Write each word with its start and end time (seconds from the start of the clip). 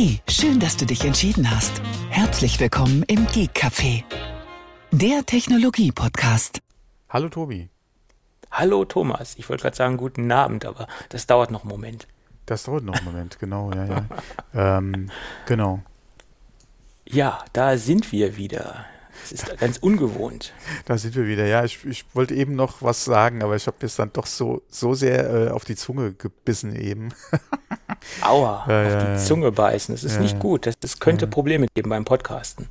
Hey, 0.00 0.20
schön, 0.28 0.60
dass 0.60 0.76
du 0.76 0.86
dich 0.86 1.04
entschieden 1.04 1.50
hast. 1.50 1.82
Herzlich 2.08 2.60
willkommen 2.60 3.02
im 3.08 3.26
Geek 3.26 3.50
Café, 3.50 4.04
der 4.92 5.26
Technologie-Podcast. 5.26 6.60
Hallo 7.08 7.28
Tobi. 7.28 7.68
Hallo 8.52 8.84
Thomas. 8.84 9.34
Ich 9.38 9.48
wollte 9.48 9.62
gerade 9.62 9.74
sagen 9.74 9.96
guten 9.96 10.30
Abend, 10.30 10.64
aber 10.66 10.86
das 11.08 11.26
dauert 11.26 11.50
noch 11.50 11.62
einen 11.62 11.70
Moment. 11.70 12.06
Das 12.46 12.62
dauert 12.62 12.84
noch 12.84 12.94
einen 12.94 13.06
Moment, 13.06 13.40
genau, 13.40 13.72
ja, 13.72 13.86
ja. 13.86 14.06
ähm, 14.78 15.10
genau. 15.46 15.82
Ja, 17.04 17.44
da 17.52 17.76
sind 17.76 18.12
wir 18.12 18.36
wieder. 18.36 18.84
Es 19.24 19.32
ist 19.32 19.58
ganz 19.58 19.78
ungewohnt. 19.78 20.52
Da 20.84 20.96
sind 20.96 21.16
wir 21.16 21.26
wieder. 21.26 21.44
Ja, 21.44 21.64
ich, 21.64 21.84
ich 21.84 22.04
wollte 22.14 22.36
eben 22.36 22.54
noch 22.54 22.82
was 22.82 23.04
sagen, 23.04 23.42
aber 23.42 23.56
ich 23.56 23.66
habe 23.66 23.78
jetzt 23.80 23.98
dann 23.98 24.12
doch 24.12 24.26
so, 24.26 24.62
so 24.68 24.94
sehr 24.94 25.28
äh, 25.28 25.50
auf 25.50 25.64
die 25.64 25.74
Zunge 25.74 26.12
gebissen 26.12 26.76
eben. 26.76 27.08
Aua, 28.20 28.64
ja, 28.68 28.86
auf 28.86 28.92
ja, 28.92 29.14
die 29.14 29.18
Zunge 29.24 29.52
beißen. 29.52 29.94
Das 29.94 30.04
ist 30.04 30.16
ja, 30.16 30.20
nicht 30.20 30.38
gut. 30.38 30.66
Das, 30.66 30.78
das 30.78 31.00
könnte 31.00 31.26
Probleme 31.26 31.66
geben 31.74 31.90
beim 31.90 32.04
Podcasten. 32.04 32.68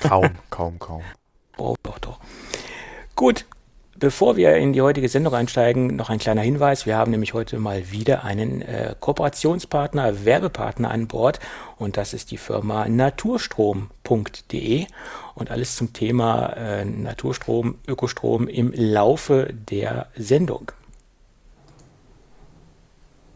Kaum, 0.00 0.30
kaum, 0.50 0.78
kaum. 0.78 1.02
Oh, 1.56 1.74
doch, 1.82 1.98
doch. 1.98 2.18
Gut, 3.14 3.44
Bevor 4.02 4.36
wir 4.36 4.56
in 4.56 4.72
die 4.72 4.82
heutige 4.82 5.08
Sendung 5.08 5.32
einsteigen, 5.32 5.94
noch 5.94 6.10
ein 6.10 6.18
kleiner 6.18 6.40
Hinweis. 6.40 6.86
Wir 6.86 6.96
haben 6.96 7.12
nämlich 7.12 7.34
heute 7.34 7.60
mal 7.60 7.92
wieder 7.92 8.24
einen 8.24 8.60
äh, 8.60 8.96
Kooperationspartner, 8.98 10.24
Werbepartner 10.24 10.90
an 10.90 11.06
Bord 11.06 11.38
und 11.78 11.96
das 11.96 12.12
ist 12.12 12.32
die 12.32 12.36
Firma 12.36 12.88
naturstrom.de 12.88 14.86
und 15.36 15.52
alles 15.52 15.76
zum 15.76 15.92
Thema 15.92 16.46
äh, 16.56 16.84
Naturstrom, 16.84 17.76
Ökostrom 17.86 18.48
im 18.48 18.72
Laufe 18.74 19.50
der 19.52 20.08
Sendung. 20.16 20.72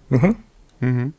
Mhm. 0.08 0.34
Mhm. 0.80 1.14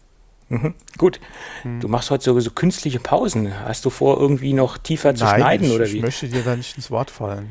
Mhm. 0.49 0.73
Gut. 0.97 1.19
Mhm. 1.63 1.81
Du 1.81 1.87
machst 1.87 2.09
heute 2.09 2.23
so, 2.23 2.39
so, 2.39 2.51
künstliche 2.51 2.99
Pausen. 2.99 3.53
Hast 3.65 3.83
du 3.85 3.89
vor, 3.89 4.19
irgendwie 4.19 4.53
noch 4.53 4.77
tiefer 4.77 5.13
zu 5.13 5.25
Nein, 5.25 5.41
schneiden 5.41 5.67
ich, 5.67 5.73
oder 5.73 5.85
wie? 5.87 5.97
Ich 5.97 6.03
möchte 6.03 6.29
dir 6.29 6.43
da 6.43 6.55
nicht 6.55 6.77
ins 6.77 6.89
Wort 6.89 7.11
fallen. 7.11 7.49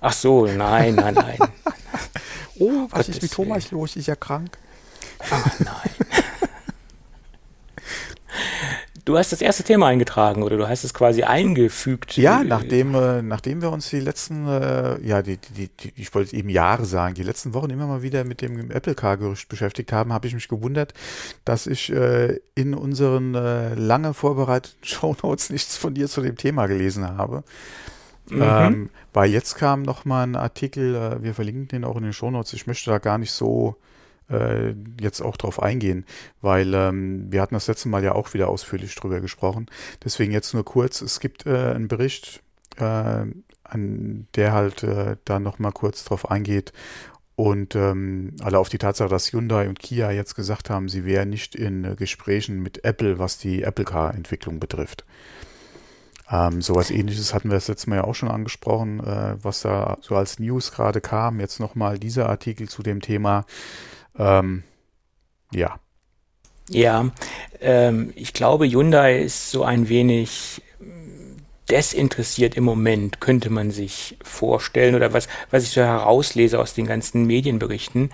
Ach 0.00 0.12
so, 0.12 0.46
nein, 0.46 0.94
nein, 0.94 1.14
nein. 1.14 1.38
oh, 2.58 2.86
was 2.90 3.08
ist 3.08 3.22
mit 3.22 3.32
Thomas 3.32 3.70
los? 3.70 3.96
Ist 3.96 4.06
ja 4.06 4.16
krank. 4.16 4.58
Ach 5.30 5.60
nein. 5.60 5.90
Du 9.06 9.16
hast 9.16 9.30
das 9.30 9.40
erste 9.40 9.62
Thema 9.62 9.86
eingetragen 9.86 10.42
oder 10.42 10.56
du 10.56 10.68
hast 10.68 10.82
es 10.82 10.92
quasi 10.92 11.22
eingefügt. 11.22 12.16
Ja, 12.16 12.42
nachdem, 12.42 12.92
äh, 12.96 13.22
nachdem 13.22 13.62
wir 13.62 13.70
uns 13.70 13.88
die 13.88 14.00
letzten, 14.00 14.48
äh, 14.48 15.00
ja, 15.00 15.22
die, 15.22 15.36
die, 15.36 15.68
die, 15.68 15.92
ich 15.94 16.12
wollte 16.12 16.34
eben 16.34 16.48
Jahre 16.48 16.84
sagen, 16.86 17.14
die 17.14 17.22
letzten 17.22 17.54
Wochen 17.54 17.70
immer 17.70 17.86
mal 17.86 18.02
wieder 18.02 18.24
mit 18.24 18.42
dem 18.42 18.68
Apple 18.72 18.96
Car-Gerücht 18.96 19.48
beschäftigt 19.48 19.92
haben, 19.92 20.12
habe 20.12 20.26
ich 20.26 20.34
mich 20.34 20.48
gewundert, 20.48 20.92
dass 21.44 21.68
ich 21.68 21.92
äh, 21.92 22.40
in 22.56 22.74
unseren 22.74 23.36
äh, 23.36 23.74
lange 23.74 24.12
vorbereiteten 24.12 24.76
Shownotes 24.84 25.50
nichts 25.50 25.76
von 25.76 25.94
dir 25.94 26.08
zu 26.08 26.20
dem 26.20 26.36
Thema 26.36 26.66
gelesen 26.66 27.06
habe. 27.06 27.44
Mhm. 28.28 28.42
Ähm, 28.42 28.90
weil 29.12 29.30
jetzt 29.30 29.54
kam 29.54 29.82
noch 29.82 30.04
mal 30.04 30.24
ein 30.24 30.34
Artikel, 30.34 30.96
äh, 30.96 31.22
wir 31.22 31.32
verlinken 31.32 31.68
den 31.68 31.84
auch 31.84 31.96
in 31.96 32.02
den 32.02 32.12
Shownotes. 32.12 32.54
Ich 32.54 32.66
möchte 32.66 32.90
da 32.90 32.98
gar 32.98 33.18
nicht 33.18 33.30
so 33.30 33.76
äh, 34.30 34.74
jetzt 35.00 35.20
auch 35.20 35.36
drauf 35.36 35.62
eingehen, 35.62 36.04
weil 36.40 36.74
ähm, 36.74 37.30
wir 37.30 37.40
hatten 37.42 37.54
das 37.54 37.66
letzte 37.66 37.88
Mal 37.88 38.04
ja 38.04 38.12
auch 38.12 38.34
wieder 38.34 38.48
ausführlich 38.48 38.94
drüber 38.94 39.20
gesprochen. 39.20 39.66
Deswegen 40.04 40.32
jetzt 40.32 40.54
nur 40.54 40.64
kurz. 40.64 41.00
Es 41.00 41.20
gibt 41.20 41.46
äh, 41.46 41.72
einen 41.74 41.88
Bericht, 41.88 42.42
äh, 42.78 43.24
an 43.64 44.28
der 44.34 44.52
halt 44.52 44.82
äh, 44.82 45.16
da 45.24 45.40
noch 45.40 45.58
mal 45.58 45.72
kurz 45.72 46.04
drauf 46.04 46.30
eingeht 46.30 46.72
und 47.36 47.76
ähm, 47.76 48.34
alle 48.40 48.58
auf 48.58 48.70
die 48.70 48.78
Tatsache, 48.78 49.10
dass 49.10 49.30
Hyundai 49.30 49.68
und 49.68 49.78
Kia 49.78 50.10
jetzt 50.10 50.34
gesagt 50.34 50.70
haben, 50.70 50.88
sie 50.88 51.04
wären 51.04 51.28
nicht 51.28 51.54
in 51.54 51.84
äh, 51.84 51.94
Gesprächen 51.94 52.62
mit 52.62 52.82
Apple, 52.84 53.18
was 53.18 53.36
die 53.36 53.62
Apple 53.62 53.84
Car 53.84 54.14
Entwicklung 54.14 54.58
betrifft. 54.58 55.04
Ähm, 56.30 56.62
sowas 56.62 56.90
ähnliches 56.90 57.34
hatten 57.34 57.50
wir 57.50 57.56
das 57.56 57.68
letzte 57.68 57.90
Mal 57.90 57.96
ja 57.96 58.04
auch 58.04 58.14
schon 58.14 58.30
angesprochen, 58.30 59.00
äh, 59.00 59.36
was 59.42 59.60
da 59.60 59.98
so 60.00 60.16
als 60.16 60.38
News 60.38 60.72
gerade 60.72 61.02
kam. 61.02 61.38
Jetzt 61.38 61.60
nochmal 61.60 61.98
dieser 61.98 62.28
Artikel 62.30 62.68
zu 62.68 62.82
dem 62.82 63.02
Thema. 63.02 63.44
Ähm, 64.18 64.62
ja. 65.52 65.78
Ja, 66.68 67.10
ähm, 67.60 68.12
ich 68.16 68.32
glaube, 68.32 68.66
Hyundai 68.66 69.18
ist 69.18 69.50
so 69.50 69.62
ein 69.62 69.88
wenig 69.88 70.60
desinteressiert 71.70 72.56
im 72.56 72.64
Moment, 72.64 73.20
könnte 73.20 73.50
man 73.50 73.70
sich 73.70 74.16
vorstellen. 74.22 74.94
Oder 74.94 75.12
was, 75.12 75.28
was 75.50 75.64
ich 75.64 75.70
so 75.70 75.80
herauslese 75.82 76.60
aus 76.60 76.74
den 76.74 76.86
ganzen 76.86 77.26
Medienberichten, 77.26 78.10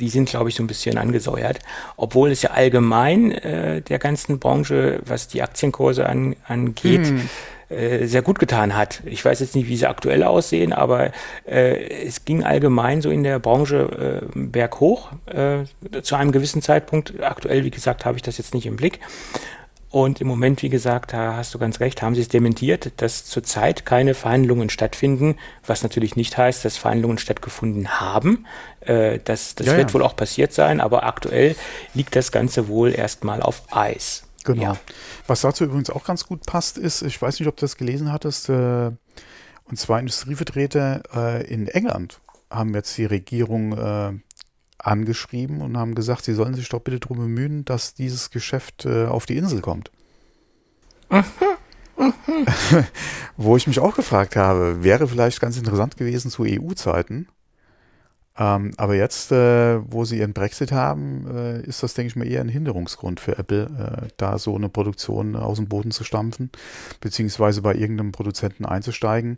die 0.00 0.08
sind, 0.08 0.28
glaube 0.28 0.48
ich, 0.48 0.56
so 0.56 0.62
ein 0.62 0.66
bisschen 0.66 0.98
angesäuert. 0.98 1.60
Obwohl 1.96 2.30
es 2.30 2.42
ja 2.42 2.50
allgemein 2.50 3.30
äh, 3.30 3.80
der 3.82 3.98
ganzen 3.98 4.38
Branche, 4.38 5.00
was 5.04 5.28
die 5.28 5.42
Aktienkurse 5.42 6.06
an, 6.06 6.36
angeht, 6.46 7.06
hm 7.06 7.28
äh, 7.68 8.06
sehr 8.06 8.22
gut 8.22 8.38
getan 8.38 8.76
hat. 8.76 9.02
Ich 9.04 9.24
weiß 9.24 9.40
jetzt 9.40 9.54
nicht, 9.54 9.68
wie 9.68 9.76
sie 9.76 9.86
aktuell 9.86 10.22
aussehen, 10.22 10.72
aber 10.72 11.10
äh, 11.46 12.04
es 12.04 12.24
ging 12.24 12.44
allgemein 12.44 13.02
so 13.02 13.10
in 13.10 13.22
der 13.22 13.38
Branche 13.38 14.22
äh, 14.34 14.38
berghoch 14.38 15.10
äh, 15.26 15.64
zu 16.02 16.14
einem 16.14 16.32
gewissen 16.32 16.62
Zeitpunkt. 16.62 17.20
Aktuell, 17.22 17.64
wie 17.64 17.70
gesagt, 17.70 18.04
habe 18.04 18.16
ich 18.16 18.22
das 18.22 18.38
jetzt 18.38 18.54
nicht 18.54 18.66
im 18.66 18.76
Blick. 18.76 19.00
Und 19.90 20.20
im 20.20 20.26
Moment, 20.26 20.62
wie 20.62 20.68
gesagt, 20.68 21.12
da 21.12 21.36
hast 21.36 21.54
du 21.54 21.58
ganz 21.58 21.80
recht, 21.80 22.02
haben 22.02 22.14
sie 22.14 22.20
es 22.20 22.28
dementiert, 22.28 22.92
dass 22.98 23.24
zurzeit 23.24 23.86
keine 23.86 24.14
Verhandlungen 24.14 24.68
stattfinden, 24.68 25.36
was 25.64 25.82
natürlich 25.82 26.16
nicht 26.16 26.36
heißt, 26.36 26.64
dass 26.64 26.76
Verhandlungen 26.76 27.18
stattgefunden 27.18 27.98
haben. 28.00 28.46
Äh, 28.80 29.20
das 29.24 29.54
das 29.54 29.68
ja, 29.68 29.76
wird 29.76 29.90
ja. 29.90 29.94
wohl 29.94 30.02
auch 30.02 30.14
passiert 30.14 30.52
sein, 30.52 30.80
aber 30.80 31.04
aktuell 31.04 31.56
liegt 31.94 32.14
das 32.14 32.30
Ganze 32.30 32.68
wohl 32.68 32.94
erstmal 32.94 33.40
auf 33.42 33.62
Eis. 33.70 34.24
Genau. 34.46 34.62
Ja. 34.62 34.76
Was 35.26 35.42
dazu 35.42 35.64
übrigens 35.64 35.90
auch 35.90 36.04
ganz 36.04 36.26
gut 36.26 36.46
passt, 36.46 36.78
ist, 36.78 37.02
ich 37.02 37.20
weiß 37.20 37.38
nicht, 37.40 37.48
ob 37.48 37.56
du 37.56 37.62
das 37.62 37.76
gelesen 37.76 38.12
hattest, 38.12 38.48
äh, 38.48 38.92
und 39.64 39.76
zwar 39.76 39.98
Industrievertreter 40.00 41.02
äh, 41.14 41.46
in 41.52 41.66
England 41.66 42.20
haben 42.48 42.72
jetzt 42.74 42.96
die 42.96 43.04
Regierung 43.04 43.72
äh, 43.72 44.12
angeschrieben 44.78 45.60
und 45.60 45.76
haben 45.76 45.96
gesagt, 45.96 46.24
sie 46.24 46.34
sollen 46.34 46.54
sich 46.54 46.68
doch 46.68 46.80
bitte 46.80 47.00
darum 47.00 47.18
bemühen, 47.18 47.64
dass 47.64 47.94
dieses 47.94 48.30
Geschäft 48.30 48.84
äh, 48.84 49.06
auf 49.06 49.26
die 49.26 49.36
Insel 49.36 49.60
kommt. 49.60 49.90
Wo 53.36 53.56
ich 53.56 53.66
mich 53.66 53.80
auch 53.80 53.96
gefragt 53.96 54.36
habe, 54.36 54.84
wäre 54.84 55.08
vielleicht 55.08 55.40
ganz 55.40 55.56
interessant 55.56 55.96
gewesen 55.96 56.30
zu 56.30 56.44
EU-Zeiten, 56.44 57.26
ähm, 58.38 58.72
aber 58.76 58.94
jetzt, 58.94 59.32
äh, 59.32 59.80
wo 59.90 60.04
sie 60.04 60.18
ihren 60.18 60.34
Brexit 60.34 60.70
haben, 60.72 61.26
äh, 61.34 61.60
ist 61.62 61.82
das, 61.82 61.94
denke 61.94 62.08
ich 62.08 62.16
mal, 62.16 62.26
eher 62.26 62.42
ein 62.42 62.48
Hinderungsgrund 62.48 63.18
für 63.18 63.38
Apple, 63.38 64.04
äh, 64.04 64.08
da 64.18 64.38
so 64.38 64.54
eine 64.54 64.68
Produktion 64.68 65.36
aus 65.36 65.56
dem 65.56 65.68
Boden 65.68 65.90
zu 65.90 66.04
stampfen, 66.04 66.50
beziehungsweise 67.00 67.62
bei 67.62 67.74
irgendeinem 67.74 68.12
Produzenten 68.12 68.66
einzusteigen. 68.66 69.36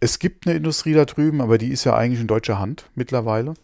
Es 0.00 0.20
gibt 0.20 0.46
eine 0.46 0.56
Industrie 0.56 0.92
da 0.92 1.04
drüben, 1.04 1.40
aber 1.40 1.58
die 1.58 1.68
ist 1.68 1.84
ja 1.84 1.96
eigentlich 1.96 2.20
in 2.20 2.28
deutscher 2.28 2.60
Hand 2.60 2.88
mittlerweile. 2.94 3.54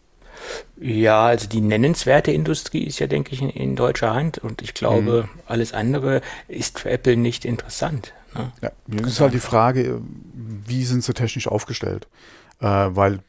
Ja, 0.77 1.27
also 1.27 1.47
die 1.47 1.61
nennenswerte 1.61 2.31
Industrie 2.31 2.83
ist 2.83 2.99
ja, 2.99 3.07
denke 3.07 3.33
ich, 3.33 3.41
in, 3.41 3.49
in 3.49 3.77
deutscher 3.77 4.13
Hand 4.13 4.39
und 4.39 4.61
ich 4.61 4.73
glaube, 4.73 5.29
mhm. 5.33 5.39
alles 5.45 5.71
andere 5.71 6.21
ist 6.49 6.79
für 6.79 6.89
Apple 6.89 7.15
nicht 7.15 7.45
interessant. 7.45 8.13
Ne? 8.33 8.51
Ja, 8.61 8.71
jetzt 8.87 9.07
ist 9.07 9.21
halt 9.21 9.33
die 9.33 9.39
Frage, 9.39 10.01
wie 10.33 10.83
sind 10.83 11.05
sie 11.05 11.13
technisch 11.13 11.47
aufgestellt? 11.47 12.07
Äh, 12.59 12.65
weil 12.65 13.19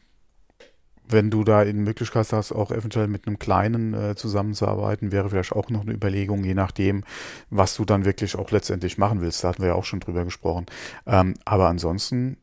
wenn 1.09 1.29
du 1.29 1.43
da 1.43 1.63
in 1.63 1.83
Möglichkeit 1.83 2.31
hast, 2.31 2.51
auch 2.51 2.71
eventuell 2.71 3.07
mit 3.07 3.27
einem 3.27 3.39
kleinen 3.39 3.93
äh, 3.93 4.15
zusammenzuarbeiten, 4.15 5.11
wäre 5.11 5.29
vielleicht 5.29 5.53
auch 5.53 5.69
noch 5.69 5.81
eine 5.81 5.93
Überlegung, 5.93 6.43
je 6.43 6.53
nachdem, 6.53 7.03
was 7.49 7.75
du 7.75 7.85
dann 7.85 8.05
wirklich 8.05 8.35
auch 8.35 8.51
letztendlich 8.51 8.97
machen 8.97 9.21
willst. 9.21 9.43
Da 9.43 9.49
hatten 9.49 9.61
wir 9.61 9.69
ja 9.69 9.75
auch 9.75 9.85
schon 9.85 9.99
drüber 9.99 10.25
gesprochen. 10.25 10.65
Ähm, 11.05 11.35
aber 11.45 11.69
ansonsten, 11.69 12.37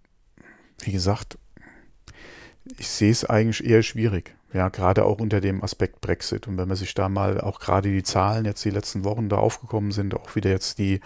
wie 0.80 0.92
gesagt, 0.92 1.38
ich 2.78 2.88
sehe 2.88 3.10
es 3.10 3.24
eigentlich 3.24 3.64
eher 3.64 3.82
schwierig. 3.82 4.34
Ja, 4.52 4.68
gerade 4.68 5.04
auch 5.04 5.18
unter 5.18 5.40
dem 5.40 5.64
Aspekt 5.64 6.00
Brexit. 6.00 6.46
Und 6.46 6.56
wenn 6.56 6.68
man 6.68 6.76
sich 6.76 6.94
da 6.94 7.08
mal 7.08 7.40
auch 7.40 7.58
gerade 7.58 7.90
die 7.90 8.04
Zahlen 8.04 8.44
jetzt 8.44 8.64
die 8.64 8.70
letzten 8.70 9.04
Wochen 9.04 9.28
da 9.28 9.36
aufgekommen 9.36 9.90
sind, 9.90 10.14
auch 10.14 10.36
wieder 10.36 10.50
jetzt 10.50 10.78
die 10.78 11.00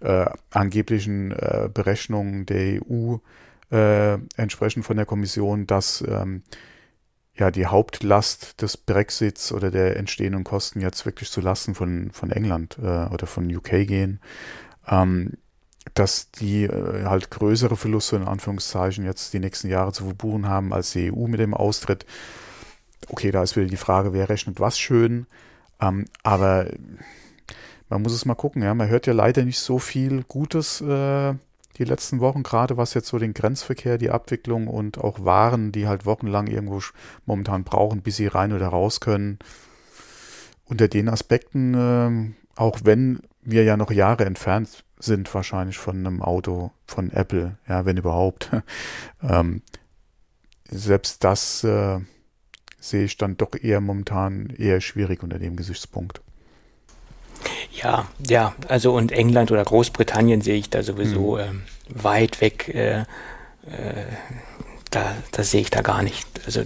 äh, 0.00 0.26
angeblichen 0.50 1.32
äh, 1.32 1.68
Berechnungen 1.72 2.46
der 2.46 2.80
EU 2.80 3.16
äh, 3.72 4.18
entsprechend 4.36 4.84
von 4.84 4.96
der 4.96 5.06
Kommission, 5.06 5.66
dass 5.66 6.04
ähm, 6.06 6.44
ja 7.34 7.50
die 7.50 7.66
Hauptlast 7.66 8.60
des 8.60 8.76
Brexits 8.76 9.52
oder 9.52 9.70
der 9.70 9.96
entstehenden 9.96 10.44
Kosten 10.44 10.80
jetzt 10.80 11.06
wirklich 11.06 11.30
zu 11.30 11.40
Lasten 11.40 11.74
von, 11.74 12.10
von 12.12 12.30
England 12.30 12.78
äh, 12.78 13.06
oder 13.06 13.26
von 13.26 13.54
UK 13.54 13.86
gehen, 13.86 14.20
ähm, 14.86 15.32
dass 15.94 16.30
die 16.30 16.64
äh, 16.64 17.04
halt 17.04 17.30
größere 17.30 17.76
Verluste 17.76 18.16
in 18.16 18.28
Anführungszeichen 18.28 19.04
jetzt 19.04 19.32
die 19.32 19.40
nächsten 19.40 19.68
Jahre 19.68 19.92
zu 19.92 20.04
verbuchen 20.04 20.46
haben 20.46 20.72
als 20.72 20.92
die 20.92 21.12
EU 21.12 21.26
mit 21.26 21.40
dem 21.40 21.54
Austritt. 21.54 22.06
Okay, 23.08 23.30
da 23.30 23.42
ist 23.42 23.56
wieder 23.56 23.66
die 23.66 23.76
Frage, 23.76 24.12
wer 24.12 24.28
rechnet 24.28 24.60
was 24.60 24.78
schön, 24.78 25.26
ähm, 25.80 26.04
aber 26.22 26.66
man 27.88 28.02
muss 28.02 28.12
es 28.12 28.24
mal 28.24 28.34
gucken, 28.34 28.62
ja, 28.62 28.72
man 28.74 28.88
hört 28.88 29.06
ja 29.06 29.12
leider 29.12 29.44
nicht 29.44 29.58
so 29.58 29.78
viel 29.78 30.22
Gutes 30.24 30.80
äh, 30.80 31.34
die 31.78 31.84
letzten 31.84 32.20
Wochen, 32.20 32.42
gerade 32.42 32.76
was 32.76 32.94
jetzt 32.94 33.08
so 33.08 33.18
den 33.18 33.34
Grenzverkehr, 33.34 33.98
die 33.98 34.10
Abwicklung 34.10 34.66
und 34.68 34.98
auch 34.98 35.24
Waren, 35.24 35.72
die 35.72 35.86
halt 35.86 36.04
wochenlang 36.06 36.46
irgendwo 36.46 36.80
momentan 37.26 37.64
brauchen, 37.64 38.02
bis 38.02 38.16
sie 38.16 38.26
rein 38.26 38.52
oder 38.52 38.68
raus 38.68 39.00
können. 39.00 39.38
Unter 40.64 40.88
den 40.88 41.08
Aspekten 41.08 42.36
Auch 42.54 42.80
wenn 42.84 43.20
wir 43.42 43.64
ja 43.64 43.76
noch 43.76 43.90
Jahre 43.90 44.24
entfernt 44.24 44.84
sind 44.98 45.32
wahrscheinlich 45.34 45.78
von 45.78 46.06
einem 46.06 46.22
Auto 46.22 46.70
von 46.86 47.10
Apple, 47.10 47.58
ja, 47.68 47.84
wenn 47.84 47.96
überhaupt. 47.96 48.50
ähm, 49.22 49.62
selbst 50.70 51.24
das 51.24 51.64
äh, 51.64 51.98
sehe 52.78 53.04
ich 53.04 53.16
dann 53.16 53.36
doch 53.36 53.54
eher 53.60 53.80
momentan 53.80 54.50
eher 54.50 54.80
schwierig 54.80 55.22
unter 55.22 55.38
dem 55.38 55.56
Gesichtspunkt. 55.56 56.22
Ja, 57.72 58.06
ja, 58.26 58.54
also 58.68 58.94
und 58.94 59.12
England 59.12 59.50
oder 59.50 59.64
Großbritannien 59.64 60.40
sehe 60.40 60.56
ich 60.56 60.70
da 60.70 60.82
sowieso 60.82 61.34
mhm. 61.34 61.40
ähm, 61.40 61.62
weit 61.88 62.40
weg. 62.40 62.68
Äh, 62.68 63.00
äh, 63.00 63.04
da, 64.90 65.14
das 65.32 65.50
sehe 65.50 65.60
ich 65.62 65.70
da 65.70 65.80
gar 65.80 66.02
nicht. 66.02 66.26
Also 66.44 66.62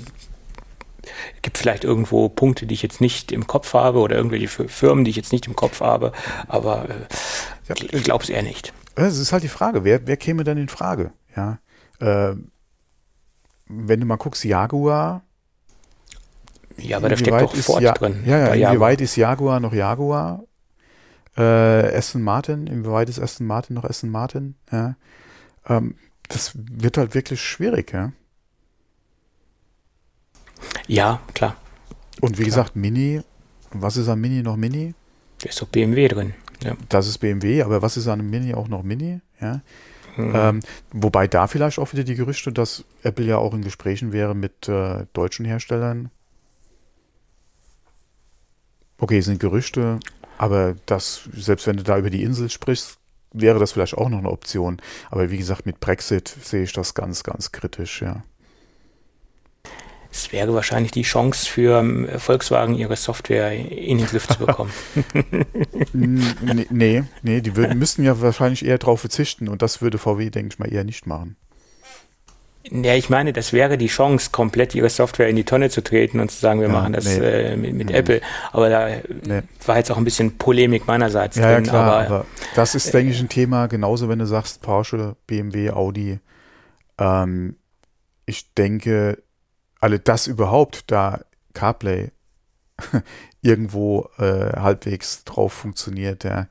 gibt 1.42 1.58
vielleicht 1.58 1.84
irgendwo 1.84 2.28
Punkte, 2.28 2.66
die 2.66 2.74
ich 2.74 2.82
jetzt 2.82 3.00
nicht 3.00 3.30
im 3.30 3.46
Kopf 3.46 3.72
habe 3.74 4.00
oder 4.00 4.16
irgendwelche 4.16 4.48
Firmen, 4.48 5.04
die 5.04 5.10
ich 5.10 5.16
jetzt 5.16 5.32
nicht 5.32 5.46
im 5.46 5.54
Kopf 5.54 5.80
habe, 5.80 6.12
aber 6.48 6.88
äh, 6.88 7.74
ich 7.92 8.02
glaube 8.02 8.24
es 8.24 8.30
eher 8.30 8.42
nicht. 8.42 8.72
Es 8.96 9.18
ist 9.18 9.32
halt 9.32 9.44
die 9.44 9.48
Frage, 9.48 9.84
wer, 9.84 10.06
wer 10.06 10.16
käme 10.16 10.42
denn 10.42 10.58
in 10.58 10.68
Frage? 10.68 11.12
Ja, 11.36 11.58
äh, 12.00 12.34
wenn 13.68 14.00
du 14.00 14.06
mal 14.06 14.16
guckst, 14.16 14.44
Jaguar. 14.44 15.22
Ja, 16.78 16.98
aber 16.98 17.08
da 17.08 17.16
steckt 17.16 17.40
doch 17.40 17.54
Ford 17.54 17.82
ja, 17.82 17.92
drin. 17.92 18.22
Ja, 18.26 18.54
ja, 18.54 18.70
inwieweit 18.70 19.00
ist 19.00 19.16
Jaguar 19.16 19.60
noch 19.60 19.72
Jaguar? 19.72 20.42
Äh, 21.36 21.96
Aston 21.96 22.22
Martin, 22.22 22.66
inwieweit 22.66 23.08
ist 23.08 23.18
Aston 23.18 23.46
Martin 23.46 23.74
noch 23.74 23.84
Aston 23.84 24.10
Martin? 24.10 24.54
Ja. 24.72 24.96
Ähm, 25.68 25.96
das 26.28 26.52
wird 26.54 26.96
halt 26.96 27.14
wirklich 27.14 27.40
schwierig, 27.42 27.92
ja. 27.92 28.12
Ja, 30.86 31.20
klar. 31.34 31.56
Und 32.20 32.38
wie 32.38 32.44
klar. 32.44 32.46
gesagt, 32.46 32.76
Mini, 32.76 33.20
was 33.70 33.96
ist 33.96 34.08
am 34.08 34.20
Mini 34.20 34.42
noch 34.42 34.56
Mini? 34.56 34.94
Da 35.42 35.48
ist 35.50 35.60
doch 35.60 35.68
BMW 35.68 36.08
drin. 36.08 36.34
Ja. 36.62 36.76
Das 36.88 37.06
ist 37.06 37.18
BMW, 37.18 37.62
aber 37.62 37.82
was 37.82 37.96
ist 37.96 38.08
an 38.08 38.28
Mini 38.28 38.54
auch 38.54 38.68
noch 38.68 38.82
Mini? 38.82 39.20
Ja. 39.40 39.60
Mhm. 40.16 40.32
Ähm, 40.34 40.60
wobei 40.92 41.28
da 41.28 41.46
vielleicht 41.46 41.78
auch 41.78 41.92
wieder 41.92 42.04
die 42.04 42.14
Gerüchte, 42.14 42.52
dass 42.52 42.84
Apple 43.02 43.26
ja 43.26 43.36
auch 43.36 43.52
in 43.52 43.62
Gesprächen 43.62 44.12
wäre 44.12 44.34
mit 44.34 44.68
äh, 44.68 45.04
deutschen 45.12 45.44
Herstellern. 45.44 46.10
Okay, 48.98 49.20
sind 49.20 49.40
Gerüchte, 49.40 50.00
aber 50.38 50.74
das, 50.86 51.28
selbst 51.32 51.66
wenn 51.66 51.76
du 51.76 51.82
da 51.82 51.98
über 51.98 52.10
die 52.10 52.22
Insel 52.22 52.50
sprichst, 52.50 52.98
wäre 53.32 53.58
das 53.58 53.72
vielleicht 53.72 53.94
auch 53.94 54.08
noch 54.08 54.18
eine 54.18 54.30
Option. 54.30 54.80
Aber 55.10 55.30
wie 55.30 55.38
gesagt, 55.38 55.66
mit 55.66 55.80
Brexit 55.80 56.28
sehe 56.28 56.62
ich 56.62 56.72
das 56.72 56.94
ganz, 56.94 57.22
ganz 57.22 57.52
kritisch, 57.52 58.02
ja. 58.02 58.22
Es 60.10 60.32
wäre 60.32 60.54
wahrscheinlich 60.54 60.92
die 60.92 61.02
Chance 61.02 61.46
für 61.46 61.78
ähm, 61.78 62.08
Volkswagen, 62.18 62.74
ihre 62.74 62.96
Software 62.96 63.52
in 63.52 63.98
den 63.98 64.06
Griff 64.06 64.26
zu 64.26 64.38
bekommen. 64.38 64.72
nee, 65.92 67.04
nee, 67.22 67.40
die 67.42 67.56
würden, 67.56 67.78
müssten 67.78 68.02
ja 68.02 68.18
wahrscheinlich 68.20 68.64
eher 68.64 68.78
darauf 68.78 69.00
verzichten 69.00 69.48
und 69.48 69.60
das 69.60 69.82
würde 69.82 69.98
VW, 69.98 70.30
denke 70.30 70.54
ich 70.54 70.58
mal, 70.58 70.72
eher 70.72 70.84
nicht 70.84 71.06
machen. 71.06 71.36
Ja, 72.70 72.94
ich 72.94 73.10
meine, 73.10 73.32
das 73.32 73.52
wäre 73.52 73.78
die 73.78 73.86
Chance, 73.86 74.30
komplett 74.32 74.74
ihre 74.74 74.88
Software 74.88 75.28
in 75.28 75.36
die 75.36 75.44
Tonne 75.44 75.70
zu 75.70 75.82
treten 75.82 76.20
und 76.20 76.30
zu 76.30 76.38
sagen, 76.38 76.60
wir 76.60 76.68
ja, 76.68 76.72
machen 76.72 76.92
das 76.92 77.04
nee. 77.04 77.24
äh, 77.24 77.56
mit, 77.56 77.74
mit 77.74 77.88
nee. 77.88 77.94
Apple. 77.94 78.20
Aber 78.52 78.68
da 78.68 78.88
nee. 78.88 79.42
war 79.64 79.76
jetzt 79.76 79.90
auch 79.90 79.96
ein 79.96 80.04
bisschen 80.04 80.36
Polemik 80.36 80.86
meinerseits 80.86 81.36
ja, 81.36 81.54
drin. 81.54 81.64
Ja, 81.64 81.70
klar, 81.70 81.84
aber, 81.84 82.06
aber 82.06 82.26
das 82.54 82.74
ist, 82.74 82.92
denke 82.92 83.12
ich, 83.12 83.20
ein 83.20 83.28
Thema, 83.28 83.66
genauso 83.66 84.08
wenn 84.08 84.18
du 84.18 84.26
sagst, 84.26 84.62
Porsche, 84.62 85.16
BMW, 85.26 85.70
Audi. 85.70 86.18
Ähm, 86.98 87.56
ich 88.24 88.52
denke, 88.54 89.22
alle 89.80 90.00
das 90.00 90.26
überhaupt, 90.26 90.90
da 90.90 91.20
CarPlay 91.54 92.10
irgendwo 93.42 94.08
äh, 94.18 94.52
halbwegs 94.56 95.24
drauf 95.24 95.52
funktioniert, 95.52 96.24
ja, 96.24 96.48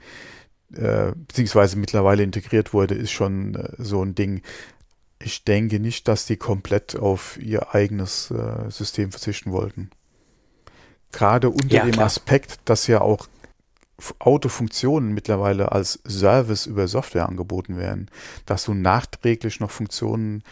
äh, 0.73 1.11
beziehungsweise 1.15 1.77
mittlerweile 1.77 2.23
integriert 2.23 2.73
wurde, 2.73 2.95
ist 2.95 3.11
schon 3.11 3.55
äh, 3.55 3.69
so 3.77 4.03
ein 4.03 4.15
Ding. 4.15 4.41
Ich 5.19 5.43
denke 5.43 5.79
nicht, 5.79 6.07
dass 6.07 6.25
die 6.25 6.37
komplett 6.37 6.95
auf 6.95 7.37
ihr 7.37 7.73
eigenes 7.73 8.31
äh, 8.31 8.69
System 8.69 9.11
verzichten 9.11 9.51
wollten. 9.51 9.89
Gerade 11.11 11.49
unter 11.49 11.67
ja, 11.75 11.85
dem 11.85 11.93
klar. 11.93 12.05
Aspekt, 12.05 12.59
dass 12.65 12.87
ja 12.87 13.01
auch 13.01 13.27
Autofunktionen 14.19 15.13
mittlerweile 15.13 15.71
als 15.71 15.99
Service 16.05 16.65
über 16.65 16.87
Software 16.87 17.29
angeboten 17.29 17.77
werden, 17.77 18.11
dass 18.45 18.65
du 18.65 18.73
nachträglich 18.73 19.61
noch 19.61 19.71
Funktionen 19.71 20.43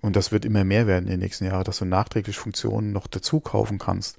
und 0.00 0.16
das 0.16 0.32
wird 0.32 0.46
immer 0.46 0.64
mehr 0.64 0.86
werden 0.86 1.04
in 1.04 1.10
den 1.10 1.20
nächsten 1.20 1.44
Jahren, 1.44 1.64
dass 1.64 1.78
du 1.78 1.84
nachträglich 1.84 2.38
Funktionen 2.38 2.92
noch 2.92 3.06
dazu 3.06 3.40
kaufen 3.40 3.78
kannst, 3.78 4.18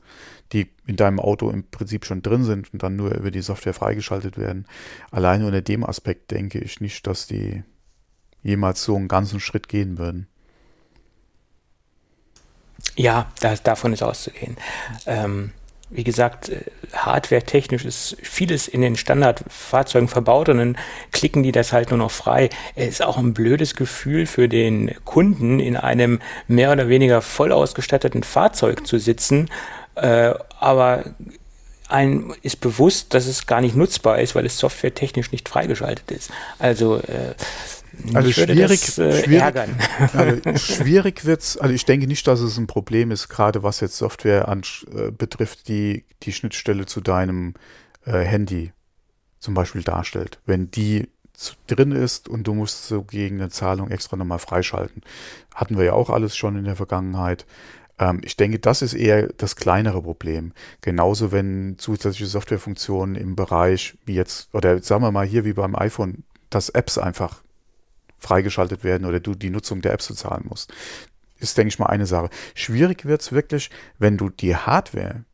die 0.53 0.69
in 0.85 0.95
deinem 0.95 1.19
Auto 1.19 1.49
im 1.49 1.63
Prinzip 1.63 2.05
schon 2.05 2.21
drin 2.21 2.43
sind 2.43 2.71
und 2.71 2.83
dann 2.83 2.95
nur 2.95 3.15
über 3.15 3.31
die 3.31 3.41
Software 3.41 3.73
freigeschaltet 3.73 4.37
werden. 4.37 4.67
Alleine 5.09 5.47
unter 5.47 5.61
dem 5.61 5.83
Aspekt 5.83 6.29
denke 6.29 6.59
ich 6.59 6.81
nicht, 6.81 7.07
dass 7.07 7.25
die 7.25 7.63
jemals 8.43 8.83
so 8.83 8.95
einen 8.95 9.07
ganzen 9.07 9.39
Schritt 9.39 9.67
gehen 9.67 9.97
würden. 9.97 10.27
Ja, 12.95 13.31
das, 13.39 13.63
davon 13.63 13.93
ist 13.93 14.03
auszugehen. 14.03 14.57
Ähm, 15.05 15.51
wie 15.91 16.03
gesagt, 16.03 16.49
äh, 16.49 16.63
hardware-technisch 16.93 17.85
ist 17.85 18.17
vieles 18.21 18.67
in 18.67 18.81
den 18.81 18.95
Standardfahrzeugen 18.95 20.07
verbaut 20.07 20.49
und 20.49 20.57
dann 20.57 20.77
klicken 21.11 21.43
die 21.43 21.51
das 21.51 21.73
halt 21.73 21.89
nur 21.89 21.99
noch 21.99 22.11
frei. 22.11 22.49
Es 22.75 22.87
ist 22.87 23.03
auch 23.03 23.17
ein 23.17 23.33
blödes 23.33 23.75
Gefühl 23.75 24.25
für 24.25 24.49
den 24.49 24.95
Kunden, 25.05 25.59
in 25.59 25.77
einem 25.77 26.19
mehr 26.47 26.71
oder 26.71 26.87
weniger 26.89 27.21
voll 27.21 27.51
ausgestatteten 27.51 28.23
Fahrzeug 28.23 28.87
zu 28.87 28.97
sitzen, 28.97 29.49
äh, 29.95 30.33
aber 30.59 31.03
einem 31.89 32.33
ist 32.41 32.61
bewusst, 32.61 33.13
dass 33.13 33.27
es 33.27 33.45
gar 33.45 33.59
nicht 33.59 33.75
nutzbar 33.75 34.19
ist, 34.19 34.33
weil 34.33 34.45
es 34.45 34.57
softwaretechnisch 34.57 35.33
nicht 35.33 35.49
freigeschaltet 35.49 36.09
ist. 36.11 36.31
Also 36.57 36.97
äh, 36.99 37.35
also 38.13 38.31
schwierig, 38.31 38.81
das, 38.81 38.97
äh, 38.97 39.23
schwierig, 39.23 39.55
also 40.13 40.57
schwierig 40.57 41.25
wird's. 41.25 41.57
Also 41.57 41.73
ich 41.73 41.85
denke 41.85 42.07
nicht, 42.07 42.25
dass 42.27 42.39
es 42.39 42.57
ein 42.57 42.67
Problem 42.67 43.11
ist, 43.11 43.29
gerade 43.29 43.63
was 43.63 43.79
jetzt 43.79 43.97
Software 43.97 44.47
an, 44.47 44.61
äh, 44.95 45.11
betrifft, 45.11 45.67
die 45.67 46.05
die 46.23 46.33
Schnittstelle 46.33 46.85
zu 46.85 47.01
deinem 47.01 47.55
äh, 48.05 48.19
Handy 48.19 48.71
zum 49.39 49.53
Beispiel 49.53 49.83
darstellt. 49.83 50.39
Wenn 50.45 50.71
die 50.71 51.09
zu, 51.33 51.55
drin 51.67 51.91
ist 51.91 52.29
und 52.29 52.47
du 52.47 52.53
musst 52.53 52.87
so 52.87 53.03
gegen 53.03 53.41
eine 53.41 53.49
Zahlung 53.49 53.89
extra 53.89 54.15
nochmal 54.15 54.39
freischalten, 54.39 55.01
hatten 55.53 55.77
wir 55.77 55.85
ja 55.85 55.93
auch 55.93 56.09
alles 56.09 56.37
schon 56.37 56.55
in 56.55 56.65
der 56.65 56.75
Vergangenheit. 56.75 57.45
Ähm, 57.99 58.21
ich 58.23 58.37
denke, 58.37 58.59
das 58.59 58.81
ist 58.81 58.93
eher 58.93 59.27
das 59.37 59.55
kleinere 59.55 60.01
Problem. 60.01 60.53
Genauso 60.81 61.31
wenn 61.31 61.75
zusätzliche 61.77 62.27
Softwarefunktionen 62.27 63.15
im 63.15 63.35
Bereich 63.35 63.97
wie 64.05 64.15
jetzt 64.15 64.53
oder 64.53 64.81
sagen 64.81 65.03
wir 65.03 65.11
mal 65.11 65.25
hier 65.25 65.43
wie 65.43 65.53
beim 65.53 65.75
iPhone, 65.75 66.23
dass 66.49 66.69
Apps 66.69 66.97
einfach 66.97 67.41
freigeschaltet 68.21 68.83
werden 68.83 69.05
oder 69.05 69.19
du 69.19 69.35
die 69.35 69.49
Nutzung 69.49 69.81
der 69.81 69.93
Apps 69.93 70.07
bezahlen 70.07 70.45
musst. 70.47 70.71
Ist, 71.39 71.57
denke 71.57 71.69
ich 71.69 71.79
mal, 71.79 71.87
eine 71.87 72.05
Sache. 72.05 72.29
Schwierig 72.53 73.05
wird 73.05 73.21
es 73.21 73.31
wirklich, 73.31 73.71
wenn 73.97 74.15
du 74.15 74.29
die 74.29 74.55
Hardware, 74.55 75.25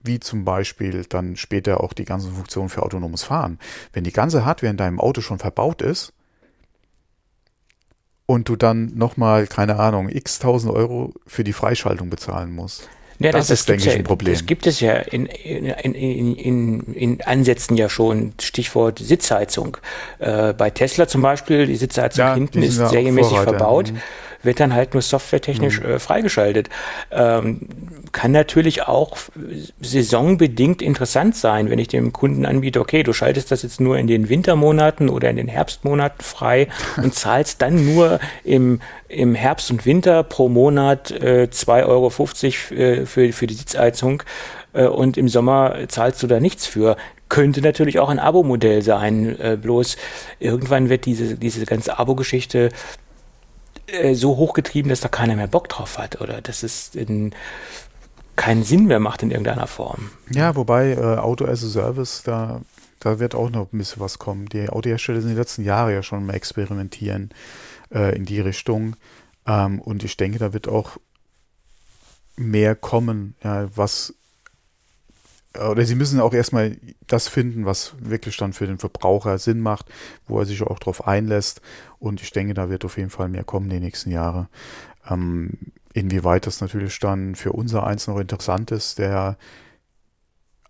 wie 0.00 0.20
zum 0.20 0.44
Beispiel 0.44 1.04
dann 1.08 1.36
später 1.36 1.80
auch 1.80 1.94
die 1.94 2.04
ganzen 2.04 2.34
Funktionen 2.34 2.68
für 2.68 2.82
autonomes 2.82 3.22
Fahren, 3.22 3.58
wenn 3.92 4.04
die 4.04 4.12
ganze 4.12 4.44
Hardware 4.44 4.70
in 4.70 4.76
deinem 4.76 5.00
Auto 5.00 5.20
schon 5.22 5.38
verbaut 5.38 5.80
ist 5.80 6.12
und 8.26 8.48
du 8.48 8.56
dann 8.56 8.92
nochmal, 8.94 9.46
keine 9.46 9.78
Ahnung, 9.78 10.08
x 10.08 10.38
tausend 10.38 10.72
Euro 10.72 11.14
für 11.26 11.44
die 11.44 11.52
Freischaltung 11.52 12.10
bezahlen 12.10 12.52
musst. 12.54 12.88
Ja, 13.22 13.32
das, 13.32 13.48
das 13.48 13.60
ist, 13.60 13.68
denke 13.68 13.88
ich, 13.88 13.94
ein 13.94 14.04
Problem. 14.04 14.34
Das 14.34 14.46
gibt 14.46 14.66
es 14.66 14.80
ja 14.80 14.94
in, 14.94 15.26
in, 15.26 15.66
in, 15.66 16.36
in, 16.36 16.80
in 16.94 17.20
Ansätzen 17.22 17.76
ja 17.76 17.88
schon. 17.88 18.32
Stichwort 18.40 18.98
Sitzheizung. 18.98 19.76
Äh, 20.18 20.52
bei 20.52 20.70
Tesla 20.70 21.06
zum 21.06 21.22
Beispiel, 21.22 21.66
die 21.66 21.76
Sitzheizung 21.76 22.24
ja, 22.24 22.34
hinten 22.34 22.62
ist 22.62 22.76
serienmäßig 22.76 23.38
verbaut. 23.38 23.92
Mhm 23.92 24.00
wird 24.42 24.60
dann 24.60 24.74
halt 24.74 24.94
nur 24.94 25.02
softwaretechnisch 25.02 25.80
mhm. 25.80 25.86
äh, 25.86 25.98
freigeschaltet. 25.98 26.68
Ähm, 27.10 27.68
kann 28.12 28.32
natürlich 28.32 28.82
auch 28.82 29.16
saisonbedingt 29.80 30.82
interessant 30.82 31.36
sein, 31.36 31.70
wenn 31.70 31.78
ich 31.78 31.88
dem 31.88 32.12
Kunden 32.12 32.44
anbiete, 32.44 32.80
okay, 32.80 33.02
du 33.02 33.12
schaltest 33.12 33.50
das 33.50 33.62
jetzt 33.62 33.80
nur 33.80 33.98
in 33.98 34.06
den 34.06 34.28
Wintermonaten 34.28 35.08
oder 35.08 35.30
in 35.30 35.36
den 35.36 35.48
Herbstmonaten 35.48 36.22
frei 36.22 36.68
und 36.96 37.14
zahlst 37.14 37.62
dann 37.62 37.94
nur 37.94 38.20
im, 38.44 38.80
im 39.08 39.34
Herbst 39.34 39.70
und 39.70 39.86
Winter 39.86 40.22
pro 40.22 40.48
Monat 40.48 41.10
äh, 41.10 41.48
2,50 41.50 41.86
Euro 41.86 42.06
äh, 42.80 43.06
für, 43.06 43.32
für 43.32 43.46
die 43.46 43.54
Sitzheizung 43.54 44.22
äh, 44.74 44.84
und 44.84 45.16
im 45.16 45.28
Sommer 45.28 45.76
zahlst 45.88 46.22
du 46.22 46.26
da 46.26 46.40
nichts 46.40 46.66
für 46.66 46.96
könnte 47.32 47.62
natürlich 47.62 47.98
auch 47.98 48.10
ein 48.10 48.18
Abo-Modell 48.18 48.82
sein. 48.82 49.40
Äh, 49.40 49.56
bloß 49.56 49.96
irgendwann 50.38 50.90
wird 50.90 51.06
diese, 51.06 51.36
diese 51.36 51.64
ganze 51.64 51.98
Abo-Geschichte 51.98 52.68
äh, 53.86 54.14
so 54.14 54.36
hochgetrieben, 54.36 54.88
dass 54.88 55.00
da 55.00 55.08
keiner 55.08 55.36
mehr 55.36 55.46
Bock 55.46 55.68
drauf 55.68 55.98
hat 55.98 56.20
oder 56.20 56.40
dass 56.40 56.62
es 56.62 56.94
in, 56.94 57.34
keinen 58.36 58.64
Sinn 58.64 58.86
mehr 58.86 59.00
macht 59.00 59.22
in 59.22 59.30
irgendeiner 59.30 59.66
Form. 59.66 60.10
Ja, 60.30 60.56
wobei 60.56 60.92
äh, 60.92 61.16
Auto 61.18 61.44
as 61.44 61.64
a 61.64 61.68
Service, 61.68 62.22
da, 62.24 62.62
da 63.00 63.18
wird 63.18 63.34
auch 63.34 63.50
noch 63.50 63.72
ein 63.72 63.78
bisschen 63.78 64.00
was 64.00 64.18
kommen. 64.18 64.46
Die 64.46 64.68
Autohersteller 64.68 65.20
sind 65.20 65.30
die 65.30 65.36
letzten 65.36 65.64
Jahre 65.64 65.92
ja 65.92 66.02
schon 66.02 66.26
mal 66.26 66.34
experimentieren 66.34 67.30
äh, 67.92 68.16
in 68.16 68.24
die 68.24 68.40
Richtung. 68.40 68.96
Ähm, 69.46 69.80
und 69.80 70.04
ich 70.04 70.16
denke, 70.16 70.38
da 70.38 70.52
wird 70.52 70.68
auch 70.68 70.98
mehr 72.36 72.74
kommen, 72.74 73.34
ja, 73.42 73.68
was 73.74 74.14
oder 75.58 75.84
sie 75.84 75.94
müssen 75.94 76.20
auch 76.20 76.32
erstmal 76.32 76.76
das 77.06 77.28
finden, 77.28 77.66
was 77.66 77.94
wirklich 77.98 78.36
dann 78.36 78.52
für 78.52 78.66
den 78.66 78.78
Verbraucher 78.78 79.38
Sinn 79.38 79.60
macht, 79.60 79.86
wo 80.26 80.38
er 80.38 80.46
sich 80.46 80.62
auch 80.62 80.78
darauf 80.78 81.06
einlässt. 81.06 81.60
Und 81.98 82.22
ich 82.22 82.30
denke, 82.30 82.54
da 82.54 82.70
wird 82.70 82.84
auf 82.84 82.96
jeden 82.96 83.10
Fall 83.10 83.28
mehr 83.28 83.44
kommen 83.44 83.68
die 83.68 83.80
nächsten 83.80 84.10
Jahre. 84.10 84.48
Ähm, 85.08 85.50
inwieweit 85.92 86.46
das 86.46 86.60
natürlich 86.60 86.98
dann 87.00 87.34
für 87.34 87.52
unser 87.52 87.86
Eins 87.86 88.06
noch 88.06 88.18
interessant 88.18 88.70
ist, 88.70 88.98
der 88.98 89.36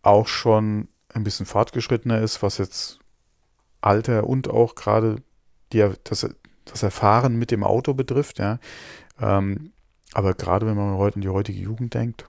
auch 0.03 0.27
schon 0.27 0.89
ein 1.15 1.25
bisschen 1.25 1.47
fortgeschrittener 1.47 2.21
ist, 2.21 2.43
was 2.43 2.59
jetzt 2.59 2.99
Alter 3.81 4.27
und 4.27 4.49
auch 4.49 4.75
gerade 4.75 5.17
das, 5.71 6.29
das 6.65 6.83
Erfahren 6.83 7.37
mit 7.37 7.51
dem 7.51 7.63
Auto 7.63 7.95
betrifft, 7.95 8.39
ja. 8.39 8.59
Ähm, 9.21 9.73
aber 10.13 10.35
gerade 10.35 10.67
wenn 10.67 10.77
man 10.77 10.97
heute 10.97 11.17
an 11.17 11.23
die 11.23 11.29
heutige 11.29 11.61
Jugend 11.61 11.95
denkt, 11.95 12.29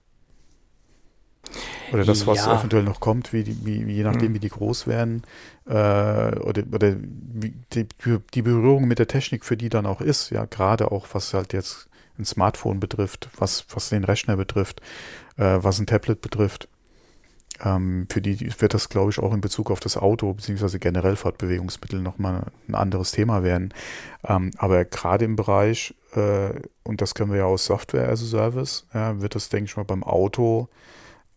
oder 1.94 2.06
das, 2.06 2.26
was 2.28 2.46
ja. 2.46 2.60
eventuell 2.60 2.84
noch 2.84 3.00
kommt, 3.00 3.34
wie, 3.34 3.44
die, 3.44 3.66
wie, 3.66 3.94
je 3.94 4.04
nachdem, 4.04 4.32
mhm. 4.32 4.36
wie 4.36 4.40
die 4.40 4.50
groß 4.50 4.88
werden, 4.88 5.24
äh, 5.66 5.72
oder, 5.72 6.64
oder 6.72 6.96
die, 6.96 7.88
die 8.34 8.42
Berührung 8.42 8.88
mit 8.88 9.00
der 9.00 9.08
Technik 9.08 9.46
für 9.46 9.58
die 9.58 9.70
dann 9.70 9.86
auch 9.86 10.02
ist, 10.02 10.30
ja, 10.30 10.46
gerade 10.46 10.92
auch 10.92 11.08
was 11.14 11.34
halt 11.34 11.54
jetzt 11.54 11.88
ein 12.18 12.26
Smartphone 12.26 12.80
betrifft, 12.80 13.30
was, 13.38 13.66
was 13.74 13.90
den 13.90 14.04
Rechner 14.04 14.38
betrifft, 14.38 14.82
äh, 15.38 15.58
was 15.62 15.80
ein 15.80 15.88
Tablet 15.88 16.22
betrifft. 16.22 16.68
Ähm, 17.64 18.08
für 18.10 18.22
die 18.22 18.52
wird 18.60 18.74
das, 18.74 18.90
glaube 18.90 19.12
ich, 19.12 19.20
auch 19.20 19.34
in 19.34 19.42
Bezug 19.42 19.72
auf 19.72 19.80
das 19.80 19.98
Auto 19.98 20.34
beziehungsweise 20.34 20.80
generell 20.80 21.16
Fortbewegungsmittel 21.16 22.02
nochmal 22.02 22.48
ein 22.68 22.76
anderes 22.76 23.12
Thema 23.12 23.44
werden. 23.44 23.74
Ähm, 24.28 24.52
aber 24.58 24.86
gerade 24.86 25.26
im 25.26 25.36
Bereich, 25.36 25.94
äh, 26.16 26.50
und 26.84 27.02
das 27.02 27.14
können 27.14 27.32
wir 27.32 27.40
ja 27.40 27.46
aus 27.46 27.66
Software 27.66 28.10
as 28.10 28.22
a 28.24 28.26
Service, 28.26 28.88
ja, 28.94 29.22
wird 29.22 29.36
das, 29.36 29.50
denke 29.50 29.66
ich 29.66 29.78
mal, 29.78 29.84
beim 29.84 30.04
Auto 30.04 30.68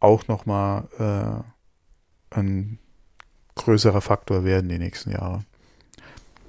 auch 0.00 0.28
nochmal 0.28 0.84
äh, 0.98 2.36
ein 2.38 2.78
größerer 3.54 4.00
Faktor 4.00 4.44
werden 4.44 4.68
die 4.68 4.78
nächsten 4.78 5.10
Jahre. 5.10 5.40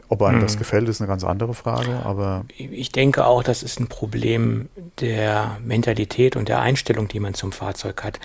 Ob 0.09 0.21
einem 0.21 0.35
hm. 0.35 0.41
das 0.41 0.57
gefällt, 0.57 0.87
ist 0.87 1.01
eine 1.01 1.07
ganz 1.07 1.23
andere 1.23 1.53
Frage, 1.53 2.05
aber. 2.05 2.45
Ich 2.57 2.91
denke 2.91 3.25
auch, 3.25 3.43
das 3.43 3.61
ist 3.61 3.79
ein 3.79 3.87
Problem 3.87 4.69
der 5.01 5.57
Mentalität 5.63 6.35
und 6.35 6.47
der 6.47 6.61
Einstellung, 6.61 7.07
die 7.09 7.19
man 7.19 7.33
zum 7.33 7.51
Fahrzeug 7.51 8.03
hat. 8.03 8.19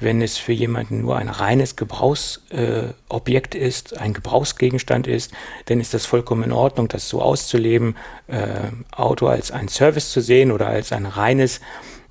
Wenn 0.00 0.22
es 0.22 0.36
für 0.36 0.52
jemanden 0.52 1.00
nur 1.00 1.16
ein 1.16 1.28
reines 1.28 1.76
Gebrauchsobjekt 1.76 3.54
äh, 3.54 3.58
ist, 3.58 3.98
ein 3.98 4.12
Gebrauchsgegenstand 4.12 5.06
ist, 5.06 5.32
dann 5.66 5.80
ist 5.80 5.94
das 5.94 6.04
vollkommen 6.04 6.44
in 6.44 6.52
Ordnung, 6.52 6.88
das 6.88 7.08
so 7.08 7.22
auszuleben, 7.22 7.96
äh, 8.26 8.70
Auto 8.92 9.26
als 9.26 9.50
ein 9.50 9.68
Service 9.68 10.10
zu 10.10 10.20
sehen 10.20 10.52
oder 10.52 10.66
als 10.66 10.92
ein 10.92 11.06
reines 11.06 11.60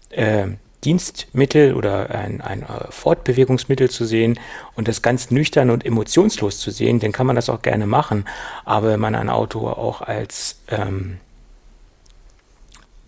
äh, 0.09 0.47
Dienstmittel 0.83 1.73
oder 1.73 2.09
ein, 2.11 2.41
ein 2.41 2.63
äh, 2.63 2.91
Fortbewegungsmittel 2.91 3.89
zu 3.89 4.05
sehen 4.05 4.39
und 4.75 4.87
das 4.87 5.01
ganz 5.01 5.31
nüchtern 5.31 5.69
und 5.69 5.85
emotionslos 5.85 6.59
zu 6.59 6.71
sehen, 6.71 6.99
dann 6.99 7.11
kann 7.11 7.27
man 7.27 7.35
das 7.35 7.49
auch 7.49 7.61
gerne 7.61 7.87
machen. 7.87 8.25
Aber 8.65 8.89
wenn 8.89 8.99
man 8.99 9.15
ein 9.15 9.29
Auto 9.29 9.67
auch 9.67 10.01
als 10.01 10.59
ähm, 10.69 11.17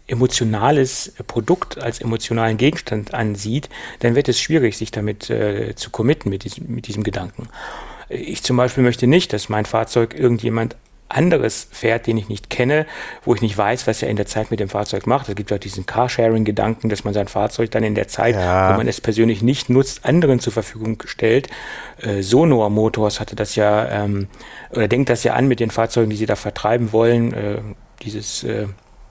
emotionales 0.08 1.14
Produkt, 1.28 1.80
als 1.80 2.00
emotionalen 2.00 2.58
Gegenstand 2.58 3.14
ansieht, 3.14 3.70
dann 4.00 4.16
wird 4.16 4.30
es 4.30 4.40
schwierig, 4.40 4.78
sich 4.78 4.92
damit 4.92 5.30
äh, 5.30 5.76
zu 5.76 5.90
committen 5.90 6.30
mit 6.30 6.44
diesem, 6.44 6.74
mit 6.74 6.88
diesem 6.88 7.04
Gedanken. 7.04 7.50
Ich 8.10 8.44
zum 8.44 8.58
Beispiel 8.58 8.84
möchte 8.84 9.08
nicht, 9.08 9.34
dass 9.34 9.50
mein 9.50 9.66
Fahrzeug 9.66 10.14
irgendjemand 10.14 10.76
anderes 11.08 11.68
fährt, 11.72 12.08
den 12.08 12.18
ich 12.18 12.30
nicht 12.30 12.50
kenne, 12.50 12.86
wo 13.24 13.36
ich 13.36 13.42
nicht 13.42 13.58
weiß, 13.58 13.86
was 13.88 14.02
er 14.02 14.10
in 14.10 14.16
der 14.16 14.26
Zeit 14.26 14.52
mit 14.52 14.60
dem 14.60 14.70
Fahrzeug 14.70 15.06
macht. 15.06 15.30
Es 15.30 15.36
gibt 15.36 15.54
auch 15.54 15.58
diesen 15.58 15.86
Carsharing-Gedanken, 15.86 16.90
dass 16.90 17.04
man 17.04 17.14
sein 17.14 17.28
Fahrzeug 17.28 17.72
dann 17.72 17.84
in 17.84 17.96
der 17.96 18.08
Zeit, 18.08 18.36
ja. 18.36 18.74
wo 18.74 18.78
man 18.78 18.88
es 18.88 19.02
persönlich 19.02 19.44
nicht 19.44 19.70
nutzt, 19.70 20.06
anderen 20.06 20.40
zur 20.40 20.54
Verfügung 20.54 21.02
stellt. 21.06 21.48
Äh, 22.02 22.22
Sonor 22.22 22.70
Motors 22.70 23.20
hatte 23.20 23.36
das 23.36 23.56
ja, 23.56 23.88
ähm, 23.90 24.28
oder 24.72 24.88
denkt 24.88 25.10
das 25.10 25.24
ja 25.24 25.34
an 25.34 25.48
mit 25.48 25.60
den 25.60 25.70
Fahrzeugen, 25.70 26.10
die 26.10 26.18
sie 26.18 26.26
da 26.26 26.36
vertreiben 26.36 26.92
wollen. 26.92 27.34
Äh, 27.34 27.62
dieses 28.02 28.44
äh, 28.44 28.68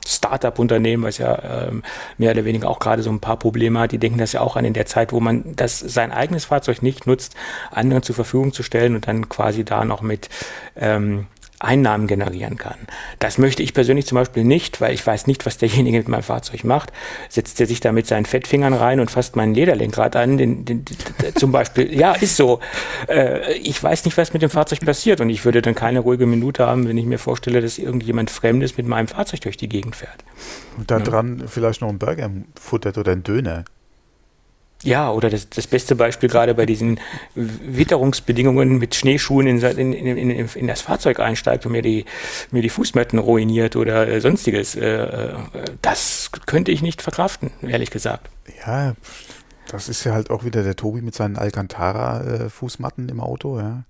Startup-Unternehmen, 0.06 1.02
was 1.02 1.18
ja 1.18 1.68
ähm, 1.68 1.82
mehr 2.18 2.32
oder 2.32 2.44
weniger 2.44 2.68
auch 2.68 2.78
gerade 2.78 3.02
so 3.02 3.10
ein 3.10 3.20
paar 3.20 3.38
Probleme 3.38 3.78
hat, 3.80 3.92
die 3.92 3.98
denken 3.98 4.18
das 4.18 4.32
ja 4.32 4.40
auch 4.40 4.56
an 4.56 4.64
in 4.64 4.74
der 4.74 4.86
Zeit, 4.86 5.12
wo 5.12 5.20
man 5.20 5.56
das 5.56 5.78
sein 5.78 6.12
eigenes 6.12 6.46
Fahrzeug 6.46 6.82
nicht 6.82 7.06
nutzt, 7.06 7.34
anderen 7.70 8.02
zur 8.02 8.14
Verfügung 8.14 8.52
zu 8.52 8.62
stellen 8.62 8.94
und 8.94 9.06
dann 9.06 9.28
quasi 9.28 9.64
da 9.64 9.84
noch 9.84 10.02
mit 10.02 10.28
ähm, 10.76 11.26
Einnahmen 11.60 12.06
generieren 12.06 12.56
kann. 12.56 12.76
Das 13.18 13.38
möchte 13.38 13.62
ich 13.62 13.74
persönlich 13.74 14.06
zum 14.06 14.16
Beispiel 14.16 14.44
nicht, 14.44 14.80
weil 14.80 14.92
ich 14.92 15.06
weiß 15.06 15.26
nicht, 15.26 15.46
was 15.46 15.58
derjenige 15.58 15.98
mit 15.98 16.08
meinem 16.08 16.22
Fahrzeug 16.22 16.64
macht. 16.64 16.92
Setzt 17.28 17.60
er 17.60 17.66
sich 17.66 17.80
da 17.80 17.92
mit 17.92 18.06
seinen 18.06 18.26
Fettfingern 18.26 18.74
rein 18.74 19.00
und 19.00 19.10
fasst 19.10 19.36
meinen 19.36 19.54
Lederlenkrad 19.54 20.16
an, 20.16 20.36
den, 20.36 20.64
den, 20.64 20.84
den, 20.84 20.96
zum 21.36 21.52
Beispiel. 21.52 21.92
Ja, 21.94 22.12
ist 22.12 22.36
so. 22.36 22.60
Äh, 23.08 23.54
ich 23.54 23.82
weiß 23.82 24.04
nicht, 24.04 24.16
was 24.16 24.32
mit 24.32 24.42
dem 24.42 24.50
Fahrzeug 24.50 24.80
passiert 24.80 25.20
und 25.20 25.30
ich 25.30 25.44
würde 25.44 25.62
dann 25.62 25.74
keine 25.74 26.00
ruhige 26.00 26.26
Minute 26.26 26.66
haben, 26.66 26.88
wenn 26.88 26.98
ich 26.98 27.06
mir 27.06 27.18
vorstelle, 27.18 27.60
dass 27.60 27.78
irgendjemand 27.78 28.30
Fremdes 28.30 28.76
mit 28.76 28.86
meinem 28.86 29.08
Fahrzeug 29.08 29.40
durch 29.42 29.56
die 29.56 29.68
Gegend 29.68 29.96
fährt. 29.96 30.24
Und 30.76 30.90
da 30.90 30.98
dran 30.98 31.40
ja. 31.40 31.46
vielleicht 31.46 31.80
noch 31.80 31.88
ein 31.88 31.98
Burger 31.98 32.30
futtert 32.60 32.98
oder 32.98 33.12
ein 33.12 33.22
Döner. 33.22 33.64
Ja, 34.84 35.10
oder 35.10 35.30
das, 35.30 35.48
das 35.48 35.66
beste 35.66 35.96
Beispiel 35.96 36.28
gerade 36.28 36.54
bei 36.54 36.66
diesen 36.66 37.00
Witterungsbedingungen 37.34 38.78
mit 38.78 38.94
Schneeschuhen 38.94 39.46
in, 39.46 39.62
in, 39.62 39.92
in, 39.94 40.48
in, 40.48 40.66
das 40.66 40.82
Fahrzeug 40.82 41.20
einsteigt 41.20 41.64
und 41.64 41.72
mir 41.72 41.80
die, 41.80 42.04
mir 42.50 42.60
die 42.60 42.68
Fußmatten 42.68 43.18
ruiniert 43.18 43.76
oder 43.76 44.06
äh, 44.06 44.20
sonstiges. 44.20 44.76
Äh, 44.76 44.84
äh, 44.84 45.34
das 45.80 46.30
könnte 46.44 46.70
ich 46.70 46.82
nicht 46.82 47.00
verkraften, 47.00 47.50
ehrlich 47.62 47.90
gesagt. 47.90 48.28
Ja, 48.66 48.94
das 49.68 49.88
ist 49.88 50.04
ja 50.04 50.12
halt 50.12 50.28
auch 50.28 50.44
wieder 50.44 50.62
der 50.62 50.76
Tobi 50.76 51.00
mit 51.00 51.14
seinen 51.14 51.36
Alcantara-Fußmatten 51.36 53.08
im 53.08 53.20
Auto, 53.20 53.58
ja. 53.58 53.84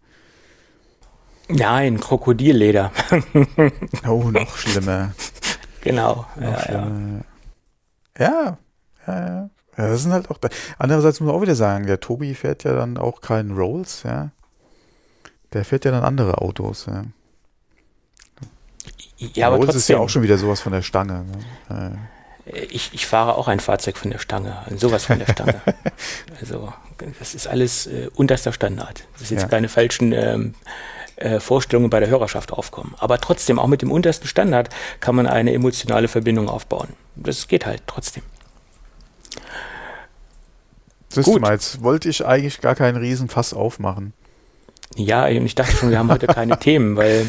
Nein, 1.48 1.98
Krokodilleder. 1.98 2.92
oh, 4.08 4.30
noch 4.30 4.56
schlimmer. 4.56 5.12
Genau. 5.82 6.24
Noch 6.36 6.52
ja, 6.52 6.60
schlimmer. 6.60 7.24
ja, 8.16 8.58
ja, 9.06 9.26
ja. 9.26 9.50
Ja, 9.76 9.88
das 9.88 10.02
sind 10.02 10.12
halt 10.12 10.30
auch. 10.30 10.38
Da. 10.38 10.48
Andererseits 10.78 11.20
muss 11.20 11.28
man 11.28 11.36
auch 11.36 11.42
wieder 11.42 11.54
sagen, 11.54 11.86
der 11.86 12.00
Tobi 12.00 12.34
fährt 12.34 12.64
ja 12.64 12.74
dann 12.74 12.96
auch 12.98 13.20
keinen 13.20 13.56
Rolls, 13.56 14.02
ja. 14.04 14.30
Der 15.52 15.64
fährt 15.64 15.84
ja 15.84 15.90
dann 15.90 16.04
andere 16.04 16.38
Autos, 16.38 16.86
ja. 16.86 17.04
Ja, 19.16 19.46
aber 19.46 19.56
Rolls 19.56 19.66
trotzdem. 19.66 19.78
ist 19.78 19.88
ja 19.88 19.98
auch 19.98 20.08
schon 20.08 20.22
wieder 20.22 20.38
sowas 20.38 20.60
von 20.60 20.72
der 20.72 20.82
Stange. 20.82 21.24
Ne? 21.68 21.98
Ich, 22.46 22.90
ich 22.92 23.06
fahre 23.06 23.36
auch 23.36 23.48
ein 23.48 23.60
Fahrzeug 23.60 23.96
von 23.96 24.10
der 24.10 24.18
Stange, 24.18 24.56
sowas 24.76 25.06
von 25.06 25.18
der 25.18 25.26
Stange. 25.26 25.60
also, 26.40 26.72
das 27.18 27.34
ist 27.34 27.46
alles 27.46 27.86
äh, 27.86 28.10
unterster 28.14 28.52
Standard. 28.52 29.04
Das 29.14 29.22
ist 29.22 29.30
jetzt 29.30 29.42
ja. 29.42 29.48
keine 29.48 29.68
falschen 29.68 30.12
ähm, 30.12 30.54
äh, 31.16 31.40
Vorstellungen 31.40 31.88
bei 31.90 32.00
der 32.00 32.08
Hörerschaft 32.08 32.52
aufkommen. 32.52 32.94
Aber 32.98 33.18
trotzdem, 33.18 33.58
auch 33.58 33.68
mit 33.68 33.80
dem 33.80 33.90
untersten 33.90 34.28
Standard 34.28 34.68
kann 35.00 35.14
man 35.14 35.26
eine 35.26 35.54
emotionale 35.54 36.08
Verbindung 36.08 36.48
aufbauen. 36.48 36.88
Das 37.16 37.48
geht 37.48 37.64
halt 37.64 37.82
trotzdem. 37.86 38.22
Siehst 41.14 41.26
Gut. 41.26 41.40
mal, 41.40 41.52
jetzt 41.52 41.82
wollte 41.82 42.08
ich 42.08 42.26
eigentlich 42.26 42.60
gar 42.60 42.74
keinen 42.74 42.96
Riesenfass 42.96 43.54
aufmachen. 43.54 44.12
Ja, 44.96 45.28
ich 45.28 45.54
dachte 45.54 45.76
schon, 45.76 45.90
wir 45.90 45.98
haben 45.98 46.10
heute 46.10 46.26
keine 46.26 46.58
Themen, 46.58 46.96
weil 46.96 47.26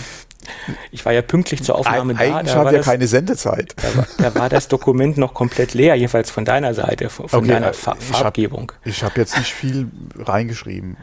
ich 0.92 1.06
war 1.06 1.14
ja 1.14 1.22
pünktlich 1.22 1.64
zur 1.64 1.76
Aufnahme 1.76 2.14
Eig 2.14 2.30
da. 2.30 2.38
Eigentlich 2.38 2.56
haben 2.56 2.72
wir 2.72 2.82
keine 2.82 3.08
Sendezeit. 3.08 3.76
Da 3.78 3.98
war, 3.98 4.08
da 4.18 4.36
war, 4.36 4.50
das 4.50 4.68
Dokument 4.68 5.18
noch 5.18 5.34
komplett 5.34 5.74
leer, 5.74 5.96
jedenfalls 5.96 6.32
von 6.32 6.46
deiner 6.46 6.74
Seite, 6.74 7.10
von 7.10 7.26
okay, 7.32 7.48
deiner 7.48 7.74
Fa 7.74 7.96
ich 8.00 8.06
Farbgebung. 8.06 8.72
Hab, 8.72 8.88
ich 8.88 9.04
habe 9.04 9.20
jetzt 9.20 9.38
nicht 9.38 9.54
viel 9.54 9.88
reingeschrieben. 10.18 10.98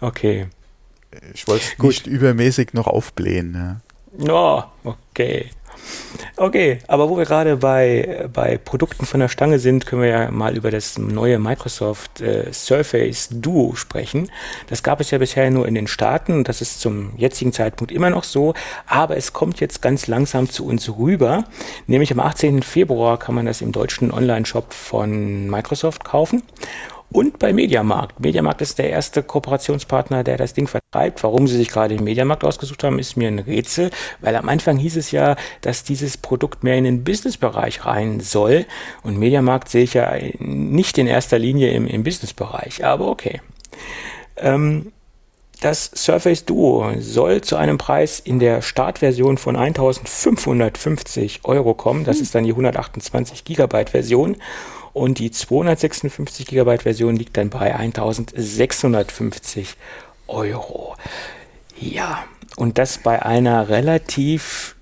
Okay. 0.00 0.46
Ich 1.32 1.46
wollte 1.46 1.64
es 1.64 1.82
nicht 1.82 2.06
übermäßig 2.06 2.72
noch 2.72 2.86
aufblähen. 2.86 3.80
Ja. 4.18 4.64
Oh, 4.84 4.90
okay. 5.10 5.50
Okay, 6.36 6.78
aber 6.88 7.08
wo 7.08 7.16
wir 7.16 7.26
gerade 7.26 7.56
bei, 7.56 8.28
bei 8.32 8.58
Produkten 8.58 9.06
von 9.06 9.20
der 9.20 9.28
Stange 9.28 9.58
sind, 9.60 9.86
können 9.86 10.02
wir 10.02 10.08
ja 10.08 10.30
mal 10.30 10.56
über 10.56 10.70
das 10.70 10.98
neue 10.98 11.38
Microsoft 11.38 12.20
äh, 12.20 12.52
Surface 12.52 13.28
Duo 13.30 13.76
sprechen. 13.76 14.30
Das 14.68 14.82
gab 14.82 15.00
es 15.00 15.12
ja 15.12 15.18
bisher 15.18 15.48
nur 15.50 15.68
in 15.68 15.74
den 15.74 15.86
Staaten 15.86 16.32
und 16.32 16.48
das 16.48 16.60
ist 16.60 16.80
zum 16.80 17.12
jetzigen 17.16 17.52
Zeitpunkt 17.52 17.92
immer 17.92 18.10
noch 18.10 18.24
so, 18.24 18.54
aber 18.86 19.16
es 19.16 19.32
kommt 19.32 19.60
jetzt 19.60 19.80
ganz 19.80 20.06
langsam 20.08 20.50
zu 20.50 20.66
uns 20.66 20.88
rüber. 20.98 21.44
Nämlich 21.86 22.10
am 22.10 22.20
18. 22.20 22.62
Februar 22.62 23.18
kann 23.18 23.34
man 23.34 23.46
das 23.46 23.60
im 23.60 23.70
deutschen 23.70 24.10
Online-Shop 24.10 24.72
von 24.72 25.48
Microsoft 25.48 26.04
kaufen 26.04 26.42
und 27.14 27.38
bei 27.38 27.52
Mediamarkt. 27.52 28.18
Mediamarkt 28.18 28.60
ist 28.60 28.76
der 28.78 28.90
erste 28.90 29.22
Kooperationspartner, 29.22 30.24
der 30.24 30.36
das 30.36 30.52
Ding 30.52 30.66
vertreibt. 30.66 31.22
Warum 31.22 31.46
sie 31.46 31.56
sich 31.56 31.68
gerade 31.68 31.94
den 31.94 32.02
Mediamarkt 32.02 32.42
ausgesucht 32.42 32.82
haben, 32.82 32.98
ist 32.98 33.16
mir 33.16 33.28
ein 33.28 33.38
Rätsel, 33.38 33.90
weil 34.20 34.34
am 34.34 34.48
Anfang 34.48 34.78
hieß 34.78 34.96
es 34.96 35.12
ja, 35.12 35.36
dass 35.60 35.84
dieses 35.84 36.16
Produkt 36.16 36.64
mehr 36.64 36.76
in 36.76 36.82
den 36.82 37.04
Businessbereich 37.04 37.86
rein 37.86 38.18
soll. 38.18 38.66
Und 39.04 39.16
Mediamarkt 39.16 39.68
sehe 39.68 39.84
ich 39.84 39.94
ja 39.94 40.12
nicht 40.40 40.98
in 40.98 41.06
erster 41.06 41.38
Linie 41.38 41.70
im, 41.70 41.86
im 41.86 42.02
Businessbereich, 42.02 42.84
aber 42.84 43.06
okay. 43.06 43.40
Ähm, 44.36 44.90
das 45.60 45.92
Surface 45.94 46.44
Duo 46.44 46.94
soll 46.98 47.42
zu 47.42 47.54
einem 47.54 47.78
Preis 47.78 48.18
in 48.18 48.40
der 48.40 48.60
Startversion 48.60 49.38
von 49.38 49.54
1550 49.54 51.42
Euro 51.44 51.74
kommen. 51.74 52.04
Das 52.04 52.16
hm. 52.16 52.22
ist 52.24 52.34
dann 52.34 52.42
die 52.42 52.50
128 52.50 53.44
Gigabyte 53.44 53.90
Version. 53.90 54.36
Und 54.94 55.18
die 55.18 55.30
256 55.30 56.46
GB 56.46 56.78
Version 56.78 57.16
liegt 57.16 57.36
dann 57.36 57.50
bei 57.50 57.74
1650 57.74 59.76
Euro. 60.28 60.96
Ja, 61.78 62.24
und 62.56 62.78
das 62.78 62.98
bei 62.98 63.22
einer 63.22 63.68
relativ 63.68 64.76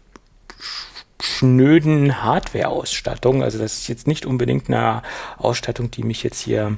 schnöden 1.20 2.22
Hardware-Ausstattung. 2.22 3.42
Also 3.42 3.58
das 3.58 3.78
ist 3.78 3.88
jetzt 3.88 4.06
nicht 4.06 4.26
unbedingt 4.26 4.68
eine 4.68 5.02
Ausstattung, 5.38 5.90
die 5.90 6.04
mich 6.04 6.22
jetzt 6.22 6.40
hier 6.40 6.76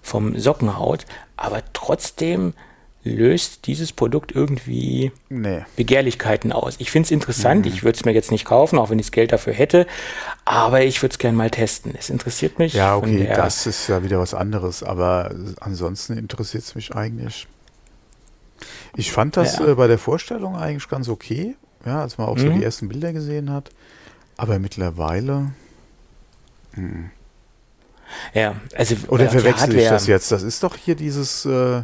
vom 0.00 0.38
Socken 0.38 0.78
haut, 0.78 1.06
aber 1.36 1.62
trotzdem 1.72 2.54
löst 3.04 3.66
dieses 3.66 3.92
Produkt 3.92 4.32
irgendwie 4.32 5.12
nee. 5.28 5.62
Begehrlichkeiten 5.76 6.52
aus. 6.52 6.76
Ich 6.78 6.90
finde 6.90 7.06
es 7.06 7.10
interessant, 7.10 7.66
mhm. 7.66 7.72
ich 7.72 7.84
würde 7.84 7.96
es 7.96 8.04
mir 8.04 8.12
jetzt 8.12 8.30
nicht 8.30 8.46
kaufen, 8.46 8.78
auch 8.78 8.90
wenn 8.90 8.98
ich 8.98 9.06
das 9.06 9.12
Geld 9.12 9.32
dafür 9.32 9.52
hätte, 9.52 9.86
aber 10.46 10.82
ich 10.82 11.02
würde 11.02 11.12
es 11.12 11.18
gerne 11.18 11.36
mal 11.36 11.50
testen. 11.50 11.94
Es 11.96 12.08
interessiert 12.08 12.58
mich. 12.58 12.72
Ja, 12.72 12.96
okay, 12.96 13.30
das 13.34 13.66
ist 13.66 13.88
ja 13.88 14.02
wieder 14.02 14.18
was 14.18 14.32
anderes, 14.32 14.82
aber 14.82 15.34
ansonsten 15.60 16.16
interessiert 16.16 16.64
es 16.64 16.74
mich 16.74 16.94
eigentlich. 16.94 17.46
Ich 18.96 19.12
fand 19.12 19.36
das 19.36 19.58
ja. 19.58 19.68
äh, 19.68 19.74
bei 19.74 19.86
der 19.86 19.98
Vorstellung 19.98 20.56
eigentlich 20.56 20.88
ganz 20.88 21.08
okay, 21.08 21.56
ja, 21.84 22.00
als 22.00 22.16
man 22.16 22.26
auch 22.26 22.36
mhm. 22.36 22.40
so 22.40 22.48
die 22.50 22.64
ersten 22.64 22.88
Bilder 22.88 23.12
gesehen 23.12 23.52
hat, 23.52 23.70
aber 24.38 24.58
mittlerweile. 24.58 25.50
Mh. 26.72 27.10
Ja, 28.32 28.54
also. 28.74 28.94
Oder 29.08 29.28
verwechsel 29.28 29.76
ich 29.76 29.88
das 29.88 30.06
jetzt? 30.06 30.30
Das 30.32 30.42
ist 30.42 30.62
doch 30.62 30.76
hier 30.76 30.94
dieses. 30.94 31.44
Äh, 31.44 31.82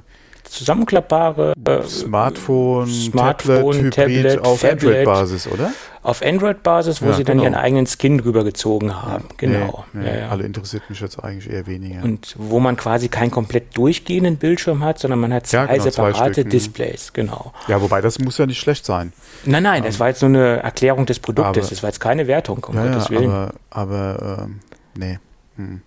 zusammenklappbare 0.51 1.55
äh, 1.65 1.83
Smartphone, 1.83 2.89
Smartphone, 2.89 3.91
Tablet, 3.91 4.25
Tablet 4.25 4.45
auf 4.45 4.65
Android-Basis, 4.65 5.47
oder? 5.47 5.73
Auf 6.03 6.23
Android-Basis, 6.23 7.03
wo 7.03 7.07
ja, 7.07 7.13
sie 7.13 7.25
dann 7.25 7.39
genau. 7.39 7.51
ihren 7.51 7.55
eigenen 7.55 7.87
Skin 7.87 8.19
drüber 8.19 8.43
gezogen 8.43 8.95
haben. 8.95 9.25
Ja, 9.29 9.35
genau. 9.37 9.85
Nee, 9.93 10.21
ja, 10.21 10.29
Alle 10.29 10.45
interessiert 10.45 10.89
mich 10.89 11.01
jetzt 11.01 11.23
eigentlich 11.23 11.53
eher 11.53 11.67
weniger. 11.67 12.03
Und 12.03 12.35
wo 12.39 12.59
man 12.59 12.77
quasi 12.77 13.09
keinen 13.09 13.31
komplett 13.31 13.77
durchgehenden 13.77 14.37
Bildschirm 14.37 14.83
hat, 14.83 14.99
sondern 14.99 15.21
man 15.21 15.33
hat 15.33 15.47
zwei 15.47 15.67
genau, 15.67 15.83
separate 15.83 16.43
zwei 16.43 16.51
Displays. 16.51 17.13
Genau. 17.13 17.53
Ja, 17.69 17.81
wobei 17.81 18.01
das 18.01 18.19
muss 18.19 18.39
ja 18.39 18.47
nicht 18.47 18.59
schlecht 18.59 18.85
sein. 18.85 19.13
Nein, 19.45 19.63
nein, 19.63 19.83
das 19.83 19.97
ähm, 19.97 20.01
war 20.01 20.09
jetzt 20.09 20.23
nur 20.23 20.31
eine 20.31 20.63
Erklärung 20.63 21.07
des 21.07 21.21
Produktes. 21.21 21.65
Aber, 21.65 21.71
das 21.71 21.83
war 21.83 21.91
jetzt 21.91 22.01
keine 22.01 22.27
Wertung, 22.27 22.65
um 22.65 22.75
ja, 22.75 22.87
Gottes 22.87 23.11
Willen. 23.11 23.31
Aber, 23.31 23.53
aber 23.71 24.39
ähm, 24.45 24.61
nee. 24.97 25.19
Hm. 25.57 25.83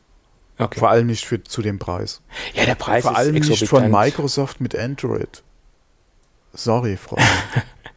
Okay. 0.58 0.80
Vor 0.80 0.90
allem 0.90 1.08
nicht 1.08 1.26
für, 1.26 1.44
zu 1.44 1.62
dem 1.62 1.80
Preis. 1.80 2.22
Ja, 2.54 2.66
der 2.66 2.76
Preis 2.76 3.04
Vor 3.04 3.12
ist 3.12 3.18
allem 3.18 3.36
nicht 3.36 3.68
von 3.68 3.90
Microsoft 3.90 4.62
mit 4.62 4.76
Android. 4.76 5.42
Sorry, 6.54 6.98
Freunde. 6.98 7.26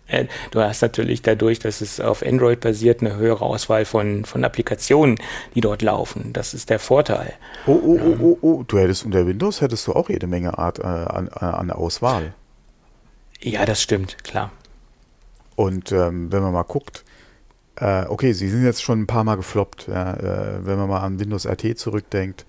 du 0.50 0.60
hast 0.60 0.80
natürlich 0.80 1.20
dadurch, 1.20 1.58
dass 1.58 1.80
es 1.82 2.00
auf 2.00 2.24
Android 2.24 2.60
basiert, 2.60 3.00
eine 3.02 3.16
höhere 3.16 3.44
Auswahl 3.44 3.84
von, 3.84 4.24
von 4.24 4.44
Applikationen, 4.44 5.16
die 5.54 5.60
dort 5.60 5.82
laufen. 5.82 6.32
Das 6.32 6.54
ist 6.54 6.70
der 6.70 6.78
Vorteil. 6.78 7.34
Oh, 7.66 7.72
oh, 7.72 8.00
oh, 8.02 8.16
oh, 8.20 8.38
oh. 8.40 8.62
Du 8.66 8.78
hättest 8.78 9.04
unter 9.04 9.26
Windows 9.26 9.60
hättest 9.60 9.86
du 9.86 9.92
auch 9.92 10.08
jede 10.08 10.26
Menge 10.26 10.56
Art 10.56 10.78
äh, 10.78 10.82
an, 10.82 11.28
an 11.28 11.70
Auswahl. 11.70 12.32
Ja, 13.40 13.66
das 13.66 13.82
stimmt, 13.82 14.24
klar. 14.24 14.50
Und 15.56 15.92
ähm, 15.92 16.32
wenn 16.32 16.42
man 16.42 16.52
mal 16.52 16.62
guckt, 16.62 17.04
äh, 17.76 18.06
okay, 18.06 18.32
sie 18.32 18.48
sind 18.48 18.64
jetzt 18.64 18.82
schon 18.82 19.02
ein 19.02 19.06
paar 19.06 19.24
Mal 19.24 19.36
gefloppt, 19.36 19.88
ja, 19.88 20.14
äh, 20.14 20.66
wenn 20.66 20.78
man 20.78 20.88
mal 20.88 21.00
an 21.00 21.18
Windows 21.20 21.46
RT 21.46 21.78
zurückdenkt, 21.78 22.46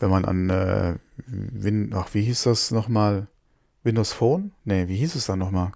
wenn 0.00 0.10
man 0.10 0.24
an 0.24 0.50
äh, 0.50 0.94
Win 1.26 1.92
ach, 1.94 2.08
wie 2.12 2.22
hieß 2.22 2.44
das 2.44 2.70
nochmal? 2.70 3.28
Windows 3.82 4.12
Phone? 4.12 4.52
Nee, 4.64 4.88
wie 4.88 4.96
hieß 4.96 5.14
es 5.14 5.26
dann 5.26 5.38
nochmal? 5.38 5.72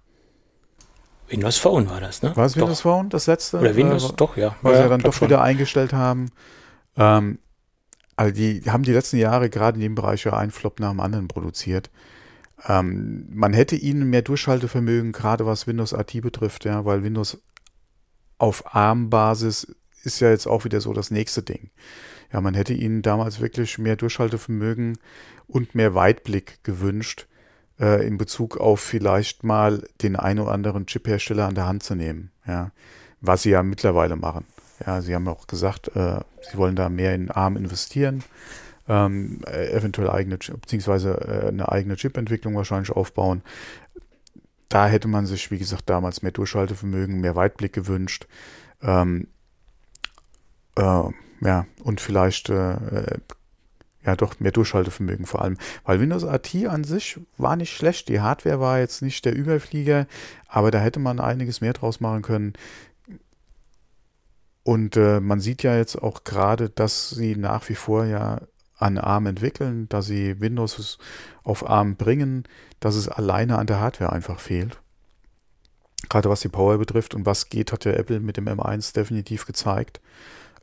Windows 1.28 1.58
Phone 1.58 1.88
war 1.88 2.00
das, 2.00 2.22
ne? 2.22 2.36
War 2.36 2.44
es 2.44 2.56
Windows 2.56 2.78
doch. 2.78 2.82
Phone, 2.82 3.08
das 3.08 3.28
letzte? 3.28 3.60
Oder 3.60 3.76
Windows, 3.76 4.10
äh, 4.10 4.14
doch, 4.16 4.36
ja. 4.36 4.56
Was 4.62 4.76
ja, 4.76 4.82
sie 4.82 4.88
dann 4.88 5.00
doch 5.00 5.12
schon. 5.12 5.28
wieder 5.28 5.42
eingestellt 5.42 5.92
haben. 5.92 6.30
Ähm, 6.96 7.38
also 8.16 8.34
die 8.34 8.62
haben 8.66 8.82
die 8.82 8.92
letzten 8.92 9.16
Jahre 9.16 9.48
gerade 9.48 9.76
in 9.76 9.82
dem 9.82 9.94
Bereich 9.94 10.24
ja 10.24 10.32
einen 10.32 10.50
Flop 10.50 10.80
nach 10.80 10.90
dem 10.90 11.00
anderen 11.00 11.28
produziert. 11.28 11.90
Ähm, 12.68 13.26
man 13.30 13.52
hätte 13.52 13.76
ihnen 13.76 14.10
mehr 14.10 14.22
Durchhaltevermögen, 14.22 15.12
gerade 15.12 15.46
was 15.46 15.66
Windows 15.66 15.94
RT 15.94 16.20
betrifft, 16.20 16.64
ja, 16.64 16.84
weil 16.84 17.02
Windows 17.04 17.40
auf 18.40 18.74
ARM-Basis 18.74 19.74
ist 20.02 20.20
ja 20.20 20.30
jetzt 20.30 20.46
auch 20.46 20.64
wieder 20.64 20.80
so 20.80 20.92
das 20.92 21.10
nächste 21.10 21.42
Ding. 21.42 21.70
Ja, 22.32 22.40
man 22.40 22.54
hätte 22.54 22.72
ihnen 22.72 23.02
damals 23.02 23.40
wirklich 23.40 23.78
mehr 23.78 23.96
Durchhaltevermögen 23.96 24.98
und 25.46 25.74
mehr 25.74 25.94
Weitblick 25.94 26.62
gewünscht, 26.62 27.26
äh, 27.78 28.06
in 28.06 28.18
Bezug 28.18 28.56
auf 28.56 28.80
vielleicht 28.80 29.44
mal 29.44 29.86
den 30.02 30.16
einen 30.16 30.40
oder 30.40 30.52
anderen 30.52 30.86
Chip-Hersteller 30.86 31.46
an 31.46 31.54
der 31.54 31.66
Hand 31.66 31.82
zu 31.82 31.94
nehmen. 31.94 32.30
Ja, 32.46 32.70
was 33.20 33.42
sie 33.42 33.50
ja 33.50 33.62
mittlerweile 33.62 34.16
machen. 34.16 34.46
Ja, 34.86 35.02
sie 35.02 35.14
haben 35.14 35.28
auch 35.28 35.46
gesagt, 35.46 35.94
äh, 35.94 36.20
sie 36.50 36.56
wollen 36.56 36.76
da 36.76 36.88
mehr 36.88 37.14
in 37.14 37.30
ARM 37.30 37.56
investieren, 37.56 38.24
ähm, 38.88 39.40
äh, 39.46 39.70
eventuell 39.72 40.08
eigene, 40.08 40.38
beziehungsweise 40.38 41.12
äh, 41.44 41.48
eine 41.48 41.70
eigene 41.70 41.96
Chip-Entwicklung 41.96 42.56
wahrscheinlich 42.56 42.90
aufbauen 42.90 43.42
da 44.70 44.86
hätte 44.86 45.08
man 45.08 45.26
sich, 45.26 45.50
wie 45.50 45.58
gesagt, 45.58 45.90
damals 45.90 46.22
mehr 46.22 46.32
Durchhaltevermögen, 46.32 47.20
mehr 47.20 47.36
Weitblick 47.36 47.72
gewünscht. 47.74 48.26
Ähm, 48.80 49.26
äh, 50.76 51.02
ja, 51.42 51.66
und 51.82 52.00
vielleicht 52.00 52.48
äh, 52.48 52.72
äh 52.72 53.18
ja 54.02 54.16
doch 54.16 54.40
mehr 54.40 54.52
Durchhaltevermögen 54.52 55.26
vor 55.26 55.42
allem. 55.42 55.58
Weil 55.84 56.00
Windows 56.00 56.24
RT 56.24 56.66
an 56.66 56.84
sich 56.84 57.20
war 57.36 57.56
nicht 57.56 57.76
schlecht. 57.76 58.08
Die 58.08 58.20
Hardware 58.20 58.58
war 58.58 58.78
jetzt 58.78 59.02
nicht 59.02 59.24
der 59.26 59.36
Überflieger, 59.36 60.06
aber 60.48 60.70
da 60.70 60.78
hätte 60.78 61.00
man 61.00 61.20
einiges 61.20 61.60
mehr 61.60 61.74
draus 61.74 62.00
machen 62.00 62.22
können. 62.22 62.54
Und 64.62 64.96
äh, 64.96 65.20
man 65.20 65.40
sieht 65.40 65.62
ja 65.62 65.76
jetzt 65.76 65.96
auch 65.96 66.24
gerade, 66.24 66.70
dass 66.70 67.10
sie 67.10 67.36
nach 67.36 67.68
wie 67.68 67.74
vor 67.74 68.04
ja 68.06 68.40
an 68.78 68.96
ARM 68.96 69.26
entwickeln, 69.26 69.88
dass 69.90 70.06
sie 70.06 70.40
Windows 70.40 70.98
auf 71.42 71.68
ARM 71.68 71.96
bringen, 71.96 72.44
dass 72.80 72.96
es 72.96 73.08
alleine 73.08 73.58
an 73.58 73.66
der 73.66 73.80
Hardware 73.80 74.12
einfach 74.12 74.40
fehlt. 74.40 74.80
Gerade 76.08 76.30
was 76.30 76.40
die 76.40 76.48
Power 76.48 76.78
betrifft 76.78 77.14
und 77.14 77.26
was 77.26 77.50
geht, 77.50 77.72
hat 77.72 77.84
ja 77.84 77.92
Apple 77.92 78.20
mit 78.20 78.36
dem 78.36 78.48
M1 78.48 78.94
definitiv 78.94 79.46
gezeigt. 79.46 80.00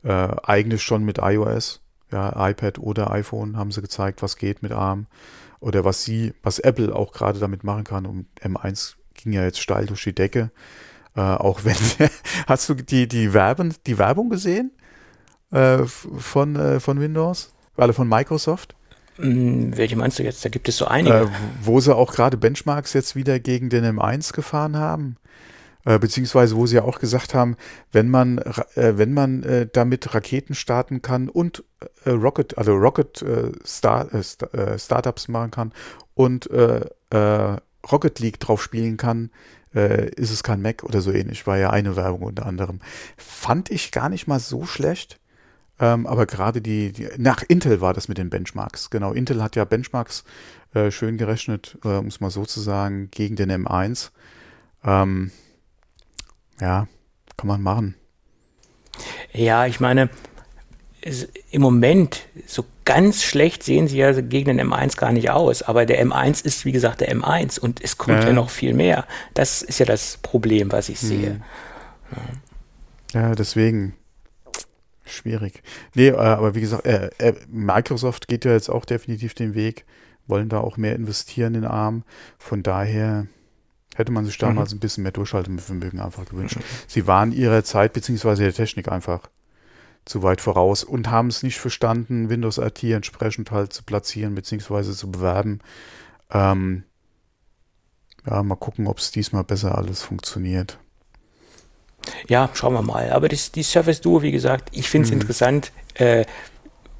Äh, 0.02 0.28
eigentlich 0.42 0.82
schon 0.82 1.04
mit 1.04 1.18
iOS, 1.18 1.80
ja, 2.10 2.48
iPad 2.48 2.78
oder 2.78 3.10
iPhone 3.12 3.56
haben 3.56 3.70
sie 3.70 3.80
gezeigt, 3.80 4.22
was 4.22 4.36
geht 4.36 4.62
mit 4.62 4.72
ARM 4.72 5.06
oder 5.60 5.84
was 5.84 6.04
sie, 6.04 6.34
was 6.42 6.58
Apple 6.58 6.94
auch 6.94 7.12
gerade 7.12 7.38
damit 7.38 7.64
machen 7.64 7.84
kann. 7.84 8.06
Und 8.06 8.26
M1 8.40 8.94
ging 9.14 9.32
ja 9.32 9.44
jetzt 9.44 9.60
steil 9.60 9.86
durch 9.86 10.04
die 10.04 10.14
Decke. 10.14 10.50
Äh, 11.14 11.20
auch 11.20 11.64
wenn, 11.64 11.76
hast 12.46 12.68
du 12.68 12.74
die, 12.74 13.08
die, 13.08 13.32
Werben, 13.32 13.74
die 13.86 13.98
Werbung 13.98 14.30
gesehen 14.30 14.72
äh, 15.50 15.84
von, 15.84 16.56
äh, 16.56 16.80
von 16.80 17.00
Windows? 17.00 17.52
Alle 17.76 17.92
von 17.92 18.08
Microsoft? 18.08 18.74
Hm, 19.18 19.76
welche 19.76 19.96
meinst 19.96 20.18
du 20.18 20.22
jetzt? 20.22 20.44
Da 20.44 20.48
gibt 20.48 20.68
es 20.68 20.76
so 20.76 20.86
einige. 20.86 21.22
Äh, 21.22 21.28
wo 21.62 21.80
sie 21.80 21.94
auch 21.94 22.12
gerade 22.12 22.36
Benchmarks 22.36 22.92
jetzt 22.92 23.16
wieder 23.16 23.38
gegen 23.40 23.68
den 23.68 23.84
M1 23.84 24.32
gefahren 24.32 24.76
haben. 24.76 25.16
Äh, 25.84 25.98
beziehungsweise 25.98 26.56
wo 26.56 26.66
sie 26.66 26.76
ja 26.76 26.82
auch 26.82 26.98
gesagt 26.98 27.34
haben, 27.34 27.56
wenn 27.92 28.08
man, 28.08 28.38
äh, 28.38 28.98
wenn 28.98 29.14
man 29.14 29.42
äh, 29.42 29.66
damit 29.72 30.14
Raketen 30.14 30.54
starten 30.54 31.02
kann 31.02 31.28
und 31.28 31.64
äh, 32.04 32.10
Rocket, 32.10 32.58
also 32.58 32.74
Rocket 32.74 33.22
äh, 33.22 33.52
Star, 33.64 34.08
Startups 34.76 35.28
machen 35.28 35.50
kann 35.50 35.72
und 36.14 36.48
Rocket 37.90 38.18
League 38.18 38.40
drauf 38.40 38.62
spielen 38.62 38.96
kann, 38.96 39.30
ist 39.72 40.30
es 40.30 40.42
kein 40.42 40.60
Mac 40.60 40.82
oder 40.82 41.00
so 41.00 41.12
ähnlich. 41.12 41.46
War 41.46 41.58
ja 41.58 41.70
eine 41.70 41.94
Werbung 41.94 42.22
unter 42.22 42.44
anderem. 42.44 42.80
Fand 43.16 43.70
ich 43.70 43.92
gar 43.92 44.08
nicht 44.08 44.26
mal 44.26 44.40
so 44.40 44.66
schlecht. 44.66 45.20
Ähm, 45.80 46.06
aber 46.06 46.26
gerade 46.26 46.60
die, 46.60 46.92
die, 46.92 47.08
nach 47.18 47.42
Intel 47.46 47.80
war 47.80 47.94
das 47.94 48.08
mit 48.08 48.18
den 48.18 48.30
Benchmarks. 48.30 48.90
Genau, 48.90 49.12
Intel 49.12 49.42
hat 49.42 49.56
ja 49.56 49.64
Benchmarks 49.64 50.24
äh, 50.74 50.90
schön 50.90 51.18
gerechnet, 51.18 51.78
äh, 51.84 51.88
um 51.88 52.06
es 52.06 52.20
mal 52.20 52.30
so 52.30 52.44
zu 52.44 52.60
sagen, 52.60 53.10
gegen 53.10 53.36
den 53.36 53.50
M1. 53.50 54.10
Ähm, 54.84 55.30
ja, 56.60 56.88
kann 57.36 57.48
man 57.48 57.62
machen. 57.62 57.94
Ja, 59.32 59.66
ich 59.66 59.78
meine, 59.78 60.10
im 61.50 61.62
Moment 61.62 62.26
so 62.46 62.64
ganz 62.84 63.22
schlecht 63.22 63.62
sehen 63.62 63.86
sie 63.86 63.98
ja 63.98 64.12
gegen 64.20 64.56
den 64.56 64.68
M1 64.68 64.96
gar 64.96 65.12
nicht 65.12 65.30
aus. 65.30 65.62
Aber 65.62 65.86
der 65.86 66.04
M1 66.04 66.44
ist, 66.44 66.64
wie 66.64 66.72
gesagt, 66.72 67.00
der 67.00 67.14
M1 67.14 67.60
und 67.60 67.82
es 67.82 67.98
kommt 67.98 68.18
ja, 68.20 68.28
ja 68.28 68.32
noch 68.32 68.50
viel 68.50 68.74
mehr. 68.74 69.06
Das 69.34 69.62
ist 69.62 69.78
ja 69.78 69.86
das 69.86 70.18
Problem, 70.22 70.72
was 70.72 70.88
ich 70.88 70.98
sehe. 70.98 71.30
Hm. 71.30 71.42
Ja. 73.12 73.20
ja, 73.20 73.34
deswegen 73.34 73.94
Schwierig. 75.08 75.62
Nee, 75.94 76.08
äh, 76.08 76.16
aber 76.16 76.54
wie 76.54 76.60
gesagt, 76.60 76.86
äh, 76.86 77.10
äh, 77.18 77.34
Microsoft 77.48 78.28
geht 78.28 78.44
ja 78.44 78.52
jetzt 78.52 78.68
auch 78.68 78.84
definitiv 78.84 79.34
den 79.34 79.54
Weg, 79.54 79.84
wollen 80.26 80.48
da 80.48 80.60
auch 80.60 80.76
mehr 80.76 80.94
investieren 80.94 81.54
in 81.54 81.64
ARM. 81.64 82.04
Von 82.38 82.62
daher 82.62 83.26
hätte 83.94 84.12
man 84.12 84.24
sich 84.24 84.38
damals 84.38 84.72
mhm. 84.72 84.76
ein 84.76 84.80
bisschen 84.80 85.02
mehr 85.02 85.12
Durchhaltevermögen 85.12 86.00
einfach 86.00 86.26
gewünscht. 86.26 86.56
Mhm. 86.56 86.62
Sie 86.86 87.06
waren 87.06 87.32
ihrer 87.32 87.64
Zeit 87.64 87.92
beziehungsweise 87.92 88.42
der 88.42 88.52
Technik 88.52 88.88
einfach 88.88 89.28
zu 90.04 90.22
weit 90.22 90.40
voraus 90.40 90.84
und 90.84 91.10
haben 91.10 91.28
es 91.28 91.42
nicht 91.42 91.58
verstanden, 91.58 92.30
Windows 92.30 92.58
RT 92.58 92.84
entsprechend 92.84 93.50
halt 93.50 93.72
zu 93.72 93.82
platzieren 93.82 94.34
beziehungsweise 94.34 94.94
zu 94.94 95.10
bewerben. 95.10 95.60
Ähm, 96.30 96.84
ja, 98.26 98.42
mal 98.42 98.56
gucken, 98.56 98.86
ob 98.86 98.98
es 98.98 99.10
diesmal 99.10 99.44
besser 99.44 99.76
alles 99.76 100.02
funktioniert. 100.02 100.78
Ja, 102.28 102.50
schauen 102.54 102.74
wir 102.74 102.82
mal. 102.82 103.10
Aber 103.10 103.28
das, 103.28 103.52
die 103.52 103.62
Surface 103.62 104.00
Duo, 104.00 104.22
wie 104.22 104.32
gesagt, 104.32 104.68
ich 104.72 104.88
finde 104.88 105.06
es 105.06 105.14
mhm. 105.14 105.20
interessant. 105.20 105.72
Äh, 105.94 106.24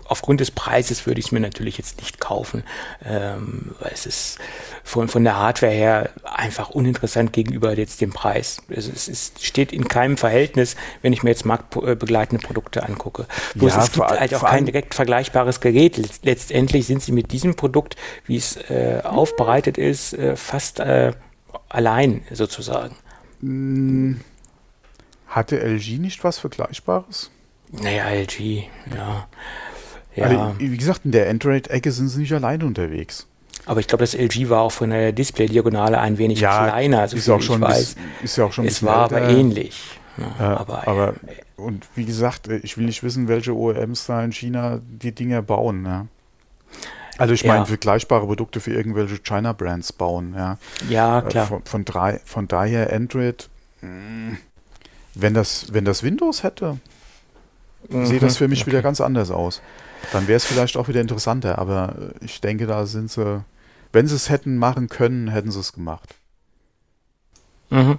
aufgrund 0.08 0.40
des 0.40 0.50
Preises 0.50 1.06
würde 1.06 1.20
ich 1.20 1.26
es 1.26 1.32
mir 1.32 1.40
natürlich 1.40 1.78
jetzt 1.78 1.98
nicht 1.98 2.18
kaufen, 2.18 2.64
ähm, 3.04 3.74
weil 3.78 3.92
es 3.92 4.06
ist 4.06 4.38
von, 4.82 5.08
von 5.08 5.22
der 5.22 5.36
Hardware 5.36 5.72
her 5.72 6.10
einfach 6.24 6.70
uninteressant 6.70 7.32
gegenüber 7.32 7.76
jetzt 7.76 8.00
dem 8.00 8.10
Preis. 8.10 8.62
Also 8.74 8.90
es 8.90 9.06
ist, 9.06 9.44
steht 9.44 9.72
in 9.72 9.86
keinem 9.86 10.16
Verhältnis, 10.16 10.76
wenn 11.02 11.12
ich 11.12 11.22
mir 11.22 11.30
jetzt 11.30 11.44
marktbegleitende 11.44 12.44
Produkte 12.44 12.82
angucke. 12.82 13.26
Bloß 13.54 13.74
ja, 13.74 13.82
es 13.82 13.92
gibt 13.92 14.06
halt 14.06 14.34
auch 14.34 14.44
kein 14.44 14.64
direkt 14.64 14.94
vergleichbares 14.94 15.60
Gerät. 15.60 16.00
Letztendlich 16.22 16.86
sind 16.86 17.02
sie 17.02 17.12
mit 17.12 17.30
diesem 17.30 17.54
Produkt, 17.54 17.96
wie 18.26 18.36
es 18.36 18.56
äh, 18.70 19.02
aufbereitet 19.04 19.76
ist, 19.76 20.14
äh, 20.14 20.36
fast 20.36 20.80
äh, 20.80 21.12
allein 21.68 22.22
sozusagen. 22.32 22.96
Hm. 23.40 24.20
Hatte 25.28 25.60
LG 25.60 25.98
nicht 25.98 26.24
was 26.24 26.38
Vergleichbares? 26.38 27.30
Naja, 27.70 28.08
LG, 28.08 28.64
ja. 28.94 29.28
ja. 30.16 30.24
Also, 30.24 30.54
wie 30.58 30.76
gesagt, 30.76 31.02
in 31.04 31.12
der 31.12 31.28
Android-Ecke 31.28 31.92
sind 31.92 32.08
sie 32.08 32.20
nicht 32.20 32.32
alleine 32.32 32.64
unterwegs. 32.64 33.26
Aber 33.66 33.80
ich 33.80 33.86
glaube, 33.86 34.02
das 34.02 34.14
LG 34.14 34.48
war 34.48 34.62
auch 34.62 34.72
von 34.72 34.90
der 34.90 35.12
Display-Diagonale 35.12 36.00
ein 36.00 36.16
wenig 36.16 36.40
ja, 36.40 36.68
kleiner. 36.68 37.06
So 37.08 37.16
ist, 37.16 37.28
auch 37.28 37.42
schon 37.42 37.60
weiß. 37.60 37.96
ist 38.22 38.36
ja 38.38 38.44
auch 38.46 38.52
schon 38.52 38.64
Es 38.66 38.82
war 38.82 39.04
aber 39.04 39.28
ähnlich. 39.28 39.98
Ja, 40.16 40.24
ne? 40.24 40.34
ja, 40.38 40.56
aber, 40.56 40.88
aber 40.88 41.08
äh, 41.26 41.60
und 41.60 41.86
wie 41.94 42.06
gesagt, 42.06 42.48
ich 42.48 42.78
will 42.78 42.86
nicht 42.86 43.02
wissen, 43.02 43.28
welche 43.28 43.54
OEMs 43.54 44.06
da 44.06 44.24
in 44.24 44.32
China 44.32 44.80
die 44.82 45.12
Dinger 45.12 45.42
bauen. 45.42 45.82
Ne? 45.82 46.08
Also 47.18 47.34
ich 47.34 47.44
meine, 47.44 47.66
vergleichbare 47.66 48.26
Produkte 48.26 48.60
für 48.60 48.72
irgendwelche 48.72 49.18
China-Brands 49.18 49.92
bauen. 49.92 50.34
Ja, 50.36 50.58
ja 50.88 51.18
äh, 51.18 51.22
klar. 51.22 51.46
Von, 51.46 51.64
von, 51.64 51.84
drei, 51.84 52.20
von 52.24 52.48
daher 52.48 52.92
Android, 52.92 53.48
hm, 53.80 54.38
wenn 55.20 55.34
das, 55.34 55.72
wenn 55.72 55.84
das 55.84 56.02
Windows 56.02 56.42
hätte, 56.42 56.78
mhm. 57.88 58.06
sieht 58.06 58.22
das 58.22 58.36
für 58.36 58.48
mich 58.48 58.62
okay. 58.62 58.70
wieder 58.70 58.82
ganz 58.82 59.00
anders 59.00 59.30
aus. 59.30 59.60
Dann 60.12 60.28
wäre 60.28 60.36
es 60.36 60.44
vielleicht 60.44 60.76
auch 60.76 60.88
wieder 60.88 61.00
interessanter, 61.00 61.58
aber 61.58 62.12
ich 62.20 62.40
denke, 62.40 62.66
da 62.66 62.86
sind 62.86 63.10
sie, 63.10 63.44
wenn 63.92 64.06
sie 64.06 64.14
es 64.14 64.30
hätten 64.30 64.56
machen 64.56 64.88
können, 64.88 65.28
hätten 65.28 65.50
sie 65.50 65.58
es 65.58 65.72
gemacht. 65.72 66.14
Mhm. 67.70 67.98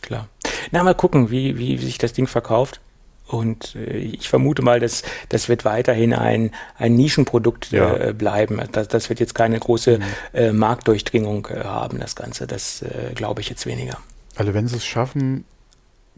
Klar. 0.00 0.28
Na, 0.70 0.82
mal 0.82 0.94
gucken, 0.94 1.30
wie, 1.30 1.58
wie 1.58 1.78
sich 1.78 1.98
das 1.98 2.12
Ding 2.12 2.26
verkauft. 2.26 2.80
Und 3.26 3.74
äh, 3.74 3.98
ich 3.98 4.28
vermute 4.28 4.62
mal, 4.62 4.80
dass 4.80 5.02
das 5.28 5.48
wird 5.48 5.64
weiterhin 5.64 6.14
ein, 6.14 6.52
ein 6.78 6.94
Nischenprodukt 6.94 7.72
äh, 7.72 7.76
ja. 7.76 8.12
bleiben. 8.12 8.60
Das, 8.72 8.88
das 8.88 9.08
wird 9.08 9.20
jetzt 9.20 9.34
keine 9.34 9.58
große 9.58 9.98
mhm. 9.98 10.02
äh, 10.32 10.52
Marktdurchdringung 10.52 11.48
äh, 11.50 11.64
haben, 11.64 11.98
das 11.98 12.16
Ganze. 12.16 12.46
Das 12.46 12.82
äh, 12.82 13.12
glaube 13.14 13.40
ich 13.40 13.50
jetzt 13.50 13.66
weniger. 13.66 13.98
Also 14.36 14.54
wenn 14.54 14.68
sie 14.68 14.76
es 14.76 14.86
schaffen, 14.86 15.44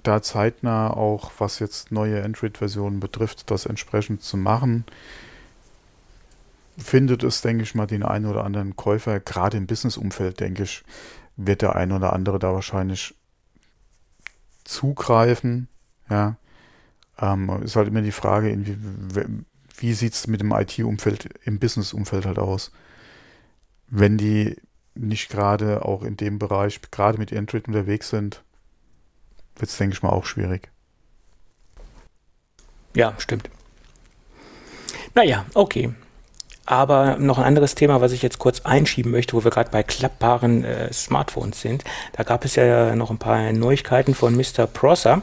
da 0.09 0.23
zeitnah 0.23 0.91
auch, 0.91 1.33
was 1.39 1.59
jetzt 1.59 1.93
neue 1.93 2.25
Android-Versionen 2.25 2.99
betrifft, 2.99 3.51
das 3.51 3.67
entsprechend 3.67 4.23
zu 4.23 4.39
machen, 4.39 4.85
findet 6.79 7.23
es, 7.23 7.43
denke 7.43 7.63
ich 7.63 7.75
mal, 7.75 7.87
den 7.87 8.03
einen 8.03 8.25
oder 8.25 8.45
anderen 8.45 8.75
Käufer, 8.75 9.21
gerade 9.21 9.59
im 9.59 9.67
Business-Umfeld, 9.67 10.41
denke 10.41 10.63
ich, 10.63 10.83
wird 11.37 11.61
der 11.61 11.77
ein 11.77 11.93
oder 11.93 12.15
andere 12.15 12.39
da 12.39 12.55
wahrscheinlich 12.55 13.15
zugreifen. 14.65 15.69
Ja. 16.09 16.37
Ähm, 17.21 17.51
ist 17.63 17.77
halt 17.77 17.89
immer 17.89 18.01
die 18.01 18.13
Frage, 18.13 18.57
wie, 18.65 19.25
wie 19.77 19.93
sieht 19.93 20.15
es 20.15 20.27
mit 20.27 20.41
dem 20.41 20.53
IT-Umfeld, 20.53 21.29
im 21.45 21.59
Business-Umfeld 21.59 22.25
halt 22.25 22.39
aus? 22.39 22.73
Wenn 23.89 24.17
die 24.17 24.57
nicht 24.95 25.29
gerade 25.29 25.85
auch 25.85 26.03
in 26.03 26.17
dem 26.17 26.39
Bereich, 26.39 26.81
gerade 26.91 27.19
mit 27.19 27.33
Android 27.33 27.69
unterwegs 27.69 28.09
sind, 28.09 28.43
wird 29.61 29.71
es, 29.71 29.77
denke 29.77 29.95
ich 29.95 30.03
mal, 30.03 30.11
auch 30.11 30.25
schwierig. 30.25 30.71
Ja, 32.95 33.15
stimmt. 33.19 33.51
Naja, 35.15 35.45
okay. 35.55 35.93
Aber 36.67 37.17
noch 37.17 37.39
ein 37.39 37.45
anderes 37.45 37.75
Thema, 37.75 38.01
was 38.01 38.13
ich 38.13 38.23
jetzt 38.23 38.39
kurz 38.39 38.61
einschieben 38.61 39.11
möchte, 39.11 39.35
wo 39.35 39.43
wir 39.43 39.51
gerade 39.51 39.71
bei 39.71 39.83
klappbaren 39.83 40.65
äh, 40.65 40.93
Smartphones 40.93 41.61
sind. 41.61 41.83
Da 42.13 42.25
gab 42.25 42.45
es 42.45 42.57
ja 42.57 42.95
noch 42.95 43.11
ein 43.11 43.19
paar 43.19 43.53
Neuigkeiten 43.53 44.15
von 44.15 44.37
Mr. 44.37 44.67
Prosser. 44.67 45.23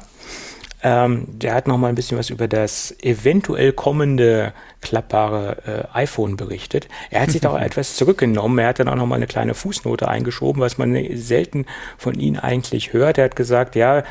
Ähm, 0.86 1.26
der 1.28 1.56
hat 1.56 1.67
noch 1.67 1.80
mal 1.80 1.88
ein 1.88 1.95
bisschen 1.95 2.15
was 2.15 2.30
über 2.30 2.48
das 2.48 2.95
eventuell 3.02 3.74
kommende 3.74 4.54
klappbare 4.82 5.88
äh, 5.95 5.98
iPhone 5.98 6.38
berichtet. 6.38 6.88
Er 7.10 7.24
hat 7.24 7.32
sich 7.32 7.41
da 7.41 7.50
auch 7.50 7.60
etwas 7.60 7.95
zurückgenommen. 7.95 8.60
Er 8.60 8.67
hat 8.67 8.78
dann 8.78 8.88
auch 8.88 8.95
noch 8.95 9.08
mal 9.08 9.15
eine 9.15 9.26
kleine 9.26 9.56
Fußnote 9.56 10.08
eingeschoben, 10.08 10.62
was 10.62 10.78
man 10.78 10.95
selten 11.17 11.65
von 11.98 12.13
ihm 12.13 12.36
eigentlich 12.36 12.93
hört. 12.93 13.17
Er 13.17 13.26
hat 13.26 13.36
gesagt, 13.36 13.76
ja, 13.76 14.04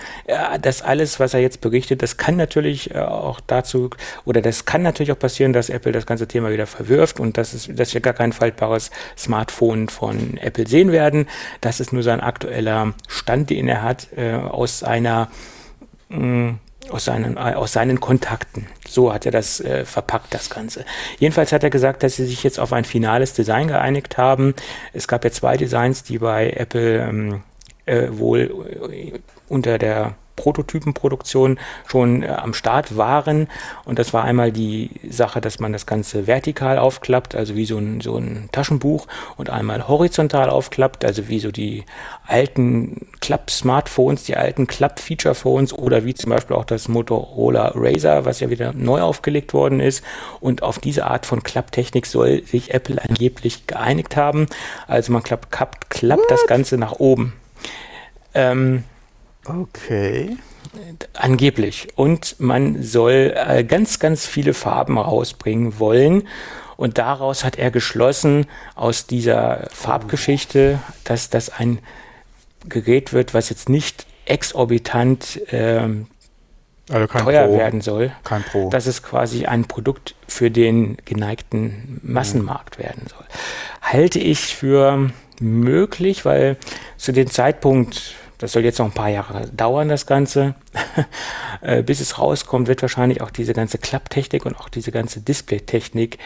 das 0.61 0.83
alles, 0.83 1.21
was 1.21 1.33
er 1.33 1.39
jetzt 1.39 1.61
berichtet, 1.61 2.03
das 2.03 2.17
kann 2.17 2.35
natürlich 2.35 2.93
äh, 2.93 2.99
auch 2.99 3.39
dazu 3.39 3.91
oder 4.25 4.43
das 4.43 4.65
kann 4.65 4.83
natürlich 4.83 5.13
auch 5.13 5.19
passieren, 5.19 5.53
dass 5.53 5.71
Apple 5.71 5.93
das 5.93 6.07
ganze 6.07 6.27
Thema 6.27 6.51
wieder 6.51 6.67
verwirft 6.67 7.21
und 7.21 7.39
dass, 7.39 7.53
es, 7.53 7.69
dass 7.73 7.95
wir 7.95 8.01
gar 8.01 8.15
kein 8.15 8.33
faltbares 8.33 8.91
Smartphone 9.17 9.89
von 9.89 10.39
Apple 10.39 10.67
sehen 10.67 10.91
werden. 10.91 11.29
Das 11.61 11.79
ist 11.79 11.93
nur 11.93 12.03
sein 12.03 12.21
aktueller 12.21 12.95
Stand, 13.07 13.51
den 13.51 13.69
er 13.69 13.85
hat 13.85 14.09
äh, 14.17 14.33
aus 14.33 14.83
einer 14.83 15.29
mh, 16.09 16.57
aus 16.91 17.05
seinen, 17.05 17.37
äh, 17.37 17.55
aus 17.55 17.73
seinen 17.73 18.01
Kontakten. 18.01 18.67
So 18.87 19.13
hat 19.13 19.27
er 19.27 19.33
das 19.33 19.61
äh, 19.61 19.85
verpackt, 19.85 20.35
das 20.35 20.51
Ganze. 20.51 20.85
Jedenfalls 21.19 21.53
hat 21.53 21.65
er 21.65 21.71
gesagt, 21.71 22.03
dass 22.03 22.17
sie 22.17 22.27
sich 22.27 22.43
jetzt 22.43 22.61
auf 22.61 22.73
ein 22.73 22.85
finales 22.85 23.33
Design 23.33 23.69
geeinigt 23.69 24.19
haben. 24.19 24.55
Es 24.93 25.09
gab 25.09 25.25
ja 25.25 25.31
zwei 25.31 25.57
Designs, 25.57 26.03
die 26.03 26.19
bei 26.19 26.51
Apple 26.51 26.99
ähm, 26.99 27.43
äh, 27.87 28.09
wohl 28.11 28.91
äh, 28.93 29.13
unter 29.49 29.79
der 29.79 30.15
Prototypenproduktion 30.37 31.59
schon 31.87 32.23
äh, 32.23 32.29
am 32.29 32.55
Start 32.55 32.97
waren. 32.97 33.49
Und 33.85 33.99
das 33.99 34.13
war 34.13 34.25
einmal 34.25 34.53
die 34.53 34.91
Sache, 35.09 35.41
dass 35.41 35.61
man 35.61 35.73
das 35.73 35.87
Ganze 35.87 36.27
vertikal 36.27 36.79
aufklappt, 36.79 37.35
also 37.35 37.57
wie 37.57 37.67
so 37.67 37.79
ein, 37.79 38.01
so 38.01 38.17
ein 38.17 38.49
Taschenbuch, 38.53 39.07
und 39.37 39.51
einmal 39.51 39.89
horizontal 39.89 40.51
aufklappt, 40.51 41.05
also 41.05 41.29
wie 41.29 41.41
so 41.41 41.51
die 41.51 41.85
alten 42.27 43.07
Klapp-Smartphones, 43.21 44.25
die 44.25 44.37
alten 44.37 44.67
Klapp-Feature-Phones 44.67 45.73
oder 45.73 46.05
wie 46.05 46.15
zum 46.15 46.31
Beispiel 46.31 46.57
auch 46.57 46.65
das 46.65 46.89
Motorola 46.89 47.73
Razer, 47.75 48.25
was 48.25 48.41
ja 48.41 48.51
wieder 48.51 48.73
neu 48.73 49.01
aufgelegt 49.01 49.55
worden 49.55 49.81
ist. 49.81 50.05
Und 50.41 50.63
auf 50.63 50.79
diese 50.79 51.07
Art 51.07 51.27
von 51.27 51.43
Klapptechnik 51.43 52.07
soll 52.07 52.43
sich 52.45 52.73
Apple 52.75 53.03
angeblich 53.03 53.67
geeinigt 53.67 54.17
haben. 54.17 54.47
Also 54.87 55.13
man 55.13 55.23
klappt, 55.23 55.51
klappt, 55.51 55.91
klappt 55.91 56.31
das 56.31 56.47
Ganze 56.47 56.79
nach 56.79 56.93
oben. 56.93 57.35
Ähm, 58.35 58.85
Okay. 59.45 60.37
Angeblich. 61.15 61.89
Und 61.95 62.37
man 62.41 62.83
soll 62.83 63.35
äh, 63.37 63.65
ganz, 63.65 63.99
ganz 63.99 64.27
viele 64.27 64.55
Farben 64.55 64.99
rausbringen 64.99 65.79
wollen. 65.79 66.27
Und 66.77 66.99
daraus 66.99 67.45
hat 67.45 67.57
er 67.57 67.71
geschlossen, 67.71 68.47
aus 68.75 69.07
dieser 69.07 69.69
Farbgeschichte, 69.71 70.81
dass 71.05 71.31
das 71.31 71.49
ein 71.51 71.79
Gerät 72.69 73.13
wird, 73.13 73.35
was 73.35 73.51
jetzt 73.51 73.69
nicht 73.69 74.07
exorbitant 74.25 75.41
ähm, 75.51 76.07
also 76.91 77.07
teuer 77.07 77.47
Pro. 77.47 77.59
werden 77.59 77.81
soll. 77.81 78.13
Kein 78.25 78.43
Pro. 78.43 78.69
Dass 78.71 78.87
es 78.87 79.03
quasi 79.03 79.47
ein 79.47 79.65
Produkt 79.67 80.15
für 80.29 80.51
den 80.51 80.97
geneigten 81.05 82.01
Massenmarkt 82.03 82.79
mhm. 82.79 82.83
werden 82.83 83.07
soll. 83.09 83.25
Halte 83.81 84.19
ich 84.19 84.55
für 84.55 85.11
möglich, 85.41 86.25
weil 86.25 86.57
zu 86.97 87.13
dem 87.13 87.31
Zeitpunkt, 87.31 88.15
das 88.39 88.53
soll 88.53 88.65
jetzt 88.65 88.79
noch 88.79 88.87
ein 88.87 88.93
paar 88.93 89.09
Jahre 89.09 89.49
dauern, 89.49 89.89
das 89.89 90.07
Ganze. 90.07 90.55
Äh, 91.61 91.83
bis 91.83 92.01
es 92.01 92.19
rauskommt, 92.19 92.69
wird 92.69 92.83
wahrscheinlich 92.83 93.23
auch 93.23 93.31
diese 93.31 93.55
ganze 93.55 93.79
Klapptechnik 93.79 94.45
und 94.45 94.55
auch 94.55 94.69
diese 94.69 94.93
ganze 94.93 95.23
Displaytechnik 95.23 96.19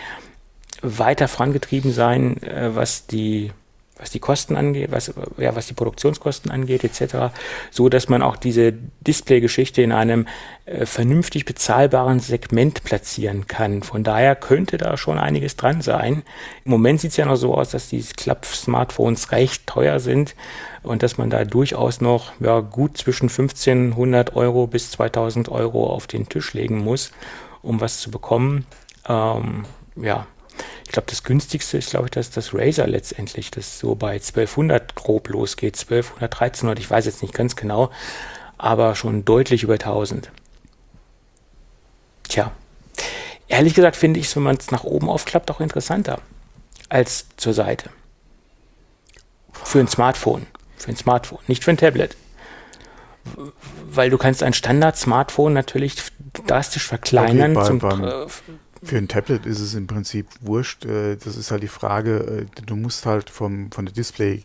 weiter 0.83 1.29
vorangetrieben 1.29 1.93
sein, 1.93 2.43
äh, 2.43 2.75
was 2.75 3.07
die 3.07 3.53
was 3.99 4.11
die 4.11 4.21
Kosten 4.21 4.57
angeht, 4.57 4.91
was, 4.93 5.13
ja, 5.37 5.55
was 5.57 5.67
die 5.67 5.75
Produktionskosten 5.75 6.51
angeht, 6.51 6.85
etc., 6.85 7.35
so 7.71 7.89
dass 7.89 8.09
man 8.09 8.23
auch 8.23 8.37
diese 8.37 8.73
Display-Geschichte 9.01 9.83
in 9.83 9.93
einem 9.93 10.27
äh, 10.67 10.87
vernünftig 10.87 11.45
bezahlbaren 11.45 12.21
Segment 12.21 12.85
platzieren 12.85 13.47
kann. 13.47 13.83
Von 13.83 14.05
daher 14.05 14.37
könnte 14.37 14.79
da 14.79 14.97
schon 14.97 15.19
einiges 15.19 15.57
dran 15.57 15.83
sein. 15.83 16.23
Im 16.65 16.71
Moment 16.71 17.01
sieht 17.01 17.11
es 17.11 17.17
ja 17.17 17.27
noch 17.27 17.37
so 17.37 17.55
aus, 17.55 17.71
dass 17.71 17.89
die 17.89 18.03
Klapp-Smartphones 18.03 19.33
recht 19.33 19.67
teuer 19.67 19.99
sind 20.01 20.35
und 20.83 21.03
dass 21.03 21.19
man 21.19 21.31
da 21.31 21.45
durchaus 21.45 22.01
noch 22.01 22.33
ja, 22.41 22.61
gut 22.61 22.97
zwischen 22.99 23.29
1500 23.29 24.37
Euro 24.37 24.67
bis 24.67 24.91
2000 24.93 25.49
Euro 25.49 25.89
auf 25.89 26.07
den 26.07 26.29
Tisch 26.29 26.55
legen 26.55 26.79
muss, 26.79 27.11
um 27.63 27.81
was 27.81 28.01
zu 28.01 28.11
bekommen. 28.11 28.67
Ähm, 29.09 29.65
ja, 29.97 30.27
ich 30.85 30.93
glaube, 30.93 31.07
das 31.09 31.23
günstigste 31.23 31.79
ist, 31.79 31.91
glaube 31.91 32.07
ich, 32.07 32.11
das, 32.11 32.31
das 32.31 32.55
Razer 32.55 32.87
letztendlich, 32.87 33.51
das 33.51 33.79
so 33.79 33.95
bei 33.95 34.13
1200 34.13 34.95
grob 34.95 35.29
losgeht, 35.29 35.75
1200, 35.79 36.33
1300, 36.33 36.79
ich 36.79 36.91
weiß 36.91 37.07
jetzt 37.07 37.23
nicht 37.23 37.35
ganz 37.35 37.57
genau, 37.57 37.91
aber 38.57 38.95
schon 38.95 39.25
deutlich 39.25 39.63
über 39.63 39.75
1000. 39.75 40.31
Tja, 42.29 42.53
ehrlich 43.49 43.75
gesagt 43.75 43.97
finde 43.97 44.21
ich 44.21 44.27
es, 44.27 44.37
wenn 44.37 44.43
man 44.43 44.57
es 44.57 44.71
nach 44.71 44.85
oben 44.85 45.09
aufklappt, 45.09 45.51
auch 45.51 45.61
interessanter 45.61 46.21
als 46.89 47.27
zur 47.37 47.55
Seite. 47.55 47.91
Für 49.53 49.81
ein 49.81 49.89
Smartphone. 49.89 50.47
Für 50.77 50.91
ein 50.91 50.97
Smartphone, 50.97 51.41
nicht 51.49 51.65
für 51.65 51.71
ein 51.71 51.77
Tablet. 51.77 52.17
Weil 53.91 54.11
du 54.11 54.17
kannst 54.17 54.43
ein 54.43 54.53
Standard-Smartphone 54.53 55.53
natürlich 55.53 55.97
drastisch 56.47 56.87
verkleinern. 56.87 57.57
Okay, 57.57 57.61
bei, 57.61 57.67
zum, 57.67 57.79
beim, 57.79 58.29
Für 58.83 58.97
ein 58.97 59.09
Tablet 59.09 59.47
ist 59.47 59.61
es 59.61 59.75
im 59.75 59.87
Prinzip 59.87 60.27
wurscht. 60.41 60.85
Äh, 60.85 61.17
das 61.17 61.37
ist 61.37 61.51
halt 61.51 61.63
die 61.63 61.69
Frage, 61.69 62.47
äh, 62.59 62.63
du 62.67 62.77
musst 62.77 63.07
halt 63.07 63.31
vom, 63.31 63.71
von 63.73 63.87
der 63.87 63.95
Display, 63.95 64.43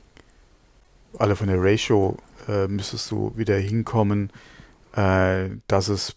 alle 1.18 1.36
von 1.36 1.48
der 1.48 1.62
Ratio, 1.62 2.18
äh, 2.48 2.68
müsstest 2.68 3.12
du 3.12 3.34
wieder 3.36 3.58
hinkommen, 3.58 4.32
dass 4.96 5.88
es 5.88 6.16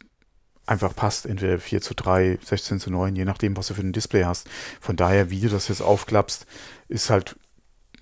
einfach 0.66 0.94
passt, 0.94 1.24
entweder 1.24 1.58
4 1.58 1.80
zu 1.80 1.94
3, 1.94 2.38
16 2.44 2.78
zu 2.78 2.90
9, 2.90 3.16
je 3.16 3.24
nachdem, 3.24 3.56
was 3.56 3.68
du 3.68 3.74
für 3.74 3.80
ein 3.80 3.94
Display 3.94 4.24
hast. 4.24 4.50
Von 4.82 4.96
daher, 4.96 5.30
wie 5.30 5.40
du 5.40 5.48
das 5.48 5.68
jetzt 5.68 5.80
aufklappst, 5.80 6.44
ist 6.88 7.08
halt 7.08 7.36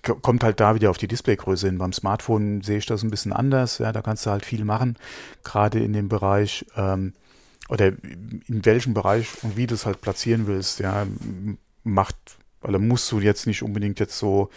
kommt 0.03 0.44
halt 0.44 0.61
da 0.61 0.74
wieder 0.74 0.90
auf 0.90 0.98
die 0.98 1.09
Displaygröße 1.09 1.66
hin. 1.66 1.79
Beim 1.79 1.92
Smartphone 1.92 2.61
sehe 2.61 2.79
ich 2.79 2.87
das 2.87 3.03
ein 3.03 3.11
bisschen 3.11 3.33
anders. 3.33 3.79
Ja, 3.79 3.92
da 3.92 4.03
kannst 4.03 4.27
du 4.27 4.31
halt 4.31 4.44
viel 4.44 4.64
machen, 4.64 4.98
gerade 5.44 5.79
in 5.79 5.92
dem 5.92 6.09
Bereich 6.09 6.66
ähm, 6.77 7.14
oder 7.68 7.88
in 7.88 8.64
welchem 8.64 8.94
Bereich 8.94 9.42
und 9.42 9.57
wie 9.57 9.66
du 9.66 9.74
es 9.74 9.87
halt 9.87 10.00
platzieren 10.00 10.46
willst. 10.46 10.81
Ja, 10.81 11.07
macht, 11.83 12.16
oder 12.62 12.79
musst 12.79 13.11
du 13.12 13.20
jetzt 13.20 13.46
nicht 13.46 13.62
unbedingt 13.62 14.00
jetzt 14.00 14.18
so 14.18 14.50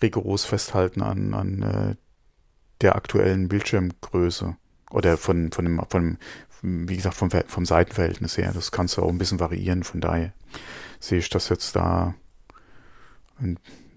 rigoros 0.00 0.44
festhalten 0.44 1.02
an, 1.02 1.34
an 1.34 1.62
äh, 1.62 1.94
der 2.80 2.96
aktuellen 2.96 3.48
Bildschirmgröße 3.48 4.56
oder 4.90 5.16
von, 5.16 5.52
von 5.52 5.64
dem, 5.64 5.80
von, 5.88 6.18
wie 6.62 6.96
gesagt, 6.96 7.16
vom, 7.16 7.30
vom 7.30 7.64
Seitenverhältnis 7.64 8.36
her. 8.36 8.52
Das 8.52 8.72
kannst 8.72 8.96
du 8.96 9.02
auch 9.02 9.08
ein 9.08 9.18
bisschen 9.18 9.40
variieren. 9.40 9.84
Von 9.84 10.00
daher 10.00 10.32
sehe 11.00 11.18
ich 11.18 11.28
das 11.28 11.48
jetzt 11.48 11.74
da 11.76 12.14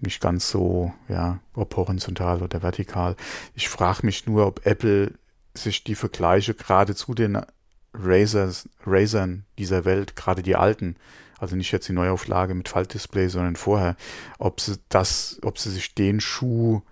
nicht 0.00 0.20
ganz 0.20 0.50
so, 0.50 0.92
ja, 1.08 1.40
ob 1.54 1.76
horizontal 1.76 2.42
oder 2.42 2.62
vertikal. 2.62 3.16
Ich 3.54 3.68
frage 3.68 4.04
mich 4.04 4.26
nur, 4.26 4.46
ob 4.46 4.66
Apple 4.66 5.12
sich 5.54 5.84
die 5.84 5.94
Vergleiche 5.94 6.54
gerade 6.54 6.94
zu 6.94 7.14
den 7.14 7.40
Razers, 7.98 8.68
Razern 8.84 9.44
dieser 9.58 9.84
Welt, 9.84 10.16
gerade 10.16 10.42
die 10.42 10.56
alten, 10.56 10.96
also 11.38 11.56
nicht 11.56 11.72
jetzt 11.72 11.88
die 11.88 11.92
Neuauflage 11.92 12.54
mit 12.54 12.68
Faltdisplay, 12.68 13.28
sondern 13.28 13.56
vorher, 13.56 13.96
ob 14.38 14.60
sie 14.60 14.78
das, 14.88 15.38
ob 15.42 15.58
sie 15.58 15.70
sich 15.70 15.94
den 15.94 16.20
Schuh 16.20 16.82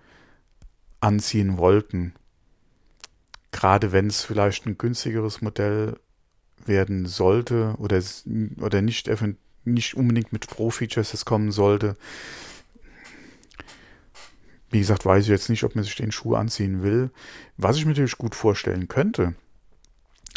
anziehen 0.99 1.57
wollten. 1.57 2.13
Gerade 3.51 3.91
wenn 3.91 4.07
es 4.07 4.21
vielleicht 4.23 4.65
ein 4.65 4.77
günstigeres 4.77 5.41
Modell 5.41 5.97
werden 6.65 7.05
sollte 7.05 7.75
oder, 7.77 8.01
oder 8.61 8.81
nicht, 8.81 9.09
nicht 9.63 9.95
unbedingt 9.95 10.33
mit 10.33 10.47
Pro-Features 10.47 11.25
kommen 11.25 11.51
sollte, 11.51 11.95
wie 14.71 14.79
gesagt, 14.79 15.05
weiß 15.05 15.23
ich 15.23 15.29
jetzt 15.29 15.49
nicht, 15.49 15.63
ob 15.63 15.75
man 15.75 15.83
sich 15.83 15.95
den 15.95 16.11
Schuh 16.11 16.35
anziehen 16.35 16.83
will. 16.83 17.11
Was 17.55 17.77
ich 17.77 17.85
mir 17.85 17.91
natürlich 17.91 18.17
gut 18.17 18.35
vorstellen 18.35 18.87
könnte, 18.87 19.33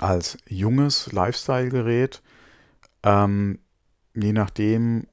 als 0.00 0.38
junges 0.46 1.12
Lifestyle-Gerät, 1.12 2.22
ähm, 3.02 3.58
je 4.14 4.32
nachdem, 4.32 5.06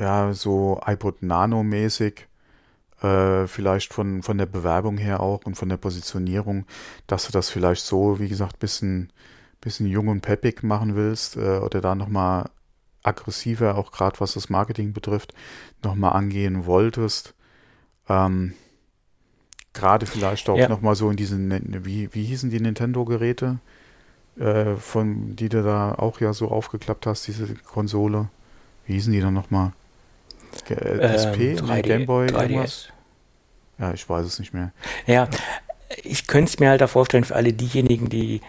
ja, 0.00 0.32
so 0.32 0.80
iPod 0.84 1.22
Nano-mäßig, 1.22 2.26
äh, 3.02 3.46
vielleicht 3.46 3.92
von, 3.92 4.22
von 4.22 4.38
der 4.38 4.46
Bewerbung 4.46 4.96
her 4.96 5.20
auch 5.20 5.44
und 5.44 5.56
von 5.56 5.68
der 5.68 5.76
Positionierung, 5.76 6.66
dass 7.06 7.26
du 7.26 7.32
das 7.32 7.50
vielleicht 7.50 7.84
so, 7.84 8.18
wie 8.18 8.28
gesagt, 8.28 8.58
bisschen, 8.58 9.12
bisschen 9.60 9.86
jung 9.86 10.08
und 10.08 10.20
peppig 10.20 10.62
machen 10.62 10.94
willst 10.94 11.36
äh, 11.36 11.58
oder 11.58 11.80
da 11.80 11.94
nochmal 11.94 12.50
aggressiver, 13.02 13.76
auch 13.76 13.90
gerade 13.90 14.20
was 14.20 14.34
das 14.34 14.48
Marketing 14.48 14.92
betrifft, 14.92 15.34
nochmal 15.82 16.12
angehen 16.12 16.66
wolltest. 16.66 17.34
Ähm, 18.08 18.54
Gerade 19.74 20.04
vielleicht 20.06 20.50
auch 20.50 20.58
ja. 20.58 20.68
nochmal 20.68 20.94
so 20.94 21.08
in 21.10 21.16
diesen, 21.16 21.84
wie, 21.84 22.12
wie 22.14 22.24
hießen 22.24 22.50
die 22.50 22.60
Nintendo-Geräte, 22.60 23.58
äh, 24.38 24.76
von 24.76 25.36
die 25.36 25.48
du 25.48 25.62
da 25.62 25.94
auch 25.94 26.20
ja 26.20 26.32
so 26.32 26.48
aufgeklappt 26.48 27.06
hast, 27.06 27.26
diese 27.26 27.46
Konsole. 27.54 28.28
Wie 28.86 28.94
hießen 28.94 29.12
die 29.12 29.20
dann 29.20 29.34
nochmal? 29.34 29.72
Äh, 30.68 31.16
SP, 31.16 31.56
ähm, 31.56 31.66
3D, 31.66 31.82
Gameboy, 31.82 32.26
3DS. 32.26 32.42
irgendwas? 32.42 32.88
Ja, 33.78 33.92
ich 33.92 34.08
weiß 34.08 34.26
es 34.26 34.38
nicht 34.38 34.54
mehr. 34.54 34.72
Ja, 35.06 35.28
ich 36.02 36.26
könnte 36.26 36.50
es 36.50 36.58
mir 36.58 36.70
halt 36.70 36.80
da 36.80 36.86
vorstellen 36.86 37.24
für 37.24 37.34
alle 37.34 37.52
diejenigen, 37.52 38.08
die 38.08 38.40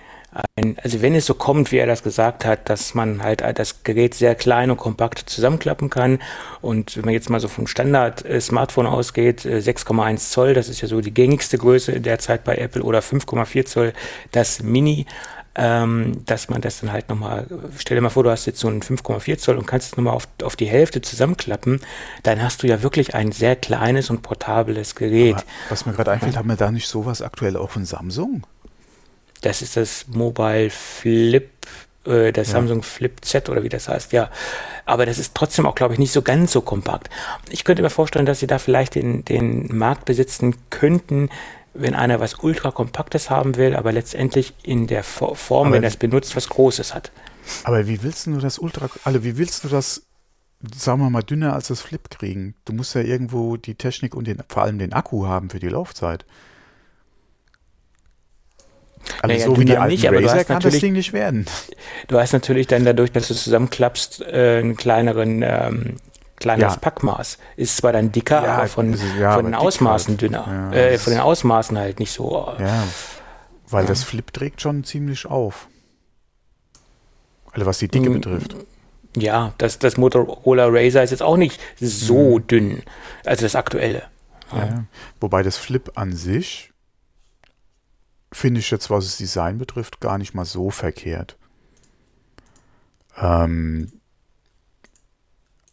ein, 0.56 0.78
also 0.82 1.02
wenn 1.02 1.14
es 1.14 1.26
so 1.26 1.34
kommt, 1.34 1.72
wie 1.72 1.78
er 1.78 1.86
das 1.86 2.04
gesagt 2.04 2.46
hat, 2.46 2.70
dass 2.70 2.96
man 2.96 3.22
halt 3.22 3.44
das 3.56 3.84
Gerät 3.84 4.16
sehr 4.16 4.36
klein 4.36 4.72
und 4.72 4.78
kompakt 4.78 5.30
zusammenklappen 5.30 5.90
kann 5.90 6.20
und 6.62 6.98
wenn 6.98 7.06
man 7.06 7.14
jetzt 7.14 7.30
mal 7.30 7.40
so 7.40 7.48
vom 7.48 7.68
Standard-Smartphone 7.68 8.88
ausgeht, 8.88 9.42
6,1 9.42 10.14
äh, 10.14 10.18
Zoll, 10.18 10.54
das 10.54 10.70
ist 10.70 10.82
ja 10.82 10.88
so 10.88 11.02
die 11.02 11.14
gängigste 11.14 11.58
Größe 11.58 12.00
derzeit 12.02 12.44
bei 12.44 12.56
Apple 12.56 12.84
oder 12.84 13.00
5,4 13.00 13.66
Zoll 13.66 13.94
das 14.32 14.64
Mini, 14.64 15.06
ähm, 15.56 16.26
dass 16.26 16.50
man 16.50 16.62
das 16.62 16.80
dann 16.80 16.92
halt 16.92 17.10
nochmal, 17.10 17.48
stell 17.78 17.96
dir 17.96 18.02
mal 18.02 18.10
vor, 18.10 18.24
du 18.24 18.32
hast 18.32 18.46
jetzt 18.46 18.60
so 18.60 18.68
einen 18.68 18.82
5,4 18.82 19.38
Zoll 19.38 19.58
und 19.58 19.68
kannst 19.68 19.92
es 19.92 19.98
nochmal 19.98 20.16
auf, 20.16 20.28
auf 20.42 20.56
die 20.56 20.66
Hälfte 20.66 21.02
zusammenklappen, 21.02 21.82
dann 22.24 22.42
hast 22.42 22.64
du 22.64 22.68
ja 22.68 22.82
wirklich 22.82 23.14
ein 23.14 23.32
sehr 23.32 23.56
kleines 23.56 24.10
und 24.10 24.24
portables 24.24 24.96
Gerät. 24.96 25.36
Aber 25.36 25.46
was 25.70 25.86
mir 25.86 25.94
gerade 25.94 26.12
einfällt, 26.12 26.38
haben 26.38 26.50
wir 26.50 26.56
da 26.56 26.72
nicht 26.72 26.88
sowas 26.88 27.22
aktuell 27.22 27.56
auch 27.56 27.70
von 27.70 27.86
Samsung? 27.86 28.48
Das 29.42 29.62
ist 29.62 29.78
das 29.78 30.08
Mobile 30.08 30.72
Flip, 30.72 31.50
äh, 32.06 32.32
der 32.32 32.44
ja. 32.44 32.50
Samsung 32.50 32.82
Flip 32.82 33.14
Z 33.24 33.50
oder 33.50 33.62
wie 33.62 33.70
das 33.70 33.90
heißt, 33.90 34.12
ja. 34.12 34.32
Aber 34.86 35.06
das 35.06 35.20
ist 35.20 35.36
trotzdem 35.36 35.68
auch, 35.68 35.76
glaube 35.76 35.94
ich, 35.94 36.00
nicht 36.00 36.14
so 36.14 36.24
ganz 36.24 36.52
so 36.52 36.62
kompakt. 36.62 37.10
Ich 37.50 37.64
könnte 37.64 37.84
mir 37.84 37.92
vorstellen, 37.92 38.26
dass 38.26 38.40
sie 38.40 38.48
da 38.48 38.58
vielleicht 38.58 38.96
den, 38.96 39.24
den 39.24 39.76
Markt 39.76 40.06
besitzen 40.06 40.56
könnten, 40.72 41.30
wenn 41.74 41.96
einer 41.96 42.20
was 42.20 42.36
ultra 42.44 42.72
kompaktes 42.72 43.30
haben 43.30 43.56
will, 43.56 43.76
aber 43.76 43.92
letztendlich 43.92 44.54
in 44.64 44.88
der 44.88 45.04
Form, 45.04 45.68
aber 45.68 45.76
wenn 45.76 45.84
er 45.84 45.90
es 45.90 45.98
benutzt, 45.98 46.36
was 46.36 46.50
Großes 46.50 46.94
hat. 46.94 47.12
Aber 47.64 47.88
wie 47.88 48.04
willst 48.04 48.28
du 48.28 48.38
das 48.38 48.60
ultra, 48.60 48.90
also 49.04 49.24
wie 49.24 49.38
willst 49.38 49.64
du 49.64 49.68
das, 49.68 50.04
sagen 50.76 51.02
wir 51.02 51.10
mal, 51.10 51.24
dünner 51.24 51.54
als 51.54 51.68
das 51.68 51.82
Flip 51.82 52.10
kriegen? 52.10 52.56
Du 52.66 52.74
musst 52.74 52.96
ja 52.96 53.02
irgendwo 53.02 53.58
die 53.58 53.76
Technik 53.76 54.16
und 54.16 54.28
den, 54.28 54.40
vor 54.48 54.64
allem 54.64 54.80
den 54.80 54.94
Akku 54.94 55.26
haben 55.26 55.50
für 55.50 55.60
die 55.60 55.70
Laufzeit. 55.70 56.26
Also 59.22 59.34
naja, 59.34 59.46
so 59.46 59.60
wie 59.60 59.66
die 59.66 59.78
alten 59.78 59.92
nicht, 59.92 60.08
aber 60.08 60.24
Razer 60.24 60.46
kann 60.46 60.62
das 60.62 60.80
Ding 60.80 60.94
nicht 60.94 61.12
werden. 61.12 61.46
Du 62.08 62.18
hast 62.20 62.32
natürlich 62.32 62.68
dann 62.68 62.86
dadurch, 62.86 63.12
dass 63.12 63.28
du 63.28 63.34
zusammenklappst, 63.34 64.22
äh, 64.22 64.60
einen 64.60 64.78
kleineren 64.78 65.42
ähm, 65.44 65.98
kleineres 66.44 66.74
ja. 66.74 66.80
Packmaß. 66.80 67.40
Ist 67.56 67.78
zwar 67.78 67.94
dann 67.94 68.12
dicker, 68.12 68.44
ja, 68.44 68.58
aber 68.58 68.68
von, 68.68 68.96
ja, 69.20 69.34
von 69.34 69.46
den 69.46 69.56
Ausmaßen 69.56 70.14
halt. 70.14 70.22
dünner. 70.22 70.72
Äh, 70.72 70.98
von 70.98 71.12
den 71.12 71.22
Ausmaßen 71.22 71.78
halt 71.78 72.00
nicht 72.00 72.12
so. 72.12 72.54
Äh, 72.60 72.64
ja, 72.64 72.84
weil 73.70 73.86
das 73.86 74.04
Flip 74.04 74.32
trägt 74.32 74.62
schon 74.62 74.84
ziemlich 74.84 75.26
auf. 75.26 75.68
Also 77.52 77.66
was 77.66 77.80
die 77.80 77.88
Dicke 77.88 78.10
mm, 78.10 78.14
betrifft. 78.14 78.56
Ja, 79.16 79.54
das, 79.58 79.80
das 79.80 79.98
Motorola 79.98 80.68
Razer 80.68 81.04
ist 81.04 81.12
jetzt 81.12 81.24
auch 81.24 81.38
nicht 81.38 81.60
so 81.80 82.38
mhm. 82.38 82.48
dünn, 82.48 82.84
also 83.26 83.44
das 83.44 83.56
aktuelle. 83.56 84.04
Wobei 85.20 85.42
das 85.42 85.58
Flip 85.58 85.92
an 85.96 86.16
sich 86.16 86.72
finde 88.32 88.60
ich 88.60 88.70
jetzt, 88.70 88.92
was 88.92 89.06
das 89.06 89.18
Design 89.18 89.58
betrifft, 89.58 90.00
gar 90.00 90.20
nicht 90.20 90.36
mal 90.36 90.46
so 90.46 90.70
verkehrt. 90.70 91.38
Ähm, 93.18 93.92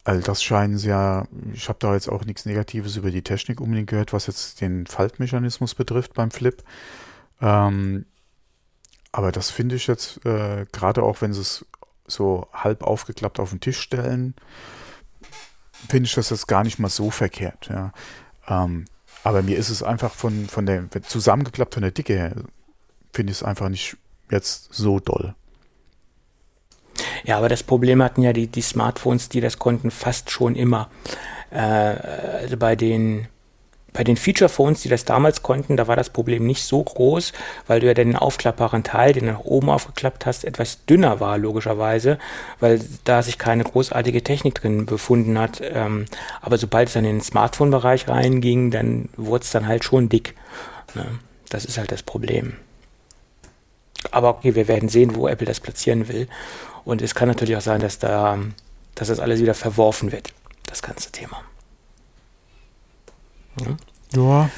also 0.03 0.21
das 0.21 0.43
scheinen 0.43 0.77
sie 0.77 0.89
ja, 0.89 1.27
ich 1.53 1.69
habe 1.69 1.79
da 1.79 1.93
jetzt 1.93 2.09
auch 2.09 2.25
nichts 2.25 2.45
Negatives 2.45 2.95
über 2.95 3.11
die 3.11 3.21
Technik 3.21 3.61
unbedingt 3.61 3.89
gehört, 3.89 4.13
was 4.13 4.27
jetzt 4.27 4.61
den 4.61 4.87
Faltmechanismus 4.87 5.75
betrifft 5.75 6.13
beim 6.13 6.31
Flip. 6.31 6.63
Ähm, 7.39 8.05
aber 9.11 9.31
das 9.31 9.51
finde 9.51 9.75
ich 9.75 9.87
jetzt, 9.87 10.25
äh, 10.25 10.65
gerade 10.71 11.03
auch 11.03 11.21
wenn 11.21 11.33
sie 11.33 11.41
es 11.41 11.65
so 12.07 12.47
halb 12.51 12.83
aufgeklappt 12.83 13.39
auf 13.39 13.51
den 13.51 13.59
Tisch 13.59 13.79
stellen, 13.79 14.35
finde 15.89 16.07
ich 16.07 16.15
das 16.15 16.29
jetzt 16.29 16.47
gar 16.47 16.63
nicht 16.63 16.79
mal 16.79 16.89
so 16.89 17.11
verkehrt. 17.11 17.69
Ja. 17.69 17.91
Ähm, 18.47 18.85
aber 19.23 19.43
mir 19.43 19.57
ist 19.57 19.69
es 19.69 19.83
einfach 19.83 20.13
von, 20.13 20.47
von 20.47 20.65
der, 20.65 20.89
zusammengeklappt 21.03 21.75
von 21.75 21.83
der 21.83 21.91
Dicke 21.91 22.13
her, 22.13 22.35
finde 23.13 23.31
ich 23.31 23.39
es 23.39 23.43
einfach 23.43 23.69
nicht 23.69 23.97
jetzt 24.29 24.73
so 24.73 24.99
doll. 24.99 25.35
Ja, 27.23 27.37
aber 27.37 27.49
das 27.49 27.63
Problem 27.63 28.01
hatten 28.03 28.21
ja 28.21 28.33
die, 28.33 28.47
die 28.47 28.61
Smartphones, 28.61 29.29
die 29.29 29.41
das 29.41 29.59
konnten, 29.59 29.91
fast 29.91 30.31
schon 30.31 30.55
immer. 30.55 30.89
Äh, 31.51 31.57
also 31.59 32.57
bei 32.57 32.75
den 32.75 33.27
bei 33.93 34.03
den 34.03 34.15
Feature-Phones, 34.15 34.81
die 34.81 34.89
das 34.89 35.05
damals 35.05 35.43
konnten, 35.43 35.75
da 35.75 35.87
war 35.87 35.95
das 35.95 36.09
Problem 36.09 36.45
nicht 36.45 36.63
so 36.63 36.81
groß, 36.81 37.33
weil 37.67 37.81
du 37.81 37.87
ja 37.87 37.93
den 37.93 38.15
aufklappbaren 38.15 38.83
Teil, 38.83 39.13
den 39.13 39.25
du 39.25 39.33
nach 39.33 39.43
oben 39.43 39.69
aufgeklappt 39.69 40.25
hast, 40.25 40.45
etwas 40.45 40.85
dünner 40.85 41.19
war, 41.19 41.37
logischerweise, 41.37 42.17
weil 42.59 42.79
da 43.03 43.21
sich 43.21 43.37
keine 43.37 43.63
großartige 43.63 44.23
Technik 44.23 44.55
drin 44.55 44.85
befunden 44.85 45.37
hat. 45.37 45.61
Ähm, 45.61 46.05
aber 46.41 46.57
sobald 46.57 46.87
es 46.87 46.93
dann 46.93 47.05
in 47.05 47.17
den 47.17 47.21
Smartphone-Bereich 47.21 48.07
reinging, 48.07 48.71
dann 48.71 49.09
wurde 49.17 49.43
es 49.43 49.51
dann 49.51 49.67
halt 49.67 49.83
schon 49.83 50.07
dick. 50.07 50.35
Ne? 50.95 51.05
Das 51.49 51.65
ist 51.65 51.77
halt 51.77 51.91
das 51.91 52.03
Problem. 52.03 52.53
Aber 54.09 54.29
okay, 54.29 54.55
wir 54.55 54.67
werden 54.67 54.89
sehen, 54.89 55.15
wo 55.15 55.27
Apple 55.27 55.45
das 55.45 55.59
platzieren 55.59 56.07
will. 56.07 56.27
Und 56.83 57.01
es 57.01 57.15
kann 57.15 57.27
natürlich 57.27 57.55
auch 57.55 57.61
sein, 57.61 57.81
dass 57.81 57.99
da, 57.99 58.37
dass 58.95 59.07
das 59.07 59.19
alles 59.19 59.41
wieder 59.41 59.53
verworfen 59.53 60.11
wird, 60.11 60.33
das 60.65 60.81
ganze 60.81 61.11
Thema. 61.11 61.41
Ja. 63.59 63.77
ja. 64.21 64.49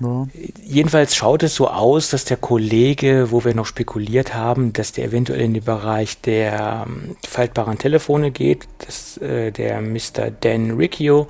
Ja. 0.00 0.26
Jedenfalls 0.64 1.14
schaut 1.14 1.44
es 1.44 1.54
so 1.54 1.68
aus, 1.68 2.10
dass 2.10 2.24
der 2.24 2.36
Kollege, 2.36 3.30
wo 3.30 3.44
wir 3.44 3.54
noch 3.54 3.66
spekuliert 3.66 4.34
haben, 4.34 4.72
dass 4.72 4.92
der 4.92 5.04
eventuell 5.04 5.42
in 5.42 5.54
den 5.54 5.62
Bereich 5.62 6.20
der 6.20 6.86
ähm, 6.88 7.16
faltbaren 7.26 7.78
Telefone 7.78 8.32
geht, 8.32 8.66
dass 8.78 9.16
äh, 9.18 9.52
der 9.52 9.80
Mr. 9.80 10.30
Dan 10.40 10.72
Riccio 10.72 11.28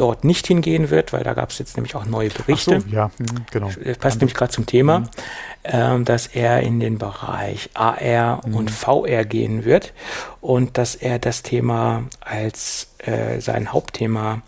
dort 0.00 0.24
nicht 0.24 0.46
hingehen 0.46 0.90
wird, 0.90 1.12
weil 1.12 1.24
da 1.24 1.34
gab 1.34 1.50
es 1.50 1.58
jetzt 1.58 1.76
nämlich 1.76 1.94
auch 1.94 2.06
neue 2.06 2.30
Berichte. 2.30 2.80
So, 2.80 2.88
ja, 2.88 3.10
mhm, 3.18 3.46
genau. 3.50 3.70
Äh, 3.82 3.94
passt 3.94 4.20
nämlich 4.20 4.34
gerade 4.34 4.52
zum 4.52 4.66
Thema, 4.66 5.00
mhm. 5.00 5.06
ähm, 5.64 6.04
dass 6.04 6.26
er 6.26 6.60
in 6.60 6.80
den 6.80 6.98
Bereich 6.98 7.70
AR 7.74 8.40
mhm. 8.46 8.54
und 8.54 8.70
VR 8.70 9.24
gehen 9.24 9.64
wird 9.64 9.92
und 10.40 10.78
dass 10.78 10.94
er 10.94 11.18
das 11.18 11.42
Thema 11.42 12.04
als 12.20 12.88
äh, 12.98 13.40
sein 13.40 13.72
Hauptthema 13.72 14.42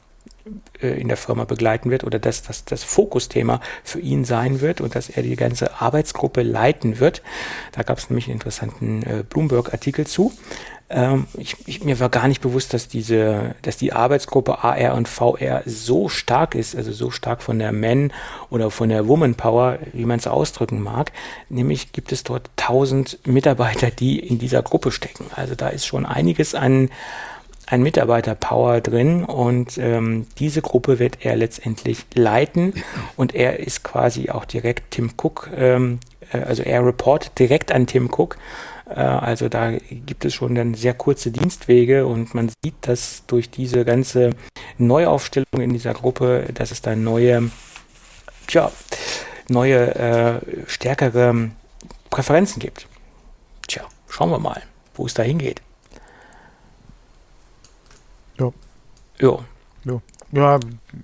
äh, 0.82 1.00
in 1.00 1.08
der 1.08 1.16
Firma 1.16 1.44
begleiten 1.44 1.90
wird 1.90 2.04
oder 2.04 2.18
dass 2.18 2.42
das 2.42 2.64
das 2.64 2.84
Fokusthema 2.84 3.60
für 3.84 4.00
ihn 4.00 4.24
sein 4.24 4.60
wird 4.60 4.80
und 4.80 4.94
dass 4.94 5.08
er 5.08 5.22
die 5.22 5.36
ganze 5.36 5.80
Arbeitsgruppe 5.80 6.42
leiten 6.42 7.00
wird. 7.00 7.22
Da 7.72 7.82
gab 7.82 7.98
es 7.98 8.10
nämlich 8.10 8.26
einen 8.26 8.34
interessanten 8.34 9.02
äh, 9.02 9.24
Bloomberg-Artikel 9.28 10.06
zu. 10.06 10.32
Ähm, 10.92 11.26
ich, 11.38 11.56
ich, 11.66 11.82
mir 11.82 11.98
war 12.00 12.10
gar 12.10 12.28
nicht 12.28 12.42
bewusst, 12.42 12.74
dass 12.74 12.86
diese, 12.86 13.54
dass 13.62 13.78
die 13.78 13.94
Arbeitsgruppe 13.94 14.62
AR 14.62 14.94
und 14.94 15.08
VR 15.08 15.62
so 15.64 16.10
stark 16.10 16.54
ist, 16.54 16.76
also 16.76 16.92
so 16.92 17.10
stark 17.10 17.42
von 17.42 17.58
der 17.58 17.72
Men 17.72 18.12
oder 18.50 18.70
von 18.70 18.90
der 18.90 19.08
Woman 19.08 19.34
Power, 19.34 19.78
wie 19.94 20.04
man 20.04 20.18
es 20.18 20.26
ausdrücken 20.26 20.82
mag. 20.82 21.12
Nämlich 21.48 21.92
gibt 21.92 22.12
es 22.12 22.24
dort 22.24 22.50
1000 22.58 23.26
Mitarbeiter, 23.26 23.90
die 23.90 24.18
in 24.18 24.38
dieser 24.38 24.62
Gruppe 24.62 24.92
stecken. 24.92 25.26
Also 25.34 25.54
da 25.54 25.68
ist 25.68 25.86
schon 25.86 26.04
einiges 26.04 26.54
an 26.54 26.90
ein 27.66 27.82
Mitarbeiter-Power 27.82 28.80
drin 28.80 29.24
und 29.24 29.78
ähm, 29.78 30.26
diese 30.38 30.62
Gruppe 30.62 30.98
wird 30.98 31.24
er 31.24 31.36
letztendlich 31.36 32.04
leiten 32.14 32.74
und 33.16 33.34
er 33.34 33.60
ist 33.60 33.82
quasi 33.82 34.30
auch 34.30 34.44
direkt 34.44 34.92
Tim 34.92 35.12
Cook, 35.16 35.50
ähm, 35.56 36.00
äh, 36.32 36.38
also 36.38 36.62
er 36.62 36.84
reportet 36.84 37.38
direkt 37.38 37.72
an 37.72 37.86
Tim 37.86 38.10
Cook 38.10 38.36
äh, 38.94 39.00
also 39.00 39.48
da 39.48 39.72
gibt 39.72 40.24
es 40.24 40.34
schon 40.34 40.54
dann 40.54 40.74
sehr 40.74 40.94
kurze 40.94 41.30
Dienstwege 41.30 42.06
und 42.06 42.34
man 42.34 42.50
sieht, 42.62 42.74
dass 42.82 43.24
durch 43.26 43.50
diese 43.50 43.84
ganze 43.84 44.30
Neuaufstellung 44.78 45.60
in 45.60 45.72
dieser 45.72 45.94
Gruppe, 45.94 46.48
dass 46.54 46.70
es 46.70 46.82
da 46.82 46.94
neue, 46.96 47.50
tja, 48.46 48.70
neue, 49.48 49.94
äh, 49.94 50.40
stärkere 50.66 51.50
Präferenzen 52.10 52.60
gibt. 52.60 52.86
Tja, 53.66 53.82
schauen 54.08 54.30
wir 54.30 54.38
mal, 54.38 54.62
wo 54.94 55.06
es 55.06 55.14
da 55.14 55.22
hingeht. 55.22 55.62
Ja. 58.38 58.52
Ja. 59.22 59.38
Ja. 60.32 60.58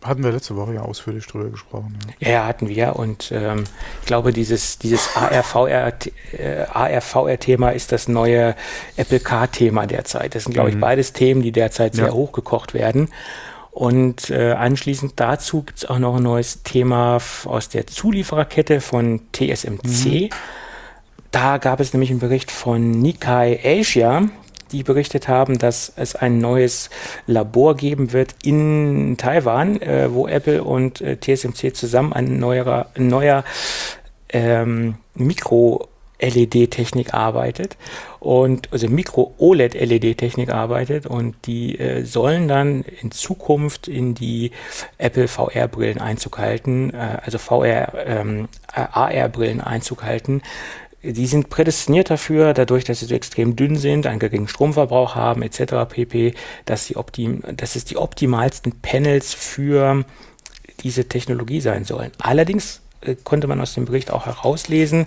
Hatten 0.04 0.24
wir 0.24 0.32
letzte 0.32 0.56
Woche 0.56 0.74
ja 0.74 0.82
ausführlich 0.82 1.26
drüber 1.26 1.48
gesprochen. 1.50 1.96
Ja, 2.18 2.30
ja 2.30 2.46
hatten 2.46 2.68
wir. 2.68 2.96
Und 2.96 3.30
ähm, 3.30 3.64
ich 4.00 4.06
glaube, 4.06 4.32
dieses, 4.32 4.78
dieses 4.78 5.14
ARVR-Thema 5.16 7.70
äh, 7.70 7.76
ist 7.76 7.92
das 7.92 8.08
neue 8.08 8.56
Apple 8.96 9.20
Car-Thema 9.20 9.86
derzeit. 9.86 10.34
Das 10.34 10.44
sind, 10.44 10.54
glaube 10.54 10.70
mhm. 10.70 10.76
ich, 10.76 10.80
beides 10.80 11.12
Themen, 11.12 11.42
die 11.42 11.52
derzeit 11.52 11.94
sehr 11.94 12.06
ja. 12.06 12.12
hochgekocht 12.12 12.72
werden. 12.72 13.10
Und 13.70 14.30
äh, 14.30 14.52
anschließend 14.52 15.12
dazu 15.16 15.62
gibt 15.62 15.78
es 15.78 15.86
auch 15.86 15.98
noch 15.98 16.16
ein 16.16 16.22
neues 16.22 16.62
Thema 16.62 17.18
aus 17.44 17.68
der 17.68 17.86
Zuliefererkette 17.86 18.80
von 18.80 19.20
TSMC. 19.32 20.06
Mhm. 20.06 20.30
Da 21.30 21.58
gab 21.58 21.80
es 21.80 21.92
nämlich 21.92 22.10
einen 22.10 22.20
Bericht 22.20 22.50
von 22.50 22.90
Nikkei 22.90 23.60
Asia, 23.62 24.22
die 24.72 24.82
berichtet 24.82 25.28
haben, 25.28 25.58
dass 25.58 25.92
es 25.96 26.14
ein 26.14 26.38
neues 26.38 26.90
Labor 27.26 27.76
geben 27.76 28.12
wird 28.12 28.34
in 28.42 29.16
Taiwan, 29.16 29.80
äh, 29.80 30.12
wo 30.12 30.26
Apple 30.26 30.64
und 30.64 31.00
äh, 31.00 31.16
TSMC 31.16 31.74
zusammen 31.74 32.12
an 32.12 32.38
neuer, 32.38 32.86
neuer 32.96 33.44
ähm, 34.30 34.96
Mikro 35.14 35.88
LED-Technik 36.20 37.14
arbeitet 37.14 37.76
und 38.18 38.72
also 38.72 38.88
Mikro-OLED-LED-Technik 38.88 40.50
arbeitet 40.50 41.06
und 41.06 41.36
die 41.46 41.78
äh, 41.78 42.04
sollen 42.04 42.48
dann 42.48 42.82
in 42.82 43.10
Zukunft 43.12 43.86
in 43.86 44.14
die 44.14 44.50
Apple 44.98 45.28
VR-Brillen 45.28 46.00
Einzug 46.00 46.38
halten, 46.38 46.92
äh, 46.92 47.18
also 47.22 47.38
VR, 47.38 47.92
ähm, 48.04 48.48
AR-Brillen 48.66 49.60
Einzug 49.60 50.02
halten, 50.02 50.42
die 51.02 51.26
sind 51.26 51.48
prädestiniert 51.48 52.10
dafür, 52.10 52.54
dadurch, 52.54 52.84
dass 52.84 53.00
sie 53.00 53.06
so 53.06 53.14
extrem 53.14 53.54
dünn 53.54 53.76
sind, 53.76 54.06
einen 54.06 54.18
geringen 54.18 54.48
Stromverbrauch 54.48 55.14
haben, 55.14 55.42
etc. 55.42 55.88
pp., 55.88 56.34
dass, 56.64 56.86
sie 56.86 56.96
optim, 56.96 57.42
dass 57.56 57.76
es 57.76 57.84
die 57.84 57.96
optimalsten 57.96 58.72
Panels 58.80 59.32
für 59.32 60.04
diese 60.80 61.08
Technologie 61.08 61.60
sein 61.60 61.84
sollen. 61.84 62.10
Allerdings 62.18 62.80
äh, 63.00 63.14
konnte 63.14 63.46
man 63.46 63.60
aus 63.60 63.74
dem 63.74 63.84
Bericht 63.84 64.10
auch 64.10 64.26
herauslesen, 64.26 65.06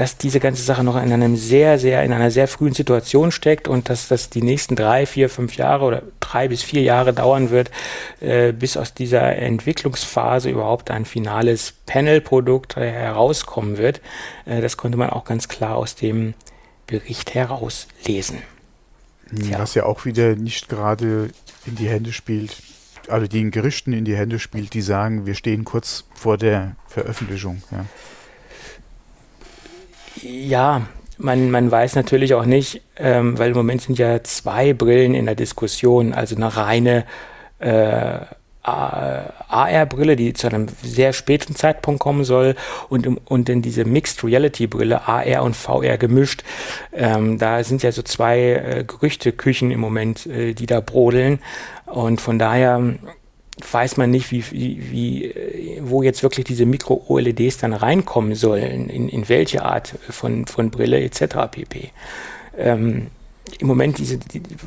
dass 0.00 0.16
diese 0.16 0.40
ganze 0.40 0.62
Sache 0.62 0.82
noch 0.82 0.96
in 0.96 1.12
einem 1.12 1.36
sehr, 1.36 1.78
sehr, 1.78 2.02
in 2.04 2.14
einer 2.14 2.30
sehr 2.30 2.48
frühen 2.48 2.72
Situation 2.72 3.30
steckt 3.30 3.68
und 3.68 3.90
dass 3.90 4.08
das 4.08 4.30
die 4.30 4.40
nächsten 4.40 4.74
drei, 4.74 5.04
vier, 5.04 5.28
fünf 5.28 5.58
Jahre 5.58 5.84
oder 5.84 6.02
drei 6.20 6.48
bis 6.48 6.62
vier 6.62 6.80
Jahre 6.80 7.12
dauern 7.12 7.50
wird, 7.50 7.70
äh, 8.20 8.54
bis 8.54 8.78
aus 8.78 8.94
dieser 8.94 9.36
Entwicklungsphase 9.36 10.48
überhaupt 10.48 10.90
ein 10.90 11.04
finales 11.04 11.74
Panel-Produkt 11.84 12.78
äh, 12.78 12.90
herauskommen 12.90 13.76
wird. 13.76 14.00
Äh, 14.46 14.62
das 14.62 14.78
konnte 14.78 14.96
man 14.96 15.10
auch 15.10 15.26
ganz 15.26 15.48
klar 15.48 15.76
aus 15.76 15.96
dem 15.96 16.32
Bericht 16.86 17.34
herauslesen. 17.34 18.38
Tja. 19.38 19.58
Was 19.58 19.74
ja 19.74 19.84
auch 19.84 20.06
wieder 20.06 20.34
nicht 20.34 20.70
gerade 20.70 21.28
in 21.66 21.74
die 21.76 21.90
Hände 21.90 22.14
spielt, 22.14 22.56
also 23.06 23.26
den 23.26 23.50
Gerichten 23.50 23.92
in 23.92 24.06
die 24.06 24.16
Hände 24.16 24.38
spielt, 24.38 24.72
die 24.72 24.80
sagen, 24.80 25.26
wir 25.26 25.34
stehen 25.34 25.66
kurz 25.66 26.06
vor 26.14 26.38
der 26.38 26.76
Veröffentlichung. 26.88 27.62
Ja. 27.70 27.84
Ja, 30.22 30.82
man, 31.18 31.50
man 31.50 31.70
weiß 31.70 31.94
natürlich 31.96 32.34
auch 32.34 32.44
nicht, 32.44 32.82
ähm, 32.96 33.38
weil 33.38 33.50
im 33.50 33.56
Moment 33.56 33.82
sind 33.82 33.98
ja 33.98 34.22
zwei 34.22 34.72
Brillen 34.72 35.14
in 35.14 35.26
der 35.26 35.34
Diskussion, 35.34 36.12
also 36.12 36.36
eine 36.36 36.56
reine 36.56 37.04
äh, 37.58 38.20
AR-Brille, 38.62 40.16
die 40.16 40.34
zu 40.34 40.46
einem 40.46 40.66
sehr 40.82 41.12
späten 41.12 41.56
Zeitpunkt 41.56 42.00
kommen 42.00 42.24
soll 42.24 42.56
und, 42.88 43.06
und 43.06 43.48
in 43.48 43.62
diese 43.62 43.84
Mixed 43.84 44.22
Reality-Brille, 44.22 45.08
AR 45.08 45.42
und 45.42 45.56
VR 45.56 45.96
gemischt. 45.96 46.42
Ähm, 46.92 47.38
da 47.38 47.64
sind 47.64 47.82
ja 47.82 47.90
so 47.90 48.02
zwei 48.02 48.38
äh, 48.38 48.84
Gerüchteküchen 48.86 49.70
im 49.70 49.80
Moment, 49.80 50.26
äh, 50.26 50.52
die 50.52 50.66
da 50.66 50.80
brodeln 50.80 51.38
und 51.86 52.20
von 52.20 52.38
daher 52.38 52.94
weiß 53.70 53.96
man 53.96 54.10
nicht, 54.10 54.30
wie, 54.30 54.44
wie, 54.50 54.90
wie, 54.90 55.78
wo 55.82 56.02
jetzt 56.02 56.22
wirklich 56.22 56.44
diese 56.44 56.66
Mikro-OLEDs 56.66 57.58
dann 57.58 57.72
reinkommen 57.72 58.34
sollen, 58.34 58.88
in, 58.88 59.08
in 59.08 59.28
welche 59.28 59.64
Art 59.64 59.94
von, 60.08 60.46
von 60.46 60.70
Brille 60.70 61.00
etc. 61.00 61.36
pp. 61.50 61.90
Ähm, 62.56 63.08
Im 63.58 63.66
Moment 63.66 64.00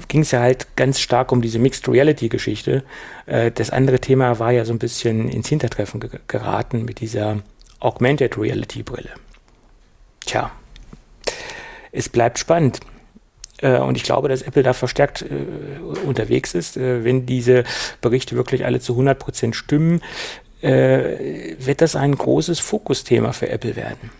ging 0.07 0.21
es 0.21 0.31
ja 0.31 0.39
halt 0.39 0.75
ganz 0.75 0.99
stark 0.99 1.31
um 1.31 1.41
diese 1.41 1.59
Mixed 1.59 1.87
Reality-Geschichte. 1.87 2.83
Äh, 3.25 3.51
das 3.51 3.69
andere 3.69 3.99
Thema 3.99 4.39
war 4.39 4.51
ja 4.51 4.65
so 4.65 4.73
ein 4.73 4.79
bisschen 4.79 5.29
ins 5.29 5.47
Hintertreffen 5.47 5.99
ge 5.99 6.09
geraten 6.27 6.85
mit 6.85 6.99
dieser 6.99 7.39
Augmented 7.79 8.37
Reality-Brille. 8.37 9.11
Tja, 10.25 10.51
es 11.91 12.09
bleibt 12.09 12.39
spannend. 12.39 12.79
Äh, 13.63 13.77
und 13.79 13.95
ich 13.95 14.03
glaube, 14.03 14.27
dass 14.27 14.41
Apple 14.41 14.61
da 14.61 14.73
verstärkt 14.73 15.23
äh, 15.23 16.05
unterwegs 16.05 16.53
ist. 16.53 16.77
Äh, 16.77 17.03
wenn 17.03 17.25
diese 17.25 17.63
Berichte 18.01 18.35
wirklich 18.35 18.65
alle 18.65 18.79
zu 18.79 18.93
100 18.93 19.17
Prozent 19.17 19.55
stimmen, 19.55 20.01
wird 20.65 21.81
das 21.81 21.97
ein 21.97 22.15
großes 22.15 22.61
Fokusthema 22.61 23.33
für 23.33 23.49
Apple 23.49 23.75
werden. 23.75 24.11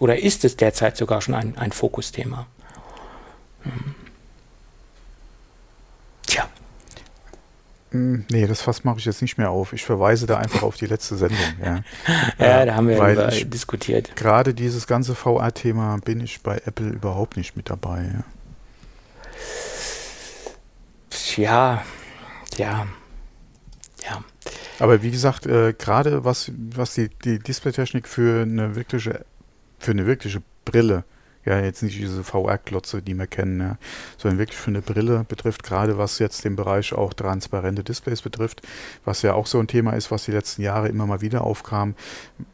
Oder 0.00 0.18
ist 0.18 0.42
es 0.46 0.56
derzeit 0.56 0.96
sogar 0.96 1.20
schon 1.20 1.34
ein, 1.34 1.58
ein 1.58 1.72
Fokusthema? 1.72 2.46
Hm. 3.64 3.94
Tja. 6.26 6.48
Hm, 7.90 8.24
nee, 8.30 8.46
das 8.46 8.62
Fass 8.62 8.84
mache 8.84 8.98
ich 8.98 9.04
jetzt 9.04 9.20
nicht 9.20 9.36
mehr 9.36 9.50
auf. 9.50 9.74
Ich 9.74 9.84
verweise 9.84 10.24
da 10.24 10.38
einfach 10.38 10.62
auf 10.62 10.76
die 10.76 10.86
letzte 10.86 11.16
Sendung. 11.16 11.36
Ja, 11.62 11.82
ja 12.38 12.64
da 12.64 12.76
haben 12.76 12.88
wir 12.88 12.98
Weil 12.98 13.44
diskutiert. 13.44 14.16
Gerade 14.16 14.54
dieses 14.54 14.86
ganze 14.86 15.14
VR-Thema 15.14 15.98
bin 16.02 16.20
ich 16.20 16.40
bei 16.40 16.62
Apple 16.64 16.88
überhaupt 16.88 17.36
nicht 17.36 17.58
mit 17.58 17.68
dabei. 17.68 18.10
Ja 18.10 18.24
ja, 21.36 21.82
ja, 22.56 22.86
ja. 24.04 24.24
Aber 24.78 25.02
wie 25.02 25.10
gesagt, 25.10 25.46
äh, 25.46 25.72
gerade 25.72 26.24
was, 26.24 26.50
was 26.56 26.94
die, 26.94 27.08
die 27.08 27.38
Displaytechnik 27.38 28.08
für 28.08 28.42
eine 28.42 28.74
wirkliche, 28.74 29.24
für 29.78 29.92
eine 29.92 30.06
wirkliche 30.06 30.42
Brille, 30.64 31.04
ja, 31.44 31.60
jetzt 31.60 31.82
nicht 31.82 31.98
diese 31.98 32.24
VR-Klotze, 32.24 33.02
die 33.02 33.14
wir 33.14 33.26
kennen, 33.26 33.60
ja, 33.60 33.76
sondern 34.16 34.38
wirklich 34.38 34.58
für 34.58 34.70
eine 34.70 34.80
Brille 34.80 35.24
betrifft, 35.28 35.62
gerade 35.62 35.98
was 35.98 36.18
jetzt 36.18 36.44
den 36.44 36.56
Bereich 36.56 36.94
auch 36.94 37.12
transparente 37.12 37.84
Displays 37.84 38.22
betrifft, 38.22 38.62
was 39.04 39.22
ja 39.22 39.34
auch 39.34 39.46
so 39.46 39.60
ein 39.60 39.68
Thema 39.68 39.92
ist, 39.92 40.10
was 40.10 40.24
die 40.24 40.32
letzten 40.32 40.62
Jahre 40.62 40.88
immer 40.88 41.06
mal 41.06 41.20
wieder 41.20 41.44
aufkam, 41.44 41.94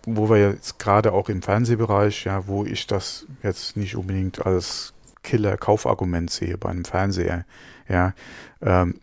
wo 0.05 0.28
wir 0.28 0.38
jetzt 0.38 0.78
gerade 0.78 1.12
auch 1.12 1.28
im 1.28 1.43
Fernsehbereich, 1.43 2.24
ja, 2.24 2.47
wo 2.49 2.64
ich 2.64 2.86
das 2.86 3.26
jetzt 3.43 3.76
nicht 3.76 3.97
unbedingt 3.97 4.45
als 4.45 4.93
Killer-Kaufargument 5.23 6.31
sehe 6.31 6.57
bei 6.59 6.71
einem 6.71 6.85
Fernseher, 6.85 7.45
ja, 7.89 8.14
ähm, 8.62 9.01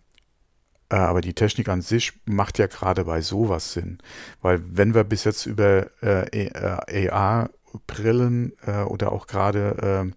Äh, 0.89 0.95
aber 0.95 1.19
die 1.19 1.33
Technik 1.33 1.67
an 1.67 1.81
sich 1.81 2.13
macht 2.25 2.59
ja 2.59 2.67
gerade 2.67 3.03
bei 3.03 3.19
sowas 3.21 3.73
Sinn. 3.73 3.97
Weil 4.41 4.61
wenn 4.63 4.93
wir 4.93 5.03
bis 5.03 5.25
jetzt 5.25 5.45
über 5.45 5.87
äh, 6.01 6.49
AR-Brillen 7.11 8.53
äh, 8.65 8.83
oder 8.83 9.11
auch 9.11 9.27
gerade, 9.27 10.13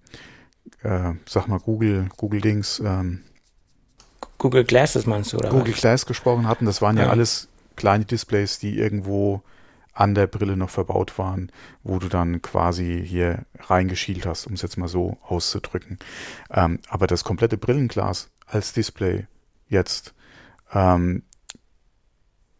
äh, 0.84 0.88
äh, 0.88 1.14
sag 1.26 1.48
mal, 1.48 1.58
Google, 1.58 2.08
Google 2.16 2.40
Dings, 2.40 2.78
ähm, 2.78 3.22
Google 4.38 4.62
Glasses 4.62 5.06
meinst 5.06 5.32
du, 5.32 5.38
oder? 5.38 5.50
Google 5.50 5.72
was? 5.72 5.80
Glass 5.80 6.06
gesprochen 6.06 6.46
hatten, 6.46 6.66
das 6.66 6.80
waren 6.80 6.96
ja, 6.96 7.06
ja 7.06 7.10
alles 7.10 7.48
kleine 7.74 8.04
Displays, 8.04 8.60
die 8.60 8.78
irgendwo 8.78 9.42
an 9.92 10.14
der 10.14 10.26
Brille 10.26 10.56
noch 10.56 10.70
verbaut 10.70 11.18
waren, 11.18 11.50
wo 11.82 11.98
du 11.98 12.08
dann 12.08 12.42
quasi 12.42 13.02
hier 13.04 13.44
reingeschielt 13.58 14.26
hast, 14.26 14.46
um 14.46 14.54
es 14.54 14.62
jetzt 14.62 14.76
mal 14.76 14.88
so 14.88 15.18
auszudrücken. 15.22 15.98
Ähm, 16.50 16.78
aber 16.88 17.06
das 17.06 17.24
komplette 17.24 17.58
Brillenglas 17.58 18.30
als 18.46 18.72
Display 18.72 19.26
jetzt, 19.68 20.14
ähm, 20.72 21.22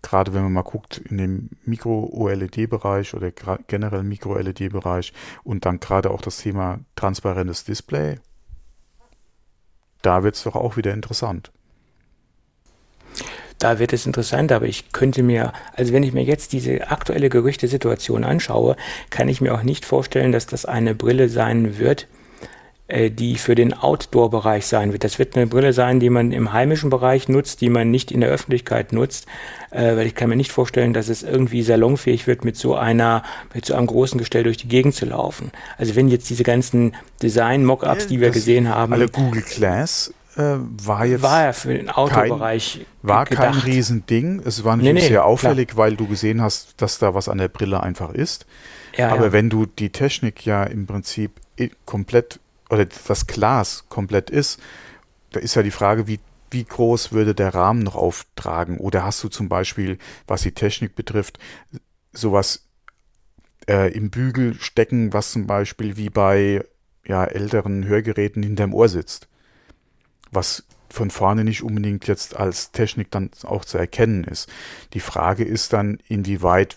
gerade 0.02 0.34
wenn 0.34 0.42
man 0.42 0.52
mal 0.52 0.62
guckt 0.62 0.98
in 0.98 1.18
dem 1.18 1.50
Mikro-OLED-Bereich 1.64 3.14
oder 3.14 3.30
generell 3.30 4.02
Mikro-LED-Bereich 4.02 5.12
und 5.44 5.64
dann 5.64 5.80
gerade 5.80 6.10
auch 6.10 6.22
das 6.22 6.38
Thema 6.38 6.80
transparentes 6.96 7.64
Display, 7.64 8.18
da 10.02 10.22
wird 10.22 10.34
es 10.34 10.44
doch 10.44 10.56
auch 10.56 10.76
wieder 10.76 10.94
interessant 10.94 11.52
da 13.60 13.78
wird 13.78 13.92
es 13.92 14.06
interessant, 14.06 14.50
aber 14.50 14.66
ich 14.66 14.90
könnte 14.92 15.22
mir, 15.22 15.52
also 15.74 15.92
wenn 15.92 16.02
ich 16.02 16.12
mir 16.12 16.24
jetzt 16.24 16.52
diese 16.52 16.90
aktuelle 16.90 17.28
Gerüchtesituation 17.28 18.24
anschaue, 18.24 18.74
kann 19.10 19.28
ich 19.28 19.40
mir 19.40 19.54
auch 19.54 19.62
nicht 19.62 19.84
vorstellen, 19.84 20.32
dass 20.32 20.46
das 20.46 20.64
eine 20.64 20.94
Brille 20.94 21.28
sein 21.28 21.78
wird, 21.78 22.08
äh, 22.88 23.10
die 23.10 23.36
für 23.36 23.54
den 23.54 23.74
Outdoor-Bereich 23.74 24.66
sein 24.66 24.92
wird. 24.92 25.04
Das 25.04 25.18
wird 25.18 25.36
eine 25.36 25.46
Brille 25.46 25.74
sein, 25.74 26.00
die 26.00 26.08
man 26.08 26.32
im 26.32 26.54
heimischen 26.54 26.88
Bereich 26.88 27.28
nutzt, 27.28 27.60
die 27.60 27.68
man 27.68 27.90
nicht 27.90 28.10
in 28.10 28.22
der 28.22 28.30
Öffentlichkeit 28.30 28.94
nutzt, 28.94 29.26
äh, 29.70 29.94
weil 29.94 30.06
ich 30.06 30.14
kann 30.14 30.30
mir 30.30 30.36
nicht 30.36 30.52
vorstellen, 30.52 30.94
dass 30.94 31.10
es 31.10 31.22
irgendwie 31.22 31.62
salonfähig 31.62 32.26
wird, 32.26 32.46
mit 32.46 32.56
so 32.56 32.74
einer, 32.74 33.22
mit 33.54 33.66
so 33.66 33.74
einem 33.74 33.86
großen 33.86 34.18
Gestell 34.18 34.42
durch 34.42 34.56
die 34.56 34.68
Gegend 34.68 34.94
zu 34.94 35.04
laufen. 35.04 35.52
Also 35.76 35.96
wenn 35.96 36.08
jetzt 36.08 36.30
diese 36.30 36.44
ganzen 36.44 36.94
Design-Mockups, 37.22 38.06
die 38.06 38.20
wir 38.20 38.28
das 38.28 38.36
gesehen 38.36 38.70
haben. 38.70 38.94
Alle 38.94 39.08
Google 39.08 39.42
Glass 39.42 40.14
äh, 40.36 40.56
war 40.58 41.04
jetzt 41.04 41.22
war 41.22 41.44
ja 41.44 41.52
für 41.52 41.74
den 41.74 41.90
Autobereich 41.90 42.74
kein, 42.74 42.86
war 43.02 43.24
gedacht. 43.24 43.44
kein 43.44 43.54
Riesending. 43.54 44.42
Es 44.44 44.64
war 44.64 44.76
natürlich 44.76 44.94
nee, 44.94 45.00
nee, 45.00 45.08
sehr 45.08 45.24
auffällig, 45.24 45.68
klar. 45.68 45.86
weil 45.86 45.96
du 45.96 46.06
gesehen 46.06 46.40
hast, 46.40 46.80
dass 46.80 46.98
da 46.98 47.14
was 47.14 47.28
an 47.28 47.38
der 47.38 47.48
Brille 47.48 47.82
einfach 47.82 48.12
ist. 48.12 48.46
Ja, 48.96 49.10
Aber 49.10 49.26
ja. 49.26 49.32
wenn 49.32 49.50
du 49.50 49.66
die 49.66 49.90
Technik 49.90 50.44
ja 50.44 50.64
im 50.64 50.86
Prinzip 50.86 51.32
komplett 51.84 52.40
oder 52.70 52.86
das 52.86 53.26
Glas 53.26 53.84
komplett 53.88 54.30
ist, 54.30 54.60
da 55.32 55.40
ist 55.40 55.54
ja 55.54 55.62
die 55.62 55.70
Frage, 55.70 56.06
wie 56.06 56.20
wie 56.50 56.64
groß 56.64 57.12
würde 57.12 57.34
der 57.34 57.54
Rahmen 57.54 57.82
noch 57.82 57.94
auftragen? 57.94 58.78
Oder 58.78 59.04
hast 59.04 59.22
du 59.22 59.28
zum 59.28 59.48
Beispiel, 59.48 59.98
was 60.26 60.42
die 60.42 60.52
Technik 60.52 60.96
betrifft, 60.96 61.38
sowas 62.12 62.66
äh, 63.68 63.92
im 63.92 64.10
Bügel 64.10 64.54
stecken, 64.54 65.12
was 65.12 65.32
zum 65.32 65.46
Beispiel 65.46 65.96
wie 65.96 66.10
bei 66.10 66.64
ja, 67.06 67.24
älteren 67.24 67.84
Hörgeräten 67.86 68.42
hinterm 68.42 68.74
Ohr 68.74 68.88
sitzt? 68.88 69.28
Was 70.30 70.64
von 70.88 71.10
vorne 71.10 71.44
nicht 71.44 71.62
unbedingt 71.62 72.06
jetzt 72.08 72.36
als 72.36 72.72
Technik 72.72 73.10
dann 73.10 73.30
auch 73.44 73.64
zu 73.64 73.78
erkennen 73.78 74.24
ist. 74.24 74.48
Die 74.92 75.00
Frage 75.00 75.44
ist 75.44 75.72
dann, 75.72 75.98
inwieweit 76.08 76.76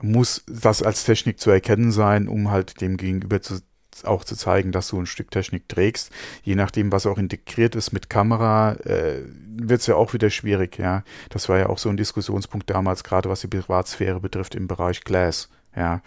muss 0.00 0.44
das 0.46 0.82
als 0.82 1.04
Technik 1.04 1.40
zu 1.40 1.50
erkennen 1.50 1.90
sein, 1.90 2.28
um 2.28 2.50
halt 2.50 2.80
dem 2.80 2.96
Gegenüber 2.96 3.40
zu, 3.40 3.60
auch 4.04 4.24
zu 4.24 4.36
zeigen, 4.36 4.72
dass 4.72 4.88
du 4.88 5.00
ein 5.00 5.06
Stück 5.06 5.30
Technik 5.30 5.68
trägst. 5.68 6.10
Je 6.42 6.54
nachdem, 6.54 6.92
was 6.92 7.06
auch 7.06 7.18
integriert 7.18 7.74
ist 7.74 7.92
mit 7.92 8.10
Kamera, 8.10 8.74
äh, 8.84 9.22
wird 9.58 9.80
es 9.80 9.86
ja 9.86 9.96
auch 9.96 10.12
wieder 10.12 10.30
schwierig, 10.30 10.78
ja. 10.78 11.02
Das 11.30 11.48
war 11.48 11.58
ja 11.58 11.68
auch 11.68 11.78
so 11.78 11.88
ein 11.88 11.96
Diskussionspunkt 11.96 12.68
damals, 12.68 13.04
gerade 13.04 13.28
was 13.28 13.40
die 13.40 13.48
Privatsphäre 13.48 14.20
betrifft 14.20 14.54
im 14.54 14.68
Bereich 14.68 15.02
Glass, 15.02 15.48
ja. 15.74 16.02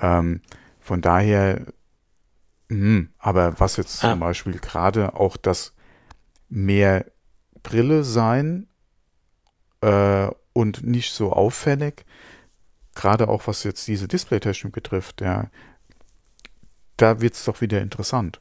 Ähm, 0.00 0.40
von 0.80 1.00
daher 1.00 1.66
Mhm, 2.68 3.10
aber 3.18 3.58
was 3.60 3.76
jetzt 3.76 4.04
ah. 4.04 4.10
zum 4.10 4.20
Beispiel 4.20 4.58
gerade 4.58 5.14
auch 5.14 5.36
das 5.36 5.74
mehr 6.48 7.06
Brille 7.62 8.04
sein 8.04 8.68
äh, 9.80 10.28
und 10.52 10.84
nicht 10.84 11.12
so 11.12 11.32
auffällig, 11.32 12.04
gerade 12.94 13.28
auch 13.28 13.46
was 13.46 13.64
jetzt 13.64 13.86
diese 13.88 14.08
Displaytechnik 14.08 14.72
betrifft, 14.72 15.20
ja, 15.20 15.50
da 16.96 17.20
wird 17.20 17.34
es 17.34 17.44
doch 17.44 17.60
wieder 17.60 17.80
interessant. 17.80 18.40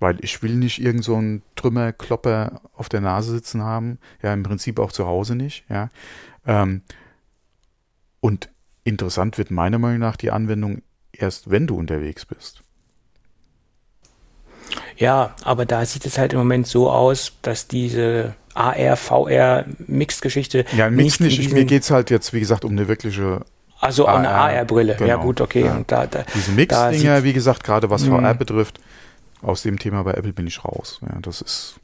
Weil 0.00 0.22
ich 0.24 0.42
will 0.42 0.54
nicht 0.54 0.80
irgend 0.80 1.02
so 1.02 1.16
einen 1.16 1.42
Trümmerklopper 1.56 2.60
auf 2.72 2.88
der 2.88 3.00
Nase 3.00 3.32
sitzen 3.32 3.62
haben, 3.62 3.98
ja, 4.22 4.32
im 4.32 4.44
Prinzip 4.44 4.78
auch 4.78 4.92
zu 4.92 5.06
Hause 5.06 5.34
nicht, 5.34 5.64
ja. 5.68 5.88
Ähm, 6.46 6.82
und 8.20 8.48
interessant 8.84 9.38
wird 9.38 9.50
meiner 9.50 9.78
Meinung 9.78 9.98
nach 9.98 10.16
die 10.16 10.30
Anwendung 10.30 10.82
erst, 11.12 11.50
wenn 11.50 11.66
du 11.66 11.76
unterwegs 11.76 12.24
bist. 12.24 12.62
Ja, 14.98 15.34
aber 15.44 15.64
da 15.64 15.86
sieht 15.86 16.04
es 16.06 16.18
halt 16.18 16.32
im 16.32 16.40
Moment 16.40 16.66
so 16.66 16.90
aus, 16.90 17.34
dass 17.42 17.68
diese 17.68 18.34
AR, 18.54 18.96
VR 18.96 19.64
Mixed-Geschichte. 19.86 20.64
Ja, 20.76 20.90
Mix 20.90 21.20
nicht. 21.20 21.38
nicht. 21.38 21.52
Mir 21.52 21.64
geht 21.64 21.84
es 21.84 21.92
halt 21.92 22.10
jetzt, 22.10 22.32
wie 22.32 22.40
gesagt, 22.40 22.64
um 22.64 22.72
eine 22.72 22.88
wirkliche. 22.88 23.42
Also 23.80 24.08
AR, 24.08 24.18
eine 24.18 24.30
AR-Brille. 24.30 24.96
Genau. 24.96 25.08
Ja, 25.08 25.14
gut, 25.16 25.40
okay. 25.40 25.66
Ja. 25.66 25.76
Und 25.76 25.92
da, 25.92 26.08
da, 26.08 26.24
Diese 26.34 26.50
Mix-Dinger, 26.50 27.22
wie 27.22 27.32
gesagt, 27.32 27.62
gerade 27.62 27.90
was 27.90 28.02
VR 28.04 28.34
mhm. 28.34 28.38
betrifft, 28.38 28.80
aus 29.40 29.62
dem 29.62 29.78
Thema 29.78 30.02
bei 30.02 30.14
Apple 30.14 30.32
bin 30.32 30.48
ich 30.48 30.64
raus. 30.64 30.98
Ja, 31.02 31.16
das 31.22 31.42
ist. 31.42 31.76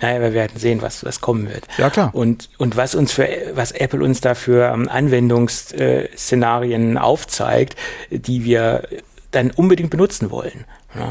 Naja, 0.00 0.20
wir 0.20 0.32
werden 0.34 0.58
sehen, 0.58 0.82
was, 0.82 1.04
was 1.04 1.22
kommen 1.22 1.48
wird. 1.48 1.66
Ja, 1.78 1.88
klar. 1.90 2.14
Und, 2.14 2.50
und 2.58 2.76
was 2.76 2.94
uns 2.94 3.12
für, 3.12 3.26
was 3.54 3.72
Apple 3.72 4.04
uns 4.04 4.20
da 4.20 4.34
für 4.34 4.70
ähm, 4.70 4.86
Anwendungsszenarien 4.88 6.98
aufzeigt, 6.98 7.74
die 8.10 8.44
wir 8.44 8.86
dann 9.32 9.50
unbedingt 9.50 9.90
benutzen 9.90 10.30
wollen. 10.30 10.66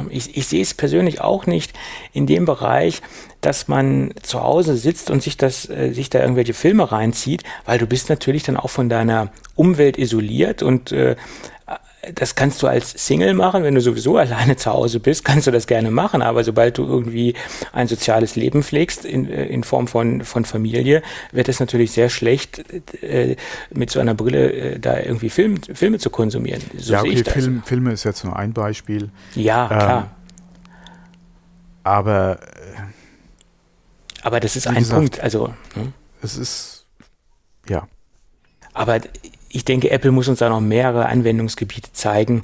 Ich, 0.10 0.38
ich 0.38 0.48
sehe 0.48 0.62
es 0.62 0.74
persönlich 0.74 1.22
auch 1.22 1.46
nicht 1.46 1.74
in 2.14 2.26
dem 2.28 2.46
Bereich, 2.46 3.02
dass 3.42 3.68
man 3.68 4.14
zu 4.22 4.42
Hause 4.42 4.76
sitzt 4.76 5.10
und 5.10 5.22
sich 5.22 5.38
das, 5.38 5.70
äh, 5.70 5.92
sich 5.92 6.10
da 6.10 6.20
irgendwelche 6.20 6.54
Filme 6.54 6.92
reinzieht, 6.92 7.44
weil 7.66 7.78
du 7.78 7.86
bist 7.86 8.10
natürlich 8.10 8.44
dann 8.44 8.58
auch 8.58 8.70
von 8.70 8.90
deiner 8.90 9.32
Umwelt 9.56 9.98
isoliert 9.98 10.64
und 10.64 10.92
äh, 10.92 11.16
das 12.14 12.36
kannst 12.36 12.62
du 12.62 12.68
als 12.68 12.92
Single 12.92 13.34
machen, 13.34 13.64
wenn 13.64 13.76
du 13.76 13.82
sowieso 13.82 14.18
alleine 14.18 14.56
zu 14.56 14.72
Hause 14.72 15.00
bist, 15.00 15.26
kannst 15.26 15.48
du 15.48 15.52
das 15.52 15.68
gerne 15.68 15.92
machen, 15.92 16.22
aber 16.22 16.44
sobald 16.44 16.78
du 16.78 16.86
irgendwie 16.86 17.36
ein 17.74 17.88
soziales 17.88 18.36
Leben 18.36 18.64
pflegst 18.64 19.06
in, 19.06 19.30
äh, 19.30 19.46
in 19.46 19.64
Form 19.64 19.88
von, 19.88 20.24
von 20.24 20.46
Familie, 20.46 21.02
wird 21.32 21.50
es 21.50 21.60
natürlich 21.60 21.92
sehr 21.92 22.10
schlecht, 22.10 22.64
äh, 23.02 23.36
mit 23.72 23.90
so 23.90 24.00
einer 24.00 24.14
Brille 24.14 24.52
äh, 24.52 24.80
da 24.80 25.00
irgendwie 25.00 25.30
Film, 25.30 25.62
Filme 25.62 26.00
zu 26.00 26.10
konsumieren. 26.10 26.62
So 26.78 26.94
ja, 26.94 27.02
okay, 27.02 27.24
Film, 27.24 27.64
Filme 27.66 27.92
ist 27.94 28.04
jetzt 28.04 28.24
nur 28.24 28.36
ein 28.36 28.54
Beispiel. 28.54 29.10
Ja, 29.36 29.68
klar. 29.68 30.02
Ähm, 30.02 30.10
aber 31.84 32.40
äh, 32.42 32.86
aber 34.26 34.40
das 34.40 34.56
ist 34.56 34.66
ein 34.66 34.76
gesagt, 34.76 34.98
Punkt, 34.98 35.20
also. 35.20 35.54
Hm? 35.76 35.94
Es 36.24 36.36
ist, 36.36 36.88
ja. 37.70 37.88
Aber 38.74 39.00
ich 39.56 39.64
denke, 39.64 39.90
Apple 39.90 40.12
muss 40.12 40.28
uns 40.28 40.40
da 40.40 40.50
noch 40.50 40.60
mehrere 40.60 41.06
Anwendungsgebiete 41.06 41.94
zeigen, 41.94 42.44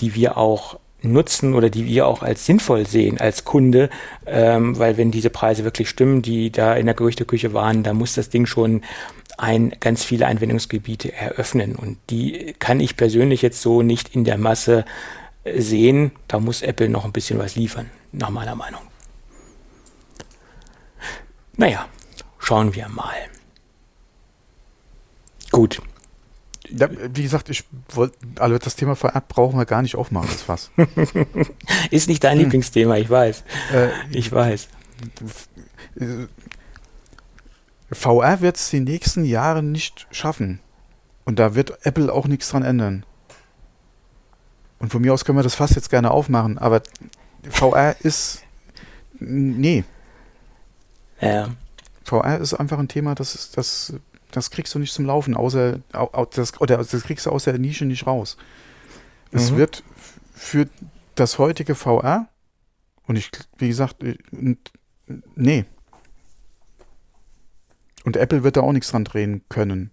die 0.00 0.14
wir 0.14 0.36
auch 0.36 0.78
nutzen 1.02 1.54
oder 1.54 1.68
die 1.68 1.86
wir 1.86 2.06
auch 2.06 2.22
als 2.22 2.46
sinnvoll 2.46 2.86
sehen 2.86 3.20
als 3.20 3.44
Kunde, 3.44 3.90
ähm, 4.26 4.78
weil 4.78 4.96
wenn 4.96 5.10
diese 5.10 5.30
Preise 5.30 5.64
wirklich 5.64 5.88
stimmen, 5.88 6.22
die 6.22 6.52
da 6.52 6.74
in 6.74 6.86
der 6.86 6.94
Gerüchteküche 6.94 7.52
waren, 7.52 7.82
da 7.82 7.92
muss 7.92 8.14
das 8.14 8.30
Ding 8.30 8.46
schon 8.46 8.82
ein 9.36 9.74
ganz 9.80 10.04
viele 10.04 10.28
Anwendungsgebiete 10.28 11.12
eröffnen 11.12 11.74
und 11.74 11.98
die 12.10 12.54
kann 12.60 12.78
ich 12.78 12.96
persönlich 12.96 13.42
jetzt 13.42 13.60
so 13.60 13.82
nicht 13.82 14.14
in 14.14 14.22
der 14.22 14.38
Masse 14.38 14.84
sehen. 15.56 16.12
Da 16.28 16.38
muss 16.38 16.62
Apple 16.62 16.88
noch 16.88 17.04
ein 17.04 17.12
bisschen 17.12 17.40
was 17.40 17.56
liefern, 17.56 17.90
nach 18.12 18.30
meiner 18.30 18.54
Meinung. 18.54 18.82
Naja, 21.56 21.86
schauen 22.38 22.72
wir 22.76 22.88
mal. 22.88 23.16
Gut, 25.50 25.82
ja, 26.76 26.88
wie 27.14 27.22
gesagt, 27.22 27.48
ich 27.48 27.64
wollte, 27.90 28.16
also 28.38 28.58
das 28.58 28.76
Thema 28.76 28.96
VR 28.96 29.22
brauchen 29.26 29.58
wir 29.58 29.66
gar 29.66 29.82
nicht 29.82 29.96
aufmachen, 29.96 30.28
das 30.30 30.42
Fass. 30.42 30.70
Ist 31.90 32.08
nicht 32.08 32.24
dein 32.24 32.38
hm. 32.38 32.44
Lieblingsthema, 32.44 32.96
ich 32.96 33.10
weiß. 33.10 33.44
Äh, 33.72 33.88
ich 34.10 34.30
weiß. 34.32 34.68
VR 37.90 38.40
wird 38.40 38.56
es 38.56 38.70
die 38.70 38.80
nächsten 38.80 39.24
Jahre 39.24 39.62
nicht 39.62 40.06
schaffen. 40.10 40.60
Und 41.24 41.38
da 41.38 41.54
wird 41.54 41.86
Apple 41.86 42.12
auch 42.12 42.26
nichts 42.26 42.48
dran 42.48 42.64
ändern. 42.64 43.04
Und 44.78 44.90
von 44.90 45.02
mir 45.02 45.14
aus 45.14 45.24
können 45.24 45.38
wir 45.38 45.44
das 45.44 45.54
Fass 45.54 45.74
jetzt 45.74 45.90
gerne 45.90 46.10
aufmachen, 46.10 46.58
aber 46.58 46.82
VR 47.48 47.96
ist. 48.00 48.42
Nee. 49.20 49.84
Ja. 51.20 51.50
VR 52.04 52.38
ist 52.38 52.54
einfach 52.54 52.78
ein 52.78 52.88
Thema, 52.88 53.14
das 53.14 53.36
ist, 53.36 53.56
das 53.56 53.94
das 54.32 54.50
kriegst 54.50 54.74
du 54.74 54.78
nicht 54.78 54.92
zum 54.92 55.06
Laufen, 55.06 55.36
außer 55.36 55.78
das, 56.34 56.60
oder 56.60 56.78
das 56.78 57.02
kriegst 57.04 57.26
du 57.26 57.30
aus 57.30 57.44
der 57.44 57.58
Nische 57.58 57.84
nicht 57.84 58.06
raus. 58.06 58.36
Es 59.30 59.52
mhm. 59.52 59.58
wird 59.58 59.84
für 60.34 60.68
das 61.14 61.38
heutige 61.38 61.74
VR 61.74 62.28
und 63.06 63.16
ich, 63.16 63.30
wie 63.58 63.68
gesagt, 63.68 63.96
nee, 65.34 65.64
Und 68.04 68.16
Apple 68.16 68.42
wird 68.42 68.56
da 68.56 68.62
auch 68.62 68.72
nichts 68.72 68.90
dran 68.90 69.04
drehen 69.04 69.42
können. 69.48 69.90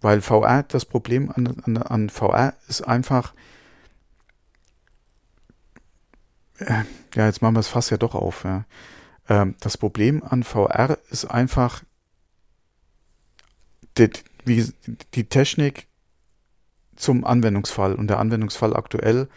Weil 0.00 0.22
VR, 0.22 0.62
das 0.62 0.86
Problem 0.86 1.30
an, 1.30 1.60
an, 1.64 1.76
an 1.76 2.08
VR 2.08 2.54
ist 2.68 2.82
einfach, 2.82 3.34
äh, 6.58 6.84
ja, 7.14 7.26
jetzt 7.26 7.42
machen 7.42 7.54
wir 7.54 7.60
es 7.60 7.68
fast 7.68 7.90
ja 7.90 7.98
doch 7.98 8.14
auf. 8.14 8.44
Ja. 8.44 8.64
Ähm, 9.28 9.56
das 9.60 9.76
Problem 9.76 10.22
an 10.22 10.42
VR 10.42 10.98
ist 11.10 11.26
einfach, 11.26 11.82
die, 14.08 14.20
wie, 14.44 14.72
die 15.14 15.24
Technik 15.24 15.86
zum 16.96 17.24
Anwendungsfall 17.24 17.94
und 17.94 18.08
der 18.08 18.18
Anwendungsfall 18.18 18.76
aktuell 18.76 19.28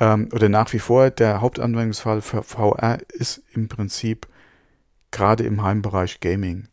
ähm, 0.00 0.28
oder 0.32 0.48
nach 0.48 0.72
wie 0.72 0.78
vor 0.78 1.10
der 1.10 1.40
Hauptanwendungsfall 1.40 2.22
für 2.22 2.42
VR 2.42 2.98
ist 3.08 3.42
im 3.52 3.68
Prinzip 3.68 4.26
gerade 5.10 5.44
im 5.44 5.62
Heimbereich 5.62 6.20
Gaming. 6.20 6.68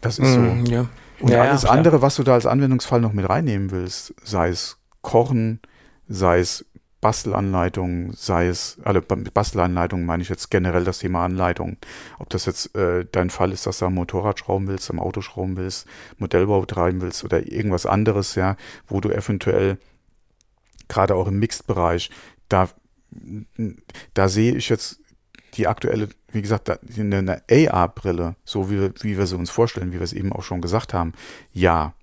Das 0.00 0.18
ist 0.18 0.36
mm, 0.36 0.66
so. 0.66 0.72
Ja. 0.72 0.88
Und 1.20 1.30
ja, 1.30 1.42
alles 1.42 1.62
ja, 1.62 1.70
andere, 1.70 2.02
was 2.02 2.16
du 2.16 2.22
da 2.22 2.34
als 2.34 2.46
Anwendungsfall 2.46 3.00
noch 3.00 3.12
mit 3.12 3.28
reinnehmen 3.28 3.70
willst, 3.70 4.14
sei 4.22 4.48
es 4.48 4.76
Kochen, 5.00 5.60
sei 6.08 6.40
es 6.40 6.66
Bastelanleitungen, 7.00 8.12
sei 8.14 8.48
es, 8.48 8.78
also 8.82 9.00
mit 9.14 9.34
Bastelanleitungen 9.34 10.06
meine 10.06 10.22
ich 10.22 10.28
jetzt 10.28 10.50
generell 10.50 10.84
das 10.84 10.98
Thema 10.98 11.24
Anleitung. 11.24 11.76
Ob 12.18 12.30
das 12.30 12.46
jetzt 12.46 12.74
äh, 12.74 13.04
dein 13.12 13.30
Fall 13.30 13.52
ist, 13.52 13.66
dass 13.66 13.78
du 13.78 13.86
am 13.86 13.94
Motorrad 13.94 14.38
schrauben 14.38 14.66
willst, 14.66 14.90
am 14.90 14.98
Auto 14.98 15.20
schrauben 15.20 15.56
willst, 15.56 15.86
Modellbau 16.18 16.60
betreiben 16.60 17.00
willst 17.00 17.22
oder 17.22 17.46
irgendwas 17.46 17.86
anderes, 17.86 18.34
ja, 18.34 18.56
wo 18.86 19.00
du 19.00 19.10
eventuell 19.10 19.78
gerade 20.88 21.14
auch 21.14 21.26
im 21.28 21.38
Mixed-Bereich, 21.38 22.10
da, 22.48 22.68
da 24.14 24.28
sehe 24.28 24.54
ich 24.54 24.68
jetzt 24.68 25.00
die 25.54 25.66
aktuelle, 25.66 26.08
wie 26.32 26.42
gesagt, 26.42 26.70
eine 26.70 27.42
AR-Brille, 27.50 28.36
so 28.44 28.70
wie, 28.70 28.90
wie 29.00 29.18
wir 29.18 29.26
sie 29.26 29.36
uns 29.36 29.50
vorstellen, 29.50 29.92
wie 29.92 29.98
wir 29.98 30.02
es 30.02 30.12
eben 30.12 30.32
auch 30.32 30.42
schon 30.42 30.60
gesagt 30.60 30.94
haben, 30.94 31.12
ja, 31.52 31.94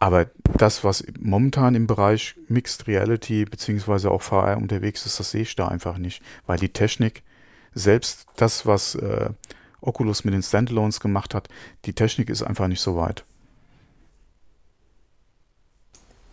aber 0.00 0.30
das, 0.56 0.82
was 0.82 1.04
momentan 1.20 1.74
im 1.74 1.86
Bereich 1.86 2.34
Mixed 2.48 2.88
Reality 2.88 3.44
beziehungsweise 3.44 4.10
auch 4.10 4.22
VR 4.22 4.56
unterwegs 4.56 5.04
ist, 5.04 5.20
das 5.20 5.30
sehe 5.30 5.42
ich 5.42 5.54
da 5.54 5.68
einfach 5.68 5.98
nicht, 5.98 6.22
weil 6.46 6.58
die 6.58 6.70
Technik, 6.70 7.22
selbst 7.74 8.26
das, 8.36 8.66
was 8.66 8.94
äh, 8.96 9.30
Oculus 9.82 10.24
mit 10.24 10.32
den 10.34 10.42
Standalones 10.42 11.00
gemacht 11.00 11.34
hat, 11.34 11.48
die 11.84 11.92
Technik 11.92 12.30
ist 12.30 12.42
einfach 12.42 12.66
nicht 12.66 12.80
so 12.80 12.96
weit. 12.96 13.24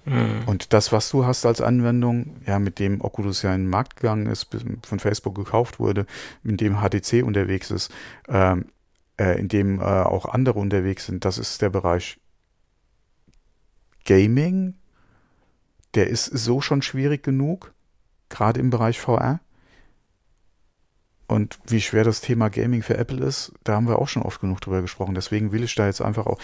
Mhm. 0.05 0.43
Und 0.45 0.71
das, 0.71 0.93
was 0.93 1.09
du 1.09 1.25
hast 1.25 1.45
als 1.45 1.59
Anwendung, 1.59 2.37
ja, 2.45 2.59
mit 2.59 2.79
dem 2.79 3.01
Oculus 3.01 3.41
ja 3.41 3.53
in 3.53 3.65
den 3.65 3.69
Markt 3.69 3.97
gegangen 3.97 4.27
ist, 4.27 4.47
von 4.83 4.99
Facebook 4.99 5.35
gekauft 5.35 5.77
wurde, 5.79 6.05
mit 6.41 6.61
dem 6.61 6.77
HTC 6.81 7.21
unterwegs 7.21 7.69
ist, 7.69 7.91
ähm, 8.29 8.67
äh, 9.19 9.37
in 9.37 9.49
dem 9.49 9.81
äh, 9.81 9.83
auch 9.83 10.25
andere 10.25 10.57
unterwegs 10.57 11.07
sind, 11.07 11.25
das 11.25 11.37
ist 11.37 11.61
der 11.61 11.69
Bereich 11.69 12.17
Gaming, 14.07 14.73
der 15.93 16.07
ist 16.07 16.25
so 16.25 16.61
schon 16.61 16.81
schwierig 16.81 17.21
genug, 17.21 17.73
gerade 18.29 18.59
im 18.59 18.71
Bereich 18.71 18.99
VR. 18.99 19.39
Und 21.27 21.59
wie 21.67 21.81
schwer 21.81 22.05
das 22.05 22.21
Thema 22.21 22.49
Gaming 22.49 22.81
für 22.81 22.97
Apple 22.97 23.23
ist, 23.23 23.51
da 23.63 23.75
haben 23.75 23.87
wir 23.87 23.99
auch 23.99 24.07
schon 24.07 24.23
oft 24.23 24.39
genug 24.39 24.61
drüber 24.61 24.81
gesprochen. 24.81 25.13
Deswegen 25.13 25.51
will 25.51 25.63
ich 25.63 25.75
da 25.75 25.85
jetzt 25.85 26.01
einfach 26.01 26.25
auch 26.25 26.39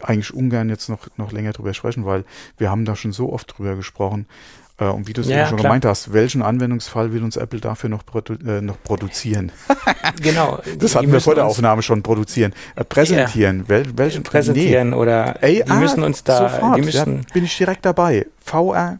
eigentlich 0.00 0.32
ungern 0.32 0.70
jetzt 0.70 0.88
noch, 0.88 1.06
noch 1.16 1.32
länger 1.32 1.52
drüber 1.52 1.74
sprechen, 1.74 2.06
weil 2.06 2.24
wir 2.56 2.70
haben 2.70 2.84
da 2.84 2.96
schon 2.96 3.12
so 3.12 3.32
oft 3.32 3.56
drüber 3.56 3.76
gesprochen. 3.76 4.26
Äh, 4.78 4.86
und 4.86 5.06
wie 5.06 5.12
du 5.12 5.20
es 5.20 5.28
ja, 5.28 5.46
schon 5.46 5.56
klar. 5.56 5.68
gemeint 5.68 5.84
hast, 5.84 6.12
welchen 6.12 6.42
Anwendungsfall 6.42 7.12
will 7.12 7.22
uns 7.22 7.36
Apple 7.36 7.60
dafür 7.60 7.90
noch, 7.90 8.04
produ 8.04 8.34
äh, 8.46 8.60
noch 8.60 8.82
produzieren? 8.82 9.52
genau. 10.22 10.60
Das 10.78 10.96
hatten 10.96 11.12
wir 11.12 11.20
vor 11.20 11.36
der 11.36 11.46
Aufnahme 11.46 11.82
schon 11.82 12.02
produzieren. 12.02 12.52
Äh, 12.74 12.84
präsentieren. 12.84 13.60
Ja. 13.60 13.68
Wel 13.68 13.86
welchen, 13.96 14.24
präsentieren 14.24 14.90
nee. 14.90 14.96
oder 14.96 15.42
AR, 15.42 15.48
die 15.48 15.72
müssen 15.74 16.02
uns 16.02 16.24
da, 16.24 16.48
sofort, 16.48 16.76
die 16.76 16.82
müssen, 16.82 17.16
ja, 17.18 17.22
bin 17.32 17.44
ich 17.44 17.56
direkt 17.56 17.84
dabei. 17.84 18.26
VR, 18.40 18.98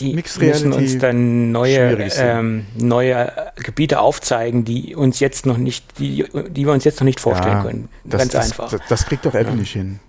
die 0.00 0.14
müssen 0.14 0.72
uns 0.72 0.98
dann 0.98 1.52
neue, 1.52 2.10
ähm, 2.16 2.66
neue 2.76 3.32
Gebiete 3.56 4.00
aufzeigen, 4.00 4.64
die 4.64 4.96
uns 4.96 5.20
jetzt 5.20 5.46
noch 5.46 5.58
nicht, 5.58 5.98
die, 5.98 6.24
die 6.48 6.66
wir 6.66 6.72
uns 6.72 6.84
jetzt 6.84 7.00
noch 7.00 7.04
nicht 7.04 7.20
vorstellen 7.20 7.58
ja, 7.58 7.62
können. 7.62 7.88
Das, 8.04 8.18
Ganz 8.20 8.32
das, 8.32 8.44
einfach. 8.46 8.70
Das, 8.70 8.80
das, 8.88 9.06
kriegt 9.06 9.26
doch 9.26 9.34
Apple 9.34 9.56
nicht 9.56 9.72
hin. 9.72 10.00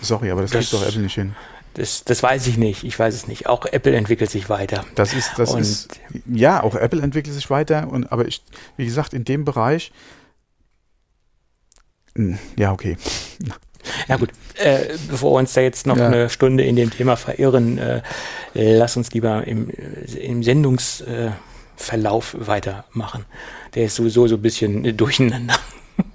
Sorry, 0.00 0.30
aber 0.30 0.42
das, 0.42 0.50
das 0.50 0.70
kriegt 0.70 0.82
doch 0.82 0.86
Apple 0.86 1.02
nicht 1.02 1.14
hin. 1.14 1.34
Das, 1.74 2.04
das 2.04 2.22
weiß 2.22 2.46
ich 2.48 2.56
nicht. 2.56 2.84
Ich 2.84 2.98
weiß 2.98 3.14
es 3.14 3.28
nicht. 3.28 3.46
Auch 3.46 3.64
Apple 3.66 3.94
entwickelt 3.94 4.30
sich 4.30 4.48
weiter. 4.48 4.84
Das 4.96 5.14
ist, 5.14 5.32
das 5.36 5.52
und 5.54 5.60
ist, 5.60 6.00
ja, 6.26 6.62
auch 6.62 6.74
Apple 6.74 7.00
entwickelt 7.00 7.34
sich 7.34 7.48
weiter. 7.48 7.88
Und, 7.88 8.10
aber 8.10 8.26
ich, 8.26 8.42
wie 8.76 8.84
gesagt, 8.84 9.14
in 9.14 9.24
dem 9.24 9.44
Bereich, 9.44 9.92
hm, 12.16 12.38
ja, 12.56 12.72
okay. 12.72 12.96
Ja 14.08 14.16
gut, 14.16 14.30
äh, 14.56 14.96
bevor 15.08 15.32
wir 15.32 15.38
uns 15.38 15.54
da 15.54 15.60
jetzt 15.60 15.86
noch 15.86 15.96
ja. 15.96 16.08
eine 16.08 16.28
Stunde 16.28 16.64
in 16.64 16.76
dem 16.76 16.90
Thema 16.90 17.16
verirren, 17.16 17.78
äh, 17.78 18.02
lass 18.54 18.96
uns 18.96 19.10
lieber 19.12 19.46
im, 19.46 19.70
im 19.70 20.42
Sendungsverlauf 20.42 22.34
äh, 22.34 22.46
weitermachen. 22.46 23.24
Der 23.74 23.84
ist 23.84 23.94
sowieso 23.94 24.26
so 24.26 24.34
ein 24.36 24.42
bisschen 24.42 24.96
durcheinander. 24.96 25.54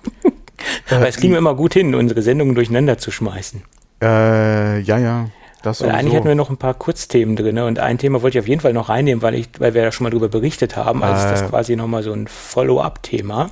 Aber 0.89 1.07
es 1.07 1.17
ging 1.17 1.31
mir 1.31 1.37
immer 1.37 1.55
gut 1.55 1.73
hin, 1.73 1.95
unsere 1.95 2.21
Sendungen 2.21 2.53
durcheinander 2.53 2.97
zu 2.97 3.09
schmeißen. 3.09 3.63
Äh, 4.01 4.81
ja, 4.81 4.97
ja. 4.97 5.29
Das 5.65 5.81
eigentlich 5.81 6.15
hatten 6.15 6.27
wir 6.27 6.35
noch 6.35 6.49
ein 6.49 6.57
paar 6.57 6.73
Kurzthemen 6.73 7.35
drin 7.35 7.55
ne? 7.55 7.65
und 7.65 7.79
ein 7.79 7.97
Thema 7.97 8.21
wollte 8.21 8.37
ich 8.37 8.43
auf 8.43 8.47
jeden 8.47 8.61
Fall 8.61 8.73
noch 8.73 8.89
reinnehmen, 8.89 9.21
weil, 9.21 9.35
ich, 9.35 9.49
weil 9.59 9.73
wir 9.73 9.83
da 9.83 9.91
schon 9.91 10.03
mal 10.03 10.11
drüber 10.11 10.29
berichtet 10.29 10.75
haben. 10.75 11.03
Also 11.03 11.21
äh, 11.21 11.33
ist 11.33 11.41
das 11.41 11.49
quasi 11.49 11.75
nochmal 11.75 12.03
so 12.03 12.13
ein 12.13 12.27
Follow-up-Thema. 12.27 13.49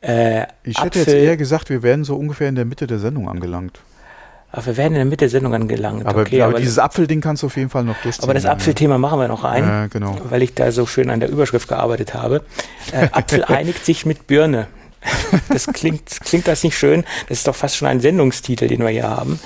Äh, 0.00 0.42
ich 0.62 0.78
hätte 0.78 1.00
Apfel, 1.00 1.14
jetzt 1.14 1.14
eher 1.14 1.36
gesagt, 1.36 1.68
wir 1.68 1.82
werden 1.82 2.04
so 2.04 2.16
ungefähr 2.16 2.48
in 2.48 2.54
der 2.54 2.64
Mitte 2.64 2.86
der 2.86 2.98
Sendung 2.98 3.28
angelangt. 3.28 3.80
Aber 4.52 4.66
wir 4.66 4.76
werden 4.76 4.92
in 4.92 4.98
der 5.00 5.04
Mitte 5.04 5.24
der 5.24 5.28
Sendung 5.30 5.52
angelangt. 5.52 6.06
Aber, 6.06 6.20
okay, 6.20 6.40
aber, 6.42 6.52
aber 6.52 6.60
dieses 6.60 6.78
Apfelding 6.78 7.20
kannst 7.20 7.42
du 7.42 7.48
auf 7.48 7.56
jeden 7.56 7.70
Fall 7.70 7.84
noch 7.84 7.96
durchziehen. 8.02 8.24
Aber 8.24 8.34
das 8.34 8.46
Apfelthema 8.46 8.98
machen 8.98 9.18
wir 9.18 9.28
noch 9.28 9.44
ein, 9.44 9.86
äh, 9.86 9.88
genau. 9.88 10.16
weil 10.30 10.42
ich 10.42 10.54
da 10.54 10.70
so 10.70 10.86
schön 10.86 11.10
an 11.10 11.20
der 11.20 11.28
Überschrift 11.28 11.68
gearbeitet 11.68 12.14
habe. 12.14 12.42
Äh, 12.92 13.08
Apfel 13.12 13.44
einigt 13.48 13.84
sich 13.84 14.06
mit 14.06 14.26
Birne. 14.26 14.68
Das 15.48 15.66
klingt, 15.66 16.08
klingt 16.24 16.48
das 16.48 16.64
nicht 16.64 16.76
schön? 16.76 17.04
Das 17.28 17.38
ist 17.38 17.48
doch 17.48 17.54
fast 17.54 17.76
schon 17.76 17.88
ein 17.88 18.00
Sendungstitel, 18.00 18.66
den 18.66 18.80
wir 18.80 18.88
hier 18.88 19.08
haben. 19.08 19.38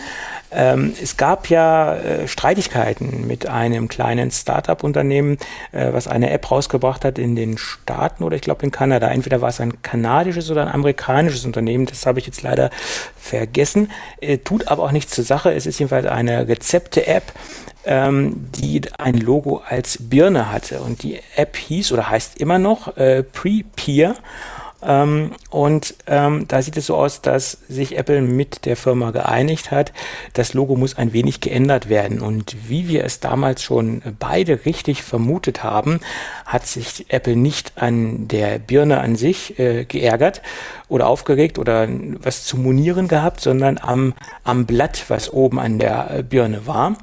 Ähm, 0.53 0.95
es 1.01 1.17
gab 1.17 1.49
ja 1.49 1.95
äh, 1.95 2.29
Streitigkeiten 2.29 3.27
mit 3.27 3.47
einem 3.47 3.89
kleinen 3.89 4.31
Startup-Unternehmen, 4.31 5.39
äh, 5.73 5.93
was 5.93 6.09
eine 6.09 6.31
App 6.31 6.51
rausgebracht 6.51 7.05
hat 7.05 7.19
in 7.19 7.37
den 7.37 7.57
Staaten 7.59 8.25
oder 8.25 8.37
ich 8.37 8.43
glaube 8.43 8.65
in 8.65 8.71
Kanada. 8.71 9.09
Entweder 9.09 9.41
war 9.41 9.49
es 9.49 9.61
ein 9.61 9.83
kanadisches 9.83 10.51
oder 10.51 10.63
ein 10.63 10.73
amerikanisches 10.73 11.45
Unternehmen, 11.45 11.87
das 11.87 12.05
habe 12.07 12.19
ich 12.19 12.27
jetzt 12.27 12.43
leider 12.43 12.71
vergessen. 13.17 13.91
Äh, 14.21 14.39
tut 14.39 14.69
aber 14.69 14.83
auch 14.83 14.93
nichts 14.93 15.13
zur 15.13 15.25
Sache. 15.25 15.53
Es 15.53 15.67
ist 15.67 15.79
jedenfalls 15.79 16.07
eine 16.07 16.49
Rezepte-App, 16.49 17.33
ähm, 17.85 18.49
die 18.57 18.83
ein 18.99 19.15
Logo 19.15 19.63
als 19.69 19.99
Birne 20.01 20.51
hatte. 20.51 20.81
Und 20.81 21.03
die 21.03 21.21
App 21.37 21.57
hieß 21.57 21.93
oder 21.93 22.11
heißt 22.11 22.41
immer 22.41 22.59
noch 22.59 22.97
äh, 22.97 23.23
Pre-Peer. 23.23 24.17
Ähm, 24.83 25.33
und 25.51 25.95
ähm, 26.07 26.47
da 26.49 26.63
sieht 26.63 26.77
es 26.77 26.87
so 26.87 26.97
aus, 26.97 27.21
dass 27.21 27.53
sich 27.69 27.99
Apple 27.99 28.23
mit 28.23 28.65
der 28.65 28.77
Firma 28.77 29.11
geeinigt 29.11 29.71
hat. 29.71 29.93
Das 30.33 30.55
Logo 30.55 30.77
muss 30.77 30.97
ein 30.97 31.13
wenig 31.13 31.41
geändert 31.41 31.89
werden. 31.89 32.21
Und 32.21 32.57
wie 32.69 32.89
wir 32.89 33.05
es 33.05 33.21
damals 33.21 33.63
schon 33.63 34.03
beide 34.19 34.65
richtig 34.65 35.03
vermutet 35.03 35.63
haben, 35.63 36.01
hat 36.47 36.67
sich 36.67 37.07
Apple 37.09 37.37
nicht 37.37 37.73
an 37.77 38.29
der 38.29 38.59
Birne 38.59 39.01
an 39.01 39.17
sich 39.17 39.59
äh, 39.59 39.85
geärgert 39.85 40.43
oder 40.89 41.07
aufgeregt 41.09 41.59
oder 41.59 41.87
was 42.21 42.45
zu 42.45 42.57
monieren 42.57 43.09
gehabt, 43.09 43.41
sondern 43.41 43.79
am, 43.79 44.15
am 44.45 44.67
Blatt, 44.67 45.05
was 45.09 45.33
oben 45.33 45.59
an 45.59 45.79
der 45.79 46.23
Birne 46.23 46.67
war. 46.67 46.97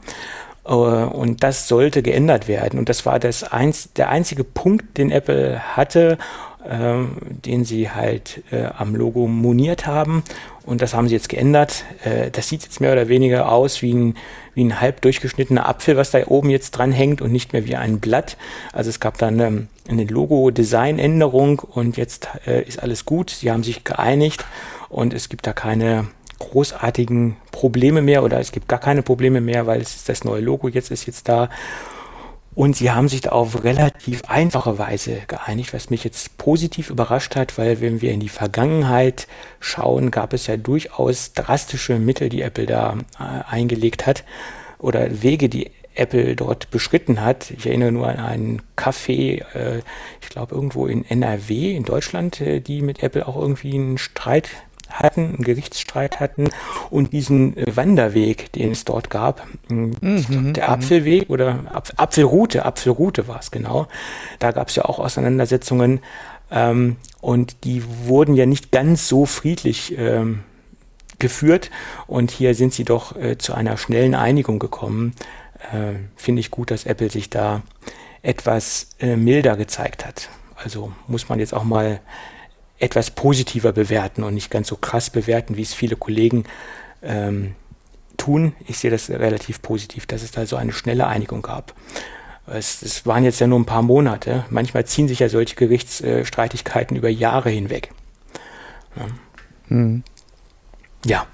Äh, 0.67 0.71
und 0.71 1.43
das 1.43 1.67
sollte 1.67 2.03
geändert 2.03 2.47
werden. 2.47 2.77
Und 2.77 2.89
das 2.89 3.05
war 3.05 3.19
das 3.19 3.43
eins, 3.43 3.93
der 3.93 4.09
einzige 4.09 4.43
Punkt, 4.43 4.97
den 4.97 5.11
Apple 5.11 5.75
hatte, 5.75 6.17
den 7.45 7.65
sie 7.65 7.89
halt 7.89 8.43
äh, 8.51 8.65
am 8.77 8.95
Logo 8.95 9.27
moniert 9.27 9.85
haben. 9.85 10.23
Und 10.65 10.81
das 10.81 10.93
haben 10.93 11.07
sie 11.07 11.15
jetzt 11.15 11.29
geändert. 11.29 11.85
Äh, 12.03 12.29
das 12.31 12.49
sieht 12.49 12.63
jetzt 12.63 12.81
mehr 12.81 12.91
oder 12.91 13.07
weniger 13.07 13.51
aus 13.51 13.81
wie 13.81 13.93
ein, 13.93 14.15
wie 14.53 14.63
ein 14.63 14.81
halb 14.81 15.01
durchgeschnittener 15.01 15.67
Apfel, 15.67 15.95
was 15.95 16.11
da 16.11 16.25
oben 16.27 16.49
jetzt 16.49 16.71
dran 16.71 16.91
hängt 16.91 17.21
und 17.21 17.31
nicht 17.31 17.53
mehr 17.53 17.65
wie 17.65 17.75
ein 17.75 17.99
Blatt. 17.99 18.37
Also 18.73 18.89
es 18.89 18.99
gab 18.99 19.17
dann 19.17 19.39
ähm, 19.39 19.67
eine 19.87 20.03
Logo-Design-Änderung 20.03 21.59
und 21.59 21.97
jetzt 21.97 22.29
äh, 22.45 22.63
ist 22.63 22.83
alles 22.83 23.05
gut. 23.05 23.29
Sie 23.29 23.51
haben 23.51 23.63
sich 23.63 23.83
geeinigt 23.83 24.45
und 24.89 25.13
es 25.13 25.29
gibt 25.29 25.47
da 25.47 25.53
keine 25.53 26.07
großartigen 26.39 27.35
Probleme 27.51 28.01
mehr 28.01 28.23
oder 28.23 28.39
es 28.39 28.51
gibt 28.51 28.67
gar 28.67 28.79
keine 28.79 29.01
Probleme 29.01 29.41
mehr, 29.41 29.65
weil 29.65 29.81
es 29.81 29.95
ist 29.95 30.09
das 30.09 30.23
neue 30.23 30.41
Logo 30.41 30.67
jetzt 30.67 30.91
ist 30.91 31.07
jetzt 31.07 31.27
da 31.27 31.49
und 32.57 32.75
sie 32.75 32.89
haben 32.89 33.07
sich 33.07 33.21
da 33.21 33.33
auf 33.33 33.63
relativ 33.63 34.23
einfache 34.27 34.79
Weise 34.79 35.21
geeinigt, 35.27 35.75
was 35.75 35.91
mich 35.91 36.03
jetzt 36.03 36.39
positiv 36.39 36.89
überrascht 36.89 37.35
hat, 37.35 37.55
weil 37.59 37.81
wenn 37.81 38.01
wir 38.01 38.11
in 38.11 38.19
die 38.19 38.29
Vergangenheit 38.29 39.27
schauen, 39.59 40.09
gab 40.09 40.33
es 40.33 40.47
ja 40.47 40.57
durchaus 40.57 41.33
drastische 41.33 41.99
Mittel, 41.99 42.29
die 42.29 42.41
Apple 42.41 42.65
da 42.65 42.97
äh, 43.19 43.43
eingelegt 43.47 44.07
hat 44.07 44.23
oder 44.79 45.21
Wege, 45.21 45.49
die 45.49 45.69
Apple 45.93 46.35
dort 46.35 46.71
beschritten 46.71 47.21
hat. 47.21 47.51
Ich 47.51 47.67
erinnere 47.67 47.91
nur 47.91 48.07
an 48.07 48.17
einen 48.17 48.61
Café, 48.75 49.43
äh, 49.53 49.83
ich 50.23 50.29
glaube 50.29 50.55
irgendwo 50.55 50.87
in 50.87 51.05
NRW 51.05 51.75
in 51.75 51.83
Deutschland, 51.83 52.41
äh, 52.41 52.59
die 52.59 52.81
mit 52.81 53.03
Apple 53.03 53.27
auch 53.27 53.35
irgendwie 53.35 53.75
einen 53.75 53.99
Streit 53.99 54.49
hatten, 54.89 55.35
einen 55.35 55.43
Gerichtsstreit 55.43 56.19
hatten 56.19 56.49
und 56.89 57.13
diesen 57.13 57.55
Wanderweg, 57.73 58.51
den 58.53 58.71
es 58.71 58.85
dort 58.85 59.09
gab, 59.09 59.45
hm, 59.67 59.91
mhm, 60.01 60.53
der 60.53 60.67
mhm. 60.67 60.73
Apfelweg 60.73 61.29
oder 61.29 61.59
Apf 61.71 61.93
Apfelroute, 61.97 62.65
Apfelroute 62.65 63.27
war 63.27 63.39
es 63.39 63.51
genau. 63.51 63.87
Da 64.39 64.51
gab 64.51 64.69
es 64.69 64.75
ja 64.75 64.85
auch 64.85 64.99
Auseinandersetzungen 64.99 65.99
ähm, 66.51 66.97
und 67.21 67.63
die 67.63 67.83
wurden 68.05 68.35
ja 68.35 68.45
nicht 68.45 68.71
ganz 68.71 69.07
so 69.07 69.25
friedlich 69.25 69.97
ähm, 69.97 70.43
geführt 71.19 71.71
und 72.05 72.31
hier 72.31 72.55
sind 72.55 72.73
sie 72.73 72.83
doch 72.83 73.15
äh, 73.15 73.37
zu 73.37 73.53
einer 73.53 73.77
schnellen 73.77 74.15
Einigung 74.15 74.59
gekommen. 74.59 75.13
Äh, 75.73 75.95
Finde 76.15 76.39
ich 76.39 76.51
gut, 76.51 76.71
dass 76.71 76.85
Apple 76.85 77.09
sich 77.09 77.29
da 77.29 77.63
etwas 78.21 78.89
äh, 78.99 79.15
milder 79.15 79.57
gezeigt 79.57 80.05
hat. 80.05 80.29
Also 80.55 80.91
muss 81.07 81.29
man 81.29 81.39
jetzt 81.39 81.53
auch 81.53 81.63
mal 81.63 81.99
etwas 82.79 83.11
positiver 83.11 83.71
bewerten 83.71 84.23
und 84.23 84.33
nicht 84.33 84.51
ganz 84.51 84.67
so 84.67 84.75
krass 84.75 85.09
bewerten, 85.09 85.57
wie 85.57 85.63
es 85.63 85.73
viele 85.73 85.95
Kollegen 85.95 86.45
ähm, 87.01 87.55
tun. 88.17 88.53
Ich 88.67 88.79
sehe 88.79 88.91
das 88.91 89.09
relativ 89.09 89.61
positiv, 89.61 90.05
dass 90.05 90.23
es 90.23 90.31
da 90.31 90.45
so 90.45 90.55
eine 90.55 90.73
schnelle 90.73 91.07
Einigung 91.07 91.41
gab. 91.41 91.73
Es, 92.45 92.81
es 92.81 93.05
waren 93.05 93.23
jetzt 93.23 93.39
ja 93.39 93.47
nur 93.47 93.59
ein 93.59 93.65
paar 93.65 93.81
Monate. 93.81 94.45
Manchmal 94.49 94.85
ziehen 94.85 95.07
sich 95.07 95.19
ja 95.19 95.29
solche 95.29 95.55
Gerichtsstreitigkeiten 95.55 96.95
über 96.95 97.09
Jahre 97.09 97.49
hinweg. 97.49 97.91
Ja. 98.95 99.05
Mhm. 99.69 100.03
ja. 101.05 101.27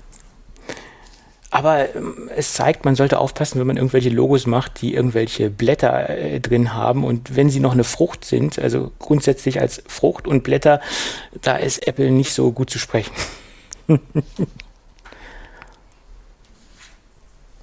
Aber 1.54 1.96
ähm, 1.96 2.32
es 2.36 2.54
zeigt, 2.54 2.84
man 2.84 2.96
sollte 2.96 3.20
aufpassen, 3.20 3.60
wenn 3.60 3.68
man 3.68 3.78
irgendwelche 3.78 4.10
Logos 4.10 4.48
macht, 4.48 4.82
die 4.82 4.96
irgendwelche 4.96 5.52
Blätter 5.52 6.10
äh, 6.10 6.40
drin 6.40 6.74
haben. 6.74 7.04
Und 7.04 7.36
wenn 7.36 7.52
sie 7.52 7.60
noch 7.60 7.74
eine 7.74 7.84
Frucht 7.84 8.26
sind, 8.26 8.58
also 8.58 8.92
grundsätzlich 8.98 9.62
als 9.62 9.84
Frucht 9.86 10.26
und 10.26 10.42
Blätter, 10.42 10.82
da 11.42 11.56
ist 11.58 11.86
Apple 11.88 12.10
nicht 12.10 12.34
so 12.34 12.52
gut 12.52 12.72
zu 12.72 12.80
sprechen. 12.80 13.14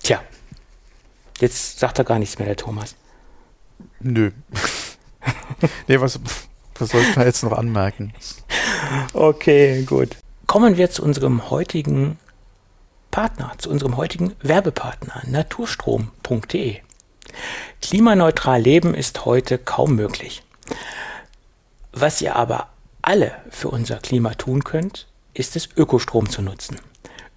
Tja, 0.04 0.22
jetzt 1.40 1.80
sagt 1.80 1.98
er 1.98 2.04
gar 2.04 2.20
nichts 2.20 2.38
mehr, 2.38 2.46
der 2.46 2.56
Thomas. 2.56 2.94
Nö. 3.98 4.30
nee, 5.88 6.00
was, 6.00 6.20
was 6.78 6.90
soll 6.90 7.00
ich 7.02 7.12
da 7.16 7.24
jetzt 7.24 7.42
noch 7.42 7.58
anmerken? 7.58 8.12
Okay, 9.14 9.82
gut. 9.82 10.16
Kommen 10.46 10.76
wir 10.76 10.92
zu 10.92 11.02
unserem 11.02 11.50
heutigen 11.50 12.18
Partner, 13.10 13.52
zu 13.58 13.70
unserem 13.70 13.96
heutigen 13.96 14.34
Werbepartner 14.40 15.22
naturstrom.de. 15.26 16.78
Klimaneutral 17.82 18.60
leben 18.60 18.94
ist 18.94 19.24
heute 19.24 19.58
kaum 19.58 19.96
möglich. 19.96 20.42
Was 21.92 22.20
ihr 22.20 22.36
aber 22.36 22.68
alle 23.02 23.32
für 23.50 23.68
unser 23.68 23.96
Klima 23.96 24.34
tun 24.34 24.64
könnt, 24.64 25.06
ist 25.34 25.56
es 25.56 25.68
Ökostrom 25.76 26.28
zu 26.28 26.42
nutzen. 26.42 26.78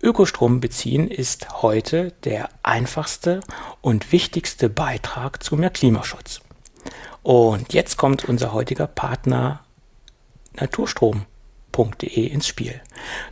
Ökostrom 0.02 0.60
beziehen 0.60 1.10
ist 1.10 1.62
heute 1.62 2.12
der 2.24 2.50
einfachste 2.62 3.40
und 3.82 4.12
wichtigste 4.12 4.70
Beitrag 4.70 5.42
zu 5.42 5.56
mehr 5.56 5.70
Klimaschutz. 5.70 6.42
Und 7.24 7.74
jetzt 7.74 7.96
kommt 7.98 8.26
unser 8.26 8.52
heutiger 8.52 8.88
Partner 8.88 9.64
naturstrom.de 10.56 12.28
ins 12.28 12.48
Spiel. 12.48 12.82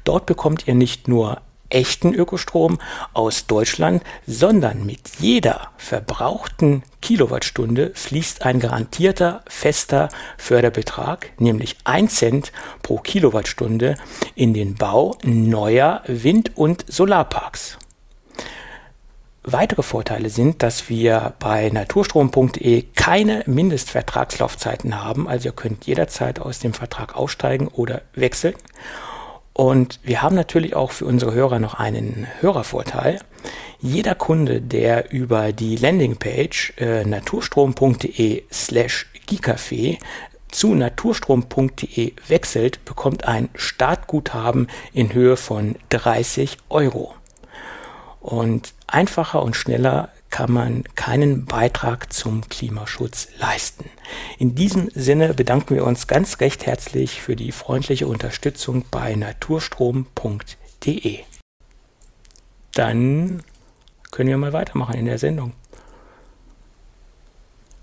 Dort 0.05 0.25
bekommt 0.25 0.65
ihr 0.67 0.75
nicht 0.75 1.09
nur 1.09 1.41
echten 1.71 2.13
Ökostrom 2.13 2.79
aus 3.13 3.47
Deutschland, 3.47 4.03
sondern 4.27 4.85
mit 4.85 5.01
jeder 5.19 5.69
verbrauchten 5.77 6.83
Kilowattstunde 7.01 7.91
fließt 7.95 8.45
ein 8.45 8.59
garantierter 8.59 9.43
fester 9.47 10.09
Förderbetrag, 10.37 11.31
nämlich 11.39 11.77
1 11.83 12.15
Cent 12.15 12.51
pro 12.83 12.97
Kilowattstunde, 12.97 13.95
in 14.35 14.53
den 14.53 14.75
Bau 14.75 15.17
neuer 15.23 16.03
Wind- 16.05 16.51
und 16.55 16.85
Solarparks. 16.87 17.77
Weitere 19.43 19.81
Vorteile 19.81 20.29
sind, 20.29 20.61
dass 20.61 20.87
wir 20.87 21.33
bei 21.39 21.69
naturstrom.de 21.69 22.83
keine 22.95 23.43
Mindestvertragslaufzeiten 23.47 25.03
haben, 25.03 25.27
also 25.27 25.49
ihr 25.49 25.53
könnt 25.53 25.87
jederzeit 25.87 26.39
aus 26.39 26.59
dem 26.59 26.73
Vertrag 26.73 27.15
aussteigen 27.15 27.67
oder 27.67 28.03
wechseln. 28.13 28.53
Und 29.53 29.99
wir 30.03 30.21
haben 30.21 30.35
natürlich 30.35 30.75
auch 30.75 30.91
für 30.91 31.05
unsere 31.05 31.33
Hörer 31.33 31.59
noch 31.59 31.73
einen 31.73 32.27
Hörervorteil. 32.39 33.19
Jeder 33.79 34.15
Kunde, 34.15 34.61
der 34.61 35.11
über 35.11 35.51
die 35.51 35.75
Landingpage 35.75 36.73
äh, 36.77 37.03
naturstrom.de 37.03 38.43
slash 38.51 39.07
gicafé 39.27 39.97
zu 40.49 40.75
naturstrom.de 40.75 42.13
wechselt, 42.27 42.85
bekommt 42.85 43.25
ein 43.25 43.49
Startguthaben 43.55 44.67
in 44.93 45.13
Höhe 45.13 45.37
von 45.37 45.75
30 45.89 46.57
Euro. 46.69 47.15
Und 48.19 48.73
einfacher 48.87 49.41
und 49.41 49.55
schneller 49.55 50.09
kann 50.31 50.51
man 50.51 50.83
keinen 50.95 51.45
Beitrag 51.45 52.11
zum 52.11 52.49
Klimaschutz 52.49 53.27
leisten. 53.37 53.85
In 54.39 54.55
diesem 54.55 54.89
Sinne 54.95 55.33
bedanken 55.33 55.75
wir 55.75 55.85
uns 55.85 56.07
ganz 56.07 56.39
recht 56.39 56.65
herzlich 56.65 57.21
für 57.21 57.35
die 57.35 57.51
freundliche 57.51 58.07
Unterstützung 58.07 58.85
bei 58.89 59.15
naturstrom.de. 59.15 61.19
Dann 62.73 63.43
können 64.09 64.29
wir 64.29 64.37
mal 64.37 64.53
weitermachen 64.53 64.95
in 64.95 65.05
der 65.05 65.19
Sendung. 65.19 65.53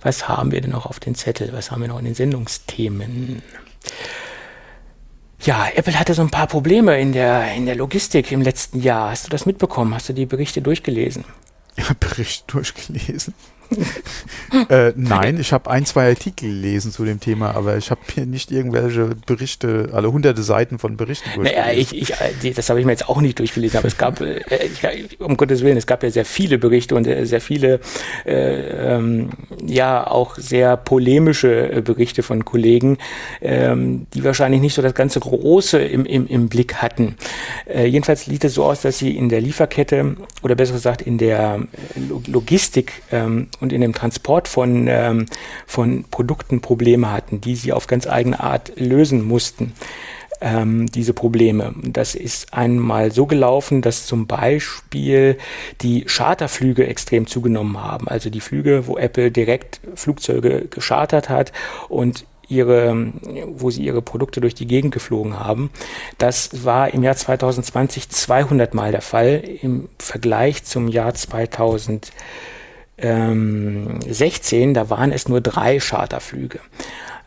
Was 0.00 0.28
haben 0.28 0.50
wir 0.50 0.60
denn 0.60 0.70
noch 0.70 0.86
auf 0.86 1.00
den 1.00 1.14
Zettel? 1.14 1.52
Was 1.52 1.70
haben 1.70 1.82
wir 1.82 1.88
noch 1.88 1.98
in 1.98 2.06
den 2.06 2.14
Sendungsthemen? 2.14 3.42
Ja, 5.40 5.68
Apple 5.74 5.98
hatte 5.98 6.14
so 6.14 6.22
ein 6.22 6.30
paar 6.30 6.46
Probleme 6.46 7.00
in 7.00 7.12
der, 7.12 7.54
in 7.54 7.66
der 7.66 7.76
Logistik 7.76 8.32
im 8.32 8.42
letzten 8.42 8.80
Jahr. 8.80 9.10
Hast 9.10 9.26
du 9.26 9.30
das 9.30 9.46
mitbekommen? 9.46 9.94
Hast 9.94 10.08
du 10.08 10.12
die 10.12 10.26
Berichte 10.26 10.62
durchgelesen? 10.62 11.24
Bericht 12.00 12.52
durchgelesen. 12.52 13.34
Äh, 14.68 14.92
nein, 14.96 15.38
ich 15.38 15.52
habe 15.52 15.70
ein, 15.70 15.84
zwei 15.84 16.08
Artikel 16.08 16.48
gelesen 16.48 16.92
zu 16.92 17.04
dem 17.04 17.20
Thema, 17.20 17.54
aber 17.54 17.76
ich 17.76 17.90
habe 17.90 18.00
hier 18.12 18.26
nicht 18.26 18.50
irgendwelche 18.50 19.10
Berichte, 19.26 19.90
alle 19.92 20.10
hunderte 20.10 20.42
Seiten 20.42 20.78
von 20.78 20.96
Berichten 20.96 21.28
durchgelesen. 21.34 21.66
Naja, 21.66 21.78
ich, 21.78 21.94
ich, 21.94 22.12
äh, 22.12 22.52
das 22.52 22.70
habe 22.70 22.80
ich 22.80 22.86
mir 22.86 22.92
jetzt 22.92 23.08
auch 23.08 23.20
nicht 23.20 23.38
durchgelesen, 23.38 23.78
aber 23.78 23.88
es 23.88 23.98
gab, 23.98 24.20
äh, 24.20 24.40
ich, 24.64 25.20
um 25.20 25.36
Gottes 25.36 25.62
Willen, 25.62 25.76
es 25.76 25.86
gab 25.86 26.02
ja 26.02 26.10
sehr 26.10 26.24
viele 26.24 26.58
Berichte 26.58 26.94
und 26.94 27.06
äh, 27.06 27.24
sehr 27.26 27.40
viele, 27.40 27.80
äh, 28.24 28.94
ähm, 28.94 29.30
ja, 29.64 30.06
auch 30.06 30.36
sehr 30.36 30.76
polemische 30.76 31.82
Berichte 31.84 32.22
von 32.22 32.44
Kollegen, 32.44 32.98
ähm, 33.40 34.06
die 34.14 34.24
wahrscheinlich 34.24 34.60
nicht 34.60 34.74
so 34.74 34.82
das 34.82 34.94
ganze 34.94 35.20
Große 35.20 35.78
im, 35.78 36.06
im, 36.06 36.26
im 36.26 36.48
Blick 36.48 36.76
hatten. 36.76 37.16
Äh, 37.66 37.86
jedenfalls 37.86 38.24
sieht 38.24 38.44
es 38.44 38.54
so 38.54 38.64
aus, 38.64 38.80
dass 38.80 38.98
sie 38.98 39.16
in 39.16 39.28
der 39.28 39.40
Lieferkette 39.40 40.16
oder 40.42 40.54
besser 40.54 40.72
gesagt 40.72 41.02
in 41.02 41.18
der 41.18 41.60
Logistik 42.26 43.02
ähm, 43.12 43.48
und 43.60 43.72
in 43.72 43.80
dem 43.80 43.92
Transport 43.92 44.48
von, 44.48 44.86
ähm, 44.88 45.26
von 45.66 46.04
Produkten 46.10 46.60
Probleme 46.60 47.10
hatten, 47.12 47.40
die 47.40 47.56
sie 47.56 47.72
auf 47.72 47.86
ganz 47.86 48.06
eigene 48.06 48.40
Art 48.40 48.72
lösen 48.76 49.24
mussten. 49.26 49.74
Ähm, 50.40 50.86
diese 50.86 51.14
Probleme. 51.14 51.74
Das 51.82 52.14
ist 52.14 52.54
einmal 52.54 53.10
so 53.10 53.26
gelaufen, 53.26 53.82
dass 53.82 54.06
zum 54.06 54.28
Beispiel 54.28 55.36
die 55.80 56.04
Charterflüge 56.04 56.86
extrem 56.86 57.26
zugenommen 57.26 57.82
haben. 57.82 58.06
Also 58.06 58.30
die 58.30 58.40
Flüge, 58.40 58.86
wo 58.86 58.96
Apple 58.96 59.32
direkt 59.32 59.80
Flugzeuge 59.96 60.68
geschartert 60.70 61.28
hat 61.28 61.52
und 61.88 62.24
ihre, 62.48 63.12
wo 63.46 63.70
sie 63.70 63.82
ihre 63.82 64.02
Produkte 64.02 64.40
durch 64.40 64.54
die 64.54 64.66
Gegend 64.66 64.92
geflogen 64.92 65.38
haben. 65.38 65.70
Das 66.16 66.64
war 66.64 66.92
im 66.92 67.02
Jahr 67.02 67.16
2020 67.16 68.08
200 68.08 68.74
Mal 68.74 68.92
der 68.92 69.02
Fall 69.02 69.42
im 69.62 69.88
Vergleich 69.98 70.64
zum 70.64 70.88
Jahr 70.88 71.14
2000 71.14 72.06
ähm, 72.06 72.12
16, 73.00 74.74
da 74.74 74.90
waren 74.90 75.12
es 75.12 75.28
nur 75.28 75.40
drei 75.40 75.78
Charterflüge. 75.78 76.58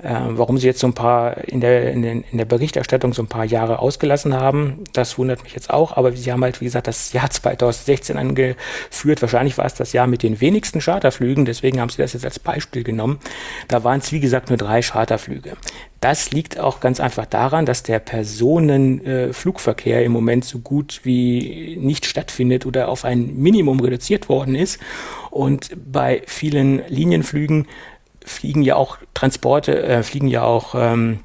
Äh, 0.04 0.16
warum 0.30 0.58
sie 0.58 0.66
jetzt 0.66 0.80
so 0.80 0.88
ein 0.88 0.94
paar 0.94 1.38
in 1.48 1.62
der, 1.62 1.92
in, 1.92 2.02
den, 2.02 2.24
in 2.32 2.40
der 2.40 2.46
Berichterstattung 2.46 3.14
so 3.14 3.22
ein 3.22 3.28
paar 3.28 3.46
Jahre 3.46 3.80
ausgelassen 3.80 4.34
haben, 4.34 4.84
das 4.94 5.18
wundert 5.20 5.44
mich 5.44 5.54
jetzt 5.54 5.70
auch. 5.70 5.96
Aber 5.96 6.12
sie 6.12 6.32
haben 6.32 6.44
halt, 6.44 6.60
wie 6.60 6.66
gesagt, 6.66 6.88
das 6.88 7.14
Jahr 7.14 7.30
2016 7.30 8.18
angeführt. 8.18 9.22
Wahrscheinlich 9.22 9.58
war 9.58 9.66
es 9.66 9.76
das 9.76 9.94
Jahr 9.94 10.08
mit 10.08 10.24
den 10.24 10.42
wenigsten 10.42 10.80
Charterflügen. 10.80 11.46
Deswegen 11.46 11.80
haben 11.80 11.90
sie 11.90 12.02
das 12.02 12.14
jetzt 12.14 12.26
als 12.26 12.40
Beispiel 12.40 12.84
genommen. 12.84 13.20
Da 13.68 13.84
waren 13.84 14.00
es, 14.00 14.12
wie 14.12 14.20
gesagt, 14.20 14.50
nur 14.50 14.58
drei 14.58 14.82
Charterflüge. 14.82 15.54
Das 16.02 16.32
liegt 16.32 16.60
auch 16.60 16.80
ganz 16.80 17.00
einfach 17.00 17.28
daran, 17.28 17.68
dass 17.68 17.84
der 17.84 18.00
Personenflugverkehr 18.00 20.00
äh, 20.00 20.06
im 20.06 20.12
Moment 20.12 20.44
so 20.44 20.58
gut 20.58 21.02
wie 21.04 21.78
nicht 21.80 22.08
stattfindet 22.08 22.66
oder 22.66 22.90
auf 22.90 23.06
ein 23.06 23.38
Minimum 23.38 23.80
reduziert 23.80 24.28
worden 24.28 24.56
ist. 24.56 24.80
Und 25.30 25.70
bei 25.92 26.24
vielen 26.26 26.82
Linienflügen 26.88 27.68
fliegen 28.26 28.64
ja 28.64 28.78
auch 28.78 28.98
Transporte, 29.14 29.84
äh, 29.84 30.02
fliegen 30.02 30.28
ja 30.28 30.44
auch 30.44 30.74
ähm, 30.76 31.20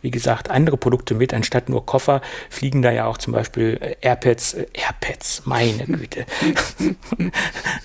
wie 0.00 0.10
gesagt, 0.10 0.50
andere 0.50 0.76
Produkte 0.76 1.14
mit, 1.14 1.34
anstatt 1.34 1.68
nur 1.68 1.84
Koffer, 1.84 2.22
fliegen 2.50 2.82
da 2.82 2.90
ja 2.90 3.06
auch 3.06 3.18
zum 3.18 3.32
Beispiel 3.32 3.78
äh, 3.80 3.96
AirPads, 4.00 4.54
äh, 4.54 4.66
AirPads, 4.72 5.42
meine 5.44 5.84
Güte, 5.86 6.26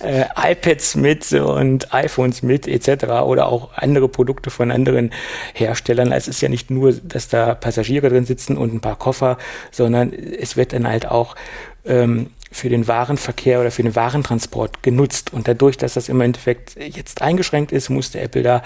äh, 0.00 0.24
iPads 0.36 0.96
mit 0.96 1.32
und 1.32 1.92
iPhones 1.92 2.42
mit 2.42 2.66
etc. 2.66 3.04
oder 3.24 3.48
auch 3.48 3.72
andere 3.74 4.08
Produkte 4.08 4.50
von 4.50 4.70
anderen 4.70 5.10
Herstellern. 5.54 6.12
Es 6.12 6.28
ist 6.28 6.40
ja 6.40 6.48
nicht 6.48 6.70
nur, 6.70 6.92
dass 6.92 7.28
da 7.28 7.54
Passagiere 7.54 8.08
drin 8.08 8.24
sitzen 8.24 8.56
und 8.56 8.74
ein 8.74 8.80
paar 8.80 8.96
Koffer, 8.96 9.38
sondern 9.70 10.12
es 10.12 10.56
wird 10.56 10.72
dann 10.72 10.86
halt 10.86 11.06
auch 11.06 11.36
ähm, 11.84 12.30
für 12.50 12.68
den 12.68 12.88
Warenverkehr 12.88 13.60
oder 13.60 13.70
für 13.70 13.82
den 13.82 13.94
Warentransport 13.94 14.82
genutzt. 14.82 15.32
Und 15.32 15.48
dadurch, 15.48 15.76
dass 15.76 15.94
das 15.94 16.08
im 16.08 16.20
Endeffekt 16.20 16.76
jetzt 16.76 17.22
eingeschränkt 17.22 17.72
ist, 17.72 17.88
musste 17.90 18.20
Apple 18.20 18.42
da 18.42 18.62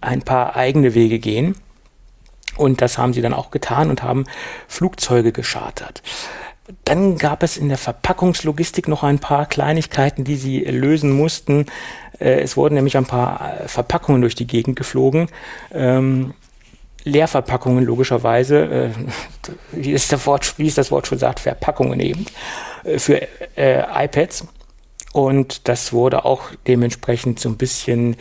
ein 0.00 0.22
paar 0.22 0.56
eigene 0.56 0.94
Wege 0.94 1.18
gehen. 1.18 1.54
Und 2.56 2.80
das 2.80 2.98
haben 2.98 3.12
sie 3.12 3.22
dann 3.22 3.34
auch 3.34 3.50
getan 3.50 3.90
und 3.90 4.02
haben 4.02 4.24
Flugzeuge 4.68 5.32
geschartert. 5.32 6.02
Dann 6.84 7.18
gab 7.18 7.42
es 7.42 7.56
in 7.56 7.68
der 7.68 7.78
Verpackungslogistik 7.78 8.88
noch 8.88 9.02
ein 9.02 9.18
paar 9.18 9.46
Kleinigkeiten, 9.46 10.24
die 10.24 10.36
sie 10.36 10.60
lösen 10.60 11.10
mussten. 11.10 11.66
Äh, 12.18 12.40
es 12.40 12.56
wurden 12.56 12.74
nämlich 12.74 12.96
ein 12.96 13.04
paar 13.04 13.62
äh, 13.62 13.68
Verpackungen 13.68 14.20
durch 14.20 14.34
die 14.34 14.46
Gegend 14.46 14.76
geflogen. 14.76 15.28
Ähm, 15.72 16.34
Leerverpackungen 17.04 17.84
logischerweise, 17.84 18.64
äh, 18.64 18.90
wie, 19.72 19.92
ist 19.92 20.12
der 20.12 20.24
Wort, 20.24 20.54
wie 20.58 20.66
ist 20.66 20.78
das 20.78 20.90
Wort 20.92 21.08
schon 21.08 21.18
sagt, 21.18 21.40
Verpackungen 21.40 21.98
eben, 22.00 22.26
für 22.96 23.28
iPads. 23.56 24.46
Und 25.12 25.68
das 25.68 25.92
wurde 25.92 26.24
auch 26.24 26.44
dementsprechend 26.66 27.38
so 27.38 27.48
ein 27.50 27.58
bisschen 27.58 28.16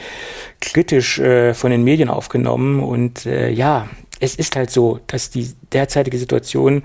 kritisch 0.59 1.19
äh, 1.19 1.53
von 1.53 1.71
den 1.71 1.83
Medien 1.83 2.09
aufgenommen. 2.09 2.81
Und 2.83 3.25
äh, 3.25 3.49
ja, 3.49 3.87
es 4.21 4.35
ist 4.35 4.55
halt 4.55 4.69
so, 4.69 4.99
dass 5.07 5.31
die 5.31 5.51
derzeitige 5.73 6.17
Situation 6.17 6.83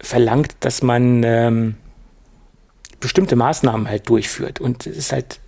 verlangt, 0.00 0.56
dass 0.60 0.82
man 0.82 1.22
ähm, 1.22 1.76
bestimmte 2.98 3.36
Maßnahmen 3.36 3.88
halt 3.88 4.08
durchführt. 4.08 4.60
Und 4.60 4.86
es 4.86 4.96
ist 4.96 5.12
halt, 5.12 5.38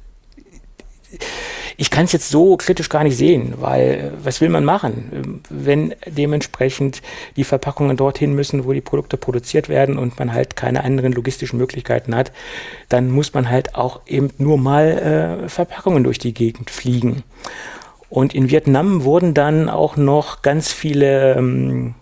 ich 1.79 1.91
kann 1.91 2.05
es 2.05 2.13
jetzt 2.13 2.29
so 2.29 2.59
kritisch 2.59 2.91
gar 2.91 3.05
nicht 3.05 3.17
sehen, 3.17 3.55
weil 3.57 4.13
was 4.23 4.43
will 4.43 4.51
man 4.51 4.65
machen, 4.65 5.43
wenn 5.49 5.95
dementsprechend 6.07 7.01
die 7.37 7.45
Verpackungen 7.45 7.97
dorthin 7.97 8.35
müssen, 8.35 8.67
wo 8.67 8.73
die 8.75 8.83
Produkte 8.83 9.17
produziert 9.17 9.71
werden 9.71 9.97
und 9.97 10.19
man 10.19 10.35
halt 10.35 10.57
keine 10.57 10.85
anderen 10.85 11.13
logistischen 11.13 11.59
Möglichkeiten 11.59 12.15
hat, 12.15 12.33
dann 12.91 13.11
muss 13.11 13.33
man 13.33 13.49
halt 13.49 13.75
auch 13.75 14.03
eben 14.07 14.31
nur 14.37 14.59
mal 14.59 15.43
äh, 15.45 15.49
Verpackungen 15.49 16.05
durch 16.05 16.19
die 16.19 16.35
Gegend 16.35 16.71
fliegen. 16.71 17.23
Und 18.13 18.35
in 18.35 18.51
Vietnam 18.51 19.05
wurden 19.05 19.33
dann 19.33 19.71
auch 19.71 19.97
noch 19.97 20.43
ganz 20.43 20.71
viele 20.71 21.35
ähm, 21.35 21.95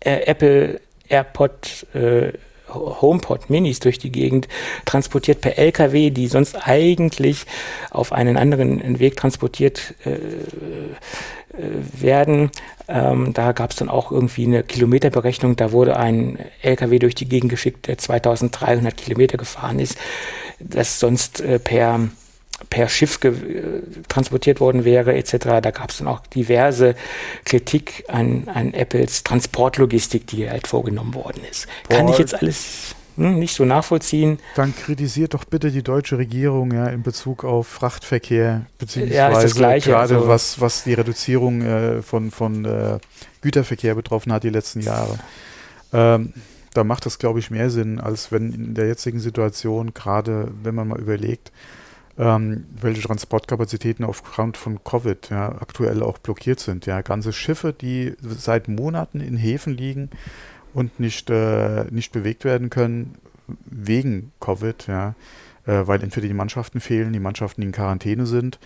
äh, 0.00 0.22
Apple 0.26 0.80
AirPod 1.08 1.86
äh, 1.94 2.32
HomePod 2.68 3.50
Minis 3.50 3.78
durch 3.78 4.00
die 4.00 4.10
Gegend 4.10 4.48
transportiert 4.86 5.42
per 5.42 5.58
LKW, 5.58 6.10
die 6.10 6.26
sonst 6.26 6.56
eigentlich 6.66 7.46
auf 7.92 8.12
einen 8.12 8.36
anderen 8.36 8.98
Weg 8.98 9.16
transportiert 9.16 9.94
äh, 10.04 10.10
äh 10.10 10.18
werden. 11.92 12.50
Ähm, 12.88 13.32
da 13.32 13.52
gab 13.52 13.70
es 13.70 13.76
dann 13.76 13.88
auch 13.88 14.10
irgendwie 14.10 14.46
eine 14.46 14.64
Kilometerberechnung. 14.64 15.54
Da 15.54 15.70
wurde 15.70 15.98
ein 15.98 16.36
LKW 16.62 16.98
durch 16.98 17.14
die 17.14 17.28
Gegend 17.28 17.50
geschickt, 17.50 17.86
der 17.86 17.96
2300 17.96 18.96
Kilometer 18.96 19.36
gefahren 19.36 19.78
ist, 19.78 19.96
das 20.58 20.98
sonst 20.98 21.40
äh, 21.40 21.60
per 21.60 22.08
per 22.68 22.88
Schiff 22.88 23.18
transportiert 24.08 24.60
worden 24.60 24.84
wäre 24.84 25.14
etc. 25.14 25.60
Da 25.62 25.70
gab 25.70 25.90
es 25.90 25.98
dann 25.98 26.08
auch 26.08 26.20
diverse 26.20 26.94
Kritik 27.44 28.04
an, 28.08 28.48
an 28.52 28.74
Apples 28.74 29.24
Transportlogistik, 29.24 30.26
die 30.26 30.48
halt 30.48 30.66
vorgenommen 30.66 31.14
worden 31.14 31.42
ist. 31.50 31.66
Boah. 31.88 31.96
Kann 31.96 32.08
ich 32.08 32.18
jetzt 32.18 32.34
alles 32.34 32.94
hm, 33.16 33.38
nicht 33.38 33.54
so 33.54 33.64
nachvollziehen. 33.64 34.38
Dann 34.54 34.74
kritisiert 34.74 35.34
doch 35.34 35.44
bitte 35.44 35.70
die 35.70 35.82
deutsche 35.82 36.18
Regierung 36.18 36.72
ja 36.72 36.86
in 36.86 37.02
Bezug 37.02 37.44
auf 37.44 37.66
Frachtverkehr 37.66 38.66
beziehungsweise 38.78 39.60
ja, 39.60 39.78
gerade 39.78 40.16
also 40.16 40.28
was, 40.28 40.60
was 40.60 40.84
die 40.84 40.94
Reduzierung 40.94 41.62
äh, 41.62 42.02
von, 42.02 42.30
von 42.30 42.64
äh, 42.64 42.98
Güterverkehr 43.42 43.94
betroffen 43.94 44.32
hat 44.32 44.44
die 44.44 44.50
letzten 44.50 44.80
Jahre. 44.80 45.18
Ähm, 45.92 46.32
da 46.72 46.84
macht 46.84 47.04
das, 47.04 47.18
glaube 47.18 47.40
ich, 47.40 47.50
mehr 47.50 47.68
Sinn, 47.68 48.00
als 48.00 48.30
wenn 48.30 48.52
in 48.52 48.74
der 48.74 48.86
jetzigen 48.86 49.18
Situation, 49.18 49.92
gerade 49.92 50.48
wenn 50.62 50.74
man 50.74 50.88
mal 50.88 51.00
überlegt, 51.00 51.50
ähm, 52.20 52.66
welche 52.78 53.00
Transportkapazitäten 53.00 54.04
aufgrund 54.04 54.58
von 54.58 54.84
Covid 54.84 55.30
ja, 55.30 55.48
aktuell 55.48 56.02
auch 56.02 56.18
blockiert 56.18 56.60
sind. 56.60 56.84
Ja, 56.84 57.00
ganze 57.00 57.32
Schiffe, 57.32 57.72
die 57.72 58.14
seit 58.20 58.68
Monaten 58.68 59.20
in 59.20 59.38
Häfen 59.38 59.74
liegen 59.74 60.10
und 60.74 61.00
nicht, 61.00 61.30
äh, 61.30 61.84
nicht 61.90 62.12
bewegt 62.12 62.44
werden 62.44 62.68
können 62.68 63.14
wegen 63.64 64.32
Covid, 64.38 64.86
ja, 64.86 65.14
äh, 65.64 65.86
weil 65.86 66.02
entweder 66.02 66.28
die 66.28 66.34
Mannschaften 66.34 66.80
fehlen, 66.80 67.14
die 67.14 67.20
Mannschaften, 67.20 67.62
in 67.62 67.72
Quarantäne 67.72 68.26
sind, 68.26 68.58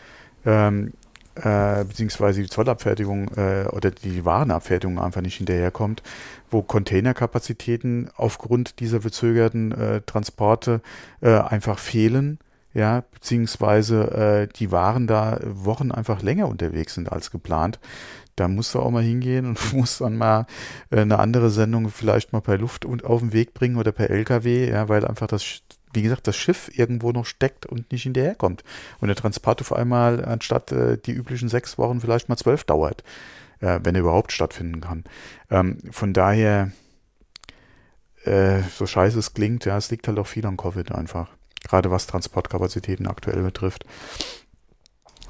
ähm, 0.45 0.93
äh, 1.37 1.85
beziehungsweise 1.85 2.43
die 2.43 2.49
Zollabfertigung 2.49 3.29
äh, 3.37 3.67
oder 3.69 3.93
die 3.93 4.25
Warenabfertigung 4.25 4.99
einfach 4.99 5.21
nicht 5.21 5.37
hinterherkommt, 5.37 6.03
wo 6.51 6.63
Containerkapazitäten 6.63 8.11
aufgrund 8.17 8.81
dieser 8.81 9.01
verzögerten 9.01 9.71
äh, 9.73 10.01
Transporte 10.01 10.81
äh, 11.21 11.39
einfach 11.39 11.79
fehlen 11.79 12.39
ja, 12.75 13.05
beziehungsweise 13.13 14.11
äh, 14.11 14.49
die 14.53 14.73
Waren 14.73 15.07
da 15.07 15.39
Wochen 15.45 15.93
einfach 15.93 16.23
länger 16.23 16.49
unterwegs 16.49 16.95
sind 16.95 17.11
als 17.11 17.31
geplant. 17.31 17.79
Da 18.35 18.49
musst 18.49 18.75
du 18.75 18.81
auch 18.81 18.91
mal 18.91 19.03
hingehen 19.03 19.47
und 19.47 19.73
musst 19.73 20.01
dann 20.01 20.17
mal 20.17 20.47
äh, 20.91 21.01
eine 21.01 21.21
andere 21.21 21.51
Sendung 21.51 21.89
vielleicht 21.89 22.33
mal 22.33 22.41
per 22.41 22.59
Luft 22.59 22.85
und 22.85 23.05
auf 23.05 23.21
den 23.21 23.33
Weg 23.33 23.55
bringen 23.55 23.77
oder 23.77 23.93
per 23.93 24.11
LKW, 24.11 24.69
ja, 24.69 24.89
weil 24.89 25.07
einfach 25.07 25.29
das, 25.29 25.63
wie 25.93 26.03
gesagt, 26.03 26.27
das 26.27 26.37
Schiff 26.37 26.69
irgendwo 26.75 27.13
noch 27.13 27.27
steckt 27.27 27.65
und 27.65 27.93
nicht 27.93 28.03
hinterherkommt. 28.03 28.65
Und 29.01 29.07
der 29.07 29.17
Transport 29.17 29.61
auf 29.61 29.73
einmal 29.73 30.25
anstatt 30.25 30.73
äh, 30.73 30.99
die 30.99 31.13
üblichen 31.13 31.49
sechs 31.49 31.79
Wochen 31.79 32.01
vielleicht 32.01 32.29
mal 32.29 32.37
zwölf 32.37 32.65
dauert, 32.65 33.05
äh, 33.61 33.79
wenn 33.85 33.95
er 33.95 34.01
überhaupt 34.01 34.33
stattfinden 34.33 34.81
kann. 34.81 35.05
Ähm, 35.49 35.79
von 35.93 36.13
daher, 36.13 36.73
äh, 38.25 38.63
so 38.63 38.85
scheiße 38.85 39.17
es 39.21 39.33
klingt, 39.33 39.65
ja, 39.65 39.77
es 39.77 39.93
liegt 39.93 40.09
halt 40.09 40.19
auch 40.19 40.27
viel 40.27 40.45
an 40.45 40.57
Covid 40.57 40.91
einfach 40.91 41.29
gerade 41.65 41.91
was 41.91 42.07
Transportkapazitäten 42.07 43.07
aktuell 43.07 43.43
betrifft. 43.43 43.85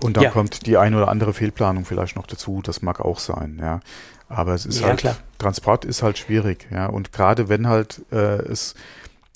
Und 0.03 0.16
dann 0.16 0.24
ja. 0.24 0.30
kommt 0.30 0.66
die 0.66 0.76
eine 0.76 0.97
oder 0.97 1.09
andere 1.09 1.32
Fehlplanung 1.32 1.85
vielleicht 1.85 2.16
noch 2.16 2.26
dazu, 2.26 2.61
das 2.62 2.82
mag 2.82 3.01
auch 3.01 3.18
sein, 3.18 3.59
ja. 3.61 3.80
Aber 4.28 4.55
es 4.55 4.66
ist 4.66 4.80
ja, 4.80 4.89
halt, 4.89 4.99
klar. 4.99 5.16
Transport 5.39 5.85
ist 5.85 6.03
halt 6.03 6.18
schwierig, 6.18 6.66
ja. 6.70 6.87
Und 6.87 7.12
gerade 7.12 7.49
wenn 7.49 7.68
halt 7.68 8.03
äh, 8.11 8.43
es 8.43 8.74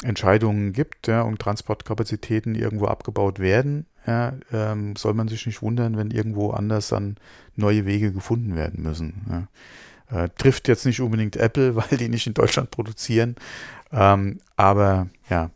Entscheidungen 0.02 0.72
gibt, 0.72 1.06
ja, 1.06 1.22
und 1.22 1.38
Transportkapazitäten 1.38 2.54
irgendwo 2.54 2.86
abgebaut 2.86 3.38
werden, 3.38 3.86
ja, 4.06 4.32
ähm, 4.52 4.96
soll 4.96 5.14
man 5.14 5.28
sich 5.28 5.46
nicht 5.46 5.62
wundern, 5.62 5.96
wenn 5.96 6.10
irgendwo 6.10 6.50
anders 6.50 6.88
dann 6.88 7.16
neue 7.56 7.84
Wege 7.84 8.12
gefunden 8.12 8.56
werden 8.56 8.82
müssen. 8.82 9.48
Ja. 10.10 10.24
Äh, 10.24 10.28
trifft 10.38 10.68
jetzt 10.68 10.86
nicht 10.86 11.00
unbedingt 11.00 11.36
Apple, 11.36 11.76
weil 11.76 11.98
die 11.98 12.08
nicht 12.08 12.26
in 12.26 12.34
Deutschland 12.34 12.70
produzieren. 12.70 13.36
Ähm, 13.92 14.40
aber 14.56 15.08
ja, 15.28 15.50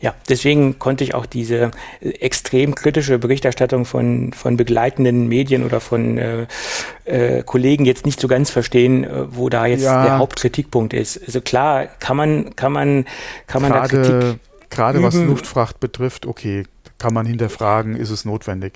ja, 0.00 0.14
deswegen 0.28 0.78
konnte 0.78 1.04
ich 1.04 1.14
auch 1.14 1.26
diese 1.26 1.70
äh, 2.00 2.08
extrem 2.20 2.74
kritische 2.74 3.18
Berichterstattung 3.18 3.84
von, 3.84 4.32
von 4.32 4.56
begleitenden 4.56 5.28
Medien 5.28 5.64
oder 5.64 5.80
von 5.80 6.18
äh, 6.18 6.46
äh, 7.04 7.42
Kollegen 7.42 7.84
jetzt 7.84 8.06
nicht 8.06 8.20
so 8.20 8.28
ganz 8.28 8.50
verstehen, 8.50 9.04
äh, 9.04 9.36
wo 9.36 9.48
da 9.48 9.66
jetzt 9.66 9.84
ja. 9.84 10.04
der 10.04 10.18
Hauptkritikpunkt 10.18 10.94
ist. 10.94 11.20
Also 11.24 11.40
klar, 11.40 11.86
kann 11.98 12.16
man, 12.16 12.56
kann 12.56 12.72
man, 12.72 13.04
kann 13.46 13.62
man 13.62 13.72
gerade, 13.72 14.02
da 14.02 14.20
Kritik 14.20 14.40
Gerade 14.70 15.02
was 15.02 15.14
Luftfracht 15.14 15.80
betrifft, 15.80 16.24
okay, 16.24 16.64
kann 16.98 17.12
man 17.12 17.26
hinterfragen, 17.26 17.94
ist 17.94 18.10
es 18.10 18.24
notwendig. 18.24 18.74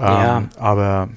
Ähm, 0.00 0.06
ja. 0.06 0.48
Aber 0.56 1.10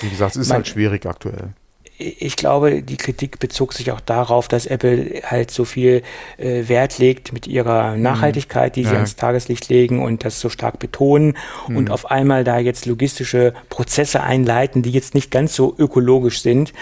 wie 0.00 0.08
gesagt, 0.08 0.36
es 0.36 0.42
ist 0.42 0.48
man, 0.48 0.56
halt 0.56 0.68
schwierig 0.68 1.04
aktuell 1.06 1.50
ich 1.98 2.36
glaube, 2.36 2.82
die 2.82 2.96
Kritik 2.96 3.40
bezog 3.40 3.72
sich 3.72 3.90
auch 3.90 4.00
darauf, 4.00 4.46
dass 4.46 4.66
Apple 4.66 5.20
halt 5.24 5.50
so 5.50 5.64
viel 5.64 6.02
äh, 6.36 6.68
Wert 6.68 6.98
legt 6.98 7.32
mit 7.32 7.48
ihrer 7.48 7.96
mhm. 7.96 8.02
Nachhaltigkeit, 8.02 8.76
die 8.76 8.84
sie 8.84 8.90
ja. 8.90 8.96
ans 8.96 9.16
Tageslicht 9.16 9.68
legen 9.68 10.02
und 10.02 10.24
das 10.24 10.40
so 10.40 10.48
stark 10.48 10.78
betonen 10.78 11.36
mhm. 11.66 11.76
und 11.76 11.90
auf 11.90 12.10
einmal 12.10 12.44
da 12.44 12.58
jetzt 12.58 12.86
logistische 12.86 13.52
Prozesse 13.68 14.22
einleiten, 14.22 14.82
die 14.82 14.92
jetzt 14.92 15.14
nicht 15.14 15.32
ganz 15.32 15.54
so 15.54 15.74
ökologisch 15.76 16.40
sind, 16.40 16.72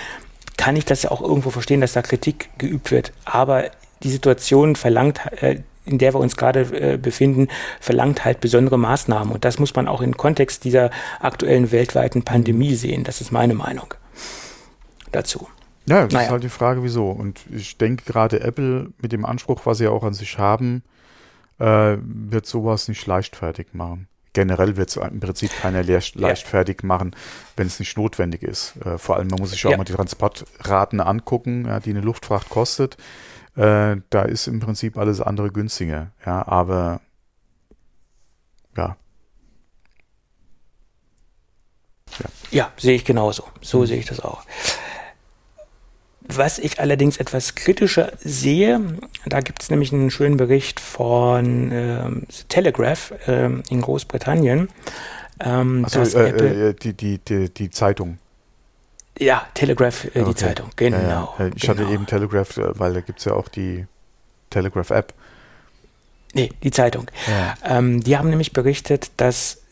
kann 0.59 0.77
ich 0.77 0.85
das 0.85 1.03
ja 1.05 1.11
auch 1.11 1.23
irgendwo 1.23 1.51
verstehen, 1.51 1.81
dass 1.81 1.95
da 1.95 2.03
Kritik 2.03 2.51
geübt 2.59 2.91
wird. 2.91 3.13
Aber 3.25 3.71
die 4.03 4.11
Situation 4.11 4.77
verlangt, 4.77 5.21
äh, 5.41 5.61
in 5.87 5.97
der 5.99 6.13
wir 6.13 6.21
uns 6.21 6.37
gerade 6.37 6.61
äh, 6.61 6.99
befinden, 6.99 7.49
verlangt 7.81 8.25
halt 8.25 8.41
besondere 8.41 8.79
Maßnahmen. 8.79 9.33
Und 9.33 9.45
das 9.47 9.59
muss 9.59 9.75
man 9.75 9.89
auch 9.89 10.03
im 10.03 10.17
Kontext 10.17 10.65
dieser 10.65 10.91
aktuellen 11.21 11.73
weltweiten 11.73 12.23
Pandemie 12.23 12.75
sehen. 12.75 13.05
Das 13.05 13.23
ist 13.23 13.33
meine 13.33 13.55
Meinung 13.55 13.95
dazu. 15.17 15.49
Ja, 15.89 16.05
das 16.05 16.13
naja. 16.13 16.27
ist 16.27 16.33
halt 16.33 16.43
die 16.43 16.49
Frage, 16.49 16.83
wieso. 16.83 17.11
Und 17.11 17.41
ich 17.51 17.79
denke 17.79 18.05
gerade 18.05 18.41
Apple 18.41 18.93
mit 19.01 19.13
dem 19.13 19.25
Anspruch, 19.25 19.63
was 19.65 19.79
sie 19.79 19.87
auch 19.87 20.03
an 20.03 20.15
sich 20.15 20.39
haben, 20.39 20.83
äh, 21.59 21.97
wird 22.01 22.47
sowas 22.47 22.89
nicht 22.89 23.07
leichtfertig 23.07 23.69
machen. 23.73 24.09
generell 24.33 24.77
wird 24.77 24.91
es 24.91 24.97
im 24.97 25.21
Prinzip 25.21 25.51
keiner 25.63 25.83
leichtfertig 25.83 26.79
ja. 26.83 26.87
machen, 26.87 27.17
wenn 27.57 27.67
es 27.67 27.79
nicht 27.79 27.97
notwendig 27.97 28.43
ist. 28.43 28.75
Äh, 28.85 28.99
vor 28.99 29.17
allem, 29.17 29.29
man 29.29 29.39
muss 29.39 29.53
sich 29.53 29.63
ja 29.63 29.71
auch 29.71 29.79
mal 29.79 29.85
die 29.85 29.95
Transportraten 29.95 31.01
angucken, 31.01 31.65
ja, 31.65 31.81
die 31.81 31.91
eine 31.91 32.03
Luftfracht 32.03 32.51
kostet. 32.51 32.99
Äh, 33.55 33.97
da 34.11 34.23
ist 34.23 34.47
im 34.49 34.61
Prinzip 34.61 34.99
alles 34.99 35.23
andere 35.23 35.51
günstiger. 35.51 36.13
Ja, 36.27 36.47
aber 36.47 37.01
ja. 38.77 38.97
Ja, 42.19 42.27
ja 42.51 42.73
sehe 42.77 42.97
ich 42.97 43.07
genauso. 43.07 43.45
So 43.63 43.81
mhm. 43.81 43.87
sehe 43.87 43.99
ich 43.99 44.07
das 44.07 44.21
auch. 44.21 44.45
Was 46.29 46.59
ich 46.59 46.81
allerdings 46.81 47.19
etwas 47.19 47.55
kritischer 47.55 48.13
sehe, 48.19 48.81
da 49.27 49.41
gibt 49.41 49.63
es 49.63 49.71
nämlich 49.71 49.93
einen 49.93 50.11
schönen 50.11 50.37
Bericht 50.37 50.81
von 50.81 51.71
ähm, 51.73 52.23
Telegraph 52.49 53.13
ähm, 53.27 53.63
in 53.71 53.81
Großbritannien. 53.81 54.69
Ähm, 55.41 55.85
Achso, 55.85 56.03
äh, 56.19 56.71
äh, 56.71 56.75
die, 56.75 56.95
die, 56.95 57.19
die, 57.19 57.53
die 57.53 57.71
Zeitung. 57.71 58.19
Ja, 59.19 59.47
Telegraph, 59.55 60.05
äh, 60.05 60.21
okay. 60.21 60.25
die 60.25 60.35
Zeitung, 60.35 60.71
genau. 60.77 60.99
Ja, 60.99 61.35
ja. 61.39 61.51
Ich 61.55 61.63
genau. 61.63 61.81
hatte 61.81 61.93
eben 61.93 62.07
Telegraph, 62.07 62.57
äh, 62.57 62.79
weil 62.79 62.95
da 62.95 63.01
gibt 63.01 63.21
es 63.21 63.25
ja 63.25 63.33
auch 63.33 63.49
die 63.49 63.87
Telegraph-App. 64.51 65.15
Nee, 66.37 66.51
die 66.63 66.71
Zeitung. 66.71 67.11
Ja. 67.27 67.79
Ähm, 67.79 68.05
die 68.05 68.19
haben 68.19 68.29
nämlich 68.29 68.53
berichtet, 68.53 69.11
dass 69.17 69.63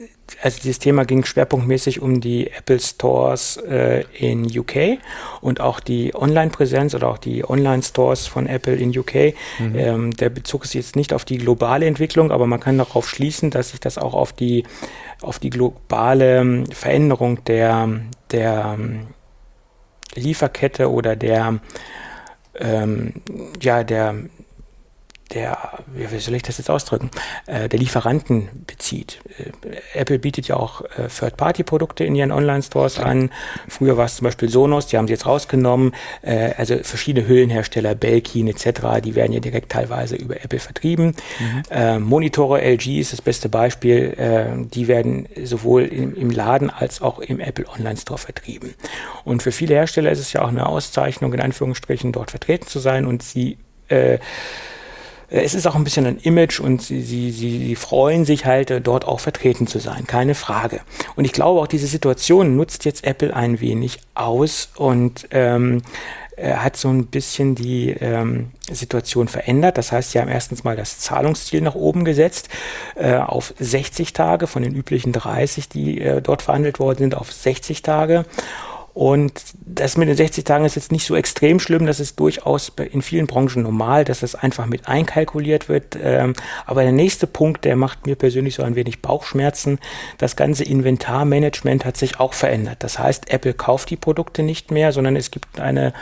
also 0.42 0.58
dieses 0.62 0.78
Thema 0.78 1.04
ging 1.04 1.22
schwerpunktmäßig 1.26 2.00
um 2.00 2.22
die 2.22 2.50
Apple 2.50 2.80
Stores 2.80 3.58
äh, 3.58 4.04
in 4.18 4.46
UK 4.46 4.98
und 5.42 5.60
auch 5.60 5.78
die 5.78 6.14
Online-Präsenz 6.14 6.94
oder 6.94 7.08
auch 7.08 7.18
die 7.18 7.44
Online-Stores 7.48 8.26
von 8.26 8.46
Apple 8.46 8.74
in 8.74 8.96
UK. 8.98 9.34
Mhm. 9.58 9.76
Ähm, 9.76 10.10
der 10.16 10.30
Bezug 10.30 10.64
ist 10.64 10.72
jetzt 10.72 10.96
nicht 10.96 11.12
auf 11.12 11.26
die 11.26 11.36
globale 11.36 11.84
Entwicklung, 11.84 12.30
aber 12.30 12.46
man 12.46 12.60
kann 12.60 12.78
darauf 12.78 13.10
schließen, 13.10 13.50
dass 13.50 13.70
sich 13.70 13.80
das 13.80 13.98
auch 13.98 14.14
auf 14.14 14.32
die, 14.32 14.64
auf 15.20 15.38
die 15.38 15.50
globale 15.50 16.38
ähm, 16.38 16.66
Veränderung 16.66 17.44
der, 17.44 18.00
der 18.30 18.76
ähm, 18.78 19.08
Lieferkette 20.14 20.90
oder 20.90 21.16
der, 21.16 21.60
ähm, 22.58 23.12
ja, 23.60 23.84
der, 23.84 24.14
der, 25.32 25.56
wie 25.86 26.18
soll 26.18 26.34
ich 26.34 26.42
das 26.42 26.58
jetzt 26.58 26.68
ausdrücken, 26.68 27.10
äh, 27.46 27.68
der 27.68 27.78
Lieferanten 27.78 28.48
bezieht. 28.66 29.20
Äh, 29.38 29.98
Apple 29.98 30.18
bietet 30.18 30.48
ja 30.48 30.56
auch 30.56 30.82
äh, 30.82 31.08
Third-Party-Produkte 31.08 32.04
in 32.04 32.14
ihren 32.14 32.30
Online-Stores 32.30 32.98
an. 32.98 33.30
Früher 33.68 33.96
war 33.96 34.04
es 34.04 34.16
zum 34.16 34.26
Beispiel 34.26 34.48
Sonos, 34.48 34.86
die 34.86 34.98
haben 34.98 35.06
sie 35.06 35.14
jetzt 35.14 35.26
rausgenommen. 35.26 35.94
Äh, 36.22 36.52
also 36.56 36.76
verschiedene 36.82 37.26
Hüllenhersteller, 37.26 37.94
Belkin 37.94 38.48
etc., 38.48 39.00
die 39.02 39.14
werden 39.14 39.32
ja 39.32 39.40
direkt 39.40 39.72
teilweise 39.72 40.16
über 40.16 40.36
Apple 40.44 40.58
vertrieben. 40.58 41.16
Mhm. 41.40 41.62
Äh, 41.70 41.98
Monitore 41.98 42.60
LG 42.60 43.00
ist 43.00 43.12
das 43.12 43.22
beste 43.22 43.48
Beispiel. 43.48 43.94
Die 44.74 44.88
werden 44.88 45.28
sowohl 45.42 45.84
im, 45.84 46.14
im 46.14 46.30
Laden 46.30 46.70
als 46.70 47.00
auch 47.02 47.18
im 47.18 47.40
Apple 47.40 47.66
Online-Store 47.68 48.18
vertrieben. 48.18 48.74
Und 49.24 49.42
für 49.42 49.52
viele 49.52 49.74
Hersteller 49.74 50.10
ist 50.10 50.18
es 50.18 50.32
ja 50.32 50.42
auch 50.42 50.48
eine 50.48 50.66
Auszeichnung, 50.66 51.32
in 51.32 51.40
Anführungsstrichen, 51.40 52.12
dort 52.12 52.30
vertreten 52.30 52.66
zu 52.66 52.78
sein 52.78 53.06
und 53.06 53.22
sie 53.22 53.58
äh, 53.88 54.18
es 55.42 55.54
ist 55.54 55.66
auch 55.66 55.74
ein 55.74 55.84
bisschen 55.84 56.06
ein 56.06 56.18
Image 56.18 56.60
und 56.60 56.80
sie, 56.82 57.02
sie, 57.02 57.30
sie 57.30 57.74
freuen 57.74 58.24
sich 58.24 58.44
halt, 58.44 58.70
äh, 58.70 58.80
dort 58.80 59.04
auch 59.04 59.20
vertreten 59.20 59.66
zu 59.66 59.80
sein, 59.80 60.06
keine 60.06 60.34
Frage. 60.34 60.80
Und 61.16 61.24
ich 61.24 61.32
glaube 61.32 61.60
auch, 61.60 61.66
diese 61.66 61.86
Situation 61.86 62.56
nutzt 62.56 62.84
jetzt 62.84 63.04
Apple 63.04 63.34
ein 63.34 63.60
wenig 63.60 63.98
aus 64.14 64.70
und 64.76 65.26
ähm, 65.32 65.82
hat 66.36 66.76
so 66.76 66.88
ein 66.88 67.06
bisschen 67.06 67.54
die 67.54 67.90
ähm, 67.90 68.50
Situation 68.70 69.28
verändert. 69.28 69.78
Das 69.78 69.92
heißt, 69.92 70.12
sie 70.12 70.20
haben 70.20 70.28
erstens 70.28 70.64
mal 70.64 70.76
das 70.76 70.98
Zahlungsziel 70.98 71.60
nach 71.60 71.76
oben 71.76 72.04
gesetzt, 72.04 72.48
äh, 72.96 73.14
auf 73.16 73.54
60 73.58 74.12
Tage 74.12 74.46
von 74.46 74.62
den 74.62 74.74
üblichen 74.74 75.12
30, 75.12 75.68
die 75.68 76.00
äh, 76.00 76.20
dort 76.20 76.42
verhandelt 76.42 76.80
worden 76.80 76.98
sind, 76.98 77.14
auf 77.14 77.32
60 77.32 77.82
Tage. 77.82 78.24
Und 78.94 79.42
das 79.66 79.96
mit 79.96 80.08
den 80.08 80.16
60 80.16 80.44
Tagen 80.44 80.64
ist 80.64 80.76
jetzt 80.76 80.92
nicht 80.92 81.04
so 81.04 81.16
extrem 81.16 81.58
schlimm. 81.58 81.84
Das 81.84 81.98
ist 81.98 82.20
durchaus 82.20 82.72
in 82.92 83.02
vielen 83.02 83.26
Branchen 83.26 83.64
normal, 83.64 84.04
dass 84.04 84.20
das 84.20 84.36
einfach 84.36 84.66
mit 84.66 84.86
einkalkuliert 84.86 85.68
wird. 85.68 85.98
Ähm, 86.00 86.34
aber 86.64 86.84
der 86.84 86.92
nächste 86.92 87.26
Punkt, 87.26 87.64
der 87.64 87.74
macht 87.74 88.06
mir 88.06 88.14
persönlich 88.14 88.54
so 88.54 88.62
ein 88.62 88.76
wenig 88.76 89.02
Bauchschmerzen. 89.02 89.80
Das 90.18 90.36
ganze 90.36 90.62
Inventarmanagement 90.62 91.84
hat 91.84 91.96
sich 91.96 92.20
auch 92.20 92.34
verändert. 92.34 92.84
Das 92.84 93.00
heißt, 93.00 93.30
Apple 93.32 93.54
kauft 93.54 93.90
die 93.90 93.96
Produkte 93.96 94.44
nicht 94.44 94.70
mehr, 94.70 94.92
sondern 94.92 95.16
es 95.16 95.32
gibt 95.32 95.58
eine 95.58 95.92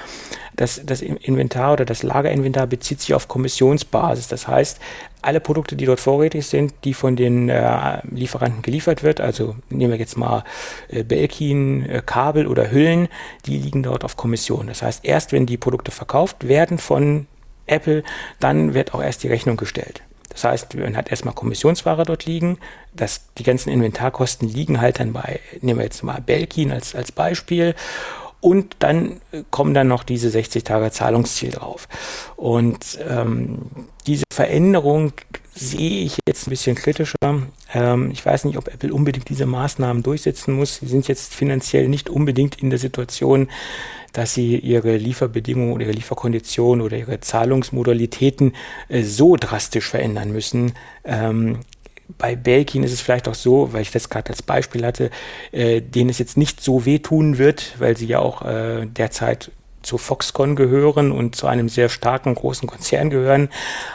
das, 0.54 0.82
das 0.84 1.00
Inventar 1.00 1.72
oder 1.72 1.84
das 1.84 2.02
Lagerinventar 2.02 2.66
bezieht 2.66 3.00
sich 3.00 3.14
auf 3.14 3.26
Kommissionsbasis. 3.26 4.28
Das 4.28 4.46
heißt, 4.46 4.80
alle 5.22 5.40
Produkte, 5.40 5.76
die 5.76 5.86
dort 5.86 6.00
vorrätig 6.00 6.46
sind, 6.46 6.74
die 6.84 6.94
von 6.94 7.16
den 7.16 7.48
äh, 7.48 8.00
Lieferanten 8.10 8.62
geliefert 8.62 9.02
wird, 9.02 9.20
also 9.20 9.56
nehmen 9.70 9.92
wir 9.92 9.98
jetzt 9.98 10.16
mal 10.16 10.44
äh, 10.88 11.04
Belkin, 11.04 11.88
äh, 11.88 12.02
Kabel 12.04 12.46
oder 12.46 12.70
Hüllen, 12.70 13.08
die 13.46 13.58
liegen 13.58 13.82
dort 13.82 14.04
auf 14.04 14.16
Kommission. 14.16 14.66
Das 14.66 14.82
heißt, 14.82 15.04
erst 15.04 15.32
wenn 15.32 15.46
die 15.46 15.56
Produkte 15.56 15.92
verkauft 15.92 16.48
werden 16.48 16.78
von 16.78 17.26
Apple, 17.66 18.02
dann 18.40 18.74
wird 18.74 18.94
auch 18.94 19.02
erst 19.02 19.22
die 19.22 19.28
Rechnung 19.28 19.56
gestellt. 19.56 20.02
Das 20.32 20.44
heißt, 20.44 20.74
man 20.76 20.96
hat 20.96 21.10
erstmal 21.10 21.34
Kommissionsware 21.34 22.04
dort 22.04 22.24
liegen. 22.24 22.58
Das, 22.94 23.32
die 23.36 23.42
ganzen 23.42 23.70
Inventarkosten 23.70 24.48
liegen 24.48 24.80
halt 24.80 24.98
dann 24.98 25.12
bei, 25.12 25.40
nehmen 25.60 25.78
wir 25.78 25.84
jetzt 25.84 26.02
mal 26.02 26.20
Belkin 26.22 26.72
als, 26.72 26.94
als 26.94 27.12
Beispiel. 27.12 27.74
Und 28.42 28.74
dann 28.80 29.20
kommen 29.52 29.72
dann 29.72 29.86
noch 29.86 30.02
diese 30.02 30.28
60 30.28 30.64
Tage 30.64 30.90
Zahlungsziel 30.90 31.52
drauf. 31.52 31.86
Und 32.34 32.98
ähm, 33.08 33.58
diese 34.08 34.24
Veränderung 34.32 35.12
sehe 35.54 36.04
ich 36.04 36.18
jetzt 36.26 36.48
ein 36.48 36.50
bisschen 36.50 36.74
kritischer. 36.74 37.16
Ähm, 37.72 38.10
ich 38.10 38.26
weiß 38.26 38.44
nicht, 38.44 38.58
ob 38.58 38.66
Apple 38.66 38.92
unbedingt 38.92 39.28
diese 39.28 39.46
Maßnahmen 39.46 40.02
durchsetzen 40.02 40.54
muss. 40.54 40.78
Sie 40.78 40.88
sind 40.88 41.06
jetzt 41.06 41.32
finanziell 41.32 41.88
nicht 41.88 42.10
unbedingt 42.10 42.60
in 42.60 42.70
der 42.70 42.80
Situation, 42.80 43.48
dass 44.12 44.34
sie 44.34 44.58
ihre 44.58 44.96
Lieferbedingungen 44.96 45.72
oder 45.72 45.84
ihre 45.84 45.92
Lieferkonditionen 45.92 46.84
oder 46.84 46.96
ihre 46.96 47.20
Zahlungsmodalitäten 47.20 48.54
äh, 48.88 49.04
so 49.04 49.36
drastisch 49.36 49.88
verändern 49.88 50.32
müssen. 50.32 50.72
Ähm, 51.04 51.60
bei 52.18 52.36
Belkin 52.36 52.82
ist 52.82 52.92
es 52.92 53.00
vielleicht 53.00 53.28
auch 53.28 53.34
so, 53.34 53.72
weil 53.72 53.82
ich 53.82 53.90
das 53.90 54.08
gerade 54.08 54.30
als 54.30 54.42
Beispiel 54.42 54.84
hatte, 54.84 55.10
äh, 55.52 55.80
denen 55.80 56.10
es 56.10 56.18
jetzt 56.18 56.36
nicht 56.36 56.60
so 56.60 56.84
wehtun 56.84 57.38
wird, 57.38 57.74
weil 57.78 57.96
sie 57.96 58.06
ja 58.06 58.18
auch 58.18 58.42
äh, 58.42 58.86
derzeit 58.86 59.50
zu 59.82 59.98
Foxconn 59.98 60.56
gehören 60.56 61.12
und 61.12 61.36
zu 61.36 61.46
einem 61.46 61.68
sehr 61.68 61.88
starken 61.88 62.34
großen 62.34 62.68
Konzern 62.68 63.10
gehören. 63.10 63.48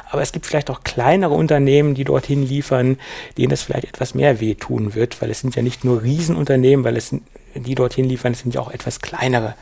Aber 0.10 0.22
es 0.22 0.32
gibt 0.32 0.46
vielleicht 0.46 0.70
auch 0.70 0.84
kleinere 0.84 1.34
Unternehmen, 1.34 1.96
die 1.96 2.04
dorthin 2.04 2.46
liefern, 2.46 2.98
denen 3.38 3.52
es 3.52 3.64
vielleicht 3.64 3.88
etwas 3.88 4.14
mehr 4.14 4.40
wehtun 4.40 4.96
wird, 4.96 5.22
weil 5.22 5.32
es 5.32 5.40
sind 5.40 5.56
ja 5.56 5.62
nicht 5.62 5.84
nur 5.84 6.04
Riesenunternehmen, 6.04 6.86
weil 6.86 6.98
es 6.98 7.16
die 7.56 7.76
dorthin 7.76 8.06
liefern, 8.06 8.34
es 8.34 8.40
sind 8.40 8.54
ja 8.54 8.62
auch 8.62 8.72
etwas 8.72 9.00
kleinere 9.00 9.56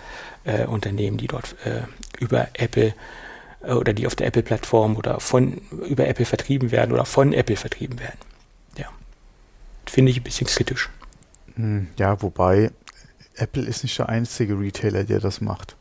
äh, 0.43 0.65
Unternehmen, 0.65 1.17
die 1.17 1.27
dort 1.27 1.55
äh, 1.63 1.81
über 2.19 2.47
Apple 2.53 2.93
äh, 3.63 3.71
oder 3.71 3.93
die 3.93 4.07
auf 4.07 4.15
der 4.15 4.27
Apple-Plattform 4.27 4.97
oder 4.97 5.19
von 5.19 5.61
über 5.87 6.07
Apple 6.07 6.25
vertrieben 6.25 6.71
werden 6.71 6.91
oder 6.91 7.05
von 7.05 7.33
Apple 7.33 7.55
vertrieben 7.55 7.99
werden 7.99 8.34
finde 9.89 10.11
ich 10.11 10.17
ein 10.17 10.23
bisschen 10.23 10.47
kritisch. 10.47 10.89
Hm, 11.55 11.87
ja, 11.97 12.21
wobei 12.21 12.71
Apple 13.35 13.63
ist 13.63 13.83
nicht 13.83 13.97
der 13.97 14.09
einzige 14.09 14.59
Retailer, 14.59 15.03
der 15.03 15.19
das 15.19 15.41
macht. 15.41 15.75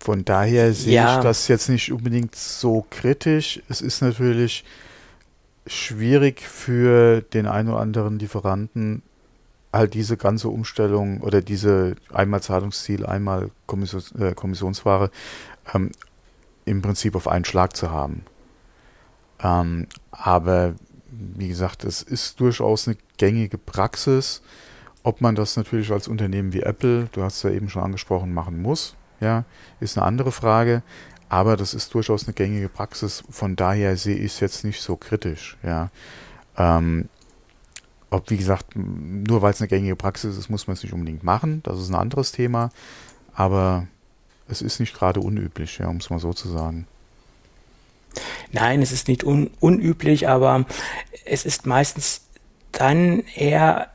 Von 0.00 0.24
daher 0.24 0.74
sehe 0.74 0.94
ja. 0.94 1.16
ich 1.16 1.22
das 1.22 1.48
jetzt 1.48 1.68
nicht 1.68 1.90
unbedingt 1.90 2.36
so 2.36 2.86
kritisch. 2.90 3.62
Es 3.68 3.80
ist 3.80 4.02
natürlich 4.02 4.64
schwierig 5.66 6.42
für 6.42 7.22
den 7.22 7.46
einen 7.46 7.70
oder 7.70 7.80
anderen 7.80 8.18
Lieferanten, 8.18 9.02
halt 9.72 9.94
diese 9.94 10.16
ganze 10.16 10.48
Umstellung 10.50 11.22
oder 11.22 11.40
diese 11.40 11.96
einmal 12.12 12.42
Zahlungsziel, 12.42 13.06
einmal 13.06 13.50
Kommissions 13.66 14.12
äh, 14.12 14.34
Kommissionsware 14.34 15.10
ähm, 15.72 15.90
im 16.66 16.82
Prinzip 16.82 17.16
auf 17.16 17.26
einen 17.26 17.44
Schlag 17.44 17.74
zu 17.74 17.90
haben. 17.90 18.24
Ähm, 19.42 19.86
aber 20.10 20.74
wie 21.18 21.48
gesagt, 21.48 21.84
es 21.84 22.02
ist 22.02 22.40
durchaus 22.40 22.86
eine 22.88 22.96
gängige 23.16 23.58
Praxis. 23.58 24.42
Ob 25.02 25.20
man 25.20 25.34
das 25.34 25.56
natürlich 25.56 25.92
als 25.92 26.08
Unternehmen 26.08 26.52
wie 26.52 26.62
Apple, 26.62 27.08
du 27.12 27.22
hast 27.22 27.36
es 27.36 27.42
ja 27.42 27.50
eben 27.50 27.68
schon 27.68 27.82
angesprochen, 27.82 28.32
machen 28.32 28.62
muss, 28.62 28.96
ja, 29.20 29.44
ist 29.80 29.98
eine 29.98 30.06
andere 30.06 30.32
Frage. 30.32 30.82
Aber 31.28 31.56
das 31.56 31.74
ist 31.74 31.92
durchaus 31.94 32.24
eine 32.24 32.34
gängige 32.34 32.68
Praxis. 32.68 33.24
Von 33.28 33.56
daher 33.56 33.96
sehe 33.96 34.16
ich 34.16 34.32
es 34.32 34.40
jetzt 34.40 34.64
nicht 34.64 34.80
so 34.80 34.96
kritisch, 34.96 35.56
ja. 35.62 35.90
Ähm, 36.56 37.08
ob, 38.10 38.30
wie 38.30 38.36
gesagt, 38.36 38.76
nur 38.76 39.42
weil 39.42 39.52
es 39.52 39.60
eine 39.60 39.68
gängige 39.68 39.96
Praxis 39.96 40.36
ist, 40.36 40.48
muss 40.48 40.68
man 40.68 40.74
es 40.74 40.84
nicht 40.84 40.92
unbedingt 40.92 41.24
machen. 41.24 41.62
Das 41.64 41.80
ist 41.80 41.88
ein 41.88 41.96
anderes 41.96 42.30
Thema. 42.30 42.70
Aber 43.34 43.88
es 44.46 44.62
ist 44.62 44.78
nicht 44.78 44.94
gerade 44.94 45.20
unüblich, 45.20 45.78
ja, 45.78 45.88
um 45.88 45.96
es 45.96 46.10
mal 46.10 46.20
so 46.20 46.32
zu 46.32 46.48
sagen. 46.48 46.86
Nein, 48.52 48.82
es 48.82 48.92
ist 48.92 49.08
nicht 49.08 49.24
un 49.24 49.50
unüblich, 49.60 50.28
aber 50.28 50.64
es 51.24 51.44
ist 51.44 51.66
meistens 51.66 52.28
dann 52.72 53.22
eher 53.34 53.88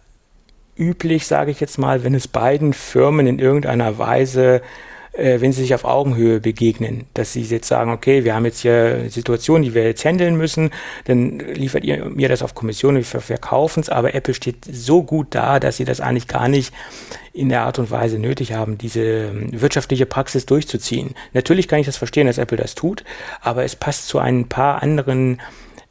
üblich, 0.78 1.28
sage 1.28 1.52
ich 1.52 1.60
jetzt 1.60 1.78
mal, 1.78 2.04
wenn 2.04 2.16
es 2.16 2.28
beiden 2.28 2.74
Firmen 2.74 3.28
in 3.28 3.40
irgendeiner 3.40 3.98
Weise 3.98 4.62
äh, 5.14 5.42
wenn 5.42 5.52
sie 5.52 5.62
sich 5.62 5.74
auf 5.74 5.86
Augenhöhe 5.86 6.40
begegnen, 6.40 7.06
dass 7.14 7.34
sie 7.34 7.42
jetzt 7.42 7.68
sagen, 7.68 7.92
okay, 7.92 8.24
wir 8.24 8.36
haben 8.36 8.46
jetzt 8.46 8.60
hier 8.60 8.98
eine 9.00 9.10
Situation, 9.10 9.62
die 9.62 9.74
wir 9.74 9.84
jetzt 9.84 10.06
handeln 10.06 10.36
müssen, 10.36 10.72
dann 11.06 11.40
liefert 11.40 11.84
ihr 11.84 12.06
mir 12.06 12.30
das 12.30 12.42
auf 12.42 12.56
Kommission 12.56 12.96
wir 12.96 13.04
verkaufen 13.04 13.82
es, 13.82 13.90
aber 13.90 14.14
Apple 14.14 14.34
steht 14.34 14.66
so 14.70 15.04
gut 15.04 15.28
da, 15.32 15.60
dass 15.60 15.78
sie 15.78 15.86
das 15.86 16.02
eigentlich 16.02 16.28
gar 16.28 16.48
nicht 16.48 16.74
in 17.34 17.50
der 17.50 17.62
Art 17.62 17.80
und 17.80 17.92
Weise 17.92 18.20
nötig 18.20 18.54
haben, 18.54 18.78
diese 18.78 19.02
ähm, 19.02 19.50
wirtschaftliche 19.52 20.06
Praxis 20.06 20.46
durchzuziehen. 20.46 21.16
Natürlich 21.34 21.68
kann 21.68 21.80
ich 21.80 21.86
das 21.86 21.98
verstehen, 21.98 22.28
dass 22.28 22.38
Apple 22.38 22.58
das 22.58 22.76
tut, 22.76 23.04
aber 23.42 23.64
es 23.64 23.76
passt 23.76 24.08
zu 24.08 24.20
ein 24.20 24.48
paar 24.48 24.82
anderen 24.82 25.40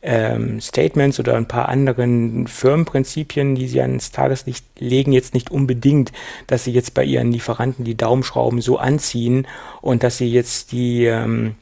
ähm, 0.03 0.61
Statements 0.61 1.18
oder 1.18 1.36
ein 1.36 1.49
paar 1.49 1.68
anderen 1.68 2.46
Firmenprinzipien, 2.46 3.55
die 3.55 3.68
sie 3.68 3.80
ans 3.80 4.12
Tageslicht 4.12 4.64
legen, 4.78 5.12
jetzt 5.12 5.34
nicht 5.34 5.51
unbedingt, 5.51 6.12
dass 6.46 6.64
sie 6.64 6.72
jetzt 6.72 6.94
bei 6.94 7.05
ihren 7.05 7.32
Lieferanten 7.32 7.84
die 7.84 7.96
Daumenschrauben 7.96 8.61
so 8.61 8.78
anziehen 8.78 9.46
und 9.80 10.03
dass 10.03 10.18
sie 10.18 10.30
jetzt 10.30 10.72
die 10.72 11.07
ähm, 11.07 11.57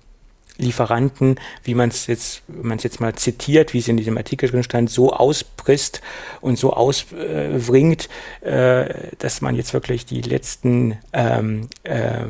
Lieferanten, 0.59 1.39
wie 1.65 1.75
man 1.75 1.91
es 1.91 2.07
jetzt, 2.07 2.43
man 2.49 2.79
es 2.79 2.85
jetzt 2.85 3.01
mal 3.01 3.15
zitiert, 3.15 3.75
wie 3.75 3.79
es 3.79 3.89
in 3.89 3.97
diesem 3.97 4.17
Artikel 4.17 4.49
drin 4.49 4.63
stand, 4.63 4.91
so 4.91 5.13
auspresst 5.13 6.01
und 6.41 6.59
so 6.59 6.73
ausbringt, 6.73 8.09
äh, 8.41 9.13
dass 9.19 9.41
man 9.41 9.55
jetzt 9.55 9.75
wirklich 9.75 10.07
die 10.07 10.23
letzten 10.23 10.99
ähm, 11.13 11.69
äh, 11.85 12.25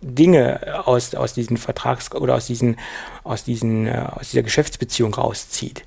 Dinge 0.00 0.86
aus, 0.86 1.14
aus 1.14 1.34
diesen 1.34 1.56
Vertrags- 1.56 2.12
oder 2.14 2.34
aus 2.34 2.46
diesen, 2.46 2.76
aus 3.22 3.44
diesen, 3.44 3.86
äh, 3.86 4.06
aus 4.10 4.30
dieser 4.30 4.42
Geschäftsbeziehung 4.42 5.14
rauszieht. 5.14 5.84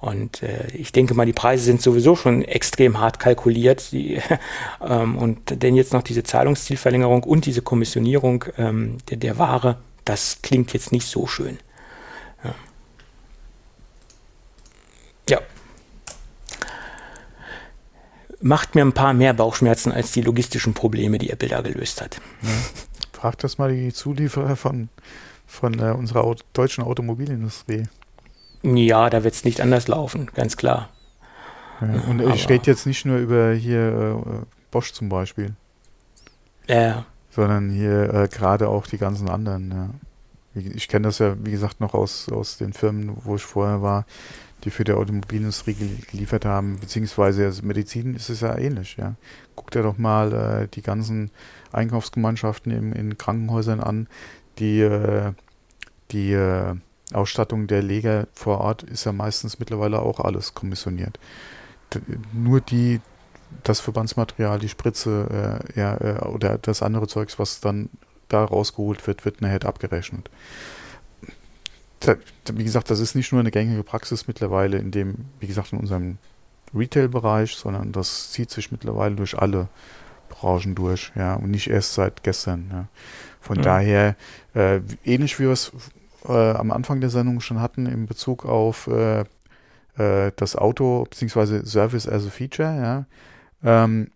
Und 0.00 0.44
äh, 0.44 0.68
ich 0.74 0.92
denke 0.92 1.14
mal, 1.14 1.26
die 1.26 1.32
Preise 1.32 1.64
sind 1.64 1.82
sowieso 1.82 2.14
schon 2.14 2.42
extrem 2.42 3.00
hart 3.00 3.18
kalkuliert. 3.18 3.90
Die, 3.90 4.20
ähm, 4.80 5.18
und 5.18 5.62
denn 5.62 5.74
jetzt 5.74 5.92
noch 5.92 6.02
diese 6.02 6.22
Zahlungszielverlängerung 6.22 7.24
und 7.24 7.46
diese 7.46 7.62
Kommissionierung 7.62 8.44
ähm, 8.56 8.98
der, 9.10 9.16
der 9.16 9.38
Ware, 9.38 9.78
das 10.04 10.38
klingt 10.42 10.72
jetzt 10.72 10.92
nicht 10.92 11.08
so 11.08 11.26
schön. 11.26 11.58
Ja. 12.44 12.54
ja. 15.28 15.40
Macht 18.40 18.76
mir 18.76 18.84
ein 18.84 18.92
paar 18.92 19.14
mehr 19.14 19.34
Bauchschmerzen 19.34 19.90
als 19.90 20.12
die 20.12 20.22
logistischen 20.22 20.74
Probleme, 20.74 21.18
die 21.18 21.30
Apple 21.30 21.48
da 21.48 21.60
gelöst 21.60 22.00
hat. 22.00 22.20
Ja. 22.42 22.50
Frag 23.18 23.36
das 23.38 23.58
mal 23.58 23.74
die 23.74 23.92
Zulieferer 23.92 24.54
von, 24.54 24.90
von 25.44 25.80
äh, 25.80 25.90
unserer 25.90 26.22
Auto, 26.22 26.44
deutschen 26.52 26.84
Automobilindustrie. 26.84 27.82
Ja, 28.62 29.10
da 29.10 29.24
wird 29.24 29.34
es 29.34 29.44
nicht 29.44 29.60
anders 29.60 29.88
laufen, 29.88 30.30
ganz 30.34 30.56
klar. 30.56 30.90
Ja, 31.80 32.00
und 32.08 32.20
ja, 32.20 32.32
ich 32.32 32.48
rede 32.48 32.66
jetzt 32.66 32.86
nicht 32.86 33.04
nur 33.04 33.18
über 33.18 33.52
hier 33.54 34.22
äh, 34.24 34.46
Bosch 34.70 34.92
zum 34.92 35.08
Beispiel. 35.08 35.54
Ja. 36.68 37.06
Sondern 37.30 37.70
hier 37.70 38.14
äh, 38.14 38.28
gerade 38.28 38.68
auch 38.68 38.86
die 38.86 38.98
ganzen 38.98 39.28
anderen. 39.28 39.98
Ja. 40.54 40.62
Ich 40.76 40.86
kenne 40.86 41.08
das 41.08 41.18
ja, 41.18 41.34
wie 41.44 41.50
gesagt, 41.50 41.80
noch 41.80 41.94
aus, 41.94 42.28
aus 42.28 42.56
den 42.56 42.72
Firmen, 42.72 43.16
wo 43.24 43.34
ich 43.34 43.42
vorher 43.42 43.82
war, 43.82 44.06
die 44.62 44.70
für 44.70 44.84
die 44.84 44.92
Automobilindustrie 44.92 45.74
geliefert 46.08 46.44
haben, 46.44 46.78
beziehungsweise 46.78 47.46
also 47.46 47.64
Medizin 47.64 48.14
ist 48.14 48.28
es 48.28 48.42
ja 48.42 48.56
ähnlich. 48.56 48.96
Ja. 48.96 49.16
Guck 49.56 49.72
dir 49.72 49.82
doch 49.82 49.98
mal 49.98 50.32
äh, 50.32 50.68
die 50.68 50.82
ganzen 50.82 51.32
Einkaufsgemeinschaften 51.72 52.72
in, 52.72 52.92
in 52.92 53.18
Krankenhäusern 53.18 53.80
an, 53.80 54.08
die, 54.58 54.80
äh, 54.80 55.32
die 56.10 56.32
äh, 56.32 56.74
Ausstattung 57.12 57.66
der 57.66 57.82
Leger 57.82 58.26
vor 58.32 58.58
Ort 58.58 58.82
ist 58.82 59.04
ja 59.04 59.12
meistens 59.12 59.58
mittlerweile 59.58 60.00
auch 60.00 60.20
alles 60.20 60.54
kommissioniert. 60.54 61.18
Nur 62.32 62.60
die, 62.60 63.00
das 63.62 63.80
Verbandsmaterial, 63.80 64.58
die 64.58 64.68
Spritze 64.68 65.62
äh, 65.74 65.78
ja, 65.78 65.96
äh, 65.96 66.18
oder 66.26 66.58
das 66.58 66.82
andere 66.82 67.06
Zeugs, 67.06 67.38
was 67.38 67.60
dann 67.60 67.88
da 68.28 68.44
rausgeholt 68.44 69.06
wird, 69.06 69.24
wird 69.24 69.40
nachher 69.40 69.64
abgerechnet. 69.64 70.30
Wie 72.52 72.64
gesagt, 72.64 72.90
das 72.90 73.00
ist 73.00 73.14
nicht 73.14 73.32
nur 73.32 73.40
eine 73.40 73.50
gängige 73.50 73.82
Praxis 73.82 74.28
mittlerweile 74.28 74.78
in 74.78 74.90
dem, 74.90 75.26
wie 75.40 75.46
gesagt, 75.46 75.72
in 75.72 75.80
unserem 75.80 76.18
Retail-Bereich, 76.74 77.56
sondern 77.56 77.92
das 77.92 78.30
zieht 78.30 78.50
sich 78.50 78.70
mittlerweile 78.70 79.16
durch 79.16 79.38
alle 79.38 79.68
Branchen 80.28 80.74
durch, 80.74 81.12
ja, 81.14 81.34
und 81.34 81.50
nicht 81.50 81.68
erst 81.68 81.94
seit 81.94 82.22
gestern. 82.22 82.68
Ja. 82.70 82.88
Von 83.40 83.56
ja. 83.56 83.62
daher, 83.62 84.16
äh, 84.54 84.80
ähnlich 85.04 85.38
wie 85.38 85.44
wir 85.44 85.52
es 85.52 85.72
äh, 86.26 86.32
am 86.32 86.70
Anfang 86.70 87.00
der 87.00 87.10
Sendung 87.10 87.40
schon 87.40 87.60
hatten 87.60 87.86
in 87.86 88.06
Bezug 88.06 88.44
auf 88.44 88.86
äh, 88.88 89.20
äh 89.96 90.32
das 90.36 90.56
Auto 90.56 91.04
bzw. 91.04 91.64
Service 91.64 92.08
as 92.08 92.26
a 92.26 92.30
Feature, 92.30 92.76
ja, 92.76 93.06
ähm, 93.62 94.10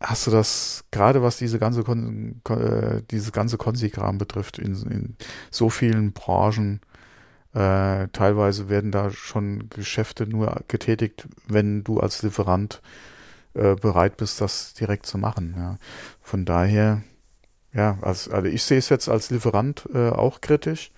hast 0.00 0.26
du 0.26 0.30
das 0.30 0.84
gerade 0.90 1.22
was 1.22 1.38
diese 1.38 1.58
ganze 1.58 1.82
Kon 1.82 2.40
äh, 2.48 3.02
dieses 3.10 3.32
ganze 3.32 3.56
Konsigram 3.56 4.18
betrifft 4.18 4.58
in, 4.58 4.74
in, 4.88 5.16
so 5.50 5.70
vielen 5.70 6.12
Branchen 6.12 6.80
äh, 7.54 8.08
teilweise 8.08 8.68
werden 8.68 8.92
da 8.92 9.10
schon 9.10 9.68
Geschäfte 9.70 10.26
nur 10.26 10.60
getätigt, 10.68 11.26
wenn 11.48 11.82
du 11.82 11.98
als 11.98 12.22
Lieferant 12.22 12.82
äh, 13.54 13.74
bereit 13.74 14.16
bist, 14.16 14.40
das 14.40 14.74
direkt 14.74 15.06
zu 15.06 15.18
machen. 15.18 15.54
Ja. 15.56 15.78
Von 16.20 16.44
daher, 16.44 17.02
ja, 17.72 17.98
also, 18.02 18.30
also 18.30 18.48
ich 18.48 18.62
sehe 18.62 18.78
es 18.78 18.88
jetzt 18.88 19.08
als 19.08 19.30
Lieferant 19.30 19.88
äh, 19.94 20.10
auch 20.10 20.40
kritisch, 20.40 20.90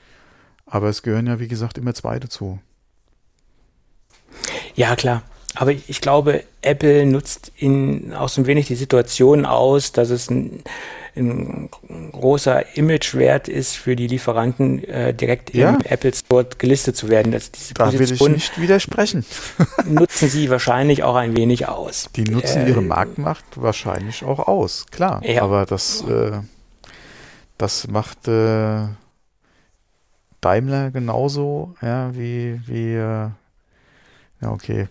aber 0.67 0.89
es 0.89 1.03
gehören 1.03 1.27
ja, 1.27 1.41
wie 1.41 1.49
gesagt, 1.49 1.79
immer 1.79 1.95
zwei 1.95 2.19
dazu. 2.19 2.61
Ja, 4.75 4.97
klar. 4.97 5.23
Aber 5.57 5.73
ich 5.73 6.01
glaube, 6.01 6.45
Apple 6.63 7.07
nutzt 7.07 7.51
in, 7.57 8.15
auch 8.15 8.29
so 8.29 8.41
ein 8.41 8.47
wenig 8.47 8.69
die 8.69 8.77
Situation 8.77 9.45
aus, 9.45 9.91
dass 9.93 10.11
es 10.11 10.31
ein, 10.31 10.63
ein 11.17 11.69
großer 12.13 12.77
Imagewert 12.77 13.49
ist 13.49 13.77
für 13.77 13.97
die 13.97 14.07
Lieferanten, 14.07 14.85
äh, 14.85 15.13
direkt 15.15 15.55
ja. 15.55 15.71
im 15.71 15.81
Apple 15.83 16.15
Store 16.15 16.47
gelistet 16.59 16.97
zu 16.97 17.09
werden. 17.09 17.33
Dass 17.33 17.51
diese 17.51 17.75
da 17.75 17.93
will 17.93 18.11
ich 18.11 18.21
nicht 18.21 18.61
widersprechen. 18.61 19.25
nutzen 19.85 20.29
sie 20.29 20.51
wahrscheinlich 20.51 21.03
auch 21.03 21.17
ein 21.17 21.37
wenig 21.37 21.69
aus. 21.69 22.09
Die 22.15 22.25
nutzen 22.25 22.63
äh, 22.63 22.69
ihre 22.69 22.83
Marktmacht 22.83 23.45
wahrscheinlich 23.57 24.25
auch 24.25 24.47
aus, 24.47 24.87
klar. 24.91 25.23
Ja. 25.25 25.43
Aber 25.43 25.67
das, 25.67 26.03
äh, 26.03 26.41
das 27.59 27.89
macht 27.89 28.29
äh, 28.29 28.87
Daimler 30.41 30.91
genauso, 30.91 31.75
ja, 31.83 32.15
wie, 32.15 32.61
wie 32.67 32.95
äh, 32.95 33.29
ja, 34.41 34.51
okay, 34.51 34.89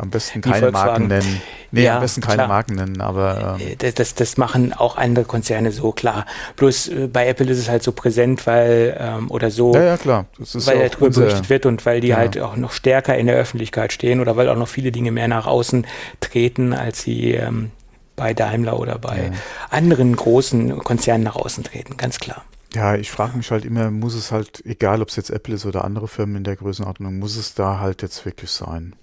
am 0.00 0.10
besten 0.10 0.40
keine 0.40 0.70
Marken 0.70 1.08
nennen. 1.08 1.42
Nee, 1.72 1.84
ja, 1.84 1.96
am 1.96 2.00
besten 2.00 2.20
keine 2.20 2.34
klar. 2.36 2.48
Marken 2.48 2.74
nennen, 2.74 3.00
aber. 3.00 3.58
Ähm. 3.60 3.76
Das, 3.78 3.94
das, 3.94 4.14
das, 4.14 4.36
machen 4.36 4.72
auch 4.72 4.96
andere 4.96 5.24
Konzerne 5.24 5.70
so, 5.70 5.92
klar. 5.92 6.26
Bloß 6.56 6.88
äh, 6.88 7.06
bei 7.06 7.28
Apple 7.28 7.46
ist 7.46 7.58
es 7.58 7.68
halt 7.68 7.82
so 7.82 7.92
präsent, 7.92 8.46
weil, 8.46 8.96
ähm, 8.98 9.30
oder 9.30 9.50
so. 9.50 9.74
Ja, 9.74 9.82
ja, 9.82 9.96
klar. 9.96 10.26
weil 10.38 10.80
ja 10.80 10.88
darüber 10.88 11.10
berichtet 11.10 11.50
wird 11.50 11.66
und 11.66 11.86
weil 11.86 12.00
die 12.00 12.08
ja. 12.08 12.16
halt 12.16 12.38
auch 12.38 12.56
noch 12.56 12.72
stärker 12.72 13.16
in 13.16 13.26
der 13.26 13.36
Öffentlichkeit 13.36 13.92
stehen 13.92 14.20
oder 14.20 14.36
weil 14.36 14.48
auch 14.48 14.56
noch 14.56 14.68
viele 14.68 14.90
Dinge 14.90 15.12
mehr 15.12 15.28
nach 15.28 15.46
außen 15.46 15.86
treten, 16.20 16.72
als 16.72 17.02
sie 17.02 17.32
ähm, 17.32 17.70
bei 18.16 18.34
Daimler 18.34 18.78
oder 18.78 18.98
bei 18.98 19.30
ja. 19.30 19.30
anderen 19.70 20.16
großen 20.16 20.78
Konzernen 20.78 21.24
nach 21.24 21.36
außen 21.36 21.64
treten, 21.64 21.96
ganz 21.96 22.18
klar. 22.18 22.44
Ja, 22.74 22.94
ich 22.94 23.10
frage 23.10 23.36
mich 23.36 23.50
halt 23.50 23.64
immer, 23.64 23.90
muss 23.90 24.14
es 24.14 24.30
halt, 24.30 24.64
egal 24.64 25.02
ob 25.02 25.08
es 25.08 25.16
jetzt 25.16 25.30
Apple 25.30 25.54
ist 25.54 25.66
oder 25.66 25.84
andere 25.84 26.06
Firmen 26.06 26.36
in 26.36 26.44
der 26.44 26.56
Größenordnung, 26.56 27.18
muss 27.18 27.36
es 27.36 27.54
da 27.54 27.80
halt 27.80 28.02
jetzt 28.02 28.24
wirklich 28.24 28.50
sein? 28.50 28.94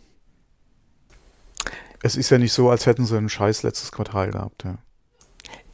Es 2.01 2.15
ist 2.15 2.29
ja 2.29 2.37
nicht 2.37 2.53
so, 2.53 2.69
als 2.69 2.85
hätten 2.85 3.05
sie 3.05 3.17
ein 3.17 3.29
scheiß 3.29 3.63
letztes 3.63 3.91
Quartal 3.91 4.31
gehabt. 4.31 4.63
Ja. 4.63 4.77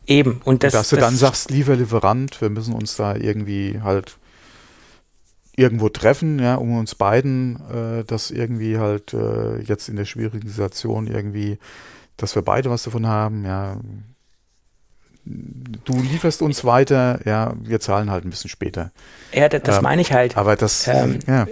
Eben. 0.05 0.41
Und, 0.43 0.63
das, 0.63 0.74
und 0.74 0.80
dass 0.80 0.89
du 0.89 0.95
das 0.95 1.05
dann 1.05 1.15
sagst, 1.15 1.51
lieber 1.51 1.76
Lieferant, 1.76 2.41
wir 2.41 2.49
müssen 2.49 2.74
uns 2.74 2.95
da 2.95 3.15
irgendwie 3.15 3.82
halt 3.84 4.17
irgendwo 5.55 5.89
treffen, 5.89 6.39
ja, 6.39 6.55
um 6.55 6.78
uns 6.78 6.95
beiden 6.95 7.59
äh, 7.69 8.03
das 8.03 8.32
irgendwie 8.32 8.80
halt 8.80 9.13
äh, 9.13 9.59
jetzt 9.59 9.88
in 9.88 9.95
der 9.95 10.05
schwierigen 10.05 10.47
Situation 10.47 11.07
irgendwie, 11.07 11.59
dass 12.17 12.36
wir 12.36 12.41
beide 12.41 12.69
was 12.69 12.84
davon 12.84 13.07
haben, 13.07 13.45
ja. 13.45 13.78
Du 15.26 15.93
lieferst 16.01 16.41
uns 16.41 16.65
weiter, 16.65 17.21
ja, 17.26 17.53
wir 17.61 17.80
zahlen 17.80 18.11
halt 18.11 18.26
ein 18.26 18.30
bisschen 18.30 18.49
später. 18.49 18.91
Ja, 19.32 19.47
das, 19.47 19.61
das 19.63 19.78
ähm, 19.78 19.84
meine 19.84 20.01
ich 20.01 20.11
halt. 20.11 20.36
Aber 20.36 20.57
das, 20.57 20.88
ähm, 20.88 21.19
ja. 21.28 21.47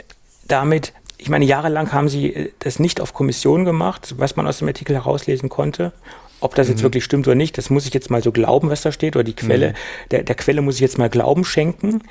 Damit 0.47 0.91
ich 1.21 1.29
meine, 1.29 1.45
jahrelang 1.45 1.93
haben 1.93 2.09
sie 2.09 2.33
äh, 2.33 2.51
das 2.59 2.79
nicht 2.79 2.99
auf 2.99 3.13
Kommission 3.13 3.63
gemacht, 3.63 4.15
was 4.17 4.35
man 4.35 4.47
aus 4.47 4.57
dem 4.57 4.67
Artikel 4.67 4.95
herauslesen 4.95 5.49
konnte. 5.49 5.93
Ob 6.39 6.55
das 6.55 6.67
mhm. 6.67 6.73
jetzt 6.73 6.83
wirklich 6.83 7.03
stimmt 7.03 7.27
oder 7.27 7.35
nicht, 7.35 7.59
das 7.59 7.69
muss 7.69 7.85
ich 7.85 7.93
jetzt 7.93 8.09
mal 8.09 8.23
so 8.23 8.31
glauben, 8.31 8.71
was 8.71 8.81
da 8.81 8.91
steht, 8.91 9.15
oder 9.15 9.23
die 9.23 9.35
Quelle, 9.35 9.69
mhm. 9.69 9.73
der, 10.09 10.23
der 10.23 10.35
Quelle 10.35 10.63
muss 10.63 10.75
ich 10.75 10.81
jetzt 10.81 10.97
mal 10.97 11.09
Glauben 11.09 11.45
schenken. 11.45 12.01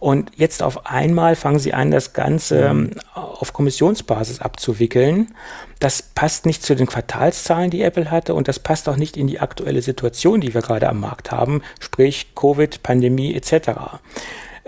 Und 0.00 0.32
jetzt 0.34 0.62
auf 0.62 0.86
einmal 0.86 1.36
fangen 1.36 1.60
sie 1.60 1.72
an, 1.72 1.92
das 1.92 2.12
Ganze 2.12 2.74
mhm. 2.74 2.90
ähm, 2.92 3.00
auf 3.14 3.52
Kommissionsbasis 3.52 4.40
abzuwickeln. 4.40 5.32
Das 5.78 6.02
passt 6.02 6.44
nicht 6.44 6.64
zu 6.64 6.74
den 6.74 6.88
Quartalszahlen, 6.88 7.70
die 7.70 7.82
Apple 7.82 8.10
hatte, 8.10 8.34
und 8.34 8.48
das 8.48 8.58
passt 8.58 8.88
auch 8.88 8.96
nicht 8.96 9.16
in 9.16 9.28
die 9.28 9.38
aktuelle 9.38 9.80
Situation, 9.80 10.40
die 10.40 10.54
wir 10.54 10.62
gerade 10.62 10.88
am 10.88 10.98
Markt 10.98 11.30
haben, 11.30 11.62
sprich 11.78 12.34
Covid, 12.34 12.82
Pandemie 12.82 13.34
etc. 13.34 14.00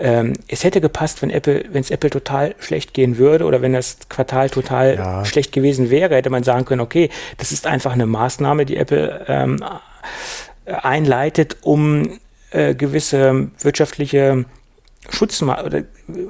Ähm, 0.01 0.33
es 0.47 0.63
hätte 0.63 0.79
gepasst, 0.79 1.21
wenn 1.21 1.29
Apple, 1.29 1.65
wenn 1.71 1.81
es 1.81 1.91
Apple 1.91 2.09
total 2.09 2.55
schlecht 2.59 2.93
gehen 2.93 3.17
würde 3.17 3.43
oder 3.43 3.61
wenn 3.61 3.73
das 3.73 3.97
Quartal 4.07 4.49
total 4.49 4.95
ja. 4.95 5.25
schlecht 5.25 5.51
gewesen 5.51 5.89
wäre, 5.89 6.15
hätte 6.15 6.29
man 6.29 6.43
sagen 6.43 6.63
können, 6.63 6.79
okay, 6.79 7.09
das 7.37 7.51
ist 7.51 7.67
einfach 7.67 7.91
eine 7.91 8.05
Maßnahme, 8.05 8.65
die 8.65 8.77
Apple 8.77 9.25
ähm, 9.27 9.61
äh, 10.63 10.71
einleitet, 10.71 11.57
um 11.61 12.17
äh, 12.51 12.75
gewisse 12.75 13.49
wirtschaftliche 13.59 14.45
Schutzma 15.09 15.63
oder, 15.63 15.83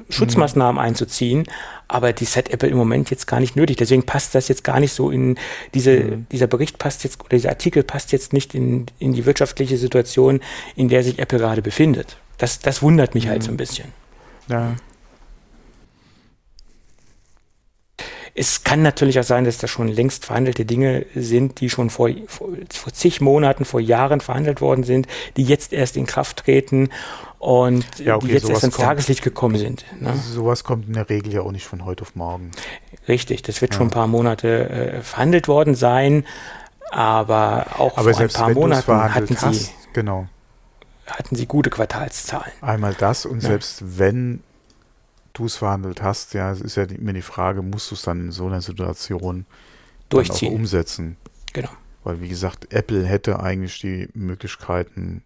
Schutzmaßnahmen 0.08 0.74
mhm. 0.74 0.88
einzuziehen. 0.88 1.44
Aber 1.86 2.12
die 2.12 2.26
hat 2.26 2.50
Apple 2.50 2.68
im 2.68 2.76
Moment 2.76 3.10
jetzt 3.10 3.26
gar 3.26 3.38
nicht 3.38 3.54
nötig. 3.54 3.76
Deswegen 3.76 4.04
passt 4.04 4.34
das 4.34 4.48
jetzt 4.48 4.64
gar 4.64 4.80
nicht 4.80 4.92
so 4.92 5.10
in 5.10 5.38
diese, 5.74 6.00
mhm. 6.00 6.26
dieser 6.32 6.48
Bericht 6.48 6.78
passt 6.78 7.04
jetzt, 7.04 7.20
oder 7.20 7.36
dieser 7.36 7.50
Artikel 7.50 7.84
passt 7.84 8.10
jetzt 8.10 8.32
nicht 8.32 8.54
in, 8.54 8.86
in 8.98 9.12
die 9.12 9.26
wirtschaftliche 9.26 9.76
Situation, 9.76 10.40
in 10.74 10.88
der 10.88 11.04
sich 11.04 11.20
Apple 11.20 11.38
gerade 11.38 11.62
befindet. 11.62 12.16
Das, 12.40 12.58
das 12.58 12.80
wundert 12.80 13.14
mich 13.14 13.28
halt 13.28 13.30
mhm. 13.30 13.40
halt 13.40 13.42
so 13.42 13.50
ein 13.50 13.56
bisschen. 13.58 13.92
Ja. 14.48 14.72
Es 18.34 18.64
kann 18.64 18.80
natürlich 18.80 19.20
auch 19.20 19.24
sein, 19.24 19.44
dass 19.44 19.58
das 19.58 19.68
schon 19.68 19.88
längst 19.88 20.24
verhandelte 20.24 20.64
Dinge 20.64 21.04
sind, 21.14 21.60
die 21.60 21.68
schon 21.68 21.90
vor, 21.90 22.08
vor, 22.28 22.48
vor 22.72 22.92
zig 22.94 23.20
Monaten, 23.20 23.66
vor 23.66 23.80
Jahren 23.80 24.22
verhandelt 24.22 24.62
worden 24.62 24.84
sind, 24.84 25.06
die 25.36 25.44
jetzt 25.44 25.74
erst 25.74 25.98
in 25.98 26.06
Kraft 26.06 26.38
treten 26.38 26.88
und 27.38 27.84
ja, 27.98 28.16
okay, 28.16 28.28
die 28.28 28.32
jetzt 28.32 28.48
erst 28.48 28.64
ins 28.64 28.76
kommt, 28.76 28.86
Tageslicht 28.86 29.22
gekommen 29.22 29.58
sind. 29.58 29.84
Ne? 30.00 30.14
Sowas 30.16 30.64
kommt 30.64 30.86
in 30.86 30.94
der 30.94 31.10
Regel 31.10 31.34
ja 31.34 31.42
auch 31.42 31.52
nicht 31.52 31.66
von 31.66 31.84
heute 31.84 32.02
auf 32.02 32.14
morgen. 32.14 32.52
Richtig, 33.06 33.42
das 33.42 33.60
wird 33.60 33.72
ja. 33.72 33.78
schon 33.78 33.88
ein 33.88 33.90
paar 33.90 34.06
Monate 34.06 34.70
äh, 34.70 35.02
verhandelt 35.02 35.46
worden 35.46 35.74
sein, 35.74 36.24
aber 36.90 37.66
auch 37.76 37.98
aber 37.98 38.14
vor 38.14 38.22
ein 38.22 38.28
paar 38.30 38.50
Monaten 38.50 39.14
hatten 39.14 39.36
sie, 39.36 39.44
hast, 39.44 39.74
genau. 39.92 40.26
Hatten 41.12 41.36
sie 41.36 41.46
gute 41.46 41.70
Quartalszahlen. 41.70 42.52
Einmal 42.60 42.94
das 42.94 43.26
und 43.26 43.42
ja. 43.42 43.50
selbst 43.50 43.98
wenn 43.98 44.42
du 45.32 45.46
es 45.46 45.56
verhandelt 45.56 46.02
hast, 46.02 46.34
ja, 46.34 46.50
es 46.50 46.60
ist 46.60 46.76
ja 46.76 46.84
immer 46.84 47.12
die 47.12 47.22
Frage, 47.22 47.62
musst 47.62 47.90
du 47.90 47.94
es 47.94 48.02
dann 48.02 48.20
in 48.20 48.32
so 48.32 48.46
einer 48.46 48.60
Situation 48.60 49.46
durchziehen, 50.08 50.54
umsetzen? 50.54 51.16
Genau. 51.52 51.70
Weil 52.04 52.20
wie 52.20 52.28
gesagt, 52.28 52.72
Apple 52.72 53.04
hätte 53.04 53.40
eigentlich 53.40 53.78
die 53.80 54.08
Möglichkeiten, 54.14 55.22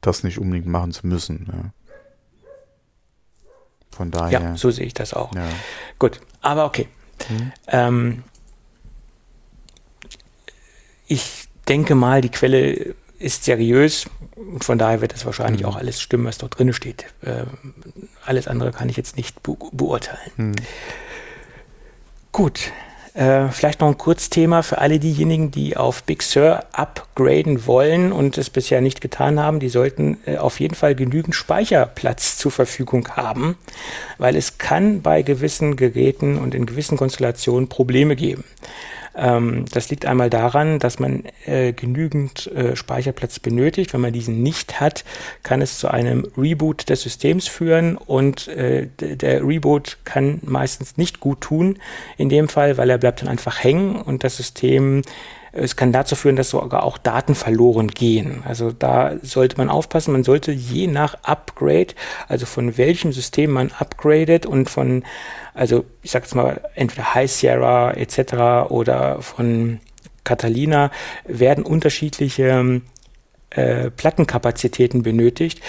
das 0.00 0.24
nicht 0.24 0.38
unbedingt 0.38 0.66
machen 0.66 0.92
zu 0.92 1.06
müssen. 1.06 1.48
Ja. 1.52 1.72
Von 3.90 4.10
daher. 4.10 4.40
Ja, 4.40 4.56
so 4.56 4.70
sehe 4.70 4.86
ich 4.86 4.94
das 4.94 5.14
auch. 5.14 5.34
Ja. 5.34 5.48
Gut, 5.98 6.20
aber 6.40 6.64
okay. 6.64 6.88
Hm. 7.28 7.52
Ähm, 7.68 8.22
ich 11.06 11.48
denke 11.68 11.94
mal, 11.94 12.20
die 12.20 12.30
Quelle 12.30 12.94
ist 13.18 13.44
seriös 13.44 14.08
und 14.52 14.64
von 14.64 14.78
daher 14.78 15.00
wird 15.00 15.14
es 15.14 15.26
wahrscheinlich 15.26 15.62
mhm. 15.62 15.68
auch 15.68 15.76
alles 15.76 16.00
stimmen, 16.00 16.24
was 16.24 16.38
dort 16.38 16.58
drin 16.58 16.72
steht. 16.72 17.06
Ähm, 17.24 17.74
alles 18.24 18.48
andere 18.48 18.72
kann 18.72 18.88
ich 18.88 18.96
jetzt 18.96 19.16
nicht 19.16 19.42
be 19.42 19.56
beurteilen. 19.72 20.30
Mhm. 20.36 20.56
Gut, 22.32 22.72
äh, 23.14 23.48
vielleicht 23.48 23.80
noch 23.80 23.88
ein 23.88 23.98
Kurzthema 23.98 24.62
für 24.62 24.78
alle 24.78 25.00
diejenigen, 25.00 25.50
die 25.50 25.76
auf 25.76 26.04
Big 26.04 26.22
Sur 26.22 26.64
upgraden 26.72 27.66
wollen 27.66 28.12
und 28.12 28.38
es 28.38 28.50
bisher 28.50 28.80
nicht 28.80 29.00
getan 29.00 29.40
haben. 29.40 29.58
Die 29.58 29.68
sollten 29.68 30.18
äh, 30.26 30.36
auf 30.36 30.60
jeden 30.60 30.74
Fall 30.74 30.94
genügend 30.94 31.34
Speicherplatz 31.34 32.36
zur 32.36 32.52
Verfügung 32.52 33.08
haben, 33.16 33.56
weil 34.18 34.36
es 34.36 34.58
kann 34.58 35.02
bei 35.02 35.22
gewissen 35.22 35.76
Geräten 35.76 36.38
und 36.38 36.54
in 36.54 36.66
gewissen 36.66 36.96
Konstellationen 36.96 37.68
Probleme 37.68 38.14
geben. 38.14 38.44
Ähm, 39.14 39.64
das 39.72 39.90
liegt 39.90 40.06
einmal 40.06 40.30
daran, 40.30 40.78
dass 40.78 40.98
man 40.98 41.24
äh, 41.44 41.72
genügend 41.72 42.46
äh, 42.48 42.76
Speicherplatz 42.76 43.38
benötigt. 43.38 43.92
Wenn 43.92 44.00
man 44.00 44.12
diesen 44.12 44.42
nicht 44.42 44.80
hat, 44.80 45.04
kann 45.42 45.62
es 45.62 45.78
zu 45.78 45.88
einem 45.88 46.26
Reboot 46.36 46.88
des 46.88 47.02
Systems 47.02 47.48
führen 47.48 47.96
und 47.96 48.48
äh, 48.48 48.88
der 48.98 49.46
Reboot 49.46 49.98
kann 50.04 50.40
meistens 50.42 50.96
nicht 50.96 51.20
gut 51.20 51.40
tun 51.40 51.78
in 52.16 52.28
dem 52.28 52.48
Fall, 52.48 52.76
weil 52.76 52.90
er 52.90 52.98
bleibt 52.98 53.22
dann 53.22 53.28
einfach 53.28 53.62
hängen 53.62 53.96
und 53.96 54.24
das 54.24 54.36
System 54.36 55.02
es 55.52 55.76
kann 55.76 55.92
dazu 55.92 56.14
führen, 56.14 56.36
dass 56.36 56.50
sogar 56.50 56.84
auch 56.84 56.98
Daten 56.98 57.34
verloren 57.34 57.88
gehen. 57.88 58.42
Also 58.46 58.70
da 58.70 59.14
sollte 59.22 59.56
man 59.56 59.68
aufpassen. 59.68 60.12
Man 60.12 60.24
sollte 60.24 60.52
je 60.52 60.86
nach 60.86 61.14
Upgrade, 61.22 61.94
also 62.28 62.46
von 62.46 62.76
welchem 62.78 63.12
System 63.12 63.50
man 63.50 63.72
upgradet 63.78 64.46
und 64.46 64.70
von, 64.70 65.04
also 65.54 65.84
ich 66.02 66.12
sage 66.12 66.24
jetzt 66.24 66.34
mal, 66.34 66.60
entweder 66.74 67.14
High 67.14 67.30
Sierra 67.30 67.92
etc. 67.92 68.70
oder 68.70 69.22
von 69.22 69.80
Catalina 70.24 70.90
werden 71.24 71.64
unterschiedliche 71.64 72.82
äh, 73.50 73.90
Plattenkapazitäten 73.90 75.02
benötigt. 75.02 75.60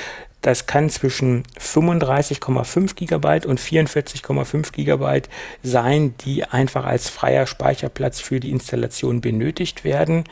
Das 0.42 0.66
kann 0.66 0.90
zwischen 0.90 1.44
35,5 1.60 2.96
Gigabyte 2.96 3.46
und 3.46 3.60
44,5 3.60 4.72
Gigabyte 4.72 5.30
sein, 5.62 6.16
die 6.26 6.44
einfach 6.44 6.86
als 6.86 7.10
freier 7.10 7.46
Speicherplatz 7.46 8.20
für 8.20 8.40
die 8.40 8.50
Installation 8.52 9.22
benötigt 9.22 9.84
werden. 9.84 10.24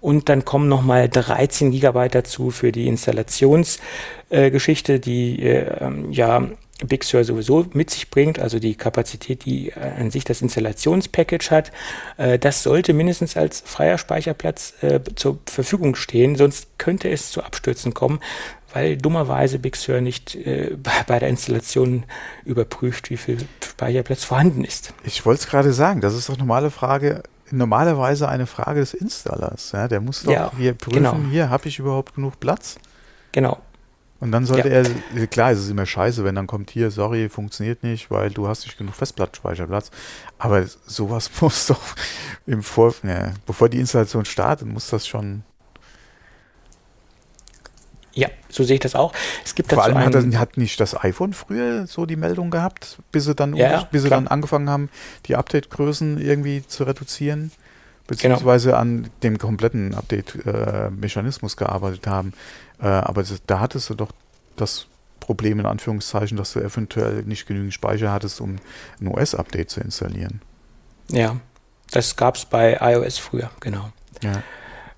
Und 0.00 0.28
dann 0.28 0.44
kommen 0.44 0.68
nochmal 0.68 1.08
13 1.08 1.70
Gigabyte 1.70 2.16
dazu 2.16 2.50
für 2.50 2.72
die 2.72 2.88
Installationsgeschichte, 2.88 4.94
äh, 4.94 4.98
die 4.98 5.42
äh, 5.42 5.92
ja 6.10 6.48
Big 6.86 7.04
Sur 7.04 7.24
sowieso 7.24 7.66
mit 7.72 7.90
sich 7.90 8.10
bringt, 8.10 8.38
also 8.38 8.58
die 8.58 8.74
Kapazität, 8.74 9.44
die 9.44 9.70
äh, 9.70 9.74
an 9.98 10.10
sich 10.10 10.24
das 10.24 10.42
Installationspackage 10.42 11.50
hat. 11.50 11.72
Äh, 12.16 12.38
das 12.38 12.62
sollte 12.62 12.92
mindestens 12.92 13.36
als 13.36 13.62
freier 13.64 13.98
Speicherplatz 13.98 14.74
äh, 14.82 15.00
zur 15.14 15.38
Verfügung 15.46 15.94
stehen, 15.94 16.36
sonst 16.36 16.78
könnte 16.78 17.08
es 17.08 17.30
zu 17.30 17.42
Abstürzen 17.42 17.94
kommen, 17.94 18.20
weil 18.72 18.96
dummerweise 18.96 19.58
Big 19.58 19.76
Sur 19.76 20.00
nicht 20.00 20.34
äh, 20.34 20.76
bei 21.06 21.18
der 21.18 21.28
Installation 21.28 22.04
überprüft, 22.44 23.10
wie 23.10 23.16
viel 23.16 23.38
Speicherplatz 23.62 24.24
vorhanden 24.24 24.64
ist. 24.64 24.94
Ich 25.04 25.24
wollte 25.24 25.42
es 25.42 25.48
gerade 25.48 25.72
sagen, 25.72 26.00
das 26.00 26.14
ist 26.14 26.28
doch 26.28 26.38
normale 26.38 26.70
Frage, 26.70 27.22
normalerweise 27.50 28.28
eine 28.28 28.46
Frage 28.46 28.80
des 28.80 28.94
Installers. 28.94 29.72
Ja? 29.72 29.88
Der 29.88 30.00
muss 30.00 30.22
doch 30.22 30.32
ja, 30.32 30.52
hier 30.56 30.74
prüfen, 30.74 31.02
genau. 31.02 31.16
hier 31.30 31.50
habe 31.50 31.68
ich 31.68 31.78
überhaupt 31.78 32.14
genug 32.14 32.40
Platz. 32.40 32.78
Genau. 33.32 33.60
Und 34.22 34.30
dann 34.30 34.46
sollte 34.46 34.68
ja. 34.68 34.84
er, 35.16 35.26
klar, 35.26 35.50
es 35.50 35.58
ist 35.58 35.68
immer 35.68 35.84
scheiße, 35.84 36.22
wenn 36.22 36.36
dann 36.36 36.46
kommt 36.46 36.70
hier, 36.70 36.92
sorry, 36.92 37.28
funktioniert 37.28 37.82
nicht, 37.82 38.08
weil 38.08 38.30
du 38.30 38.46
hast 38.46 38.64
nicht 38.64 38.78
genug 38.78 38.94
Festplattenspeicherplatz. 38.94 39.90
Aber 40.38 40.64
sowas 40.86 41.28
muss 41.40 41.66
doch 41.66 41.80
im 42.46 42.62
Vor, 42.62 42.94
ja, 43.02 43.32
bevor 43.46 43.68
die 43.68 43.80
Installation 43.80 44.24
startet, 44.24 44.68
muss 44.68 44.90
das 44.90 45.08
schon 45.08 45.42
ja, 48.14 48.28
so 48.48 48.64
sehe 48.64 48.74
ich 48.74 48.80
das 48.80 48.94
auch. 48.94 49.12
Es 49.44 49.54
gibt 49.54 49.72
Vor 49.72 49.82
allem 49.82 49.98
hat, 49.98 50.14
das, 50.14 50.24
hat, 50.36 50.56
nicht 50.56 50.78
das 50.80 51.02
iPhone 51.02 51.32
früher 51.32 51.86
so 51.86 52.06
die 52.06 52.16
Meldung 52.16 52.50
gehabt, 52.50 52.98
bis 53.10 53.24
sie 53.24 53.34
dann, 53.34 53.54
ja, 53.56 53.88
bis 53.90 54.02
sie 54.02 54.10
dann 54.10 54.28
angefangen 54.28 54.68
haben, 54.68 54.90
die 55.26 55.36
Update-Größen 55.36 56.20
irgendwie 56.20 56.66
zu 56.66 56.84
reduzieren, 56.84 57.52
beziehungsweise 58.06 58.70
genau. 58.70 58.80
an 58.80 59.10
dem 59.22 59.38
kompletten 59.38 59.94
Update-Mechanismus 59.94 61.56
gearbeitet 61.56 62.06
haben. 62.06 62.32
Äh, 62.80 62.86
aber 62.86 63.24
da 63.46 63.60
hattest 63.60 63.88
du 63.90 63.94
doch 63.94 64.12
das 64.56 64.86
Problem 65.20 65.60
in 65.60 65.66
Anführungszeichen, 65.66 66.36
dass 66.36 66.52
du 66.52 66.60
eventuell 66.60 67.22
nicht 67.22 67.46
genügend 67.46 67.72
Speicher 67.72 68.12
hattest, 68.12 68.40
um 68.40 68.56
ein 69.00 69.08
OS-Update 69.08 69.70
zu 69.70 69.80
installieren. 69.80 70.42
Ja, 71.08 71.36
das 71.90 72.16
gab 72.16 72.36
es 72.36 72.44
bei 72.44 72.78
iOS 72.80 73.18
früher, 73.18 73.50
genau. 73.60 73.90
Ja. 74.22 74.42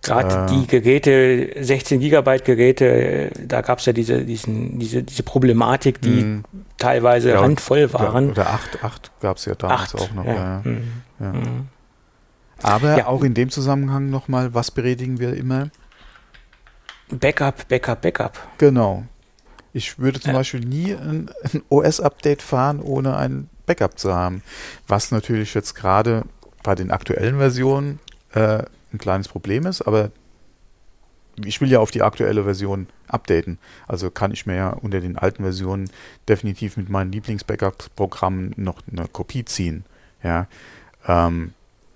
Gerade 0.05 0.53
äh, 0.53 0.57
die 0.57 0.67
Geräte, 0.67 1.65
16 1.65 1.99
Gigabyte 1.99 2.45
Geräte, 2.45 3.31
da 3.47 3.63
gab 3.63 3.79
es 3.79 3.87
ja 3.87 3.93
diese, 3.93 4.25
diesen, 4.25 4.79
diese, 4.79 5.03
diese 5.03 5.23
Problematik, 5.23 6.01
die 6.01 6.23
mh. 6.23 6.43
teilweise 6.77 7.31
ja, 7.31 7.43
handvoll 7.43 7.93
waren. 7.93 8.31
Oder 8.31 8.51
8, 8.51 8.85
8 8.85 9.11
gab 9.21 9.39
es 9.39 9.47
ja 9.47 9.55
damals 9.55 9.95
8, 9.95 10.03
auch 10.03 10.13
noch. 10.13 10.25
Ja. 10.27 10.35
Ja. 10.35 10.63
Mhm. 10.65 10.83
Mhm. 11.19 11.69
Aber 12.63 13.09
auch 13.09 13.25
in 13.25 13.35
dem 13.35 13.51
Zusammenhang 13.51 14.11
nochmal, 14.11 14.55
was 14.55 14.71
beredigen 14.71 15.19
wir 15.19 15.35
immer? 15.35 15.71
Backup, 17.09 17.69
Backup, 17.69 18.03
Backup. 18.03 18.39
Genau. 18.59 19.05
Ich 19.73 19.99
würde 19.99 20.21
zum 20.21 20.35
Beispiel 20.35 20.61
nie 20.61 20.95
ein, 20.95 21.31
ein 21.53 21.63
OS-Update 21.69 22.43
fahren, 22.43 22.81
ohne 22.81 23.17
ein 23.17 23.49
Backup 23.67 23.99
zu 23.99 24.15
haben. 24.15 24.43
Was 24.87 25.11
natürlich 25.11 25.55
jetzt 25.55 25.75
gerade 25.75 26.23
bei 26.63 26.75
den 26.75 26.91
aktuellen 26.91 27.39
Versionen 27.39 27.99
äh, 28.35 28.63
ein 28.95 28.99
kleines 28.99 29.29
Problem 29.29 29.67
ist, 29.67 29.83
aber 29.83 30.11
ich 31.45 31.61
will 31.61 31.71
ja 31.71 31.81
auf 31.81 31.91
die 31.91 32.03
aktuelle 32.03 32.45
Version 32.45 32.87
updaten. 33.09 33.59
Also 33.89 34.11
kann 34.11 34.31
ich 34.31 34.47
mir 34.47 34.55
ja 34.55 34.71
unter 34.71 35.01
den 35.01 35.19
alten 35.19 35.43
Versionen 35.43 35.91
definitiv 36.29 36.77
mit 36.77 36.89
meinen 36.89 37.13
Lieblings-Backup-Programmen 37.13 38.55
noch 38.57 38.81
eine 38.91 39.09
Kopie 39.09 39.45
ziehen. 39.45 39.85
Ja, 40.23 40.47
ähm, 41.07 41.53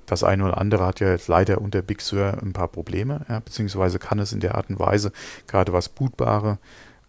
das 0.07 0.25
eine 0.25 0.45
oder 0.45 0.59
andere 0.59 0.87
hat 0.87 1.01
ja 1.01 1.11
jetzt 1.11 1.29
leider 1.29 1.61
unter 1.61 1.83
Big 1.83 2.01
Sur 2.01 2.39
ein 2.43 2.53
paar 2.53 2.69
Probleme, 2.69 3.25
ja, 3.29 3.41
beziehungsweise 3.41 3.99
kann 3.99 4.19
es 4.19 4.33
in 4.33 4.41
der 4.41 4.55
Art 4.55 4.71
und 4.71 4.79
Weise, 4.81 5.13
gerade 5.47 5.73
was 5.73 5.89
bootbare 5.89 6.59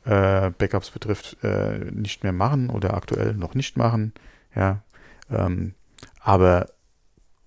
äh, 0.05 0.51
Backups 0.51 0.91
betrifft, 0.91 1.37
äh, 1.43 1.79
nicht 1.91 2.23
mehr 2.23 2.33
machen 2.33 2.69
oder 2.69 2.93
aktuell 2.93 3.33
noch 3.33 3.55
nicht 3.55 3.77
machen. 3.77 4.13
Ja, 4.55 4.81
ähm, 5.31 5.73
aber 6.19 6.67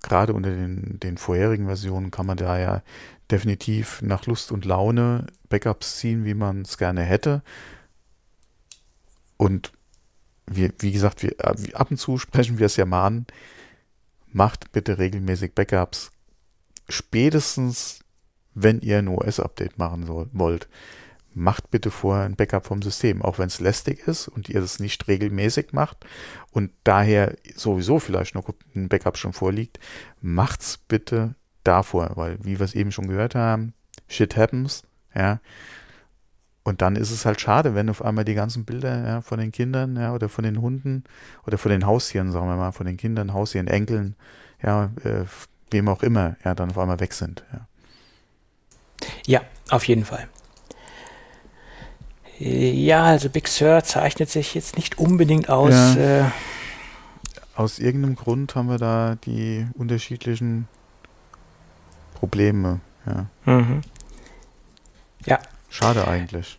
gerade 0.03 0.35
unter 0.35 0.51
den, 0.51 0.99
den 1.01 1.16
vorherigen 1.16 1.66
Versionen 1.66 2.11
kann 2.11 2.27
man 2.27 2.37
da 2.37 2.59
ja 2.59 2.83
definitiv 3.31 4.03
nach 4.03 4.27
Lust 4.27 4.53
und 4.53 4.65
Laune 4.65 5.27
Backups 5.49 5.99
ziehen, 5.99 6.24
wie 6.24 6.35
man 6.35 6.62
es 6.62 6.77
gerne 6.77 7.03
hätte. 7.03 7.43
Und 9.37 9.73
wir, 10.47 10.73
wie 10.79 10.93
gesagt, 10.93 11.23
wir, 11.23 11.39
äh, 11.39 11.73
ab 11.74 11.91
und 11.91 11.97
zu 11.97 12.19
sprechen 12.19 12.59
wir 12.59 12.66
es 12.66 12.77
ja 12.77 12.85
mal 12.85 13.07
an. 13.07 13.27
Macht 14.33 14.73
bitte 14.73 14.99
regelmäßig 14.99 15.55
Backups. 15.55 16.11
Spätestens, 16.89 18.01
wenn 18.55 18.81
ihr 18.81 18.99
ein 18.99 19.09
OS-Update 19.09 19.79
machen 19.79 20.05
soll, 20.05 20.29
wollt, 20.33 20.69
macht 21.35 21.71
bitte 21.71 21.91
vorher 21.91 22.25
ein 22.25 22.37
Backup 22.37 22.67
vom 22.67 22.83
System, 22.83 23.23
auch 23.23 23.39
wenn 23.39 23.49
es 23.49 23.61
lästig 23.61 24.07
ist 24.07 24.29
und 24.29 24.49
ihr 24.49 24.61
das 24.61 24.81
nicht 24.81 25.09
regelmäßig 25.09 25.73
macht 25.73 26.05
und 26.51 26.71
daher 26.85 27.37
sowieso 27.55 27.99
vielleicht 27.99 28.35
noch 28.35 28.49
ein 28.75 28.89
Backup 28.89 29.17
schon 29.17 29.33
vorliegt, 29.33 29.79
macht's 30.21 30.79
bitte 30.79 31.35
davor, 31.65 32.13
weil 32.15 32.39
wie 32.43 32.59
wir 32.59 32.65
es 32.65 32.75
eben 32.75 32.93
schon 32.93 33.09
gehört 33.09 33.35
haben, 33.35 33.75
shit 34.09 34.37
happens, 34.37 34.83
ja. 35.15 35.41
Und 36.65 36.81
dann 36.81 36.95
ist 36.95 37.11
es 37.11 37.27
halt 37.27 37.41
schade, 37.41 37.75
wenn 37.75 37.91
auf 37.91 38.05
einmal 38.05 38.25
die 38.25 38.35
ganzen 38.35 38.65
Bilder 38.65 39.05
ja, 39.05 39.21
von 39.21 39.41
den 39.41 39.51
Kindern 39.51 39.97
ja, 39.97 40.15
oder 40.15 40.29
von 40.29 40.45
den 40.45 40.61
Hunden 40.61 41.03
oder 41.45 41.59
von 41.59 41.73
den 41.73 41.87
Haustieren, 41.87 42.31
sagen 42.31 42.47
wir 42.47 42.57
mal, 42.57 42.71
von 42.71 42.87
den 42.87 42.97
Kindern, 42.97 43.33
Haustieren, 43.33 43.67
Enkeln, 43.67 44.15
ja, 44.63 44.93
äh, 45.03 45.25
wem 45.73 45.89
auch 45.89 46.05
immer, 46.05 46.37
ja, 46.45 46.55
dann 46.55 46.71
auf 46.71 46.79
einmal 46.79 47.01
weg 47.01 47.15
sind. 47.15 47.45
Ja, 47.53 47.67
ja 49.27 49.41
auf 49.71 49.85
jeden 49.89 50.05
Fall. 50.05 50.29
Ja, 52.44 53.05
also 53.05 53.28
Big 53.28 53.47
Sur 53.47 53.85
zeichnet 53.85 54.28
sich 54.28 54.55
jetzt 54.55 54.77
nicht 54.77 54.98
unbedingt 54.98 55.48
aus. 55.48 55.73
Ja. 55.73 56.23
Äh, 56.23 56.24
aus 57.55 57.78
irgendeinem 57.78 58.16
Grund 58.16 58.56
haben 58.56 58.69
wir 58.69 58.78
da 58.78 59.16
die 59.24 59.66
unterschiedlichen 59.74 60.66
Probleme. 62.14 62.81
Ja. 63.06 63.27
Mhm. 63.44 63.82
Ja. 65.24 65.39
Schade 65.69 66.09
eigentlich. 66.09 66.59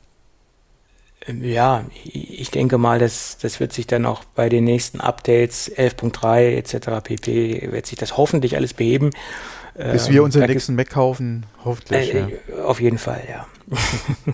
Ähm, 1.27 1.43
ja, 1.43 1.83
ich 2.05 2.49
denke 2.51 2.77
mal, 2.77 2.99
das, 2.99 3.37
das 3.41 3.59
wird 3.59 3.73
sich 3.73 3.85
dann 3.85 4.05
auch 4.05 4.23
bei 4.23 4.47
den 4.47 4.63
nächsten 4.63 5.01
Updates 5.01 5.69
11.3 5.69 6.55
etc. 6.55 7.03
pp. 7.03 7.71
wird 7.71 7.85
sich 7.87 7.97
das 7.97 8.15
hoffentlich 8.15 8.55
alles 8.55 8.73
beheben. 8.73 9.09
Bis 9.73 10.07
ähm, 10.07 10.13
wir 10.13 10.23
unseren 10.23 10.45
nächsten 10.45 10.75
Mac 10.75 10.91
kaufen, 10.91 11.45
hoffentlich. 11.65 12.13
Äh, 12.13 12.39
ja. 12.55 12.63
Auf 12.63 12.79
jeden 12.79 12.99
Fall, 12.99 13.23
ja. 13.27 13.47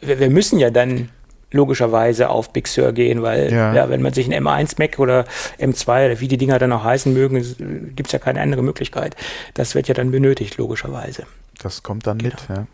wir 0.00 0.30
müssen 0.30 0.58
ja 0.58 0.70
dann 0.70 1.10
logischerweise 1.50 2.28
auf 2.28 2.52
Big 2.52 2.68
Sur 2.68 2.92
gehen, 2.92 3.22
weil 3.22 3.52
ja. 3.52 3.74
ja. 3.74 3.88
wenn 3.88 4.02
man 4.02 4.12
sich 4.12 4.30
ein 4.30 4.44
M1 4.44 4.74
Mac 4.78 4.98
oder 4.98 5.24
M2 5.58 6.06
oder 6.06 6.20
wie 6.20 6.28
die 6.28 6.36
Dinger 6.36 6.58
dann 6.58 6.72
auch 6.72 6.84
heißen 6.84 7.12
mögen, 7.12 7.94
gibt 7.96 8.08
es 8.08 8.12
ja 8.12 8.18
keine 8.18 8.40
andere 8.40 8.62
Möglichkeit. 8.62 9.16
Das 9.54 9.74
wird 9.74 9.88
ja 9.88 9.94
dann 9.94 10.10
benötigt, 10.10 10.58
logischerweise. 10.58 11.24
Das 11.58 11.82
kommt 11.82 12.06
dann 12.06 12.18
genau. 12.18 12.34
mit, 12.48 12.56
ja. 12.56 12.66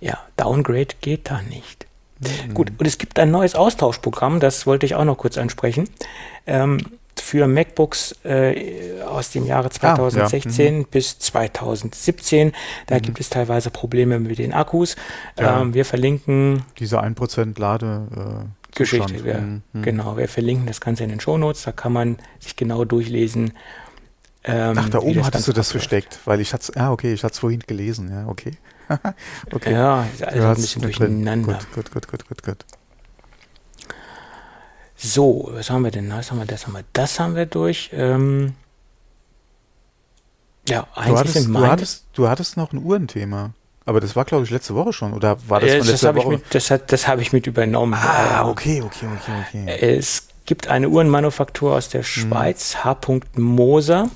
Ja, 0.00 0.18
Downgrade 0.36 0.94
geht 1.00 1.30
da 1.30 1.42
nicht. 1.42 1.86
Mhm. 2.18 2.54
Gut, 2.54 2.72
und 2.78 2.86
es 2.86 2.98
gibt 2.98 3.18
ein 3.18 3.30
neues 3.30 3.54
Austauschprogramm, 3.54 4.40
das 4.40 4.66
wollte 4.66 4.86
ich 4.86 4.94
auch 4.94 5.04
noch 5.04 5.18
kurz 5.18 5.38
ansprechen. 5.38 5.88
Ähm, 6.46 6.78
für 7.20 7.46
MacBooks 7.46 8.16
äh, 8.24 9.00
aus 9.02 9.30
dem 9.30 9.46
Jahre 9.46 9.70
2016 9.70 10.66
ah, 10.66 10.70
ja. 10.70 10.78
mhm. 10.78 10.86
bis 10.90 11.18
2017. 11.18 12.52
Da 12.86 12.96
mhm. 12.96 13.02
gibt 13.02 13.20
es 13.20 13.30
teilweise 13.30 13.70
Probleme 13.70 14.18
mit 14.18 14.38
den 14.38 14.52
Akkus. 14.52 14.96
Ja. 15.38 15.60
Ähm, 15.60 15.74
wir 15.74 15.84
verlinken 15.84 16.62
diese 16.78 17.02
1% 17.02 17.58
Lade. 17.60 18.06
Äh, 18.14 18.62
Geschichte. 18.74 19.24
Wir, 19.24 19.38
mhm. 19.38 19.82
Genau, 19.82 20.16
wir 20.16 20.28
verlinken 20.28 20.66
das 20.66 20.80
Ganze 20.80 21.04
in 21.04 21.10
den 21.10 21.20
Shownotes. 21.20 21.64
Da 21.64 21.72
kann 21.72 21.92
man 21.92 22.16
sich 22.40 22.56
genau 22.56 22.84
durchlesen. 22.84 23.52
Ähm, 24.44 24.76
Ach, 24.78 24.88
da 24.88 24.98
oben 24.98 25.24
hattest 25.24 25.46
du 25.46 25.52
das 25.52 25.70
versteckt, 25.70 26.18
weil 26.24 26.40
ich 26.40 26.52
hatte 26.52 26.72
ah, 26.76 26.90
okay, 26.90 27.12
ich 27.12 27.22
hatte 27.22 27.34
es 27.34 27.38
vorhin 27.38 27.60
gelesen, 27.60 28.10
ja, 28.10 28.26
okay. 28.26 28.52
okay. 29.52 29.72
Ja, 29.72 30.04
ist 30.12 30.24
alles 30.24 30.40
ein 30.40 30.54
bisschen 30.56 30.82
durcheinander. 30.82 31.58
Gut, 31.74 31.92
gut, 31.92 32.08
gut, 32.08 32.28
gut, 32.28 32.42
gut. 32.42 32.64
So, 35.02 35.50
was 35.52 35.68
haben 35.68 35.82
wir 35.82 35.90
denn? 35.90 36.08
Das 36.10 36.30
haben 36.30 36.38
wir, 36.38 36.46
das 36.46 36.66
haben 36.66 36.74
wir, 36.74 36.84
das 36.92 37.18
haben 37.18 37.34
wir 37.34 37.46
durch. 37.46 37.90
Ähm, 37.92 38.54
ja, 40.68 40.86
eigentlich 40.94 41.12
du 41.12 41.18
hattest, 41.18 41.34
sind 41.34 41.52
du 41.52 41.66
hattest, 41.66 42.04
du 42.14 42.28
hattest 42.28 42.56
noch 42.56 42.72
ein 42.72 42.78
Uhrenthema. 42.78 43.50
Aber 43.84 44.00
das 44.00 44.14
war, 44.14 44.24
glaube 44.24 44.44
ich, 44.44 44.50
letzte 44.50 44.76
Woche 44.76 44.92
schon. 44.92 45.12
Oder 45.12 45.36
war 45.48 45.58
das 45.58 45.70
äh, 45.70 45.78
von 45.78 45.86
letzter 45.88 46.12
das 46.12 46.24
Woche? 46.24 46.32
Mit, 46.34 46.54
das 46.54 46.72
das 46.86 47.08
habe 47.08 47.20
ich 47.20 47.32
mit 47.32 47.48
übernommen. 47.48 47.94
Ah, 47.94 48.48
okay, 48.48 48.80
okay, 48.80 49.08
okay, 49.16 49.64
okay. 49.66 49.96
Es 49.96 50.28
gibt 50.46 50.68
eine 50.68 50.88
Uhrenmanufaktur 50.88 51.74
aus 51.74 51.88
der 51.88 52.02
hm. 52.02 52.06
Schweiz, 52.06 52.76
hm. 52.76 52.84
H. 52.84 53.20
Moser, 53.36 54.08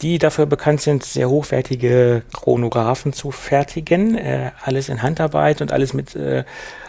die 0.00 0.20
dafür 0.20 0.46
bekannt 0.46 0.80
sind, 0.80 1.04
sehr 1.04 1.28
hochwertige 1.28 2.22
Chronographen 2.32 3.12
zu 3.12 3.32
fertigen. 3.32 4.16
Äh, 4.16 4.52
alles 4.62 4.88
in 4.88 5.02
Handarbeit 5.02 5.60
und 5.60 5.72
alles 5.72 5.92
mit 5.92 6.14
äh, 6.14 6.44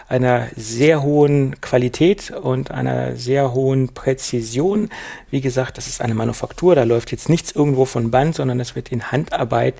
einer 0.08 0.48
sehr 0.56 1.02
hohen 1.02 1.60
Qualität 1.60 2.30
und 2.30 2.70
einer 2.70 3.16
sehr 3.16 3.52
hohen 3.52 3.88
Präzision. 3.88 4.88
Wie 5.30 5.40
gesagt, 5.40 5.78
das 5.78 5.86
ist 5.86 6.00
eine 6.00 6.14
Manufaktur, 6.14 6.74
da 6.74 6.84
läuft 6.84 7.12
jetzt 7.12 7.28
nichts 7.28 7.52
irgendwo 7.52 7.84
von 7.84 8.10
Band, 8.10 8.34
sondern 8.34 8.58
das 8.58 8.76
wird 8.76 8.92
in 8.92 9.10
Handarbeit 9.10 9.74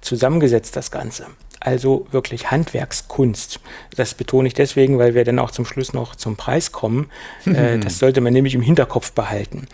zusammengesetzt, 0.00 0.76
das 0.76 0.90
Ganze. 0.90 1.26
Also 1.60 2.06
wirklich 2.10 2.50
Handwerkskunst. 2.50 3.58
Das 3.96 4.14
betone 4.14 4.46
ich 4.46 4.54
deswegen, 4.54 4.98
weil 4.98 5.14
wir 5.14 5.24
dann 5.24 5.38
auch 5.38 5.50
zum 5.50 5.64
Schluss 5.64 5.94
noch 5.94 6.14
zum 6.14 6.36
Preis 6.36 6.72
kommen. 6.72 7.10
Äh, 7.46 7.78
das 7.80 7.98
sollte 7.98 8.20
man 8.20 8.34
nämlich 8.34 8.54
im 8.54 8.60
Hinterkopf 8.60 9.12
behalten. 9.12 9.66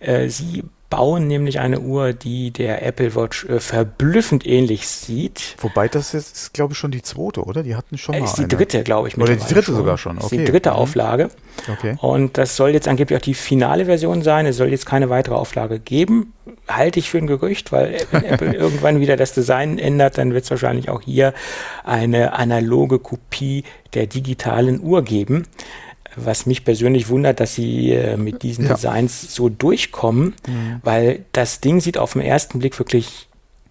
Äh, 0.00 0.28
sie 0.28 0.64
bauen 0.88 1.26
nämlich 1.26 1.58
eine 1.58 1.80
Uhr, 1.80 2.12
die 2.12 2.50
der 2.50 2.84
Apple 2.84 3.14
Watch 3.14 3.44
äh, 3.46 3.60
verblüffend 3.60 4.46
ähnlich 4.46 4.86
sieht. 4.86 5.56
Wobei 5.58 5.88
das 5.88 6.12
jetzt 6.12 6.36
ist, 6.36 6.54
glaube 6.54 6.72
ich, 6.72 6.78
schon 6.78 6.90
die 6.90 7.02
zweite, 7.02 7.42
oder? 7.44 7.62
Die 7.62 7.74
hatten 7.74 7.98
schon 7.98 8.14
äh, 8.14 8.20
mal 8.20 8.24
ist 8.24 8.34
die 8.34 8.42
eine. 8.42 8.48
dritte, 8.48 8.82
glaube 8.82 9.08
ich. 9.08 9.18
Oder 9.18 9.34
die 9.34 9.42
dritte 9.42 9.62
schon. 9.64 9.76
sogar 9.76 9.98
schon. 9.98 10.18
Okay. 10.18 10.24
Ist 10.24 10.32
die 10.32 10.44
dritte 10.44 10.70
mhm. 10.70 10.76
Auflage. 10.76 11.28
Okay. 11.70 11.96
Und 12.00 12.38
das 12.38 12.56
soll 12.56 12.70
jetzt 12.70 12.86
angeblich 12.86 13.18
auch 13.18 13.22
die 13.22 13.34
finale 13.34 13.86
Version 13.86 14.22
sein. 14.22 14.46
Es 14.46 14.56
soll 14.56 14.68
jetzt 14.68 14.86
keine 14.86 15.10
weitere 15.10 15.34
Auflage 15.34 15.80
geben. 15.80 16.32
Halte 16.68 17.00
ich 17.00 17.10
für 17.10 17.18
ein 17.18 17.26
Gerücht, 17.26 17.72
weil 17.72 17.98
wenn 18.12 18.24
Apple 18.24 18.52
irgendwann 18.54 19.00
wieder 19.00 19.16
das 19.16 19.32
Design 19.32 19.78
ändert, 19.78 20.18
dann 20.18 20.34
wird 20.34 20.44
es 20.44 20.50
wahrscheinlich 20.50 20.88
auch 20.88 21.00
hier 21.00 21.34
eine 21.84 22.34
analoge 22.34 22.98
Kopie 22.98 23.64
der 23.94 24.06
digitalen 24.06 24.80
Uhr 24.80 25.02
geben 25.02 25.46
was 26.16 26.46
mich 26.46 26.64
persönlich 26.64 27.08
wundert, 27.08 27.40
dass 27.40 27.54
sie 27.54 27.92
äh, 27.92 28.16
mit 28.16 28.42
diesen 28.42 28.66
ja. 28.66 28.74
Designs 28.74 29.34
so 29.34 29.48
durchkommen, 29.48 30.34
mhm. 30.48 30.80
weil 30.82 31.24
das 31.32 31.60
Ding 31.60 31.80
sieht 31.80 31.98
auf 31.98 32.14
den 32.14 32.22
ersten 32.22 32.58
Blick 32.58 32.78
wirklich 32.78 33.28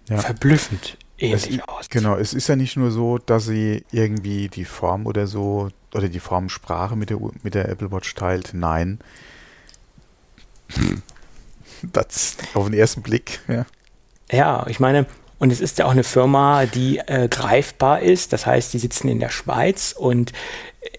ja. 0.09 0.17
verblüffend 0.17 0.97
ähnlich 1.17 1.59
es, 1.59 1.67
aus. 1.67 1.89
Genau, 1.89 2.15
es 2.15 2.34
ist 2.34 2.47
ja 2.47 2.55
nicht 2.55 2.77
nur 2.77 2.91
so, 2.91 3.17
dass 3.17 3.45
sie 3.45 3.84
irgendwie 3.91 4.47
die 4.47 4.65
Form 4.65 5.05
oder 5.05 5.27
so 5.27 5.69
oder 5.93 6.09
die 6.09 6.19
Formsprache 6.19 6.95
mit 6.95 7.09
der, 7.09 7.19
mit 7.43 7.55
der 7.55 7.69
Apple 7.69 7.91
Watch 7.91 8.13
teilt. 8.15 8.51
Nein. 8.53 8.99
das 11.81 12.38
auf 12.53 12.65
den 12.65 12.73
ersten 12.73 13.01
Blick, 13.01 13.39
ja. 13.47 13.65
Ja, 14.31 14.65
ich 14.67 14.80
meine, 14.80 15.05
und 15.38 15.51
es 15.51 15.61
ist 15.61 15.77
ja 15.77 15.85
auch 15.85 15.91
eine 15.91 16.03
Firma, 16.03 16.65
die 16.65 16.97
äh, 16.97 17.27
greifbar 17.30 18.01
ist. 18.01 18.34
Das 18.34 18.45
heißt, 18.45 18.73
die 18.73 18.80
sitzen 18.80 19.07
in 19.07 19.19
der 19.19 19.30
Schweiz 19.30 19.93
und 19.97 20.34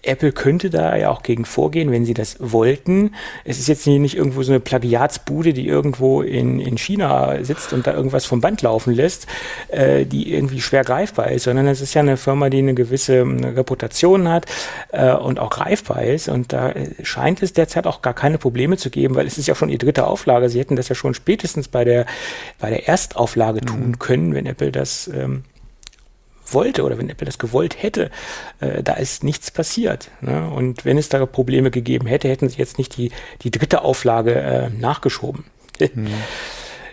Apple 0.03 0.31
könnte 0.31 0.69
da 0.69 0.95
ja 0.95 1.09
auch 1.09 1.23
gegen 1.23 1.45
vorgehen, 1.45 1.91
wenn 1.91 2.05
sie 2.05 2.13
das 2.13 2.37
wollten. 2.39 3.15
Es 3.43 3.59
ist 3.59 3.67
jetzt 3.67 3.87
nicht 3.87 4.15
irgendwo 4.15 4.43
so 4.43 4.51
eine 4.51 4.59
Plagiatsbude, 4.59 5.53
die 5.53 5.67
irgendwo 5.67 6.21
in, 6.21 6.59
in 6.59 6.77
China 6.77 7.43
sitzt 7.43 7.73
und 7.73 7.87
da 7.87 7.93
irgendwas 7.93 8.25
vom 8.25 8.41
Band 8.41 8.61
laufen 8.61 8.93
lässt, 8.93 9.27
äh, 9.69 10.05
die 10.05 10.33
irgendwie 10.33 10.61
schwer 10.61 10.83
greifbar 10.83 11.31
ist, 11.31 11.43
sondern 11.43 11.67
es 11.67 11.81
ist 11.81 11.93
ja 11.93 12.01
eine 12.01 12.17
Firma, 12.17 12.49
die 12.49 12.59
eine 12.59 12.73
gewisse 12.73 13.21
Reputation 13.21 14.29
hat 14.29 14.45
äh, 14.91 15.11
und 15.13 15.39
auch 15.39 15.49
greifbar 15.49 16.03
ist. 16.03 16.29
Und 16.29 16.53
da 16.53 16.73
scheint 17.03 17.41
es 17.43 17.53
derzeit 17.53 17.87
auch 17.87 18.01
gar 18.01 18.13
keine 18.13 18.37
Probleme 18.37 18.77
zu 18.77 18.89
geben, 18.89 19.15
weil 19.15 19.27
es 19.27 19.37
ist 19.37 19.47
ja 19.47 19.55
schon 19.55 19.69
die 19.69 19.77
dritte 19.77 20.07
Auflage. 20.07 20.49
Sie 20.49 20.59
hätten 20.59 20.75
das 20.75 20.89
ja 20.89 20.95
schon 20.95 21.13
spätestens 21.13 21.67
bei 21.67 21.83
der, 21.83 22.05
bei 22.59 22.69
der 22.69 22.87
Erstauflage 22.87 23.61
mhm. 23.61 23.65
tun 23.65 23.99
können, 23.99 24.33
wenn 24.33 24.45
Apple 24.45 24.71
das 24.71 25.09
ähm, 25.13 25.43
wollte 26.53 26.83
oder 26.83 26.97
wenn 26.97 27.09
Apple 27.09 27.25
das 27.25 27.37
gewollt 27.37 27.81
hätte, 27.81 28.11
äh, 28.59 28.83
da 28.83 28.93
ist 28.93 29.23
nichts 29.23 29.51
passiert. 29.51 30.11
Ne? 30.21 30.49
Und 30.49 30.85
wenn 30.85 30.97
es 30.97 31.09
da 31.09 31.25
Probleme 31.25 31.71
gegeben 31.71 32.07
hätte, 32.07 32.29
hätten 32.29 32.49
sie 32.49 32.57
jetzt 32.57 32.77
nicht 32.77 32.97
die, 32.97 33.11
die 33.41 33.51
dritte 33.51 33.81
Auflage 33.81 34.35
äh, 34.35 34.69
nachgeschoben. 34.69 35.45
Mhm. 35.79 36.07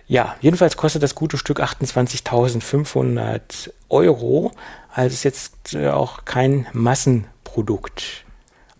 Ja, 0.06 0.36
jedenfalls 0.40 0.76
kostet 0.76 1.02
das 1.02 1.14
gute 1.14 1.39
Stück 1.39 1.60
28.500 1.60 3.70
Euro. 3.89 4.52
Also 4.93 5.14
ist 5.14 5.24
jetzt 5.24 5.74
äh, 5.74 5.89
auch 5.89 6.24
kein 6.24 6.66
Massenprodukt. 6.72 8.23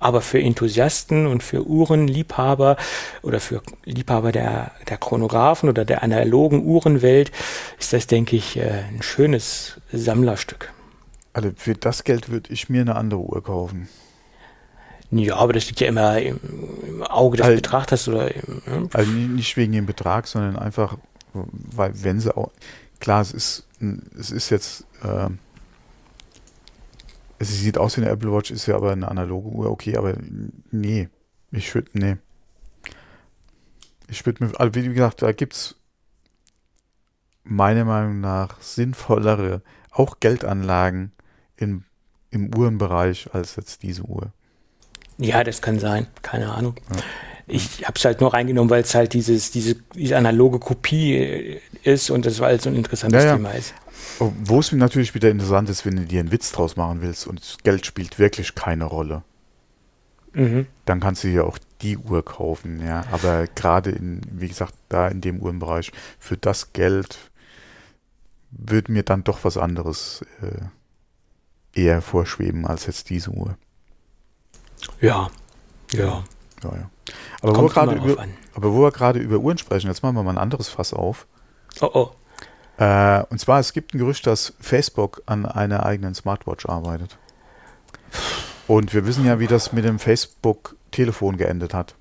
Aber 0.05 0.20
für 0.20 0.39
Enthusiasten 0.39 1.26
und 1.26 1.43
für 1.43 1.66
Uhrenliebhaber 1.66 2.76
oder 3.22 3.40
für 3.40 3.62
Liebhaber 3.86 4.32
der, 4.32 4.72
der 4.86 4.98
Chronographen 4.98 5.70
oder 5.70 5.86
der 5.86 6.02
analogen 6.02 6.62
Uhrenwelt 6.62 7.32
ist 7.78 7.94
das, 7.94 8.06
denke 8.06 8.36
ich, 8.36 8.59
äh, 8.59 8.85
ein 8.90 9.01
schönes 9.01 9.81
Sammlerstück. 9.90 10.74
Also 11.32 11.52
für 11.56 11.72
das 11.72 12.05
Geld 12.05 12.28
würde 12.28 12.52
ich 12.52 12.68
mir 12.68 12.82
eine 12.82 12.97
andere 12.97 13.20
Uhr 13.20 13.43
kaufen. 13.43 13.89
Ja, 15.10 15.36
aber 15.36 15.55
das 15.55 15.68
liegt 15.68 15.81
ja 15.81 15.89
immer 15.89 16.20
im, 16.20 16.39
im 16.86 17.02
Auge 17.02 17.39
des 17.39 17.47
also, 17.47 17.56
Betrachters 17.56 18.06
oder 18.06 18.35
im, 18.35 18.62
hm? 18.66 18.90
Also 18.93 19.10
nicht 19.10 19.56
wegen 19.56 19.72
dem 19.72 19.86
Betrag, 19.86 20.26
sondern 20.26 20.59
einfach, 20.59 20.98
weil 21.32 21.93
wenn 22.02 22.20
sie 22.20 22.36
auch 22.36 22.51
klar, 23.01 23.22
es 23.22 23.32
ist 23.32 23.64
es 24.18 24.31
ist 24.31 24.51
jetzt 24.51 24.85
äh, 25.02 25.31
es 27.50 27.60
sieht 27.60 27.78
aus 27.78 27.96
wie 27.96 28.02
eine 28.02 28.10
Apple 28.10 28.32
Watch, 28.32 28.50
ist 28.50 28.66
ja 28.66 28.76
aber 28.76 28.92
eine 28.92 29.08
analoge 29.08 29.48
Uhr, 29.48 29.70
okay, 29.70 29.96
aber 29.96 30.14
nee. 30.70 31.08
Ich 31.50 31.74
würde, 31.74 31.90
nee. 31.92 32.16
Ich 34.08 34.26
würde 34.26 34.44
mir, 34.44 34.60
also 34.60 34.74
wie 34.74 34.88
gesagt, 34.88 35.22
da 35.22 35.32
gibt 35.32 35.54
es 35.54 35.76
meiner 37.44 37.84
Meinung 37.84 38.20
nach 38.20 38.60
sinnvollere 38.60 39.62
auch 39.90 40.18
Geldanlagen 40.20 41.12
in, 41.56 41.84
im 42.30 42.54
Uhrenbereich 42.54 43.32
als 43.32 43.56
jetzt 43.56 43.82
diese 43.82 44.02
Uhr. 44.02 44.32
Ja, 45.18 45.44
das 45.44 45.62
kann 45.62 45.78
sein. 45.78 46.08
Keine 46.22 46.52
Ahnung. 46.52 46.74
Ja. 46.90 47.02
Ich 47.46 47.84
habe 47.84 47.94
es 47.96 48.04
halt 48.04 48.20
nur 48.20 48.32
reingenommen, 48.32 48.70
weil 48.70 48.82
es 48.82 48.94
halt 48.94 49.12
dieses, 49.12 49.50
diese, 49.50 49.76
diese 49.94 50.16
analoge 50.16 50.58
Kopie 50.58 51.60
ist 51.82 52.10
und 52.10 52.26
das 52.26 52.40
war 52.40 52.48
halt 52.48 52.62
so 52.62 52.70
ein 52.70 52.74
interessantes 52.74 53.22
ja, 53.22 53.30
ja. 53.30 53.36
Thema 53.36 53.50
ist. 53.50 53.74
Oh, 54.20 54.32
wo 54.44 54.60
es 54.60 54.70
natürlich 54.72 55.14
wieder 55.14 55.30
interessant 55.30 55.68
ist, 55.68 55.84
wenn 55.84 55.96
du 55.96 56.04
dir 56.04 56.20
einen 56.20 56.32
Witz 56.32 56.52
draus 56.52 56.76
machen 56.76 57.02
willst 57.02 57.26
und 57.26 57.58
Geld 57.64 57.84
spielt 57.84 58.18
wirklich 58.18 58.54
keine 58.54 58.84
Rolle. 58.84 59.22
Mhm. 60.32 60.66
Dann 60.84 61.00
kannst 61.00 61.24
du 61.24 61.28
dir 61.28 61.46
auch 61.46 61.58
die 61.80 61.96
Uhr 61.96 62.24
kaufen, 62.24 62.84
ja. 62.84 63.04
Aber 63.12 63.46
gerade 63.46 63.90
in, 63.90 64.20
wie 64.30 64.48
gesagt, 64.48 64.74
da 64.88 65.08
in 65.08 65.20
dem 65.20 65.40
Uhrenbereich, 65.40 65.92
für 66.18 66.36
das 66.36 66.72
Geld 66.72 67.30
würde 68.50 68.92
mir 68.92 69.02
dann 69.02 69.24
doch 69.24 69.44
was 69.44 69.56
anderes 69.56 70.24
äh, 70.42 71.80
eher 71.80 72.02
vorschweben 72.02 72.66
als 72.66 72.86
jetzt 72.86 73.10
diese 73.10 73.30
Uhr. 73.30 73.56
Ja, 75.00 75.30
ja. 75.92 76.24
Ja, 76.62 76.76
ja. 76.76 76.90
Aber, 77.42 77.56
wo 77.56 77.66
über, 77.66 78.26
aber 78.54 78.72
wo 78.72 78.82
wir 78.82 78.92
gerade 78.92 79.18
über 79.18 79.38
Uhren 79.38 79.58
sprechen, 79.58 79.88
jetzt 79.88 80.02
machen 80.02 80.16
wir 80.16 80.22
mal 80.22 80.32
ein 80.32 80.38
anderes 80.38 80.68
Fass 80.68 80.92
auf. 80.92 81.26
Oh 81.80 81.90
oh. 81.92 82.10
Äh, 82.78 83.22
und 83.30 83.38
zwar, 83.38 83.60
es 83.60 83.72
gibt 83.72 83.94
ein 83.94 83.98
Gerücht, 83.98 84.26
dass 84.26 84.55
Facebook 84.60 85.22
an 85.26 85.46
einer 85.46 85.86
eigenen 85.86 86.14
Smartwatch 86.14 86.66
arbeitet. 86.66 87.16
Und 88.66 88.94
wir 88.94 89.06
wissen 89.06 89.24
ja, 89.24 89.38
wie 89.38 89.46
das 89.46 89.72
mit 89.72 89.84
dem 89.84 89.98
Facebook-Telefon 89.98 91.36
geendet 91.36 91.74
hat. 91.74 91.94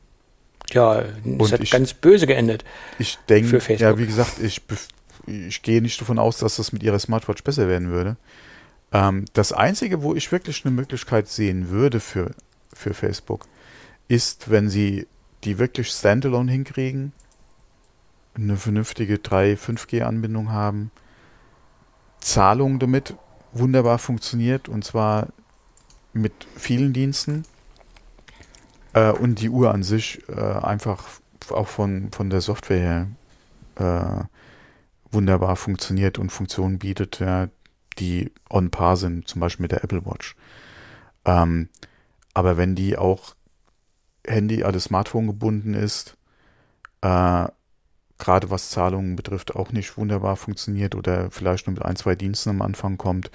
Ja, 0.71 1.03
es 1.39 1.51
hat 1.51 1.59
ich, 1.59 1.71
ganz 1.71 1.93
böse 1.93 2.25
geendet. 2.25 2.63
Ich 2.97 3.19
denke, 3.29 3.59
ja, 3.75 3.97
wie 3.97 4.05
gesagt, 4.05 4.39
ich, 4.39 4.61
ich 5.27 5.61
gehe 5.61 5.81
nicht 5.81 5.99
davon 5.99 6.17
aus, 6.17 6.37
dass 6.37 6.55
das 6.55 6.71
mit 6.71 6.83
ihrer 6.83 6.99
Smartwatch 6.99 7.43
besser 7.43 7.67
werden 7.67 7.89
würde. 7.89 8.15
Ähm, 8.91 9.25
das 9.33 9.51
Einzige, 9.51 10.01
wo 10.01 10.15
ich 10.15 10.31
wirklich 10.31 10.65
eine 10.65 10.73
Möglichkeit 10.73 11.27
sehen 11.27 11.69
würde 11.69 11.99
für, 11.99 12.31
für 12.73 12.93
Facebook, 12.93 13.45
ist, 14.07 14.49
wenn 14.49 14.69
sie 14.69 15.07
die 15.43 15.59
wirklich 15.59 15.89
standalone 15.89 16.51
hinkriegen, 16.51 17.11
eine 18.35 18.57
vernünftige 18.57 19.19
3, 19.19 19.53
5G-Anbindung 19.53 20.51
haben, 20.51 20.91
Zahlung 22.19 22.79
damit 22.79 23.15
wunderbar 23.51 23.99
funktioniert 23.99 24.69
und 24.69 24.83
zwar 24.83 25.27
mit 26.13 26.33
vielen 26.55 26.93
Diensten 26.93 27.43
äh, 28.93 29.11
und 29.11 29.41
die 29.41 29.49
Uhr 29.49 29.73
an 29.73 29.83
sich 29.83 30.27
äh, 30.29 30.33
einfach 30.33 31.05
auch 31.49 31.67
von, 31.67 32.11
von 32.11 32.29
der 32.29 32.41
Software 32.41 32.79
her 32.79 33.07
äh, 33.75 34.23
wunderbar 35.11 35.55
funktioniert 35.55 36.17
und 36.17 36.31
Funktionen 36.31 36.79
bietet, 36.79 37.19
ja, 37.19 37.49
die 37.99 38.31
on 38.49 38.71
par 38.71 38.97
sind, 38.97 39.27
zum 39.27 39.41
Beispiel 39.41 39.63
mit 39.63 39.71
der 39.71 39.83
Apple 39.83 40.05
Watch. 40.05 40.35
Ähm, 41.25 41.69
aber 42.33 42.57
wenn 42.57 42.75
die 42.75 42.97
auch 42.97 43.35
Handy, 44.25 44.63
also 44.63 44.79
Smartphone 44.79 45.27
gebunden 45.27 45.73
ist, 45.73 46.17
äh, 47.01 47.47
gerade 48.23 48.49
was 48.49 48.69
Zahlungen 48.69 49.15
betrifft, 49.15 49.55
auch 49.55 49.71
nicht 49.71 49.97
wunderbar 49.97 50.37
funktioniert 50.37 50.95
oder 50.95 51.29
vielleicht 51.29 51.67
nur 51.67 51.73
mit 51.73 51.83
ein, 51.83 51.97
zwei 51.97 52.15
Diensten 52.15 52.51
am 52.51 52.61
Anfang 52.61 52.97
kommt, 52.97 53.29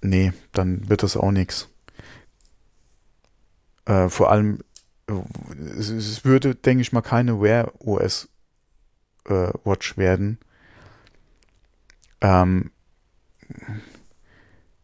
nee, 0.00 0.32
dann 0.52 0.88
wird 0.88 1.02
das 1.02 1.16
auch 1.16 1.30
nichts. 1.30 1.68
Äh, 3.84 4.08
vor 4.08 4.30
allem, 4.30 4.60
es, 5.76 5.90
es, 5.90 6.24
würde, 6.24 6.54
denke 6.54 6.80
ich 6.80 6.92
mal, 6.92 7.02
keine 7.02 7.42
Wear 7.42 7.72
OS 7.80 8.28
äh, 9.26 9.52
Watch 9.64 9.98
werden. 9.98 10.38
Ähm, 12.20 12.70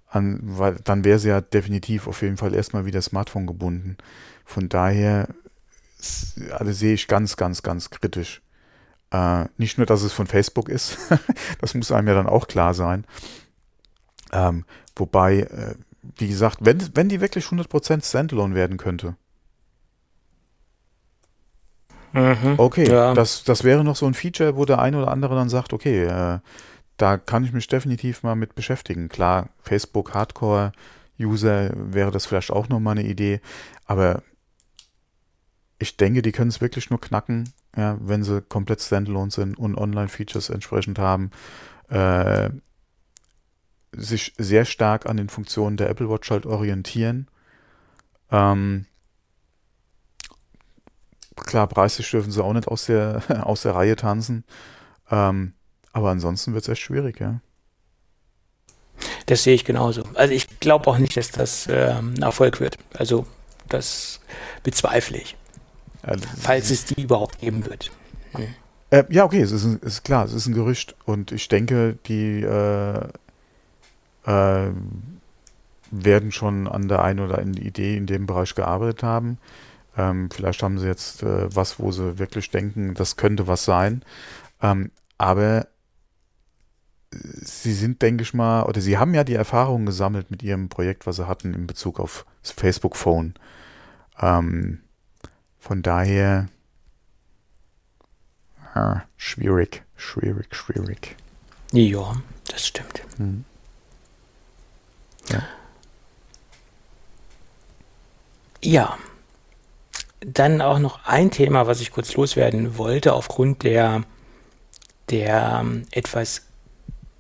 an, 0.09 0.41
weil 0.43 0.77
dann 0.85 1.05
wäre 1.05 1.19
sie 1.19 1.29
ja 1.29 1.41
definitiv 1.41 2.07
auf 2.07 2.23
jeden 2.23 2.37
Fall 2.37 2.55
erstmal 2.55 2.85
wieder 2.85 3.01
Smartphone 3.01 3.47
gebunden. 3.47 3.97
Von 4.45 4.69
daher 4.69 5.29
also 6.51 6.73
sehe 6.73 6.95
ich 6.95 7.09
ganz, 7.09 7.37
ganz, 7.37 7.63
ganz 7.63 7.91
kritisch. 7.91 8.43
Äh, 9.11 9.47
nicht 9.57 9.79
nur, 9.79 9.87
dass 9.87 10.03
es 10.03 10.13
von 10.13 10.27
Facebook 10.27 10.69
ist, 10.69 10.99
das 11.61 11.75
muss 11.75 11.93
einem 11.93 12.09
ja 12.09 12.15
dann 12.15 12.27
auch 12.27 12.47
klar 12.47 12.75
sein, 12.75 13.07
ähm, 14.33 14.65
wobei, 14.97 15.41
äh, 15.41 15.75
wie 16.19 16.29
gesagt, 16.29 16.59
wenn, 16.61 16.95
wenn 16.95 17.09
die 17.09 17.21
wirklich 17.21 17.47
100% 17.47 18.07
Standalone 18.07 18.55
werden 18.55 18.77
könnte, 18.77 19.17
mhm, 22.13 22.55
okay, 22.59 22.87
ja. 22.87 23.15
das, 23.15 23.45
das 23.45 23.65
wäre 23.65 23.83
noch 23.83 23.97
so 23.97 24.07
ein 24.07 24.15
Feature, 24.15 24.57
wo 24.57 24.67
der 24.67 24.79
eine 24.79 24.99
oder 24.99 25.11
andere 25.11 25.35
dann 25.35 25.49
sagt, 25.49 25.73
okay, 25.73 26.05
äh, 26.05 26.41
da 26.99 27.17
kann 27.17 27.45
ich 27.45 27.53
mich 27.53 27.67
definitiv 27.69 28.23
mal 28.23 28.35
mit 28.35 28.55
beschäftigen. 28.55 29.09
Klar, 29.09 29.49
Facebook 29.63 30.13
Hardcore 30.13 30.73
User 31.19 31.71
wäre 31.75 32.11
das 32.11 32.27
vielleicht 32.27 32.51
auch 32.51 32.69
nochmal 32.69 32.99
eine 32.99 33.09
Idee, 33.09 33.41
aber 33.87 34.23
ich 35.79 35.97
denke, 35.97 36.23
die 36.23 36.33
können 36.33 36.51
es 36.51 36.61
wirklich 36.61 36.91
nur 36.91 37.01
knacken, 37.01 37.53
ja, 37.79 37.97
wenn 38.01 38.25
sie 38.25 38.43
komplett 38.43 38.83
standalone 38.83 39.31
sind 39.31 39.57
und 39.57 39.79
Online-Features 39.79 40.51
entsprechend 40.51 40.99
haben. 40.99 41.31
Äh, 41.89 42.51
sich 43.93 44.35
sehr 44.37 44.65
stark 44.65 45.07
an 45.07 45.17
den 45.17 45.29
Funktionen 45.29 45.77
der 45.77 45.89
Apple 45.89 46.11
Watch 46.11 46.31
halt 46.31 46.45
orientieren. 46.45 47.29
Ähm, 48.31 48.87
klar, 51.37 51.69
preislich 51.69 52.11
dürfen 52.11 52.33
sie 52.33 52.43
auch 52.43 52.53
nicht 52.53 52.67
aus 52.67 52.87
der, 52.87 53.23
aus 53.47 53.63
der 53.63 53.77
Reihe 53.77 53.95
tanzen. 53.95 54.45
Ähm, 55.11 55.55
aber 55.93 56.11
ansonsten 56.11 56.53
wird 56.55 56.65
es 56.65 56.69
echt 56.69 56.83
schwierig, 56.83 57.21
ja. 57.21 57.41
Das 59.27 59.45
sehe 59.45 59.55
ich 59.55 59.65
genauso. 59.65 60.03
Also 60.15 60.35
ich 60.35 60.59
glaube 60.59 60.89
auch 60.89 60.99
nicht, 60.99 61.17
dass 61.17 61.31
das 61.31 61.69
äh, 61.69 61.93
ein 61.93 62.21
Erfolg 62.23 62.61
wird. 62.61 62.77
Also 62.93 63.25
das 63.69 64.21
bezweifle 64.65 65.19
ich. 65.19 65.37
Also, 66.09 66.27
falls 66.41 66.71
es 66.71 66.85
die 66.87 67.03
überhaupt 67.03 67.39
geben 67.41 67.67
wird. 67.67 67.91
Hm. 68.33 68.47
Äh, 68.91 69.05
ja, 69.11 69.25
okay, 69.25 69.43
es 69.43 69.53
ist, 69.53 69.65
ein, 69.65 69.79
ist, 69.81 70.05
klar, 70.05 70.25
es 70.25 70.33
ist 70.33 70.47
ein 70.47 70.55
Gerücht 70.55 70.97
und 71.05 71.33
ich 71.33 71.49
denke, 71.49 71.99
die 72.07 72.43
äh, 72.43 73.09
äh, 74.25 74.71
werden 75.91 76.33
schon 76.33 76.67
an 76.67 76.89
der 76.89 77.03
einen 77.03 77.21
oder 77.21 77.39
anderen 77.39 77.63
Idee 77.63 77.97
in 77.97 78.07
dem 78.07 78.27
Bereich 78.27 78.55
gearbeitet 78.55 79.03
haben. 79.03 79.39
Ähm, 79.97 80.31
vielleicht 80.31 80.63
haben 80.63 80.79
sie 80.79 80.87
jetzt 80.87 81.23
äh, 81.23 81.55
was, 81.55 81.79
wo 81.79 81.93
sie 81.93 82.19
wirklich 82.19 82.51
denken, 82.51 82.95
das 82.95 83.17
könnte 83.17 83.47
was 83.47 83.65
sein. 83.65 84.03
Ähm, 84.63 84.91
aber 85.19 85.67
sie 87.11 87.73
sind, 87.73 88.01
denke 88.01 88.23
ich 88.23 88.33
mal, 88.33 88.63
oder 88.63 88.81
sie 88.81 88.99
haben 88.99 89.15
ja 89.15 89.25
die 89.25 89.35
Erfahrungen 89.35 89.87
gesammelt 89.87 90.31
mit 90.31 90.43
ihrem 90.43 90.69
Projekt, 90.69 91.07
was 91.07 91.17
sie 91.17 91.27
hatten 91.27 91.53
in 91.53 91.67
Bezug 91.67 92.01
auf 92.01 92.25
das 92.43 92.53
Facebook 92.53 92.97
Phone. 92.97 93.35
Ähm, 94.21 94.81
von 95.69 95.83
daher 95.83 96.49
ah, 98.75 99.03
schwierig, 99.19 99.83
schwierig, 99.97 100.55
schwierig. 100.55 101.15
Ja, 101.73 102.17
das 102.51 102.67
stimmt. 102.67 103.03
Hm. 103.19 103.45
Ja. 105.29 105.43
ja. 108.63 108.99
Dann 110.21 110.63
auch 110.63 110.79
noch 110.79 111.05
ein 111.05 111.31
Thema, 111.31 111.67
was 111.67 111.83
ich 111.83 111.93
kurz 111.93 112.15
loswerden 112.15 112.79
wollte, 112.79 113.13
aufgrund 113.13 113.63
der, 113.63 114.05
der 115.11 115.59
ähm, 115.61 115.83
etwas 115.91 116.47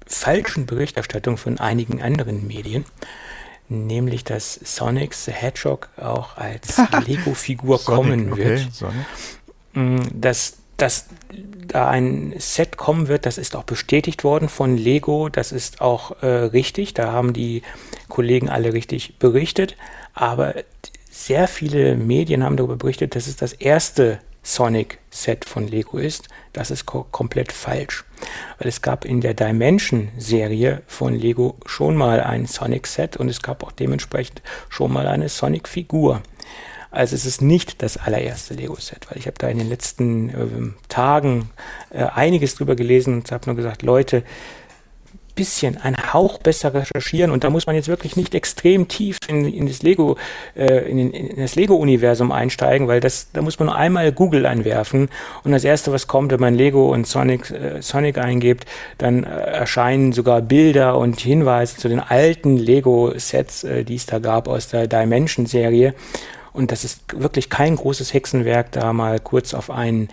falschen 0.06 0.64
Berichterstattung 0.64 1.36
von 1.36 1.60
einigen 1.60 2.00
anderen 2.00 2.46
Medien, 2.46 2.86
nämlich 3.68 4.24
dass 4.24 4.54
Sonic 4.54 5.14
the 5.14 5.32
Hedgehog 5.32 5.88
auch 5.96 6.36
als 6.36 6.80
Lego-Figur 7.06 7.82
kommen 7.84 8.36
wird. 8.36 8.68
Okay, 8.80 8.98
dass, 10.12 10.56
dass 10.76 11.06
da 11.68 11.88
ein 11.88 12.34
Set 12.38 12.76
kommen 12.76 13.08
wird, 13.08 13.26
das 13.26 13.38
ist 13.38 13.54
auch 13.54 13.64
bestätigt 13.64 14.24
worden 14.24 14.48
von 14.48 14.76
Lego, 14.76 15.28
das 15.28 15.52
ist 15.52 15.80
auch 15.80 16.22
äh, 16.22 16.26
richtig, 16.26 16.94
da 16.94 17.12
haben 17.12 17.32
die 17.32 17.62
Kollegen 18.08 18.48
alle 18.48 18.72
richtig 18.72 19.18
berichtet, 19.18 19.76
aber 20.14 20.54
sehr 21.10 21.48
viele 21.48 21.96
Medien 21.96 22.42
haben 22.42 22.56
darüber 22.56 22.76
berichtet, 22.76 23.14
dass 23.14 23.26
es 23.26 23.36
das 23.36 23.52
erste 23.52 24.20
Sonic-Set 24.48 25.44
von 25.44 25.68
Lego 25.68 25.98
ist. 25.98 26.28
Das 26.54 26.70
ist 26.70 26.86
komplett 26.86 27.52
falsch. 27.52 28.04
Weil 28.58 28.68
es 28.68 28.80
gab 28.80 29.04
in 29.04 29.20
der 29.20 29.34
Dimension-Serie 29.34 30.82
von 30.86 31.14
Lego 31.14 31.56
schon 31.66 31.96
mal 31.96 32.22
ein 32.22 32.46
Sonic-Set 32.46 33.18
und 33.18 33.28
es 33.28 33.42
gab 33.42 33.62
auch 33.62 33.72
dementsprechend 33.72 34.40
schon 34.70 34.92
mal 34.92 35.06
eine 35.06 35.28
Sonic-Figur. 35.28 36.22
Also 36.90 37.14
es 37.14 37.26
ist 37.26 37.42
nicht 37.42 37.82
das 37.82 37.98
allererste 37.98 38.54
Lego-Set, 38.54 39.10
weil 39.10 39.18
ich 39.18 39.26
habe 39.26 39.36
da 39.38 39.48
in 39.48 39.58
den 39.58 39.68
letzten 39.68 40.30
äh, 40.30 40.88
Tagen 40.88 41.50
äh, 41.90 42.04
einiges 42.04 42.54
drüber 42.54 42.74
gelesen 42.74 43.14
und 43.14 43.30
habe 43.30 43.44
nur 43.46 43.56
gesagt, 43.56 43.82
Leute, 43.82 44.24
bisschen, 45.38 45.76
ein 45.76 45.96
Hauch 46.12 46.38
besser 46.38 46.74
recherchieren 46.74 47.30
und 47.30 47.44
da 47.44 47.50
muss 47.50 47.66
man 47.66 47.76
jetzt 47.76 47.86
wirklich 47.86 48.16
nicht 48.16 48.34
extrem 48.34 48.88
tief 48.88 49.18
in, 49.28 49.46
in 49.46 49.68
das 49.68 49.82
Lego, 49.82 50.16
äh, 50.56 50.90
in, 50.90 51.12
in, 51.12 51.36
das 51.36 51.54
Lego-Universum 51.54 52.32
einsteigen, 52.32 52.88
weil 52.88 52.98
das, 52.98 53.30
da 53.32 53.40
muss 53.40 53.56
man 53.60 53.66
nur 53.66 53.76
einmal 53.76 54.10
Google 54.10 54.46
einwerfen 54.46 55.08
und 55.44 55.52
das 55.52 55.62
erste, 55.62 55.92
was 55.92 56.08
kommt, 56.08 56.32
wenn 56.32 56.40
man 56.40 56.56
Lego 56.56 56.92
und 56.92 57.06
Sonic, 57.06 57.52
äh, 57.52 57.80
Sonic 57.80 58.18
eingibt, 58.18 58.66
dann 58.98 59.22
äh, 59.22 59.28
erscheinen 59.28 60.12
sogar 60.12 60.42
Bilder 60.42 60.98
und 60.98 61.20
Hinweise 61.20 61.76
zu 61.76 61.88
den 61.88 62.00
alten 62.00 62.56
Lego-Sets, 62.56 63.62
äh, 63.62 63.84
die 63.84 63.94
es 63.94 64.06
da 64.06 64.18
gab 64.18 64.48
aus 64.48 64.66
der 64.66 64.88
Dimension-Serie. 64.88 65.94
Und 66.52 66.72
das 66.72 66.82
ist 66.82 67.02
wirklich 67.14 67.48
kein 67.48 67.76
großes 67.76 68.12
Hexenwerk, 68.12 68.72
da 68.72 68.92
mal 68.92 69.20
kurz 69.20 69.54
auf 69.54 69.70
einen 69.70 70.08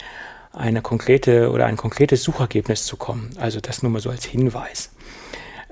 eine 0.56 0.81
konkrete 0.81 1.52
oder 1.52 1.65
ein 1.65 1.76
konkretes 1.76 2.23
Suchergebnis 2.23 2.85
zu 2.85 2.97
kommen. 2.97 3.31
Also 3.38 3.60
das 3.60 3.84
nur 3.84 3.91
mal 3.91 3.99
so 3.99 4.10
als 4.10 4.23
Hinweis. 4.26 4.95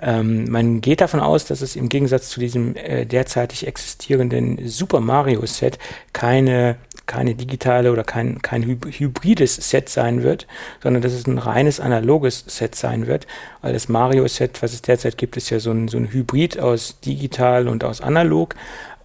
Ähm, 0.05 0.51
man 0.51 0.81
geht 0.81 0.99
davon 0.99 1.21
aus, 1.21 1.45
dass 1.45 1.61
es 1.61 1.77
im 1.77 1.88
Gegensatz 1.88 2.30
zu 2.30 2.41
diesem 2.41 2.75
äh, 2.75 3.05
derzeitig 3.05 3.65
existierenden 3.65 4.67
Super 4.67 4.99
Mario 4.99 5.45
Set 5.45 5.80
keine, 6.11 6.75
keine 7.05 7.35
digitale 7.35 7.89
oder 7.89 8.03
kein, 8.03 8.41
kein 8.41 8.63
hybrides 8.63 9.55
Set 9.55 9.88
sein 9.88 10.21
wird, 10.21 10.45
sondern 10.81 11.01
dass 11.01 11.13
es 11.13 11.25
ein 11.25 11.38
reines 11.38 11.80
analoges 11.80 12.43
Set 12.47 12.75
sein 12.75 13.07
wird, 13.07 13.27
weil 13.61 13.71
das 13.71 13.88
Mario 13.88 14.27
Set, 14.27 14.61
was 14.61 14.73
es 14.73 14.81
derzeit 14.81 15.17
gibt, 15.17 15.38
ist 15.38 15.49
ja 15.49 15.59
so 15.59 15.71
ein, 15.71 15.88
so 15.88 15.97
ein 15.97 16.11
Hybrid 16.11 16.59
aus 16.59 16.99
digital 16.99 17.69
und 17.69 17.85
aus 17.85 18.01
analog. 18.01 18.55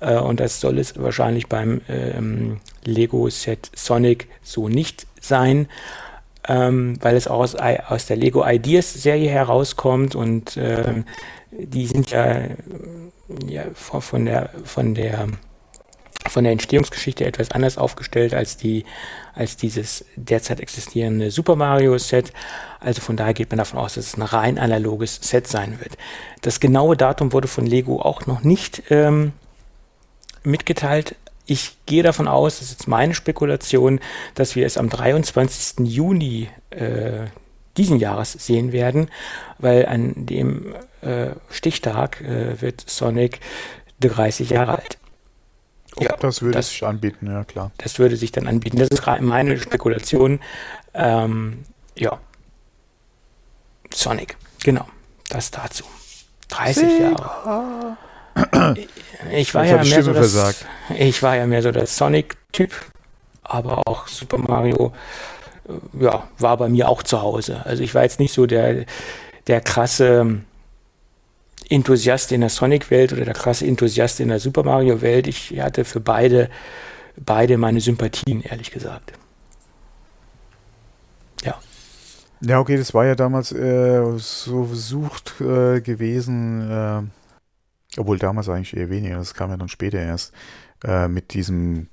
Äh, 0.00 0.18
und 0.18 0.40
das 0.40 0.60
soll 0.60 0.80
es 0.80 1.00
wahrscheinlich 1.00 1.46
beim 1.46 1.80
ähm, 1.88 2.58
Lego 2.84 3.30
Set 3.30 3.70
Sonic 3.72 4.26
so 4.42 4.68
nicht 4.68 5.06
sein 5.20 5.68
ähm, 6.48 6.96
weil 7.00 7.16
es 7.16 7.28
aus, 7.28 7.54
aus 7.54 8.06
der 8.06 8.16
Lego 8.16 8.44
Ideas 8.46 8.94
Serie 8.94 9.30
herauskommt 9.30 10.14
und 10.14 10.56
ähm, 10.56 11.04
die 11.50 11.86
sind 11.86 12.10
ja, 12.10 12.42
ja 13.46 13.64
von 13.74 14.24
der 14.24 14.50
von 14.64 14.94
der 14.94 15.28
von 16.28 16.44
der 16.44 16.52
Entstehungsgeschichte 16.52 17.24
etwas 17.24 17.50
anders 17.52 17.78
aufgestellt 17.78 18.34
als 18.34 18.56
die 18.56 18.84
als 19.34 19.56
dieses 19.56 20.04
derzeit 20.16 20.60
existierende 20.60 21.30
Super 21.30 21.54
Mario 21.54 21.96
Set. 21.98 22.32
Also 22.80 23.00
von 23.00 23.16
daher 23.16 23.34
geht 23.34 23.50
man 23.50 23.58
davon 23.58 23.78
aus, 23.78 23.94
dass 23.94 24.06
es 24.06 24.16
ein 24.16 24.22
rein 24.22 24.58
analoges 24.58 25.20
Set 25.22 25.46
sein 25.46 25.78
wird. 25.80 25.96
Das 26.42 26.60
genaue 26.60 26.96
Datum 26.96 27.32
wurde 27.32 27.48
von 27.48 27.66
Lego 27.66 28.00
auch 28.00 28.26
noch 28.26 28.42
nicht 28.42 28.82
ähm, 28.90 29.32
mitgeteilt, 30.42 31.14
ich 31.48 31.78
gehe 31.86 32.02
davon 32.02 32.28
aus, 32.28 32.58
das 32.58 32.66
ist 32.66 32.72
jetzt 32.72 32.88
meine 32.88 33.14
Spekulation, 33.14 34.00
dass 34.34 34.54
wir 34.54 34.66
es 34.66 34.76
am 34.76 34.90
23. 34.90 35.86
Juni 35.86 36.50
äh, 36.70 37.26
diesen 37.78 37.98
Jahres 37.98 38.32
sehen 38.32 38.72
werden, 38.72 39.10
weil 39.58 39.86
an 39.86 40.12
dem 40.14 40.74
äh, 41.00 41.30
Stichtag 41.48 42.20
äh, 42.20 42.60
wird 42.60 42.84
Sonic 42.88 43.40
30 44.00 44.50
Jahre 44.50 44.76
alt. 44.76 44.98
Oh, 45.96 46.04
ja, 46.04 46.16
das 46.18 46.42
würde 46.42 46.58
das, 46.58 46.68
sich 46.68 46.84
anbieten, 46.84 47.26
ja 47.26 47.44
klar. 47.44 47.72
Das 47.78 47.98
würde 47.98 48.16
sich 48.16 48.30
dann 48.30 48.46
anbieten. 48.46 48.76
Das 48.76 48.88
ist 48.88 49.02
meine 49.20 49.58
Spekulation. 49.58 50.40
Ähm, 50.92 51.64
ja. 51.96 52.20
Sonic, 53.92 54.36
genau. 54.62 54.86
Das 55.30 55.50
dazu. 55.50 55.84
30 56.48 56.76
Sega. 56.76 57.10
Jahre. 57.10 57.96
Ich 59.32 59.54
war, 59.54 59.64
ja 59.64 59.82
mehr 59.82 60.02
so 60.02 60.12
das, 60.12 60.64
ich 60.96 61.22
war 61.22 61.36
ja 61.36 61.46
mehr 61.46 61.62
so 61.62 61.72
der 61.72 61.86
Sonic-Typ, 61.86 62.72
aber 63.42 63.86
auch 63.86 64.06
Super 64.06 64.38
Mario 64.38 64.92
äh, 65.68 66.04
ja, 66.04 66.28
war 66.38 66.56
bei 66.56 66.68
mir 66.68 66.88
auch 66.88 67.02
zu 67.02 67.20
Hause. 67.20 67.62
Also 67.64 67.82
ich 67.82 67.94
war 67.94 68.02
jetzt 68.02 68.20
nicht 68.20 68.32
so 68.32 68.46
der, 68.46 68.84
der 69.46 69.60
krasse 69.60 70.40
Enthusiast 71.68 72.32
in 72.32 72.40
der 72.40 72.50
Sonic-Welt 72.50 73.12
oder 73.12 73.24
der 73.24 73.34
krasse 73.34 73.66
Enthusiast 73.66 74.20
in 74.20 74.28
der 74.28 74.40
Super 74.40 74.62
Mario-Welt. 74.62 75.26
Ich 75.26 75.60
hatte 75.60 75.84
für 75.84 76.00
beide, 76.00 76.48
beide 77.16 77.58
meine 77.58 77.80
Sympathien, 77.80 78.42
ehrlich 78.42 78.70
gesagt. 78.70 79.12
Ja. 81.44 81.56
Ja, 82.40 82.60
okay, 82.60 82.76
das 82.76 82.94
war 82.94 83.04
ja 83.04 83.14
damals 83.14 83.52
äh, 83.52 84.00
so 84.16 84.64
versucht 84.64 85.40
äh, 85.40 85.80
gewesen, 85.80 86.70
äh, 86.70 87.02
obwohl 87.98 88.18
damals 88.18 88.48
eigentlich 88.48 88.76
eher 88.76 88.90
weniger, 88.90 89.16
das 89.16 89.34
kam 89.34 89.50
ja 89.50 89.56
dann 89.56 89.68
später 89.68 89.98
erst, 89.98 90.32
äh, 90.84 91.08
mit 91.08 91.34
diesem, 91.34 91.88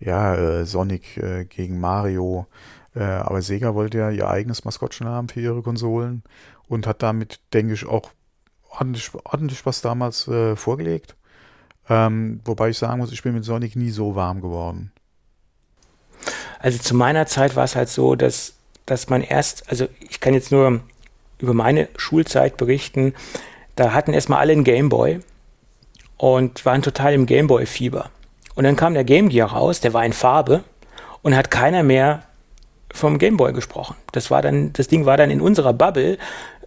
ja, 0.00 0.34
äh, 0.34 0.64
Sonic 0.64 1.16
äh, 1.16 1.44
gegen 1.44 1.80
Mario. 1.80 2.46
Äh, 2.94 3.02
aber 3.02 3.42
Sega 3.42 3.74
wollte 3.74 3.98
ja 3.98 4.10
ihr 4.10 4.28
eigenes 4.28 4.64
Maskottchen 4.64 5.06
haben 5.06 5.28
für 5.28 5.40
ihre 5.40 5.62
Konsolen 5.62 6.22
und 6.68 6.86
hat 6.86 7.02
damit, 7.02 7.40
denke 7.52 7.74
ich, 7.74 7.86
auch 7.86 8.10
ordentlich, 8.70 9.10
ordentlich 9.24 9.66
was 9.66 9.80
damals 9.80 10.28
äh, 10.28 10.56
vorgelegt. 10.56 11.16
Ähm, 11.88 12.40
wobei 12.44 12.70
ich 12.70 12.78
sagen 12.78 12.98
muss, 12.98 13.12
ich 13.12 13.22
bin 13.22 13.34
mit 13.34 13.44
Sonic 13.44 13.76
nie 13.76 13.90
so 13.90 14.14
warm 14.14 14.40
geworden. 14.40 14.92
Also 16.58 16.78
zu 16.78 16.94
meiner 16.94 17.26
Zeit 17.26 17.56
war 17.56 17.64
es 17.64 17.76
halt 17.76 17.90
so, 17.90 18.14
dass, 18.14 18.54
dass 18.86 19.10
man 19.10 19.22
erst, 19.22 19.68
also 19.68 19.86
ich 20.00 20.20
kann 20.20 20.32
jetzt 20.32 20.50
nur 20.50 20.80
über 21.38 21.52
meine 21.52 21.88
Schulzeit 21.96 22.56
berichten, 22.56 23.12
da 23.76 23.92
hatten 23.92 24.14
erstmal 24.14 24.38
alle 24.38 24.52
einen 24.52 24.64
Gameboy 24.64 25.20
und 26.24 26.64
waren 26.64 26.80
total 26.80 27.12
im 27.12 27.26
Gameboy-Fieber. 27.26 28.08
Und 28.54 28.64
dann 28.64 28.76
kam 28.76 28.94
der 28.94 29.04
Game 29.04 29.28
Gear 29.28 29.52
raus, 29.52 29.80
der 29.80 29.92
war 29.92 30.06
in 30.06 30.14
Farbe 30.14 30.64
und 31.20 31.36
hat 31.36 31.50
keiner 31.50 31.82
mehr 31.82 32.22
vom 32.94 33.18
Gameboy 33.18 33.52
gesprochen. 33.52 33.96
Das 34.12 34.30
war 34.30 34.40
dann, 34.40 34.72
das 34.72 34.88
Ding 34.88 35.04
war 35.04 35.18
dann 35.18 35.30
in 35.30 35.42
unserer 35.42 35.74
Bubble 35.74 36.16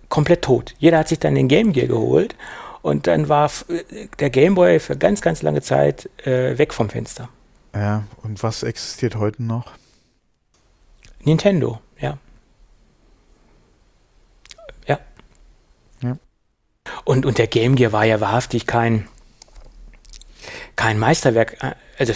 komplett 0.10 0.44
tot. 0.44 0.76
Jeder 0.78 1.00
hat 1.00 1.08
sich 1.08 1.18
dann 1.18 1.34
den 1.34 1.48
Game 1.48 1.74
Gear 1.74 1.88
geholt 1.88 2.36
und 2.84 3.08
dann 3.08 3.30
war 3.30 3.50
der 4.20 4.30
Gameboy 4.30 4.80
für 4.80 4.96
ganz, 4.96 5.22
ganz 5.22 5.42
lange 5.42 5.64
Zeit 5.64 6.08
äh, 6.28 6.56
weg 6.60 6.72
vom 6.72 6.90
Fenster. 6.90 7.30
Ja, 7.74 8.04
und 8.22 8.44
was 8.44 8.62
existiert 8.62 9.16
heute 9.16 9.42
noch? 9.42 9.72
Nintendo, 11.24 11.80
ja. 12.00 12.20
Und, 17.06 17.26
und 17.26 17.38
der 17.38 17.48
Game 17.48 17.76
Gear 17.76 17.92
war 17.92 18.06
ja 18.06 18.20
wahrhaftig 18.20 18.68
kein, 18.68 19.08
kein 20.76 21.00
Meisterwerk. 21.00 21.58
Also 21.98 22.14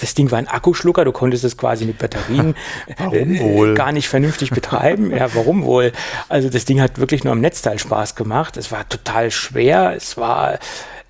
das 0.00 0.14
Ding 0.14 0.30
war 0.30 0.38
ein 0.38 0.48
Akkuschlucker, 0.48 1.04
du 1.04 1.12
konntest 1.12 1.44
es 1.44 1.56
quasi 1.56 1.84
mit 1.84 1.98
Batterien 1.98 2.54
äh, 3.12 3.74
gar 3.74 3.92
nicht 3.92 4.08
vernünftig 4.08 4.50
betreiben. 4.50 5.10
Ja, 5.10 5.34
warum 5.34 5.64
wohl? 5.64 5.92
Also 6.28 6.48
das 6.48 6.64
Ding 6.64 6.80
hat 6.80 6.98
wirklich 6.98 7.24
nur 7.24 7.32
am 7.32 7.40
Netzteil 7.40 7.78
Spaß 7.78 8.14
gemacht. 8.14 8.56
Es 8.56 8.72
war 8.72 8.88
total 8.88 9.30
schwer. 9.30 9.94
Es 9.96 10.16
war, 10.16 10.58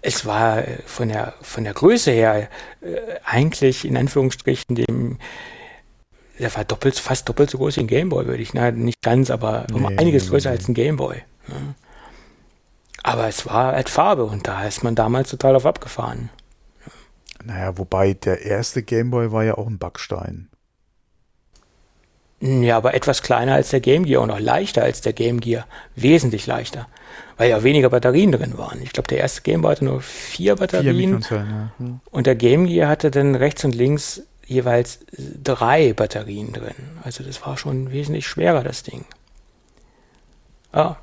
es 0.03 0.25
war 0.27 0.65
von 0.87 1.09
der, 1.09 1.35
von 1.43 1.65
der 1.65 1.75
Größe 1.75 2.11
her 2.11 2.49
äh, 2.81 2.97
eigentlich 3.25 3.85
in 3.85 3.97
Anführungsstrichen 3.97 4.75
dem, 4.77 5.19
der 6.39 6.55
war 6.57 6.65
doppelt, 6.65 6.99
fast 6.99 7.29
doppelt 7.29 7.51
so 7.51 7.59
groß 7.59 7.77
wie 7.77 7.81
ein 7.81 7.87
Gameboy, 7.87 8.27
würde 8.27 8.43
ich, 8.43 8.55
na, 8.55 8.71
nicht 8.71 9.03
ganz, 9.03 9.31
aber 9.31 9.67
um 9.73 9.83
nee, 9.83 9.99
einiges 9.99 10.31
größer 10.31 10.51
nee. 10.51 10.57
als 10.57 10.69
ein 10.69 10.75
Gameboy. 10.75 11.17
Ja. 11.49 11.55
Aber 13.02 13.28
es 13.28 13.47
war 13.47 13.72
halt 13.72 13.89
Farbe 13.89 14.24
und 14.24 14.47
da 14.47 14.64
ist 14.64 14.82
man 14.82 14.94
damals 14.94 15.31
total 15.31 15.56
auf 15.56 15.66
abgefahren. 15.66 16.31
Naja, 17.43 17.78
wobei 17.78 18.12
der 18.14 18.43
erste 18.43 18.82
Gameboy 18.82 19.32
war 19.32 19.44
ja 19.44 19.56
auch 19.56 19.66
ein 19.66 19.78
Backstein. 19.78 20.51
Ja, 22.40 22.78
aber 22.78 22.94
etwas 22.94 23.22
kleiner 23.22 23.55
als 23.55 23.68
der 23.68 23.81
Game 23.81 24.05
Gear 24.05 24.22
und 24.22 24.31
auch 24.31 24.40
leichter 24.40 24.82
als 24.82 25.02
der 25.02 25.12
Game 25.12 25.40
Gear. 25.40 25.66
Wesentlich 25.94 26.47
leichter. 26.47 26.89
Weil 27.36 27.51
ja 27.51 27.62
weniger 27.62 27.90
Batterien 27.90 28.32
drin 28.32 28.56
waren. 28.56 28.81
Ich 28.82 28.93
glaube, 28.93 29.09
der 29.09 29.18
erste 29.18 29.43
Gameboy 29.43 29.72
hatte 29.72 29.85
nur 29.85 30.01
vier 30.01 30.56
Batterien. 30.56 31.22
Vier 31.22 31.36
ja. 31.36 31.72
hm. 31.78 32.01
Und 32.10 32.27
der 32.27 32.36
Game 32.36 32.66
Gear 32.66 32.89
hatte 32.89 33.10
dann 33.10 33.35
rechts 33.35 33.64
und 33.64 33.74
links 33.74 34.22
jeweils 34.47 35.01
drei 35.16 35.93
Batterien 35.93 36.52
drin. 36.52 36.74
Also 37.02 37.22
das 37.22 37.44
war 37.44 37.59
schon 37.59 37.93
wesentlich 37.93 38.27
schwerer, 38.27 38.64
das 38.64 38.82
Ding. 38.82 39.05
Ja. 40.74 40.97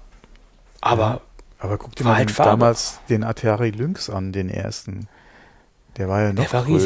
Aber 0.81 1.03
ja. 1.03 1.21
Aber 1.59 1.77
guck 1.77 1.95
dir 1.95 2.03
mal 2.03 2.15
halt 2.17 2.37
damals 2.37 2.99
den 3.09 3.23
Atari 3.23 3.71
Lynx 3.71 4.09
an, 4.09 4.31
den 4.31 4.49
ersten. 4.49 5.07
Der 5.97 6.07
war 6.07 6.21
ja 6.21 6.33
noch 6.33 6.53
war 6.53 6.63
größer. 6.63 6.85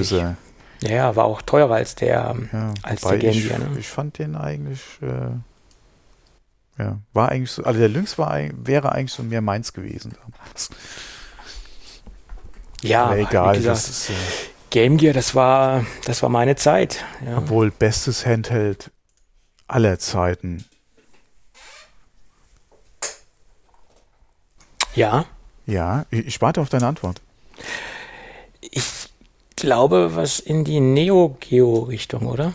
Riesig. 0.82 0.92
Ja, 0.92 1.16
war 1.16 1.26
auch 1.26 1.42
teurer 1.42 1.76
als 1.76 1.96
der, 1.96 2.36
ja, 2.52 2.74
als 2.82 3.02
der 3.02 3.18
Game 3.20 3.34
Gear. 3.34 3.60
Ne? 3.60 3.78
Ich 3.78 3.88
fand 3.88 4.18
den 4.18 4.36
eigentlich, 4.36 4.82
äh, 5.02 6.82
ja, 6.82 6.98
war 7.14 7.30
eigentlich 7.30 7.52
so, 7.52 7.64
also 7.64 7.80
der 7.80 7.90
Lynx 7.90 8.18
war, 8.18 8.40
wäre 8.54 8.92
eigentlich 8.92 9.14
so 9.14 9.22
mehr 9.22 9.42
meins 9.42 9.74
gewesen 9.74 10.16
damals. 10.16 10.70
Ja, 12.82 13.06
aber 13.06 13.18
egal. 13.18 13.56
Gesagt, 13.58 13.78
das 13.78 13.90
ist, 13.90 14.10
äh, 14.10 14.14
Game 14.72 14.98
Gear, 14.98 15.14
das 15.14 15.36
war, 15.36 15.86
das 16.06 16.24
war 16.24 16.30
meine 16.30 16.56
Zeit. 16.56 17.04
Ja. 17.24 17.38
Obwohl 17.38 17.70
bestes 17.70 18.26
Handheld 18.26 18.90
aller 19.68 20.00
Zeiten 20.00 20.66
Ja. 24.96 25.26
Ja, 25.66 26.06
ich 26.10 26.42
warte 26.42 26.62
auf 26.62 26.70
deine 26.70 26.88
Antwort. 26.88 27.22
Ich 28.60 29.10
glaube, 29.56 30.16
was 30.16 30.40
in 30.40 30.64
die 30.64 30.80
Neo 30.80 31.38
Geo-Richtung, 31.40 32.26
oder? 32.26 32.54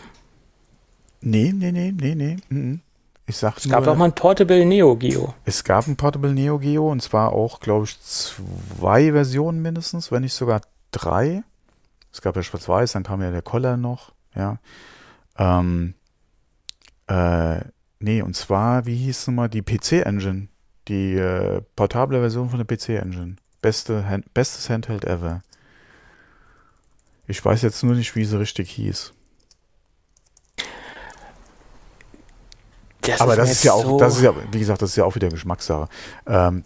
Nee, 1.21 1.53
nee, 1.53 1.71
nee, 1.71 1.91
nee, 1.91 2.15
nee. 2.15 2.37
Mhm. 2.49 2.81
Ich 3.29 3.35
sag 3.37 3.57
es 3.57 3.69
gab 3.69 3.85
auch 3.87 3.95
mal 3.95 4.05
ein 4.05 4.15
Portable 4.15 4.65
Neo 4.65 4.95
Geo. 4.95 5.33
Es 5.43 5.63
gab 5.65 5.85
ein 5.87 5.97
Portable 5.97 6.33
Neo 6.33 6.59
Geo 6.59 6.89
und 6.89 7.01
zwar 7.01 7.33
auch, 7.33 7.59
glaube 7.59 7.85
ich, 7.85 7.99
zwei 8.01 9.11
Versionen 9.11 9.61
mindestens, 9.61 10.11
wenn 10.11 10.21
nicht 10.21 10.33
sogar 10.33 10.61
drei. 10.91 11.43
Es 12.13 12.21
gab 12.21 12.37
ja 12.37 12.43
Schwarz-Weiß, 12.43 12.93
dann 12.93 13.03
kam 13.03 13.21
ja 13.21 13.31
der 13.31 13.41
Collar 13.41 13.75
noch, 13.75 14.13
ja. 14.33 14.59
Ähm, 15.37 15.93
äh, 17.07 17.59
nee, 17.99 18.21
und 18.21 18.35
zwar, 18.35 18.85
wie 18.85 18.95
hieß 18.95 19.19
es 19.19 19.27
nochmal, 19.27 19.49
die 19.49 19.61
PC-Engine. 19.61 20.47
Die 20.87 21.15
äh, 21.15 21.61
portable 21.75 22.19
Version 22.19 22.49
von 22.49 22.63
der 22.63 22.65
PC-Engine. 22.65 23.35
Beste 23.61 24.07
Hand, 24.07 24.33
bestes 24.33 24.69
Handheld 24.69 25.05
ever. 25.05 25.41
Ich 27.27 27.43
weiß 27.43 27.61
jetzt 27.61 27.83
nur 27.83 27.95
nicht, 27.95 28.15
wie 28.15 28.23
sie 28.23 28.39
richtig 28.39 28.71
hieß. 28.71 29.13
Das 33.01 33.21
Aber 33.21 33.33
ist 33.33 33.39
das 33.39 33.51
ist 33.51 33.63
ja 33.63 33.73
auch, 33.73 33.83
so 33.83 33.97
das 33.97 34.17
ist 34.17 34.23
ja, 34.23 34.33
wie 34.51 34.59
gesagt, 34.59 34.81
das 34.81 34.91
ist 34.91 34.95
ja 34.95 35.05
auch 35.05 35.15
wieder 35.15 35.29
Geschmackssache. 35.29 35.87
Ähm, 36.25 36.63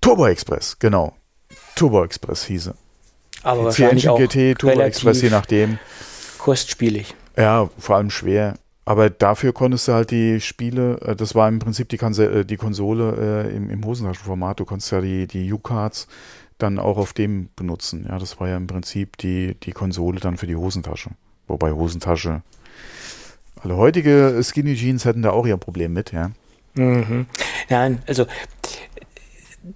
Turbo 0.00 0.26
Express, 0.26 0.78
genau. 0.78 1.14
Turbo 1.74 2.04
Express 2.04 2.44
hieße. 2.44 2.74
Aber 3.42 3.62
PC 3.62 3.64
wahrscheinlich 3.64 4.08
auch 4.08 4.18
GT, 4.18 4.58
Turbo 4.58 4.80
Express, 4.80 5.22
je 5.22 5.30
nachdem. 5.30 5.78
Kostspielig. 6.38 7.14
Ja, 7.36 7.68
vor 7.78 7.96
allem 7.96 8.10
schwer. 8.10 8.58
Aber 8.86 9.10
dafür 9.10 9.52
konntest 9.52 9.88
du 9.88 9.92
halt 9.92 10.12
die 10.12 10.40
Spiele, 10.40 11.00
äh, 11.00 11.16
das 11.16 11.34
war 11.34 11.48
im 11.48 11.58
Prinzip 11.58 11.88
die, 11.90 11.98
Konse 11.98 12.26
äh, 12.26 12.44
die 12.44 12.56
Konsole 12.56 13.48
äh, 13.50 13.54
im, 13.54 13.68
im 13.68 13.84
Hosentaschenformat, 13.84 14.60
du 14.60 14.64
konntest 14.64 14.92
ja 14.92 15.00
die, 15.00 15.26
die 15.26 15.52
U-Cards 15.52 16.06
dann 16.56 16.78
auch 16.78 16.96
auf 16.96 17.12
dem 17.12 17.50
benutzen. 17.56 18.06
Ja, 18.08 18.18
das 18.18 18.40
war 18.40 18.48
ja 18.48 18.56
im 18.56 18.68
Prinzip 18.68 19.18
die, 19.18 19.56
die 19.62 19.72
Konsole 19.72 20.20
dann 20.20 20.38
für 20.38 20.46
die 20.46 20.56
Hosentasche. 20.56 21.10
Wobei 21.48 21.72
Hosentasche, 21.72 22.42
alle 23.60 23.76
heutige 23.76 24.40
Skinny 24.42 24.74
Jeans 24.76 25.04
hätten 25.04 25.22
da 25.22 25.30
auch 25.30 25.46
ihr 25.46 25.56
Problem 25.56 25.92
mit, 25.92 26.12
ja. 26.12 26.30
Mhm. 26.74 27.26
Nein, 27.68 28.02
also 28.06 28.26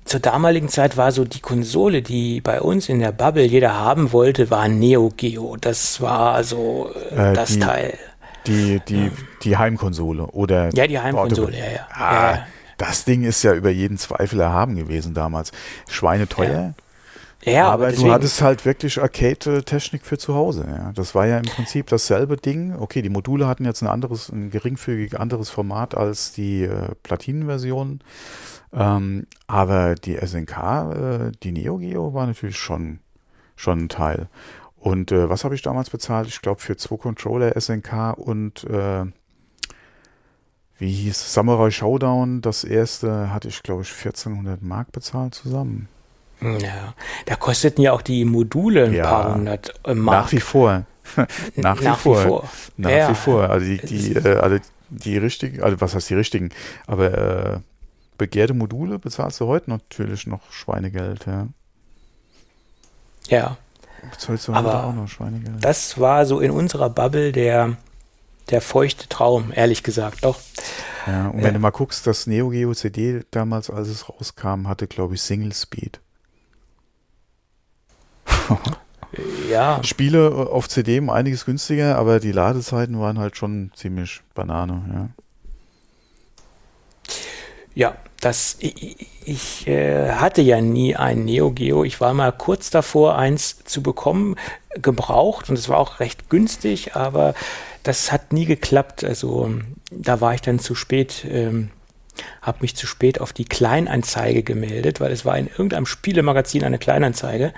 zur 0.05 0.20
damaligen 0.20 0.69
Zeit 0.69 0.97
war 0.97 1.11
so 1.11 1.24
die 1.24 1.41
Konsole, 1.41 2.03
die 2.03 2.41
bei 2.41 2.61
uns 2.61 2.89
in 2.89 3.01
der 3.01 3.11
Bubble 3.11 3.45
jeder 3.45 3.74
haben 3.74 4.12
wollte, 4.12 4.51
war 4.51 4.69
Neo 4.69 5.11
Geo. 5.16 5.57
Das 5.61 6.01
war 6.01 6.45
so 6.45 6.91
äh, 7.11 7.35
das 7.35 7.55
die, 7.55 7.59
Teil. 7.59 7.99
Die, 8.51 8.81
die, 8.89 9.11
die 9.43 9.57
Heimkonsole 9.57 10.27
oder. 10.27 10.71
Ja, 10.75 10.87
die 10.87 10.99
Heimkonsole, 10.99 11.57
ja, 11.57 11.71
ja. 11.71 11.89
Ah, 11.93 12.33
ja. 12.33 12.47
Das 12.79 13.05
Ding 13.05 13.25
ist 13.25 13.43
ja 13.43 13.53
über 13.53 13.71
jeden 13.71 13.99
Zweifel 13.99 14.41
erhaben 14.41 14.75
gewesen 14.75 15.13
damals. 15.13 15.53
Schweineteuer. 15.89 16.75
Ja. 17.45 17.53
ja 17.53 17.69
aber, 17.69 17.89
aber 17.89 17.97
du 17.97 18.11
hattest 18.11 18.41
halt 18.41 18.65
wirklich 18.65 19.01
Arcade-Technik 19.01 20.05
für 20.05 20.17
zu 20.17 20.35
Hause. 20.35 20.67
Ja. 20.67 20.91
Das 20.95 21.15
war 21.15 21.27
ja 21.27 21.37
im 21.37 21.45
Prinzip 21.45 21.89
dasselbe 21.89 22.39
Ding. 22.39 22.75
Okay, 22.75 23.03
die 23.03 23.11
Module 23.11 23.47
hatten 23.47 23.67
jetzt 23.67 23.83
ein 23.83 23.89
anderes, 23.89 24.31
ein 24.31 24.51
geringfügig 24.51 25.21
anderes 25.21 25.51
Format 25.51 25.95
als 25.95 26.33
die 26.33 26.63
äh, 26.63 26.95
Platinenversion. 27.03 28.01
Ähm, 28.73 29.27
aber 29.47 29.95
die 29.95 30.17
SNK, 30.17 30.57
äh, 30.57 31.33
die 31.43 31.53
Neo 31.53 31.77
Geo 31.77 32.15
war 32.15 32.27
natürlich 32.27 32.57
schon, 32.57 33.01
schon 33.57 33.81
ein 33.81 33.89
Teil. 33.91 34.29
Und 34.81 35.12
äh, 35.12 35.28
was 35.28 35.44
habe 35.44 35.55
ich 35.55 35.62
damals 35.62 35.90
bezahlt? 35.90 36.27
Ich 36.27 36.40
glaube 36.40 36.61
für 36.61 36.77
zwei 36.77 36.97
Controller 36.97 37.59
SNK 37.61 38.15
und 38.16 38.65
äh, 38.65 39.05
wie 40.78 40.90
hieß 40.90 41.35
Samurai 41.35 41.70
Showdown, 41.70 42.40
das 42.40 42.65
erste 42.65 43.31
hatte 43.31 43.48
ich 43.48 43.62
glaube 43.62 43.82
ich 43.82 43.90
1400 43.90 44.62
Mark 44.62 44.90
bezahlt 44.93 45.35
zusammen. 45.35 45.89
Ja, 46.40 46.94
da 47.27 47.36
kosteten 47.36 47.85
ja 47.85 47.93
auch 47.93 48.01
die 48.01 48.24
Module 48.24 48.86
ein 48.86 48.94
ja, 48.94 49.05
paar 49.05 49.35
hundert 49.35 49.74
äh, 49.85 49.94
Mark. 49.94 50.24
Nach 50.24 50.32
wie 50.32 50.40
vor. 50.40 50.85
nach, 51.57 51.81
wie, 51.81 51.85
nach 51.85 51.98
vor. 51.98 52.19
wie 52.19 52.27
vor. 52.27 52.48
Nach 52.78 52.90
ja. 52.90 53.11
wie 53.11 53.15
vor. 53.15 53.51
Also 53.51 53.66
die, 53.66 53.78
die, 53.78 54.15
äh, 54.15 54.36
alle 54.36 54.62
die 54.89 55.19
richtigen, 55.19 55.62
also 55.62 55.78
was 55.82 55.94
heißt 55.94 56.09
die 56.09 56.15
richtigen, 56.15 56.48
aber 56.86 57.19
äh, 57.57 57.61
begehrte 58.16 58.55
Module 58.55 58.98
bezahlst 58.98 59.40
du 59.40 59.47
heute 59.47 59.69
natürlich 59.69 60.27
noch 60.27 60.51
Schweinegeld, 60.51 61.27
ja. 61.27 61.48
Ja, 63.28 63.59
Bezahlst 64.11 64.49
du 64.49 64.53
aber 64.53 64.85
auch 64.85 64.95
noch 64.95 65.09
Schweinegeld? 65.09 65.63
Das 65.63 65.99
war 65.99 66.27
so 66.27 66.41
in 66.41 66.51
unserer 66.51 66.91
Bubble 66.91 67.33
der, 67.33 67.77
der 68.51 68.61
feuchte 68.61 69.09
Traum, 69.09 69.53
ehrlich 69.55 69.83
gesagt, 69.83 70.25
doch. 70.25 70.41
Ja, 71.07 71.29
und 71.29 71.43
wenn 71.43 71.55
du 71.55 71.61
mal 71.61 71.71
guckst, 71.71 72.07
das 72.07 72.27
Neo 72.27 72.51
Geo 72.51 72.75
CD 72.75 73.23
damals, 73.31 73.71
als 73.71 73.89
es 73.89 74.09
rauskam, 74.09 74.69
hatte, 74.69 74.87
glaube 74.87 75.15
ich, 75.15 75.23
Single 75.23 75.53
Speed. 75.53 76.01
ja. 79.51 79.83
Spiele 79.83 80.49
auf 80.51 80.69
CD 80.69 80.99
um 80.99 81.11
einiges 81.11 81.45
günstiger, 81.45 81.97
aber 81.97 82.21
die 82.21 82.33
Ladezeiten 82.33 82.99
waren 83.01 83.19
halt 83.19 83.37
schon 83.37 83.71
ziemlich 83.75 84.23
Banane, 84.35 84.83
ja. 84.93 85.09
Ja, 87.73 87.97
das, 88.21 88.57
ich, 88.61 89.09
ich 89.25 89.67
äh, 89.67 90.11
hatte 90.13 90.43
ja 90.43 90.61
nie 90.61 90.95
ein 90.95 91.25
Neo 91.25 91.51
Geo. 91.51 91.85
Ich 91.85 92.01
war 92.01 92.13
mal 92.15 92.33
kurz 92.33 92.71
davor, 92.71 93.17
eins 93.17 93.65
zu 93.65 93.83
bekommen, 93.83 94.37
gebraucht 94.75 95.49
und 95.49 95.59
es 95.59 95.69
war 95.69 95.79
auch 95.79 96.01
recht 96.01 96.29
günstig, 96.29 96.95
aber 96.95 97.35
das 97.83 98.13
hat 98.13 98.33
nie 98.33 98.45
geklappt. 98.45 99.05
Also 99.05 99.51
da 99.91 100.21
war 100.21 100.35
ich 100.35 100.43
dann 100.43 100.59
zu 100.59 100.75
spät, 100.75 101.27
ähm, 101.29 101.71
habe 102.43 102.59
mich 102.61 102.77
zu 102.77 102.87
spät 102.87 103.21
auf 103.21 103.33
die 103.33 103.47
Kleinanzeige 103.47 104.43
gemeldet, 104.43 105.01
weil 105.01 105.13
es 105.13 105.25
war 105.25 105.39
in 105.39 105.47
irgendeinem 105.47 105.87
Spielemagazin 105.87 106.63
eine 106.63 106.79
Kleinanzeige. 106.79 107.55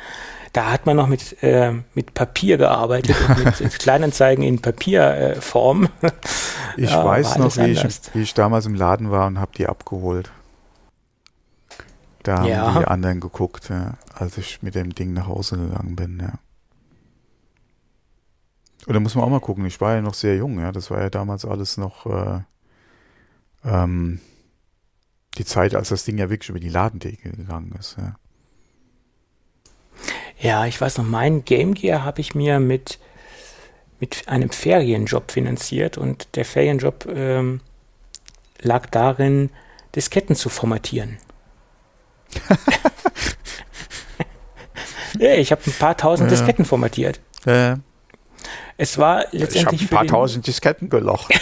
Da 0.52 0.70
hat 0.70 0.86
man 0.86 0.97
noch 0.97 1.06
mit, 1.06 1.43
äh, 1.43 1.72
mit 1.94 2.14
Papier 2.14 2.59
gearbeitet, 2.59 3.16
mit 3.60 3.78
Kleinanzeigen 3.78 4.44
in 4.44 4.60
Papierform. 4.60 5.89
Äh, 6.02 6.10
ich 6.76 6.90
ja, 6.90 7.05
weiß 7.05 7.39
noch, 7.39 7.56
wie 7.56 7.72
ich, 7.72 7.84
wie 8.14 8.22
ich 8.22 8.34
damals 8.34 8.66
im 8.66 8.74
Laden 8.74 9.10
war 9.10 9.26
und 9.26 9.40
habe 9.40 9.52
die 9.56 9.66
abgeholt. 9.66 10.30
Da 12.22 12.46
ja. 12.46 12.72
haben 12.72 12.80
die 12.80 12.86
anderen 12.86 13.20
geguckt, 13.20 13.68
ja, 13.68 13.94
als 14.14 14.38
ich 14.38 14.62
mit 14.62 14.74
dem 14.74 14.94
Ding 14.94 15.12
nach 15.12 15.26
Hause 15.26 15.56
gegangen 15.56 15.96
bin, 15.96 16.20
ja. 16.20 16.34
Und 18.86 18.94
da 18.94 19.00
muss 19.00 19.14
man 19.14 19.24
auch 19.24 19.30
mal 19.30 19.40
gucken, 19.40 19.64
ich 19.64 19.80
war 19.80 19.94
ja 19.94 20.02
noch 20.02 20.14
sehr 20.14 20.36
jung, 20.36 20.60
ja. 20.60 20.72
Das 20.72 20.90
war 20.90 21.00
ja 21.00 21.10
damals 21.10 21.44
alles 21.44 21.76
noch 21.76 22.06
äh, 22.06 22.40
ähm, 23.64 24.20
die 25.38 25.44
Zeit, 25.44 25.74
als 25.74 25.88
das 25.88 26.04
Ding 26.04 26.18
ja 26.18 26.30
wirklich 26.30 26.50
über 26.50 26.60
die 26.60 26.68
Ladentheke 26.68 27.30
gegangen 27.30 27.74
ist, 27.78 27.96
ja. 27.98 28.16
Ja, 30.38 30.66
ich 30.66 30.80
weiß 30.80 30.98
noch, 30.98 31.04
mein 31.04 31.44
Game 31.44 31.74
Gear 31.74 32.04
habe 32.04 32.20
ich 32.20 32.34
mir 32.34 32.58
mit, 32.58 32.98
mit 34.00 34.26
einem 34.28 34.50
Ferienjob 34.50 35.30
finanziert 35.30 35.96
und 35.96 36.34
der 36.34 36.44
Ferienjob 36.44 37.06
ähm, 37.06 37.60
lag 38.60 38.86
darin, 38.86 39.50
Disketten 39.94 40.34
zu 40.34 40.48
formatieren. 40.48 41.18
Ja, 45.18 45.34
ich 45.34 45.52
habe 45.52 45.62
ein 45.66 45.72
paar 45.72 45.96
tausend 45.96 46.30
ja. 46.30 46.36
Disketten 46.36 46.64
formatiert. 46.64 47.20
Ja. 47.44 47.78
Es 48.76 48.98
war 48.98 49.24
letztendlich. 49.32 49.56
Ich 49.56 49.66
habe 49.66 49.76
ein 49.76 49.88
paar 49.88 50.06
tausend 50.06 50.46
Disketten 50.46 50.88
gelocht. 50.88 51.32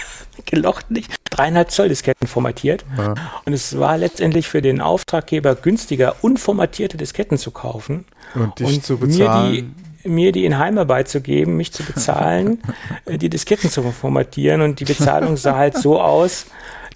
gelocht 0.46 0.90
nicht. 0.90 1.14
Dreieinhalb 1.30 1.70
Zoll 1.70 1.88
Disketten 1.88 2.26
formatiert. 2.26 2.84
Ja. 2.96 3.14
Und 3.44 3.52
es 3.52 3.78
war 3.78 3.96
letztendlich 3.98 4.48
für 4.48 4.62
den 4.62 4.80
Auftraggeber 4.80 5.54
günstiger, 5.54 6.16
unformatierte 6.22 6.96
Disketten 6.96 7.38
zu 7.38 7.50
kaufen. 7.50 8.04
Und 8.34 8.58
dich 8.58 8.76
und 8.76 8.84
zu 8.84 8.98
bezahlen. 8.98 9.50
Mir 9.52 9.62
die, 9.62 10.08
mir 10.08 10.32
die 10.32 10.44
in 10.44 10.58
Heimarbeit 10.58 11.08
zu 11.08 11.20
geben, 11.20 11.56
mich 11.56 11.72
zu 11.72 11.82
bezahlen, 11.82 12.62
äh, 13.04 13.18
die 13.18 13.28
Disketten 13.28 13.70
zu 13.70 13.82
formatieren. 13.92 14.62
Und 14.62 14.80
die 14.80 14.84
Bezahlung 14.84 15.36
sah 15.36 15.56
halt 15.56 15.76
so 15.76 16.00
aus, 16.00 16.46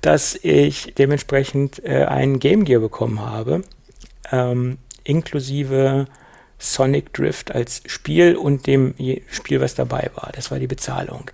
dass 0.02 0.34
ich 0.42 0.94
dementsprechend 0.98 1.82
äh, 1.84 2.04
einen 2.04 2.38
Game 2.38 2.64
Gear 2.64 2.80
bekommen 2.80 3.20
habe, 3.20 3.62
ähm, 4.30 4.78
inklusive 5.04 6.06
Sonic 6.58 7.12
Drift 7.12 7.54
als 7.54 7.82
Spiel 7.86 8.36
und 8.36 8.66
dem 8.66 8.94
Spiel, 9.28 9.60
was 9.60 9.74
dabei 9.74 10.10
war. 10.14 10.30
Das 10.34 10.50
war 10.50 10.58
die 10.58 10.68
Bezahlung. 10.68 11.30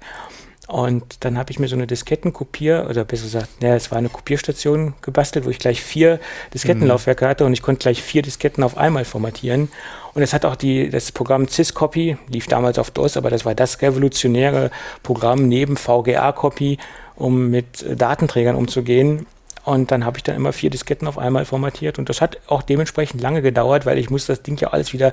Und 0.69 1.25
dann 1.25 1.39
habe 1.39 1.51
ich 1.51 1.59
mir 1.59 1.67
so 1.67 1.77
eine 1.77 1.87
Diskettenkopier, 1.87 2.87
oder 2.91 3.07
besser 3.07 3.25
gesagt, 3.25 3.49
ja, 3.63 3.75
es 3.75 3.91
war 3.91 3.97
eine 3.97 4.11
Kopierstation 4.11 4.93
gebastelt, 5.01 5.47
wo 5.47 5.51
ich 5.51 5.59
gleich 5.59 5.83
vier 5.83 6.21
Diskettenlaufwerke 6.53 7.27
hatte 7.27 7.47
und 7.47 7.55
ich 7.55 7.63
konnte 7.63 7.81
gleich 7.81 8.03
vier 8.03 8.21
Disketten 8.21 8.63
auf 8.63 8.77
einmal 8.77 9.07
formatieren. 9.07 9.71
Und 10.13 10.23
es 10.23 10.35
hat 10.35 10.45
auch 10.45 10.57
die, 10.57 10.91
das 10.91 11.11
Programm 11.11 11.49
Syscopy, 11.49 12.19
lief 12.29 12.49
damals 12.49 12.79
auf 12.79 12.91
DOS, 12.91 13.17
aber 13.17 13.31
das 13.31 13.47
war 13.47 13.55
das 13.55 13.81
revolutionäre 13.81 14.71
Programm 15.03 15.49
neben 15.49 15.79
VGA-Copy, 15.79 16.77
um 17.19 17.51
mit 17.51 17.85
Datenträgern 18.01 18.57
umzugehen. 18.57 19.27
Und 19.65 19.91
dann 19.91 20.05
habe 20.07 20.17
ich 20.17 20.23
dann 20.23 20.37
immer 20.37 20.53
vier 20.53 20.71
Disketten 20.71 21.07
auf 21.07 21.19
einmal 21.19 21.45
formatiert. 21.45 21.99
Und 21.99 22.09
das 22.09 22.21
hat 22.21 22.39
auch 22.47 22.63
dementsprechend 22.63 23.21
lange 23.21 23.43
gedauert, 23.43 23.85
weil 23.85 23.99
ich 23.99 24.09
musste 24.09 24.33
das 24.33 24.43
Ding 24.43 24.57
ja 24.57 24.69
alles 24.69 24.93
wieder 24.93 25.13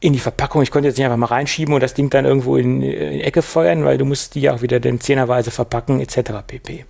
in 0.00 0.12
die 0.12 0.18
Verpackung. 0.18 0.62
Ich 0.62 0.70
konnte 0.70 0.88
jetzt 0.88 0.96
nicht 0.96 1.04
einfach 1.04 1.16
mal 1.16 1.26
reinschieben 1.26 1.74
und 1.74 1.82
das 1.82 1.94
Ding 1.94 2.10
dann 2.10 2.24
irgendwo 2.24 2.56
in, 2.56 2.82
in 2.82 3.12
die 3.12 3.22
Ecke 3.22 3.42
feuern, 3.42 3.84
weil 3.84 3.98
du 3.98 4.04
musst 4.04 4.34
die 4.34 4.40
ja 4.40 4.54
auch 4.54 4.62
wieder 4.62 4.80
den 4.80 5.00
zehnerweise 5.00 5.50
verpacken 5.50 6.00
etc. 6.00 6.32
pp. 6.46 6.84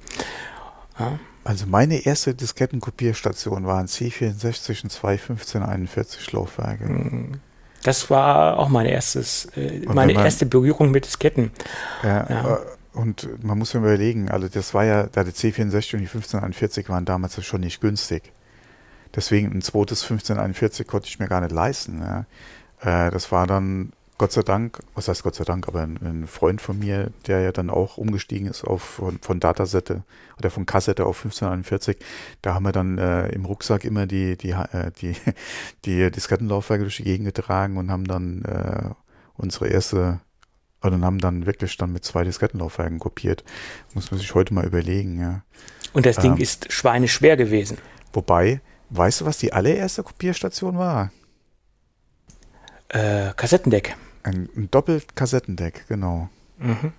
Ja. 0.98 1.19
Also 1.44 1.65
meine 1.66 2.05
erste 2.05 2.35
Diskettenkopierstation 2.35 3.66
waren 3.66 3.86
C64 3.86 4.82
und 4.82 4.93
21541 4.93 6.32
Laufwerke. 6.32 6.85
Mhm. 6.85 7.40
Das 7.82 8.10
war 8.10 8.59
auch 8.59 8.69
mein 8.69 8.86
erstes, 8.86 9.47
äh, 9.56 9.81
meine 9.86 10.12
erste 10.12 10.44
Berührung 10.44 10.90
mit 10.90 11.06
Disketten. 11.06 11.52
Ja, 12.02 12.27
ja. 12.28 12.60
Und 12.93 13.44
man 13.44 13.59
muss 13.59 13.70
sich 13.70 13.81
überlegen, 13.81 14.31
also 14.31 14.48
das 14.48 14.74
war 14.74 14.85
ja, 14.85 15.05
der 15.05 15.27
C64 15.27 15.94
und 15.94 16.01
die 16.01 16.06
1541 16.06 16.89
waren 16.89 17.05
damals 17.05 17.43
schon 17.44 17.60
nicht 17.60 17.81
günstig. 17.81 18.32
Deswegen 19.15 19.52
ein 19.52 19.62
zweites 19.62 20.02
1541 20.02 20.86
konnte 20.86 21.09
ich 21.09 21.19
mir 21.19 21.28
gar 21.28 21.40
nicht 21.40 21.52
leisten. 21.52 22.01
Ja. 22.01 22.27
Äh, 22.81 23.10
das 23.10 23.32
war 23.32 23.47
dann 23.47 23.93
Gott 24.19 24.32
sei 24.32 24.43
Dank, 24.43 24.81
was 24.94 25.06
heißt 25.06 25.23
Gott 25.23 25.36
sei 25.36 25.44
Dank, 25.44 25.69
aber 25.69 25.82
ein, 25.82 25.97
ein, 26.02 26.27
Freund 26.27 26.60
von 26.60 26.77
mir, 26.77 27.12
der 27.28 27.40
ja 27.40 27.52
dann 27.52 27.70
auch 27.70 27.98
umgestiegen 27.98 28.48
ist 28.48 28.65
auf 28.65 28.82
von, 28.82 29.20
von 29.20 29.39
Datasette 29.39 30.02
oder 30.39 30.51
von 30.51 30.66
Kassette 30.66 31.06
auf 31.06 31.19
1541, 31.19 31.98
da 32.43 32.55
haben 32.55 32.65
wir 32.65 32.73
dann 32.73 32.98
äh, 32.98 33.28
im 33.28 33.44
Rucksack 33.44 33.85
immer 33.85 34.06
die, 34.06 34.36
die, 34.36 34.51
äh, 34.51 34.90
die, 35.01 35.15
die 35.85 36.10
Diskettenlaufwerke 36.10 36.82
durch 36.82 36.97
die 36.97 37.05
Gegend 37.05 37.27
getragen 37.27 37.77
und 37.77 37.93
haben 37.93 38.06
dann 38.06 38.43
äh, 38.43 38.90
unsere 39.36 39.69
erste, 39.69 40.19
und 40.80 41.05
haben 41.05 41.18
dann 41.18 41.46
wirklich 41.46 41.76
dann 41.76 41.92
mit 41.92 42.05
zwei 42.05 42.24
Diskettenlaufwerken 42.24 42.98
kopiert. 42.98 43.44
Muss 43.94 44.10
man 44.10 44.20
sich 44.20 44.34
heute 44.34 44.55
mal 44.55 44.64
überlegen, 44.64 45.20
ja. 45.20 45.42
Und 45.92 46.06
das 46.06 46.16
Ding 46.16 46.32
ähm, 46.34 46.38
ist 46.38 46.72
schweineschwer 46.72 47.36
gewesen. 47.36 47.78
Wobei, 48.12 48.60
weißt 48.90 49.20
du, 49.22 49.24
was 49.24 49.38
die 49.38 49.52
allererste 49.52 50.02
Kopierstation 50.02 50.78
war? 50.78 51.10
Äh, 52.88 53.32
Kassettendeck. 53.36 53.96
Ein, 54.22 54.48
ein 54.56 54.70
Doppelkassettendeck, 54.70 55.86
genau. 55.88 56.28
Mhm. 56.59 56.92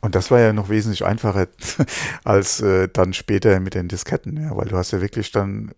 Und 0.00 0.14
das 0.14 0.30
war 0.30 0.38
ja 0.38 0.52
noch 0.52 0.68
wesentlich 0.68 1.04
einfacher 1.04 1.48
als 2.24 2.60
äh, 2.60 2.88
dann 2.88 3.14
später 3.14 3.58
mit 3.60 3.74
den 3.74 3.88
Disketten, 3.88 4.36
ja, 4.36 4.54
weil 4.56 4.66
du 4.66 4.76
hast 4.76 4.90
ja 4.90 5.00
wirklich 5.00 5.32
dann, 5.32 5.72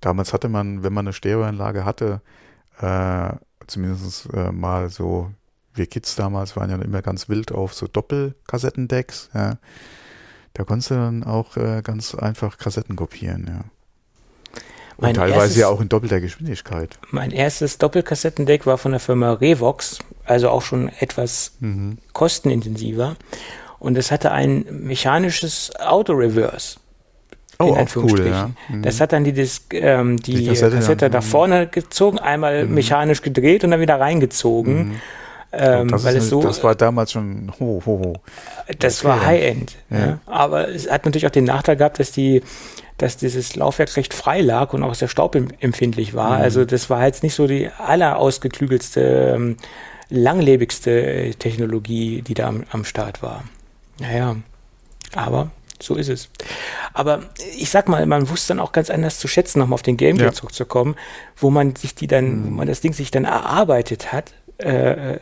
damals 0.00 0.32
hatte 0.32 0.48
man, 0.48 0.82
wenn 0.82 0.94
man 0.94 1.06
eine 1.06 1.12
Stereoanlage 1.12 1.84
hatte, 1.84 2.22
äh, 2.80 3.34
zumindest 3.66 4.32
äh, 4.32 4.50
mal 4.50 4.88
so, 4.88 5.30
wir 5.74 5.86
Kids 5.86 6.16
damals 6.16 6.56
waren 6.56 6.70
ja 6.70 6.76
immer 6.76 7.02
ganz 7.02 7.28
wild 7.28 7.52
auf 7.52 7.74
so 7.74 7.86
Doppelkassettendecks, 7.86 9.30
ja. 9.34 9.58
Da 10.54 10.64
konntest 10.64 10.90
du 10.90 10.94
dann 10.94 11.22
auch 11.22 11.56
äh, 11.56 11.80
ganz 11.82 12.14
einfach 12.14 12.58
Kassetten 12.58 12.96
kopieren, 12.96 13.46
ja. 13.48 13.64
Und 14.96 15.14
teilweise 15.14 15.40
erstes, 15.40 15.56
ja 15.56 15.68
auch 15.68 15.80
in 15.80 15.88
doppelter 15.88 16.20
Geschwindigkeit. 16.20 16.98
Mein 17.10 17.30
erstes 17.30 17.78
Doppelkassettendeck 17.78 18.66
war 18.66 18.76
von 18.76 18.90
der 18.90 19.00
Firma 19.00 19.32
Revox, 19.32 20.00
also 20.26 20.50
auch 20.50 20.60
schon 20.60 20.90
etwas 20.98 21.52
mhm. 21.60 21.96
kostenintensiver. 22.12 23.16
Und 23.78 23.96
es 23.96 24.10
hatte 24.10 24.30
ein 24.30 24.66
mechanisches 24.70 25.72
Auto-Reverse. 25.80 26.80
Oh, 27.58 27.74
auch 27.74 27.96
cool, 27.96 28.26
ja. 28.26 28.50
Mhm. 28.68 28.82
Das 28.82 29.00
hat 29.00 29.12
dann 29.12 29.24
die, 29.24 29.32
Disk, 29.32 29.72
ähm, 29.72 30.18
die, 30.18 30.34
die 30.34 30.46
Kassette, 30.46 30.76
Kassette 30.76 31.08
nach 31.08 31.22
vorne 31.22 31.66
gezogen, 31.66 32.18
einmal 32.18 32.66
mhm. 32.66 32.74
mechanisch 32.74 33.22
gedreht 33.22 33.64
und 33.64 33.70
dann 33.70 33.80
wieder 33.80 33.98
reingezogen. 33.98 35.00
Ähm, 35.52 35.88
das, 35.88 36.04
weil 36.04 36.16
es 36.16 36.28
so, 36.28 36.42
das 36.42 36.62
war 36.62 36.74
damals 36.74 37.12
schon 37.12 37.52
ho, 37.58 37.82
ho, 37.84 38.00
ho. 38.04 38.12
Das 38.78 39.00
okay. 39.00 39.08
war 39.08 39.26
High-End. 39.26 39.76
Ja. 39.90 39.98
Ja. 39.98 40.18
Aber 40.26 40.68
es 40.68 40.88
hat 40.90 41.04
natürlich 41.04 41.26
auch 41.26 41.30
den 41.30 41.44
Nachteil 41.44 41.76
gehabt, 41.76 41.98
dass 41.98 42.12
die 42.12 42.42
dass 43.00 43.16
dieses 43.16 43.56
Laufwerk 43.56 43.96
recht 43.96 44.12
frei 44.12 44.42
lag 44.42 44.74
und 44.74 44.82
auch 44.82 44.94
sehr 44.94 45.08
staubempfindlich 45.08 46.12
war. 46.12 46.36
Mhm. 46.36 46.42
Also 46.42 46.64
das 46.66 46.90
war 46.90 47.06
jetzt 47.06 47.22
nicht 47.22 47.34
so 47.34 47.46
die 47.46 47.70
allerausgeklügelste, 47.78 49.32
ähm, 49.36 49.56
langlebigste 50.10 50.90
äh, 50.90 51.30
Technologie, 51.32 52.20
die 52.20 52.34
da 52.34 52.48
am, 52.48 52.64
am 52.70 52.84
Start 52.84 53.22
war. 53.22 53.44
Naja, 53.98 54.36
aber 55.14 55.50
so 55.82 55.94
ist 55.94 56.08
es. 56.08 56.28
Aber 56.92 57.20
ich 57.56 57.70
sag 57.70 57.88
mal, 57.88 58.04
man 58.04 58.28
wusste 58.28 58.48
dann 58.48 58.60
auch 58.60 58.72
ganz 58.72 58.90
anders 58.90 59.18
zu 59.18 59.28
schätzen, 59.28 59.60
nochmal 59.60 59.74
auf 59.74 59.82
den 59.82 59.96
Game 59.96 60.16
Gear 60.16 60.28
ja. 60.28 60.34
zurückzukommen, 60.34 60.94
wo 61.36 61.48
man 61.48 61.74
sich 61.76 61.94
die 61.94 62.06
dann, 62.06 62.42
mhm. 62.42 62.46
wo 62.46 62.50
man 62.50 62.68
das 62.68 62.82
Ding 62.82 62.92
sich 62.92 63.10
dann 63.10 63.24
erarbeitet 63.24 64.12
hat 64.12 64.32
äh, 64.62 65.18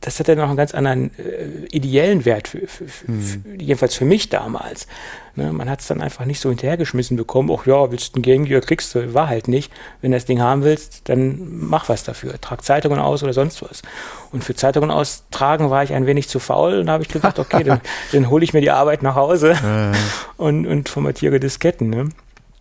das 0.00 0.18
hat 0.18 0.28
ja 0.28 0.34
noch 0.34 0.48
einen 0.48 0.56
ganz 0.56 0.74
anderen 0.74 1.10
äh, 1.18 1.66
ideellen 1.70 2.24
Wert, 2.24 2.48
für, 2.48 2.66
für, 2.66 2.88
für, 2.88 3.10
mhm. 3.10 3.44
jedenfalls 3.58 3.94
für 3.94 4.04
mich 4.04 4.28
damals. 4.28 4.86
Ne, 5.34 5.52
man 5.52 5.70
hat 5.70 5.80
es 5.80 5.86
dann 5.86 6.00
einfach 6.00 6.24
nicht 6.24 6.40
so 6.40 6.48
hinterhergeschmissen 6.50 7.16
bekommen, 7.16 7.50
ach 7.52 7.66
ja, 7.66 7.90
willst 7.90 8.14
du 8.14 8.20
ein 8.20 8.44
Gear, 8.44 8.60
kriegst 8.60 8.94
du, 8.94 9.14
war 9.14 9.28
halt 9.28 9.48
nicht. 9.48 9.72
Wenn 10.00 10.10
du 10.10 10.16
das 10.16 10.24
Ding 10.24 10.40
haben 10.40 10.62
willst, 10.62 11.08
dann 11.08 11.68
mach 11.68 11.88
was 11.88 12.04
dafür. 12.04 12.40
Trag 12.40 12.64
Zeitungen 12.64 12.98
aus 12.98 13.22
oder 13.22 13.32
sonst 13.32 13.62
was. 13.62 13.82
Und 14.30 14.44
für 14.44 14.54
Zeitungen 14.54 14.90
austragen 14.90 15.70
war 15.70 15.82
ich 15.82 15.92
ein 15.94 16.06
wenig 16.06 16.28
zu 16.28 16.38
faul 16.38 16.78
und 16.78 16.86
da 16.86 16.92
habe 16.92 17.02
ich 17.02 17.08
gesagt, 17.08 17.38
okay, 17.38 17.64
dann, 17.64 17.80
dann 18.12 18.30
hole 18.30 18.44
ich 18.44 18.52
mir 18.52 18.60
die 18.60 18.70
Arbeit 18.70 19.02
nach 19.02 19.14
Hause 19.14 19.52
äh. 19.52 19.96
und, 20.36 20.66
und 20.66 20.88
formatiere 20.88 21.40
Disketten. 21.40 21.90
Ne? 21.90 22.08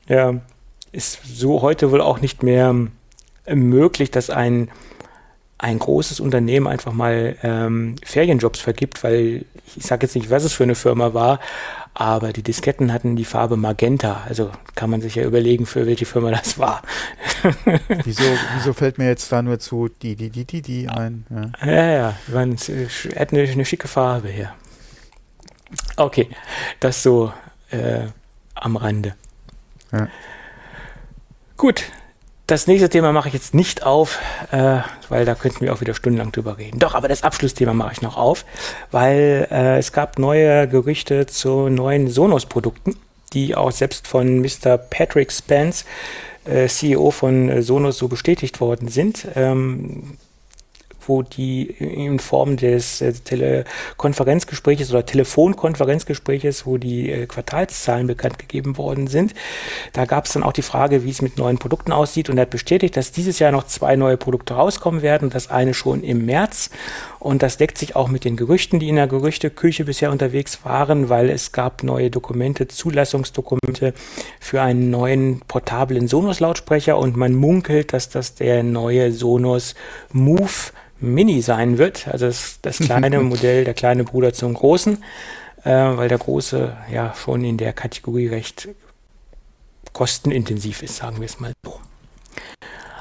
Ja, 0.07 0.35
ist 0.91 1.19
so 1.25 1.61
heute 1.61 1.91
wohl 1.91 2.01
auch 2.01 2.19
nicht 2.21 2.43
mehr 2.43 2.75
möglich, 3.47 4.11
dass 4.11 4.29
ein 4.29 4.69
ein 5.61 5.77
großes 5.77 6.19
Unternehmen 6.19 6.65
einfach 6.65 6.91
mal 6.91 7.37
ähm, 7.43 7.95
Ferienjobs 8.03 8.59
vergibt, 8.59 9.03
weil 9.03 9.45
ich 9.75 9.83
sage 9.83 10.07
jetzt 10.07 10.15
nicht, 10.15 10.31
was 10.31 10.43
es 10.43 10.53
für 10.53 10.63
eine 10.63 10.73
Firma 10.73 11.13
war, 11.13 11.39
aber 11.93 12.33
die 12.33 12.41
Disketten 12.41 12.91
hatten 12.91 13.15
die 13.15 13.25
Farbe 13.25 13.57
Magenta. 13.57 14.23
Also 14.27 14.49
kann 14.73 14.89
man 14.89 15.01
sich 15.01 15.15
ja 15.15 15.23
überlegen, 15.23 15.67
für 15.67 15.85
welche 15.85 16.07
Firma 16.07 16.31
das 16.31 16.57
war. 16.57 16.81
wieso, 18.03 18.23
wieso 18.55 18.73
fällt 18.73 18.97
mir 18.97 19.07
jetzt 19.07 19.31
da 19.31 19.43
nur 19.43 19.59
zu 19.59 19.87
die, 20.01 20.15
die, 20.15 20.31
die, 20.31 20.45
die, 20.45 20.63
die 20.63 20.89
ein? 20.89 21.25
Ja, 21.63 21.71
ja, 21.71 21.91
ja. 21.91 22.15
Man 22.27 22.57
hat 22.57 23.31
eine, 23.31 23.41
eine 23.43 23.65
schicke 23.65 23.87
Farbe 23.87 24.29
hier. 24.29 24.53
Okay, 25.95 26.27
das 26.79 27.03
so 27.03 27.31
äh, 27.69 28.07
am 28.55 28.77
Rande. 28.77 29.15
Ja. 29.91 30.07
Gut, 31.55 31.83
das 32.51 32.67
nächste 32.67 32.89
Thema 32.89 33.13
mache 33.13 33.29
ich 33.29 33.33
jetzt 33.33 33.53
nicht 33.53 33.83
auf, 33.83 34.19
äh, 34.51 34.79
weil 35.07 35.23
da 35.23 35.35
könnten 35.35 35.61
wir 35.61 35.73
auch 35.73 35.79
wieder 35.79 35.93
stundenlang 35.93 36.33
drüber 36.33 36.57
reden. 36.57 36.79
Doch, 36.79 36.95
aber 36.95 37.07
das 37.07 37.23
Abschlussthema 37.23 37.73
mache 37.73 37.93
ich 37.93 38.01
noch 38.01 38.17
auf, 38.17 38.43
weil 38.91 39.47
äh, 39.49 39.77
es 39.77 39.93
gab 39.93 40.19
neue 40.19 40.67
Gerüchte 40.67 41.27
zu 41.27 41.69
neuen 41.69 42.09
Sonos-Produkten, 42.09 42.97
die 43.31 43.55
auch 43.55 43.71
selbst 43.71 44.05
von 44.05 44.41
Mr. 44.41 44.77
Patrick 44.77 45.31
Spence, 45.31 45.85
äh, 46.43 46.67
CEO 46.67 47.11
von 47.11 47.61
Sonos, 47.61 47.97
so 47.97 48.09
bestätigt 48.09 48.59
worden 48.59 48.89
sind. 48.89 49.27
Ähm, 49.35 50.17
wo 51.07 51.21
die 51.21 51.63
in 51.63 52.19
Form 52.19 52.57
des 52.57 53.01
äh, 53.01 53.13
Telekonferenzgespräches 53.13 54.91
oder 54.91 55.05
Telefonkonferenzgespräches, 55.05 56.65
wo 56.65 56.77
die 56.77 57.11
äh, 57.11 57.25
Quartalszahlen 57.25 58.07
bekannt 58.07 58.39
gegeben 58.39 58.77
worden 58.77 59.07
sind. 59.07 59.33
Da 59.93 60.05
gab 60.05 60.25
es 60.25 60.33
dann 60.33 60.43
auch 60.43 60.53
die 60.53 60.61
Frage, 60.61 61.03
wie 61.03 61.09
es 61.09 61.21
mit 61.21 61.37
neuen 61.37 61.57
Produkten 61.57 61.91
aussieht 61.91 62.29
und 62.29 62.37
er 62.37 62.43
hat 62.43 62.49
bestätigt, 62.49 62.97
dass 62.97 63.11
dieses 63.11 63.39
Jahr 63.39 63.51
noch 63.51 63.65
zwei 63.65 63.95
neue 63.95 64.17
Produkte 64.17 64.53
rauskommen 64.53 65.01
werden. 65.01 65.29
Das 65.29 65.49
eine 65.49 65.73
schon 65.73 66.03
im 66.03 66.25
März 66.25 66.69
und 67.21 67.43
das 67.43 67.57
deckt 67.57 67.77
sich 67.77 67.95
auch 67.95 68.07
mit 68.07 68.25
den 68.25 68.35
Gerüchten, 68.35 68.79
die 68.79 68.89
in 68.89 68.95
der 68.95 69.05
Gerüchteküche 69.05 69.85
bisher 69.85 70.09
unterwegs 70.09 70.65
waren, 70.65 71.07
weil 71.07 71.29
es 71.29 71.51
gab 71.51 71.83
neue 71.83 72.09
Dokumente, 72.09 72.67
Zulassungsdokumente 72.67 73.93
für 74.39 74.63
einen 74.63 74.89
neuen 74.89 75.41
portablen 75.41 76.07
Sonos-Lautsprecher. 76.07 76.97
Und 76.97 77.15
man 77.15 77.35
munkelt, 77.35 77.93
dass 77.93 78.09
das 78.09 78.33
der 78.33 78.63
neue 78.63 79.11
Sonos 79.11 79.75
Move 80.11 80.71
Mini 80.99 81.43
sein 81.43 81.77
wird, 81.77 82.07
also 82.07 82.25
das, 82.25 82.57
das 82.63 82.79
kleine 82.79 83.19
Modell, 83.21 83.65
der 83.65 83.75
kleine 83.75 84.03
Bruder 84.03 84.33
zum 84.33 84.55
großen, 84.55 85.03
äh, 85.63 85.69
weil 85.69 86.09
der 86.09 86.17
große 86.17 86.75
ja 86.91 87.13
schon 87.13 87.43
in 87.43 87.57
der 87.57 87.73
Kategorie 87.73 88.29
recht 88.29 88.67
kostenintensiv 89.93 90.81
ist, 90.81 90.95
sagen 90.95 91.19
wir 91.19 91.25
es 91.25 91.39
mal 91.39 91.53
so. 91.63 91.79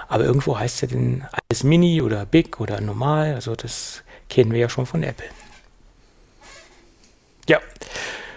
Aber 0.09 0.25
irgendwo 0.25 0.59
heißt 0.59 0.75
es 0.75 0.81
ja 0.83 0.89
denn 0.89 1.25
alles 1.31 1.65
Mini 1.65 2.03
oder 2.03 2.27
Big 2.27 2.61
oder 2.61 2.83
normal, 2.83 3.35
also 3.35 3.55
das 3.55 4.03
kennen 4.31 4.53
wir 4.53 4.61
ja 4.61 4.69
schon 4.69 4.87
von 4.87 5.03
Apple. 5.03 5.27
Ja, 7.49 7.61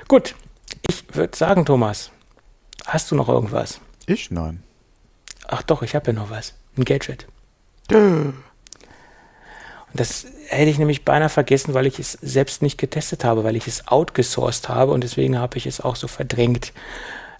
gut. 0.07 0.35
Ich 0.89 1.15
würde 1.15 1.37
sagen, 1.37 1.65
Thomas, 1.65 2.11
hast 2.85 3.11
du 3.11 3.15
noch 3.15 3.29
irgendwas? 3.29 3.79
Ich 4.05 4.31
nein. 4.31 4.63
Ach 5.47 5.61
doch, 5.61 5.83
ich 5.83 5.95
habe 5.95 6.07
ja 6.07 6.13
noch 6.13 6.29
was. 6.29 6.55
Ein 6.77 6.85
Gadget. 6.85 7.27
Das 9.95 10.25
hätte 10.47 10.71
ich 10.71 10.79
nämlich 10.79 11.05
beinahe 11.05 11.29
vergessen, 11.29 11.75
weil 11.75 11.85
ich 11.85 11.99
es 11.99 12.13
selbst 12.13 12.63
nicht 12.63 12.79
getestet 12.79 13.23
habe, 13.23 13.43
weil 13.43 13.55
ich 13.55 13.67
es 13.67 13.87
outgesourced 13.87 14.67
habe 14.67 14.91
und 14.91 15.03
deswegen 15.03 15.37
habe 15.37 15.59
ich 15.59 15.67
es 15.67 15.79
auch 15.79 15.95
so 15.95 16.07
verdrängt, 16.07 16.73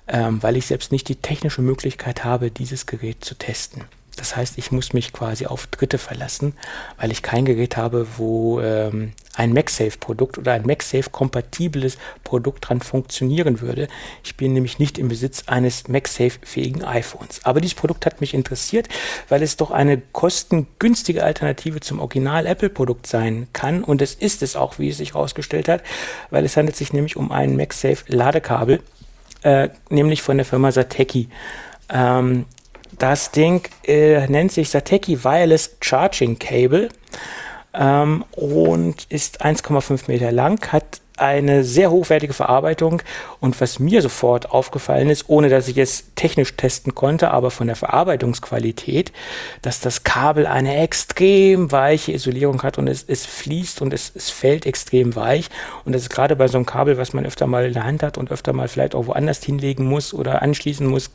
ähm, 0.07 0.43
weil 0.43 0.55
ich 0.55 0.67
selbst 0.67 0.91
nicht 0.91 1.09
die 1.09 1.15
technische 1.15 1.63
Möglichkeit 1.63 2.23
habe, 2.23 2.51
dieses 2.51 2.85
Gerät 2.85 3.25
zu 3.25 3.34
testen. 3.34 3.85
Das 4.15 4.35
heißt, 4.35 4.57
ich 4.57 4.72
muss 4.72 4.94
mich 4.94 5.11
quasi 5.11 5.48
auf 5.48 5.68
Dritte 5.68 5.98
verlassen, 5.98 6.53
weil 6.98 7.11
ich 7.11 7.23
kein 7.23 7.45
Gerät 7.45 7.77
habe, 7.77 8.06
wo 8.18 8.61
ähm, 8.61 9.14
ein 9.35 9.53
MagSafe-Produkt 9.53 10.38
oder 10.38 10.53
ein 10.53 10.65
MagSafe-kompatibles 10.65 11.98
Produkt 12.23 12.69
dran 12.69 12.81
funktionieren 12.81 13.61
würde. 13.61 13.88
Ich 14.23 14.38
bin 14.38 14.53
nämlich 14.53 14.77
nicht 14.77 14.99
im 14.99 15.07
Besitz 15.07 15.44
eines 15.48 15.88
MagSafe-fähigen 15.88 16.84
iPhones. 16.84 17.44
Aber 17.44 17.60
dieses 17.60 17.76
Produkt 17.76 18.06
hat 18.06 18.22
mich 18.22 18.34
interessiert, 18.34 18.88
weil 19.30 19.41
es 19.41 19.57
doch 19.57 19.72
eine 19.72 19.99
kostengünstige 20.11 21.23
Alternative 21.23 21.80
zum 21.80 21.99
Original-Apple-Produkt 21.99 23.07
sein 23.07 23.48
kann. 23.53 23.84
Und 23.84 24.02
es 24.02 24.14
ist 24.14 24.44
es 24.44 24.56
auch, 24.56 24.77
wie 24.77 24.90
es 24.90 24.98
sich 24.98 25.15
herausgestellt 25.15 25.68
hat, 25.68 25.81
weil 26.30 26.45
es 26.45 26.56
handelt 26.56 26.76
sich 26.76 26.94
nämlich 26.94 27.15
um 27.15 27.31
ein 27.31 27.56
MagSafe-Ladekabel, 27.56 28.81
äh, 29.41 29.69
nämlich 29.90 30.22
von 30.22 30.38
der 30.38 30.45
Firma 30.45 30.72
Sateki. 30.72 31.30
Ähm, 31.90 32.45
das 32.99 33.32
Ding 33.32 33.68
äh, 33.86 34.28
nennt 34.28 34.52
sich 34.52 34.70
Sateki 34.70 35.24
Wireless 35.24 35.78
Charging 35.82 36.40
Cable. 36.40 36.90
ähm, 37.74 38.24
und 38.32 39.06
ist 39.10 39.44
1,5 39.44 40.03
Meter 40.07 40.32
lang, 40.32 40.72
hat 40.72 41.02
eine 41.18 41.64
sehr 41.64 41.91
hochwertige 41.91 42.34
Verarbeitung 42.34 43.02
und 43.40 43.60
was 43.61 43.80
mir 43.80 44.02
sofort 44.02 44.49
aufgefallen 44.52 45.10
ist, 45.10 45.30
ohne 45.30 45.49
dass 45.49 45.68
ich 45.68 45.78
es 45.78 46.06
technisch 46.15 46.56
testen 46.56 46.95
konnte, 46.95 47.32
aber 47.32 47.52
von 47.52 47.68
der 47.68 47.76
Verarbeitungsqualität, 47.76 49.11
dass 49.61 49.80
das 49.80 50.03
Kabel 50.03 50.48
eine 50.48 50.76
extrem 50.78 51.72
weiche 51.72 52.14
Isolierung 52.14 52.64
hat 52.64 52.78
und 52.78 52.88
es, 52.88 53.03
es 53.07 53.26
fließt 53.26 53.82
und 53.82 53.94
es, 53.94 54.11
es 54.15 54.30
fällt 54.30 54.65
extrem 54.65 55.15
weich 55.15 55.49
und 55.86 55.94
das 55.94 56.03
ist 56.03 56.10
gerade 56.10 56.36
bei 56.36 56.48
so 56.48 56.57
einem 56.57 56.65
Kabel, 56.65 56.98
was 56.98 57.14
man 57.14 57.26
öfter 57.26 57.45
mal 57.45 57.65
in 57.65 57.74
der 57.74 57.86
Hand 57.86 58.02
hat 58.02 58.18
und 58.18 58.32
öfter 58.32 58.53
mal 58.53 58.68
vielleicht 58.68 58.95
auch 58.95 59.06
woanders 59.06 59.44
hinlegen 59.44 59.86
muss 59.86 60.14
oder 60.14 60.41
anschließen 60.41 60.88
muss, 60.88 61.11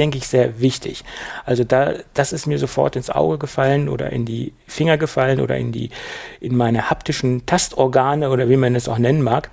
denke 0.00 0.18
ich, 0.18 0.26
sehr 0.26 0.60
wichtig. 0.60 1.04
Also 1.44 1.62
da, 1.62 1.92
das 2.14 2.32
ist 2.32 2.46
mir 2.46 2.58
sofort 2.58 2.96
ins 2.96 3.10
Auge 3.10 3.36
gefallen 3.38 3.88
oder 3.88 4.10
in 4.10 4.24
die 4.24 4.54
Finger 4.66 4.96
gefallen 4.96 5.40
oder 5.40 5.58
in 5.58 5.72
die, 5.72 5.90
in 6.40 6.56
meine 6.56 6.90
haptischen 6.90 7.44
Tastorgane 7.44 8.30
oder 8.30 8.48
wie 8.48 8.56
man 8.56 8.74
es 8.74 8.88
auch 8.88 8.98
nennen 8.98 9.22
mag. 9.22 9.50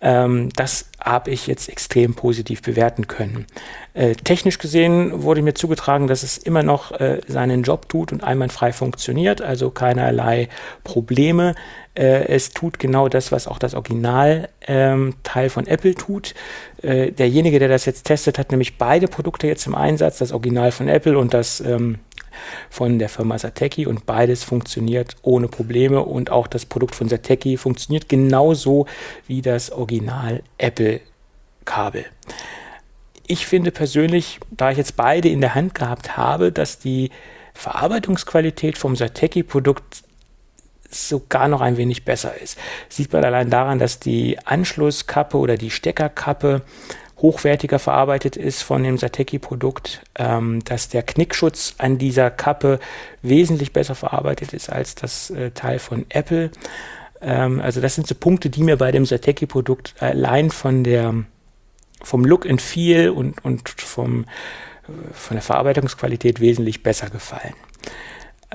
Ähm, 0.00 0.48
das 0.56 0.86
habe 0.98 1.30
ich 1.30 1.46
jetzt 1.46 1.68
extrem 1.68 2.14
positiv 2.14 2.62
bewerten 2.62 3.06
können. 3.06 3.46
Äh, 3.92 4.14
technisch 4.14 4.58
gesehen 4.58 5.22
wurde 5.22 5.42
mir 5.42 5.54
zugetragen, 5.54 6.06
dass 6.06 6.22
es 6.22 6.38
immer 6.38 6.62
noch 6.62 6.92
äh, 6.92 7.20
seinen 7.28 7.62
Job 7.62 7.88
tut 7.90 8.12
und 8.12 8.24
einwandfrei 8.24 8.72
funktioniert, 8.72 9.42
also 9.42 9.70
keinerlei 9.70 10.48
Probleme. 10.84 11.54
Äh, 11.94 12.26
es 12.28 12.50
tut 12.50 12.78
genau 12.78 13.08
das, 13.08 13.32
was 13.32 13.46
auch 13.46 13.58
das 13.58 13.74
Originalteil 13.74 14.48
ähm, 14.66 15.14
von 15.50 15.66
Apple 15.66 15.94
tut. 15.94 16.34
Äh, 16.82 17.12
derjenige, 17.12 17.58
der 17.58 17.68
das 17.68 17.84
jetzt 17.84 18.04
testet, 18.04 18.38
hat 18.38 18.50
nämlich 18.50 18.78
beide 18.78 19.08
Produkte 19.08 19.46
jetzt 19.46 19.66
im 19.66 19.74
Einsatz, 19.74 20.18
das 20.18 20.32
Original 20.32 20.72
von 20.72 20.88
Apple 20.88 21.18
und 21.18 21.34
das 21.34 21.60
ähm, 21.60 21.98
von 22.70 22.98
der 22.98 23.08
Firma 23.08 23.38
Sateki 23.38 23.86
und 23.86 24.06
beides 24.06 24.42
funktioniert 24.42 25.16
ohne 25.22 25.48
Probleme 25.48 26.00
und 26.00 26.30
auch 26.30 26.46
das 26.46 26.64
Produkt 26.64 26.94
von 26.94 27.08
Sateki 27.08 27.56
funktioniert 27.58 28.08
genauso 28.08 28.86
wie 29.26 29.42
das 29.42 29.70
Original 29.70 30.42
Apple 30.56 31.00
Kabel. 31.64 32.06
Ich 33.26 33.46
finde 33.46 33.70
persönlich, 33.70 34.40
da 34.50 34.70
ich 34.70 34.78
jetzt 34.78 34.96
beide 34.96 35.28
in 35.28 35.40
der 35.40 35.54
Hand 35.54 35.74
gehabt 35.74 36.16
habe, 36.16 36.52
dass 36.52 36.78
die 36.78 37.10
Verarbeitungsqualität 37.54 38.78
vom 38.78 38.96
Sateki 38.96 39.42
Produkt 39.42 40.02
sogar 40.92 41.48
noch 41.48 41.60
ein 41.60 41.76
wenig 41.76 42.04
besser 42.04 42.40
ist. 42.40 42.58
Sieht 42.88 43.12
man 43.12 43.24
allein 43.24 43.50
daran, 43.50 43.78
dass 43.78 43.98
die 43.98 44.38
Anschlusskappe 44.44 45.36
oder 45.36 45.56
die 45.56 45.70
Steckerkappe 45.70 46.62
hochwertiger 47.22 47.78
verarbeitet 47.78 48.36
ist 48.36 48.62
von 48.62 48.82
dem 48.82 48.98
Sateki-Produkt, 48.98 50.02
ähm, 50.16 50.62
dass 50.64 50.88
der 50.88 51.04
Knickschutz 51.04 51.76
an 51.78 51.96
dieser 51.96 52.30
Kappe 52.30 52.80
wesentlich 53.22 53.72
besser 53.72 53.94
verarbeitet 53.94 54.52
ist 54.52 54.70
als 54.70 54.96
das 54.96 55.30
äh, 55.30 55.52
Teil 55.52 55.78
von 55.78 56.04
Apple. 56.08 56.50
Ähm, 57.20 57.60
also 57.60 57.80
das 57.80 57.94
sind 57.94 58.08
so 58.08 58.16
Punkte, 58.16 58.50
die 58.50 58.64
mir 58.64 58.76
bei 58.76 58.90
dem 58.90 59.06
Sateki-Produkt 59.06 59.94
allein 60.00 60.50
von 60.50 60.82
der 60.82 61.14
vom 62.02 62.24
Look 62.24 62.46
and 62.46 62.60
Feel 62.60 63.10
und, 63.10 63.44
und 63.44 63.68
vom, 63.68 64.24
äh, 64.24 64.26
von 65.12 65.36
der 65.36 65.42
Verarbeitungsqualität 65.42 66.40
wesentlich 66.40 66.82
besser 66.82 67.08
gefallen. 67.08 67.54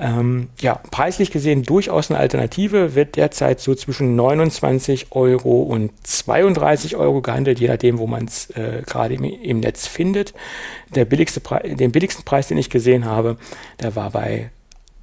Ähm, 0.00 0.50
ja, 0.60 0.80
preislich 0.92 1.32
gesehen 1.32 1.64
durchaus 1.64 2.08
eine 2.08 2.20
Alternative, 2.20 2.94
wird 2.94 3.16
derzeit 3.16 3.58
so 3.58 3.74
zwischen 3.74 4.14
29 4.14 5.08
Euro 5.10 5.62
und 5.62 5.90
32 6.06 6.94
Euro 6.94 7.20
gehandelt, 7.20 7.58
je 7.58 7.66
nachdem, 7.66 7.98
wo 7.98 8.06
man 8.06 8.26
es 8.26 8.48
äh, 8.50 8.82
gerade 8.86 9.14
im, 9.14 9.24
im, 9.24 9.58
Netz 9.58 9.88
findet. 9.88 10.34
Der 10.94 11.04
billigste 11.04 11.40
Pre 11.40 11.74
den 11.74 11.90
billigsten 11.90 12.24
Preis, 12.24 12.46
den 12.46 12.58
ich 12.58 12.70
gesehen 12.70 13.06
habe, 13.06 13.38
der 13.82 13.96
war 13.96 14.12
bei 14.12 14.50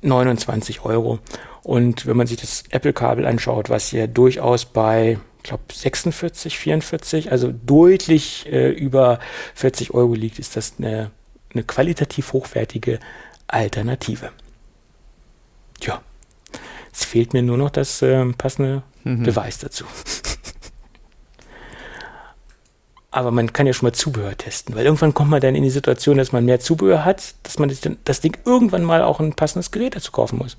29 0.01 0.85
Euro. 0.85 1.19
Und 1.61 2.05
wenn 2.05 2.15
man 2.15 2.27
sich 2.27 2.37
das 2.37 2.63
Apple-Kabel 2.69 3.25
anschaut, 3.25 3.69
was 3.69 3.89
hier 3.89 4.07
durchaus 4.07 4.65
bei 4.65 5.17
ich 5.43 5.49
glaube 5.49 5.63
46, 5.71 6.57
44, 6.57 7.31
also 7.31 7.51
deutlich 7.51 8.47
äh, 8.51 8.69
über 8.69 9.19
40 9.55 9.93
Euro 9.93 10.13
liegt, 10.13 10.39
ist 10.39 10.55
das 10.55 10.75
eine, 10.79 11.11
eine 11.53 11.63
qualitativ 11.63 12.33
hochwertige 12.33 12.99
Alternative. 13.47 14.31
Tja, 15.79 16.01
es 16.91 17.05
fehlt 17.05 17.33
mir 17.33 17.43
nur 17.43 17.57
noch 17.57 17.69
das 17.69 18.01
äh, 18.01 18.25
passende 18.33 18.83
mhm. 19.03 19.23
Beweis 19.23 19.57
dazu. 19.57 19.85
Aber 23.11 23.31
man 23.31 23.53
kann 23.53 23.65
ja 23.65 23.71
schon 23.71 23.87
mal 23.87 23.93
Zubehör 23.93 24.37
testen, 24.37 24.75
weil 24.75 24.83
irgendwann 24.83 25.13
kommt 25.13 25.29
man 25.29 25.39
dann 25.39 25.55
in 25.55 25.63
die 25.63 25.69
Situation, 25.69 26.17
dass 26.17 26.33
man 26.33 26.43
mehr 26.43 26.59
Zubehör 26.59 27.05
hat, 27.05 27.35
dass 27.43 27.59
man 27.59 27.69
das, 27.69 27.79
das 28.03 28.19
Ding 28.19 28.37
irgendwann 28.43 28.83
mal 28.83 29.03
auch 29.03 29.21
ein 29.21 29.33
passendes 29.33 29.71
Gerät 29.71 29.95
dazu 29.95 30.11
kaufen 30.11 30.37
muss. 30.37 30.57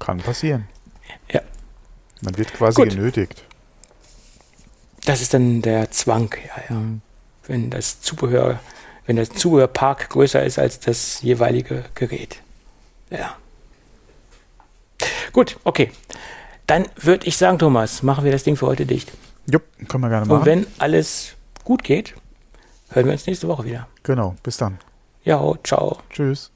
Kann 0.00 0.18
passieren. 0.18 0.66
Ja. 1.32 1.40
Man 2.20 2.36
wird 2.36 2.52
quasi 2.52 2.82
Gut. 2.82 2.90
genötigt. 2.90 3.44
Das 5.04 5.20
ist 5.20 5.34
dann 5.34 5.62
der 5.62 5.92
Zwang, 5.92 6.34
ja, 6.34 6.62
ja. 6.68 6.74
Mhm. 6.80 7.00
Wenn 7.46 7.70
das 7.70 8.00
Zubehör, 8.00 8.58
wenn 9.06 9.16
das 9.16 9.30
Zubehörpark 9.30 10.10
größer 10.10 10.44
ist 10.44 10.58
als 10.58 10.80
das 10.80 11.22
jeweilige 11.22 11.84
Gerät. 11.94 12.42
Ja. 13.12 13.36
Gut, 15.32 15.58
okay. 15.64 15.90
Dann 16.66 16.86
würde 16.96 17.26
ich 17.26 17.36
sagen, 17.36 17.58
Thomas, 17.58 18.02
machen 18.02 18.24
wir 18.24 18.32
das 18.32 18.44
Ding 18.44 18.56
für 18.56 18.66
heute 18.66 18.86
dicht. 18.86 19.12
Jupp, 19.50 19.64
können 19.88 20.02
wir 20.02 20.08
gerne 20.08 20.26
machen. 20.26 20.38
Und 20.38 20.46
wenn 20.46 20.66
alles 20.78 21.34
gut 21.64 21.82
geht, 21.82 22.14
hören 22.90 23.06
wir 23.06 23.12
uns 23.12 23.26
nächste 23.26 23.48
Woche 23.48 23.64
wieder. 23.64 23.88
Genau, 24.02 24.36
bis 24.42 24.56
dann. 24.56 24.78
Ja, 25.24 25.40
ciao. 25.64 25.98
Tschüss. 26.10 26.50